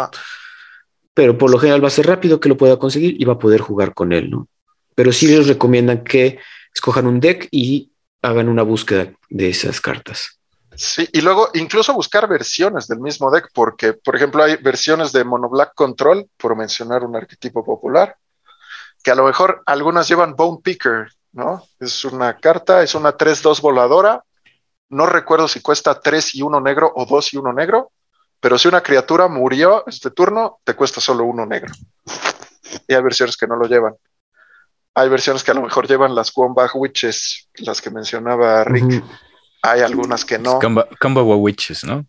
pero 1.15 1.35
por 1.35 1.49
lo 1.49 1.57
general 1.57 1.83
va 1.83 1.87
a 1.87 1.97
ser 1.97 2.05
rápido 2.05 2.39
que 2.39 2.49
lo 2.49 2.57
pueda 2.57 2.77
conseguir 2.77 3.19
y 3.19 3.25
va 3.25 3.33
a 3.33 3.39
poder 3.39 3.61
jugar 3.61 3.95
con 3.95 4.13
él, 4.13 4.29
¿no? 4.29 4.47
Pero 4.93 5.11
sí 5.11 5.25
les 5.25 5.47
recomiendan 5.47 6.03
que 6.03 6.37
escojan 6.71 7.07
un 7.07 7.19
deck 7.19 7.47
y 7.49 7.93
hagan 8.21 8.47
una 8.47 8.61
búsqueda 8.61 9.11
de 9.31 9.49
esas 9.49 9.81
cartas. 9.81 10.39
Sí, 10.75 11.07
y 11.11 11.21
luego 11.21 11.49
incluso 11.53 11.93
buscar 11.93 12.27
versiones 12.27 12.87
del 12.87 12.99
mismo 12.99 13.31
deck, 13.31 13.49
porque, 13.53 13.93
por 13.93 14.15
ejemplo, 14.15 14.43
hay 14.43 14.57
versiones 14.57 15.11
de 15.11 15.23
Mono 15.23 15.49
Black 15.49 15.73
Control, 15.75 16.27
por 16.37 16.55
mencionar 16.55 17.03
un 17.03 17.15
arquetipo 17.15 17.63
popular, 17.63 18.17
que 19.03 19.11
a 19.11 19.15
lo 19.15 19.25
mejor 19.25 19.61
algunas 19.65 20.07
llevan 20.07 20.35
Bone 20.35 20.59
Picker, 20.63 21.07
¿no? 21.33 21.63
Es 21.79 22.05
una 22.05 22.37
carta, 22.37 22.81
es 22.81 22.95
una 22.95 23.17
3-2 23.17 23.61
voladora. 23.61 24.23
No 24.89 25.05
recuerdo 25.05 25.47
si 25.47 25.61
cuesta 25.61 25.99
3 25.99 26.35
y 26.35 26.41
1 26.41 26.61
negro 26.61 26.91
o 26.95 27.05
2 27.05 27.33
y 27.33 27.37
1 27.37 27.53
negro, 27.53 27.91
pero 28.39 28.57
si 28.57 28.67
una 28.67 28.81
criatura 28.81 29.27
murió 29.27 29.85
este 29.87 30.11
turno, 30.11 30.59
te 30.63 30.75
cuesta 30.75 31.01
solo 31.01 31.23
uno 31.23 31.45
negro. 31.45 31.73
Y 32.87 32.93
hay 32.93 33.01
versiones 33.01 33.37
que 33.37 33.47
no 33.47 33.55
lo 33.55 33.67
llevan. 33.67 33.95
Hay 34.95 35.09
versiones 35.09 35.43
que 35.43 35.51
a 35.51 35.53
lo 35.53 35.61
mejor 35.61 35.87
llevan 35.87 36.13
las 36.13 36.31
Quombag 36.31 36.71
Witches, 36.75 37.49
las 37.55 37.81
que 37.81 37.89
mencionaba 37.89 38.63
Rick. 38.63 39.03
Hay 39.65 39.79
algunas 39.79 40.25
que 40.25 40.37
no. 40.37 40.59
Combo 40.99 41.23
Witches, 41.37 41.85
¿no? 41.85 42.05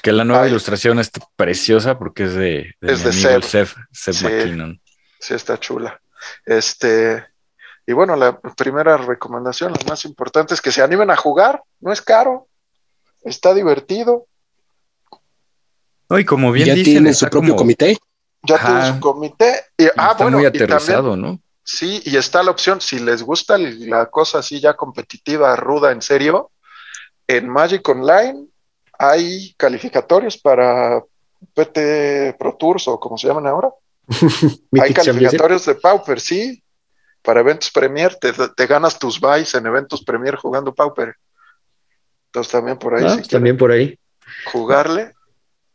Que 0.00 0.12
la 0.12 0.24
nueva 0.24 0.46
ilustración 0.46 1.00
es 1.00 1.10
preciosa 1.36 1.98
porque 1.98 2.24
es 2.24 2.34
de, 2.34 2.74
es 2.80 3.04
de 3.04 3.12
Seb, 3.12 3.68
sí, 3.90 4.10
McKinnon. 4.24 4.80
Sí, 5.18 5.34
está 5.34 5.58
chula. 5.58 6.00
Este, 6.46 7.24
y 7.84 7.92
bueno, 7.92 8.14
la 8.14 8.40
primera 8.40 8.96
recomendación, 8.96 9.72
la 9.72 9.80
más 9.88 10.04
importante, 10.04 10.54
es 10.54 10.60
que 10.60 10.70
se 10.70 10.82
animen 10.82 11.10
a 11.10 11.16
jugar. 11.16 11.62
No 11.80 11.92
es 11.92 12.00
caro, 12.00 12.48
está 13.22 13.52
divertido. 13.52 14.26
No, 16.08 16.18
y 16.18 16.24
como 16.24 16.52
bien 16.52 16.68
ya 16.68 16.74
tiene 16.74 17.12
su 17.12 17.26
propio 17.26 17.56
comité. 17.56 17.98
Ya 18.42 18.64
tiene 18.64 18.86
su 18.86 19.00
comité. 19.00 19.64
Y, 19.76 19.86
ah, 19.96 20.10
está 20.12 20.28
muy 20.28 20.44
aterrizado, 20.44 21.16
¿no? 21.16 21.40
Sí, 21.64 22.02
y 22.04 22.16
está 22.16 22.42
la 22.42 22.50
opción, 22.50 22.80
si 22.80 22.98
les 22.98 23.22
gusta 23.22 23.56
la 23.56 24.06
cosa 24.06 24.38
así 24.38 24.60
ya 24.60 24.74
competitiva, 24.74 25.54
ruda, 25.56 25.92
en 25.92 26.02
serio, 26.02 26.50
en 27.26 27.48
Magic 27.48 27.88
Online 27.88 28.46
hay 28.98 29.54
calificatorios 29.56 30.38
para 30.38 31.02
PT 31.54 32.36
Pro 32.38 32.56
Tours 32.56 32.86
o 32.88 32.98
como 33.00 33.16
se 33.16 33.28
llaman 33.28 33.46
ahora. 33.46 33.70
hay 34.80 34.92
calificatorios 34.92 35.66
de 35.66 35.74
Pauper, 35.76 36.20
sí, 36.20 36.62
para 37.22 37.40
eventos 37.40 37.70
Premier, 37.70 38.16
te, 38.16 38.66
ganas 38.66 38.98
tus 38.98 39.20
buys 39.20 39.54
en 39.54 39.66
eventos 39.66 40.04
Premier 40.04 40.36
jugando 40.36 40.74
Pauper. 40.74 41.14
Entonces 42.26 42.52
también 42.52 42.78
por 42.78 42.94
ahí. 42.94 43.04
Ah, 43.06 43.22
también 43.28 43.56
por 43.56 43.70
ahí. 43.70 43.98
Jugarle, 44.52 45.12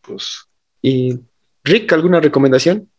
pues. 0.02 0.46
¿Y 0.82 1.20
Rick, 1.64 1.92
alguna 1.94 2.20
recomendación? 2.20 2.90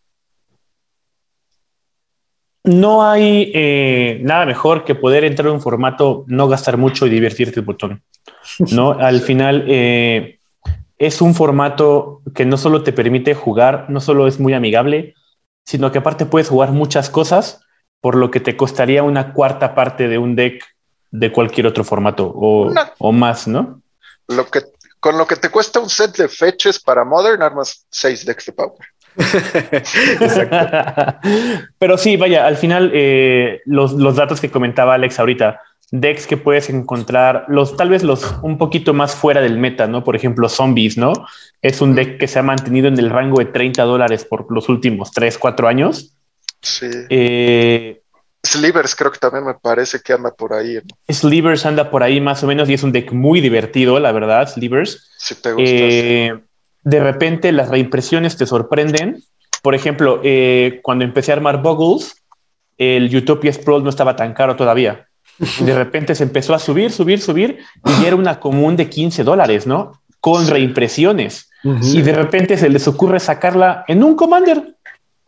No 2.68 3.02
hay 3.02 3.50
eh, 3.54 4.20
nada 4.22 4.44
mejor 4.44 4.84
que 4.84 4.94
poder 4.94 5.24
entrar 5.24 5.48
en 5.48 5.54
un 5.54 5.60
formato, 5.60 6.24
no 6.26 6.48
gastar 6.48 6.76
mucho 6.76 7.06
y 7.06 7.10
divertirte 7.10 7.60
un 7.60 7.66
botón. 7.66 8.02
¿no? 8.70 8.92
Al 9.00 9.20
final 9.20 9.64
eh, 9.68 10.38
es 10.98 11.22
un 11.22 11.34
formato 11.34 12.20
que 12.34 12.44
no 12.44 12.58
solo 12.58 12.82
te 12.82 12.92
permite 12.92 13.34
jugar, 13.34 13.86
no 13.88 14.00
solo 14.00 14.26
es 14.26 14.38
muy 14.38 14.52
amigable, 14.52 15.14
sino 15.64 15.90
que 15.90 15.98
aparte 15.98 16.26
puedes 16.26 16.48
jugar 16.48 16.72
muchas 16.72 17.08
cosas, 17.08 17.62
por 18.00 18.16
lo 18.16 18.30
que 18.30 18.40
te 18.40 18.56
costaría 18.56 19.02
una 19.02 19.32
cuarta 19.32 19.74
parte 19.74 20.06
de 20.06 20.18
un 20.18 20.36
deck 20.36 20.62
de 21.10 21.32
cualquier 21.32 21.66
otro 21.66 21.84
formato 21.84 22.30
o, 22.34 22.72
o 22.98 23.12
más, 23.12 23.48
¿no? 23.48 23.80
Lo 24.26 24.46
que, 24.46 24.60
con 25.00 25.16
lo 25.16 25.26
que 25.26 25.36
te 25.36 25.50
cuesta 25.50 25.80
un 25.80 25.88
set 25.88 26.16
de 26.18 26.28
fetches 26.28 26.78
para 26.78 27.04
Modern, 27.04 27.42
armas 27.42 27.86
seis 27.90 28.26
decks 28.26 28.44
de 28.46 28.52
Power. 28.52 28.88
Pero 31.78 31.98
sí, 31.98 32.16
vaya, 32.16 32.46
al 32.46 32.56
final 32.56 32.90
eh, 32.94 33.60
los, 33.64 33.92
los, 33.92 34.16
datos 34.16 34.40
que 34.40 34.50
comentaba 34.50 34.94
Alex 34.94 35.18
ahorita, 35.18 35.60
decks 35.90 36.26
que 36.26 36.36
puedes 36.36 36.68
encontrar, 36.70 37.44
los 37.48 37.76
tal 37.76 37.90
vez 37.90 38.02
los 38.02 38.36
un 38.42 38.58
poquito 38.58 38.94
más 38.94 39.14
fuera 39.14 39.40
del 39.40 39.58
meta, 39.58 39.86
¿no? 39.86 40.04
Por 40.04 40.16
ejemplo, 40.16 40.48
zombies, 40.48 40.98
¿no? 40.98 41.12
Es 41.62 41.80
un 41.80 41.94
deck 41.94 42.18
que 42.18 42.28
se 42.28 42.38
ha 42.38 42.42
mantenido 42.42 42.88
en 42.88 42.98
el 42.98 43.10
rango 43.10 43.38
de 43.38 43.46
30 43.46 43.82
dólares 43.84 44.24
por 44.24 44.50
los 44.52 44.68
últimos 44.68 45.10
3, 45.12 45.38
4 45.38 45.68
años. 45.68 46.14
Sí. 46.60 46.90
Eh, 47.08 48.02
Slivers 48.44 48.94
creo 48.94 49.10
que 49.10 49.18
también 49.18 49.44
me 49.44 49.54
parece 49.54 50.00
que 50.00 50.12
anda 50.12 50.30
por 50.30 50.52
ahí. 50.52 50.78
Slivers 51.08 51.66
anda 51.66 51.90
por 51.90 52.02
ahí 52.02 52.20
más 52.20 52.42
o 52.42 52.46
menos 52.46 52.68
y 52.68 52.74
es 52.74 52.82
un 52.82 52.92
deck 52.92 53.12
muy 53.12 53.40
divertido, 53.40 53.98
la 53.98 54.12
verdad, 54.12 54.48
Slivers. 54.48 55.10
Si 55.18 55.34
te 55.34 55.52
gusta. 55.52 55.70
Eh, 55.70 56.38
de 56.88 57.00
repente 57.00 57.52
las 57.52 57.68
reimpresiones 57.68 58.38
te 58.38 58.46
sorprenden. 58.46 59.22
Por 59.62 59.74
ejemplo, 59.74 60.20
eh, 60.24 60.80
cuando 60.82 61.04
empecé 61.04 61.32
a 61.32 61.34
armar 61.34 61.60
Boggles, 61.60 62.24
el 62.78 63.14
Utopia 63.14 63.52
Sprawl 63.52 63.84
no 63.84 63.90
estaba 63.90 64.16
tan 64.16 64.32
caro 64.32 64.56
todavía. 64.56 65.06
De 65.60 65.74
repente 65.74 66.14
se 66.14 66.22
empezó 66.22 66.54
a 66.54 66.58
subir, 66.58 66.90
subir, 66.90 67.20
subir 67.20 67.58
y 67.84 68.06
era 68.06 68.16
una 68.16 68.40
común 68.40 68.76
de 68.76 68.88
15 68.88 69.22
dólares, 69.22 69.66
¿no? 69.66 70.00
Con 70.20 70.46
reimpresiones. 70.46 71.50
Y 71.62 72.00
de 72.00 72.12
repente 72.12 72.56
se 72.56 72.70
les 72.70 72.88
ocurre 72.88 73.20
sacarla 73.20 73.84
en 73.86 74.02
un 74.02 74.16
Commander. 74.16 74.74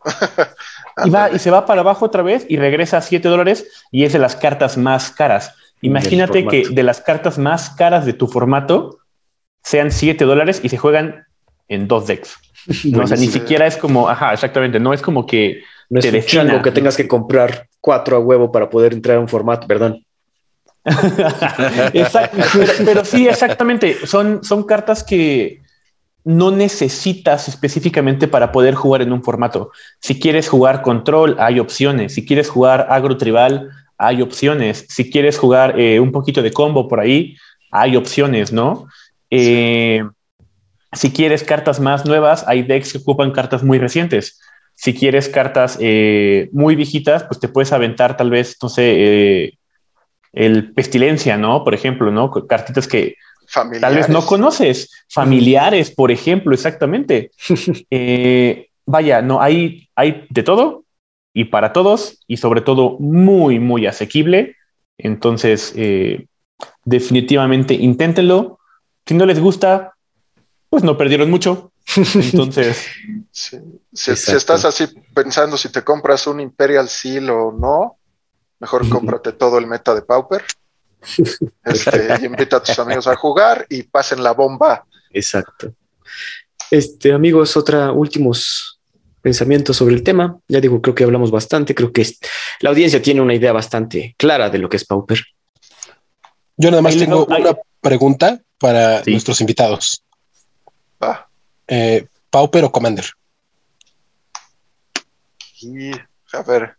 y, 1.05 1.09
va, 1.11 1.29
y 1.29 1.37
se 1.37 1.51
va 1.51 1.67
para 1.67 1.81
abajo 1.81 2.05
otra 2.05 2.23
vez 2.23 2.45
y 2.49 2.57
regresa 2.57 2.97
a 2.97 3.01
7 3.01 3.27
dólares 3.27 3.67
y 3.91 4.05
es 4.05 4.13
de 4.13 4.19
las 4.19 4.35
cartas 4.35 4.77
más 4.77 5.11
caras. 5.11 5.53
Imagínate 5.81 6.47
que 6.47 6.69
de 6.69 6.83
las 6.83 7.01
cartas 7.01 7.37
más 7.37 7.69
caras 7.69 8.05
de 8.05 8.13
tu 8.13 8.27
formato 8.27 8.97
sean 9.63 9.91
7 9.91 10.25
dólares 10.25 10.59
y 10.63 10.69
se 10.69 10.77
juegan 10.77 11.27
en 11.71 11.87
dos 11.87 12.07
decks. 12.07 12.37
o 13.01 13.07
sea, 13.07 13.17
ni 13.17 13.27
siquiera 13.27 13.65
es 13.65 13.77
como, 13.77 14.07
ajá, 14.07 14.33
exactamente, 14.33 14.79
no 14.79 14.93
es 14.93 15.01
como 15.01 15.25
que 15.25 15.63
no 15.89 15.99
es 15.99 16.05
un 16.05 16.61
que 16.61 16.71
tengas 16.71 16.95
que 16.95 17.07
comprar 17.07 17.67
cuatro 17.81 18.15
a 18.15 18.19
huevo 18.19 18.51
para 18.51 18.69
poder 18.69 18.93
entrar 18.93 19.17
a 19.17 19.19
un 19.19 19.27
formato, 19.27 19.67
perdón. 19.67 20.05
pero, 22.85 23.03
sí, 23.03 23.27
exactamente. 23.27 23.97
Son, 24.05 24.43
son 24.43 24.63
cartas 24.63 25.03
que 25.03 25.61
no 26.23 26.51
necesitas 26.51 27.49
específicamente 27.49 28.27
para 28.27 28.51
poder 28.51 28.73
jugar 28.73 29.01
en 29.01 29.11
un 29.11 29.23
formato. 29.23 29.71
Si 29.99 30.19
quieres 30.19 30.47
jugar 30.47 30.81
control, 30.81 31.35
hay 31.39 31.59
opciones. 31.59 32.13
Si 32.13 32.25
quieres 32.25 32.49
jugar 32.49 32.87
agro 32.89 33.17
tribal, 33.17 33.69
hay 33.97 34.21
opciones. 34.21 34.85
Si 34.87 35.11
quieres 35.11 35.37
jugar 35.37 35.79
eh, 35.79 35.99
un 35.99 36.11
poquito 36.11 36.41
de 36.41 36.53
combo 36.53 36.87
por 36.87 36.99
ahí, 36.99 37.35
hay 37.71 37.97
opciones, 37.97 38.53
¿no? 38.53 38.87
Eh, 39.29 40.03
si 40.93 41.11
quieres 41.11 41.43
cartas 41.43 41.79
más 41.79 42.05
nuevas, 42.05 42.43
hay 42.47 42.63
decks 42.63 42.91
que 42.91 42.97
ocupan 42.97 43.31
cartas 43.31 43.63
muy 43.63 43.79
recientes. 43.79 44.39
Si 44.75 44.93
quieres 44.93 45.29
cartas 45.29 45.77
eh, 45.79 46.49
muy 46.51 46.75
viejitas, 46.75 47.23
pues 47.23 47.39
te 47.39 47.47
puedes 47.47 47.71
aventar 47.71 48.17
tal 48.17 48.29
vez, 48.29 48.57
no 48.61 48.67
sé, 48.67 48.95
eh, 48.97 49.57
el 50.33 50.73
Pestilencia, 50.73 51.37
¿no? 51.37 51.63
Por 51.63 51.73
ejemplo, 51.73 52.11
¿no? 52.11 52.31
Cartitas 52.31 52.87
que 52.87 53.15
tal 53.53 53.95
vez 53.95 54.09
no 54.09 54.25
conoces. 54.25 55.05
Familiares, 55.09 55.91
por 55.91 56.11
ejemplo, 56.11 56.53
exactamente. 56.53 57.31
Eh, 57.89 58.67
vaya, 58.85 59.21
no, 59.21 59.41
hay, 59.41 59.89
hay 59.95 60.25
de 60.29 60.43
todo 60.43 60.83
y 61.33 61.45
para 61.45 61.71
todos 61.71 62.19
y 62.27 62.37
sobre 62.37 62.61
todo 62.61 62.97
muy, 62.99 63.59
muy 63.59 63.85
asequible. 63.85 64.55
Entonces, 64.97 65.73
definitivamente 66.83 67.73
inténtenlo. 67.73 68.59
Si 69.05 69.13
no 69.13 69.25
les 69.25 69.39
gusta, 69.39 69.93
pues 70.71 70.83
no 70.85 70.97
perdieron 70.97 71.29
mucho. 71.29 71.73
Entonces. 72.15 72.87
Si, 73.29 73.57
estás 73.91 74.63
así 74.63 74.87
pensando 75.13 75.57
si 75.57 75.67
te 75.67 75.83
compras 75.83 76.25
un 76.27 76.39
Imperial 76.39 76.87
Seal 76.87 77.29
o 77.29 77.51
no, 77.51 77.97
mejor 78.57 78.87
cómprate 78.87 79.33
todo 79.33 79.57
el 79.57 79.67
meta 79.67 79.93
de 79.93 80.01
Pauper. 80.01 80.43
Este, 81.65 82.09
y 82.21 82.25
invita 82.25 82.57
a 82.57 82.63
tus 82.63 82.77
amigos 82.77 83.07
a 83.07 83.15
jugar 83.15 83.65
y 83.69 83.81
pasen 83.81 84.21
la 84.21 84.33
bomba. 84.33 84.85
Exacto. 85.09 85.73
Este, 86.69 87.11
amigos, 87.11 87.57
otra 87.57 87.91
últimos 87.91 88.79
pensamientos 89.19 89.75
sobre 89.75 89.95
el 89.95 90.03
tema. 90.03 90.37
Ya 90.47 90.61
digo, 90.61 90.79
creo 90.79 90.93
que 90.93 91.03
hablamos 91.03 91.31
bastante. 91.31 91.73
Creo 91.73 91.91
que 91.91 92.05
la 92.59 92.69
audiencia 92.69 93.01
tiene 93.01 93.19
una 93.19 93.33
idea 93.33 93.51
bastante 93.51 94.13
clara 94.15 94.51
de 94.51 94.59
lo 94.59 94.69
que 94.69 94.77
es 94.77 94.85
Pauper. 94.85 95.21
Yo 96.55 96.69
nada 96.69 96.83
más 96.83 96.95
tengo 96.95 97.25
una 97.25 97.57
pregunta 97.81 98.39
para 98.59 99.01
nuestros 99.07 99.41
invitados. 99.41 100.03
Eh, 101.67 102.07
Pauper 102.29 102.65
o 102.65 102.71
Commander. 102.71 103.05
Y, 105.61 105.91
a 105.91 106.41
ver, 106.45 106.75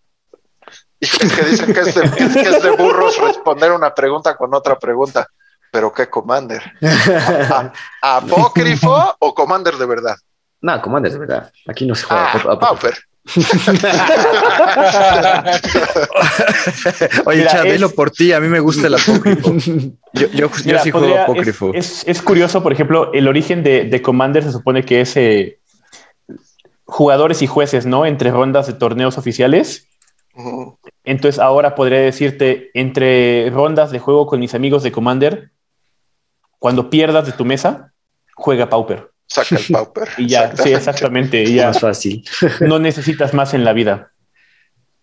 Es 1.00 1.18
que 1.18 1.44
dicen 1.44 1.72
que 1.74 1.80
es, 1.80 1.94
de, 1.94 2.10
que 2.10 2.48
es 2.48 2.62
de 2.62 2.70
burros 2.70 3.18
responder 3.18 3.72
una 3.72 3.92
pregunta 3.94 4.36
con 4.36 4.54
otra 4.54 4.78
pregunta. 4.78 5.26
¿Pero 5.72 5.92
qué 5.92 6.08
Commander? 6.08 6.62
¿Apócrifo 8.02 9.16
o 9.18 9.34
Commander 9.34 9.76
de 9.76 9.86
verdad? 9.86 10.16
No, 10.60 10.80
Commander 10.80 11.12
de 11.12 11.18
verdad. 11.18 11.52
Aquí 11.66 11.86
no 11.86 11.94
se 11.94 12.04
juega. 12.04 12.32
Ah, 12.32 12.58
Pauper. 12.58 12.94
Oye, 17.24 17.46
Chabelo, 17.46 17.88
por 17.90 18.10
ti, 18.10 18.32
a 18.32 18.40
mí 18.40 18.48
me 18.48 18.58
gusta 18.58 18.88
el 18.88 18.94
apócrifo. 18.94 19.52
Yo, 20.14 20.26
yo, 20.32 20.50
sí 20.50 20.90
juego 20.90 21.16
apócrifo. 21.16 21.72
Es, 21.72 22.02
es, 22.06 22.20
curioso, 22.20 22.62
por 22.62 22.72
ejemplo, 22.72 23.12
el 23.14 23.28
origen 23.28 23.62
de, 23.62 23.84
de 23.84 24.02
Commander 24.02 24.42
se 24.42 24.52
supone 24.52 24.84
que 24.84 25.00
es 25.00 25.16
eh, 25.16 25.58
jugadores 26.84 27.40
y 27.40 27.46
jueces, 27.46 27.86
¿no? 27.86 28.04
Entre 28.04 28.30
rondas 28.30 28.66
de 28.66 28.74
torneos 28.74 29.16
oficiales. 29.16 29.88
Entonces 31.04 31.38
ahora 31.38 31.74
podría 31.74 32.00
decirte, 32.00 32.70
entre 32.74 33.48
rondas 33.50 33.90
de 33.90 34.00
juego 34.00 34.26
con 34.26 34.40
mis 34.40 34.54
amigos 34.54 34.82
de 34.82 34.92
Commander, 34.92 35.52
cuando 36.58 36.90
pierdas 36.90 37.26
de 37.26 37.32
tu 37.32 37.44
mesa, 37.44 37.92
juega 38.34 38.68
Pauper. 38.68 39.11
Saca 39.26 39.56
el 39.56 39.64
Pauper. 39.72 40.08
y 40.18 40.28
ya, 40.28 40.56
sí, 40.56 40.72
exactamente. 40.72 41.42
Y 41.42 41.54
ya. 41.54 41.68
Más 41.68 41.80
fácil. 41.80 42.24
no 42.60 42.78
necesitas 42.78 43.34
más 43.34 43.54
en 43.54 43.64
la 43.64 43.72
vida. 43.72 44.12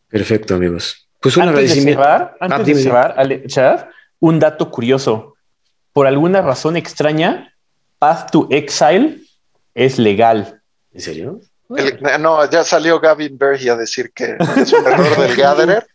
Perfecto, 0.09 0.55
amigos. 0.55 1.07
Pues 1.19 1.37
un 1.37 1.43
antes 1.43 1.75
De 1.75 1.81
cerrar, 1.81 2.37
antes 2.39 2.87
ah, 2.91 3.17
de 3.17 3.49
cerrar, 3.49 3.89
un 4.19 4.39
dato 4.39 4.71
curioso. 4.71 5.35
Por 5.91 6.07
alguna 6.07 6.41
razón 6.41 6.77
extraña, 6.77 7.55
Path 7.99 8.31
to 8.31 8.47
Exile 8.51 9.19
es 9.73 9.99
legal. 9.99 10.61
¿En 10.93 11.01
serio? 11.01 11.41
no, 12.19 12.49
ya 12.49 12.63
salió 12.63 12.99
Gavin 12.99 13.37
Berge 13.37 13.69
a 13.69 13.75
decir 13.75 14.11
que 14.13 14.37
es 14.57 14.73
un 14.73 14.87
error 14.87 15.17
del 15.17 15.35
Gatherer, 15.37 15.87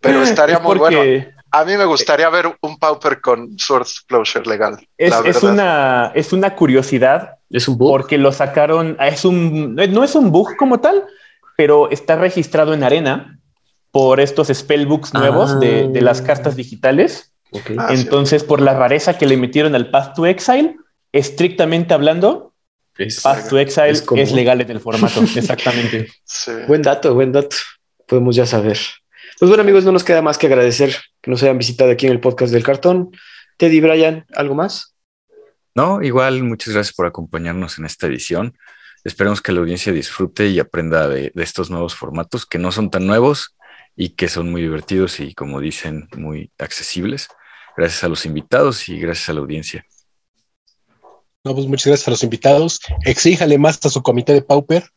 pero 0.00 0.22
estaría 0.22 0.58
muy 0.58 0.76
bueno. 0.76 1.00
A 1.54 1.64
mí 1.64 1.76
me 1.76 1.84
gustaría 1.84 2.28
ver 2.30 2.52
un 2.62 2.78
Pauper 2.80 3.20
con 3.20 3.56
Source 3.60 4.00
Closure 4.08 4.44
legal. 4.44 4.76
Es, 4.98 5.40
una, 5.40 6.10
es 6.12 6.32
una 6.32 6.56
curiosidad. 6.56 7.36
Es 7.48 7.68
un 7.68 7.78
bug. 7.78 7.90
Porque 7.90 8.18
lo 8.18 8.32
sacaron. 8.32 8.96
Es 8.98 9.24
un, 9.24 9.76
no 9.76 10.02
es 10.02 10.16
un 10.16 10.32
bug 10.32 10.56
como 10.56 10.80
tal, 10.80 11.04
pero 11.56 11.88
está 11.90 12.16
registrado 12.16 12.74
en 12.74 12.82
Arena 12.82 13.38
por 13.92 14.18
estos 14.18 14.48
spellbooks 14.48 15.14
nuevos 15.14 15.60
de, 15.60 15.86
de, 15.86 16.00
las 16.00 16.22
ah. 16.22 16.24
cartas 16.24 16.56
digitales. 16.56 17.32
Ah, 17.78 17.90
Entonces, 17.90 18.42
por 18.42 18.60
la 18.60 18.74
rareza 18.74 19.16
que 19.16 19.26
le 19.26 19.36
metieron 19.36 19.76
al 19.76 19.90
Path 19.90 20.16
to 20.16 20.26
Exile, 20.26 20.76
estrictamente 21.12 21.94
hablando, 21.94 22.52
Path 23.22 23.48
to 23.48 23.60
Exile 23.60 23.92
es, 24.16 24.32
legal 24.32 24.60
en 24.60 24.70
el 24.72 24.80
formato, 24.80 25.20
exactamente. 25.36 26.08
Buen 26.66 26.82
dato, 26.82 27.14
buen 27.14 27.30
dato. 27.30 27.54
Podemos 28.08 28.34
ya 28.34 28.44
saber. 28.44 28.76
Pues 29.38 29.48
bueno, 29.48 29.62
amigos, 29.62 29.84
no 29.84 29.92
nos 29.92 30.04
queda 30.04 30.22
más 30.22 30.38
que 30.38 30.46
agradecer 30.46 30.96
que 31.20 31.30
nos 31.30 31.42
hayan 31.42 31.58
visitado 31.58 31.90
aquí 31.90 32.06
en 32.06 32.12
el 32.12 32.20
podcast 32.20 32.52
del 32.52 32.62
cartón. 32.62 33.10
Teddy, 33.56 33.80
Brian, 33.80 34.26
¿algo 34.34 34.54
más? 34.54 34.94
No, 35.74 36.02
igual, 36.02 36.42
muchas 36.44 36.74
gracias 36.74 36.94
por 36.94 37.06
acompañarnos 37.06 37.78
en 37.78 37.84
esta 37.84 38.06
edición. 38.06 38.56
Esperemos 39.02 39.42
que 39.42 39.52
la 39.52 39.60
audiencia 39.60 39.92
disfrute 39.92 40.46
y 40.48 40.60
aprenda 40.60 41.08
de, 41.08 41.32
de 41.34 41.42
estos 41.42 41.68
nuevos 41.68 41.94
formatos 41.94 42.46
que 42.46 42.58
no 42.58 42.70
son 42.70 42.90
tan 42.90 43.06
nuevos 43.06 43.56
y 43.96 44.10
que 44.10 44.28
son 44.28 44.50
muy 44.50 44.62
divertidos 44.62 45.18
y, 45.20 45.34
como 45.34 45.60
dicen, 45.60 46.08
muy 46.16 46.52
accesibles. 46.58 47.28
Gracias 47.76 48.04
a 48.04 48.08
los 48.08 48.24
invitados 48.24 48.88
y 48.88 48.98
gracias 48.98 49.28
a 49.28 49.32
la 49.32 49.40
audiencia. 49.40 49.84
No, 51.44 51.54
pues 51.54 51.66
muchas 51.66 51.88
gracias 51.88 52.08
a 52.08 52.12
los 52.12 52.22
invitados. 52.22 52.80
Exíjale 53.04 53.58
más 53.58 53.84
a 53.84 53.90
su 53.90 54.02
comité 54.02 54.32
de 54.32 54.42
Pauper. 54.42 54.88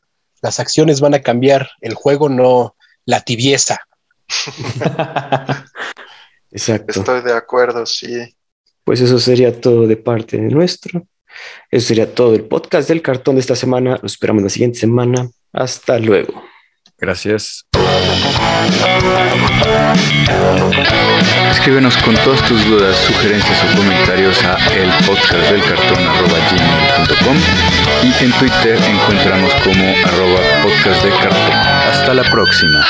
Las 0.42 0.60
acciones 0.60 1.02
van 1.02 1.14
a 1.16 1.22
cambiar 1.22 1.72
el 1.82 1.96
juego, 1.96 2.30
no 2.30 2.76
la 3.06 3.22
tibieza. 3.22 3.82
Exacto. 6.52 7.00
Estoy 7.00 7.22
de 7.22 7.34
acuerdo, 7.34 7.86
sí. 7.86 8.36
Pues 8.84 9.02
eso 9.02 9.20
sería 9.20 9.60
todo 9.60 9.86
de 9.86 9.98
parte 9.98 10.38
de 10.38 10.44
nuestro. 10.50 11.06
Eso 11.70 11.88
sería 11.88 12.14
todo 12.14 12.34
el 12.36 12.46
podcast 12.46 12.88
del 12.88 13.02
cartón 13.02 13.36
de 13.36 13.42
esta 13.42 13.56
semana. 13.56 14.00
Lo 14.02 14.06
esperamos 14.06 14.44
la 14.44 14.50
siguiente 14.50 14.80
semana. 14.80 15.30
Hasta 15.54 16.00
luego. 16.00 16.44
Gracias. 16.98 17.66
Escríbenos 21.52 21.98
con 21.98 22.16
todas 22.16 22.42
tus 22.48 22.66
dudas, 22.66 22.98
sugerencias 22.98 23.64
o 23.64 23.78
comentarios 23.78 24.44
a 24.44 24.56
el 24.74 24.90
podcast 25.06 25.52
del 25.52 25.62
cartón 25.62 25.98
y 28.04 28.24
en 28.24 28.32
Twitter 28.34 28.80
encontramos 28.84 29.54
como 29.64 29.84
arroba 30.06 30.40
podcast 30.64 31.04
de 31.04 31.10
cartón. 31.10 31.52
Hasta 31.52 32.14
la 32.14 32.24
próxima. 32.24 32.86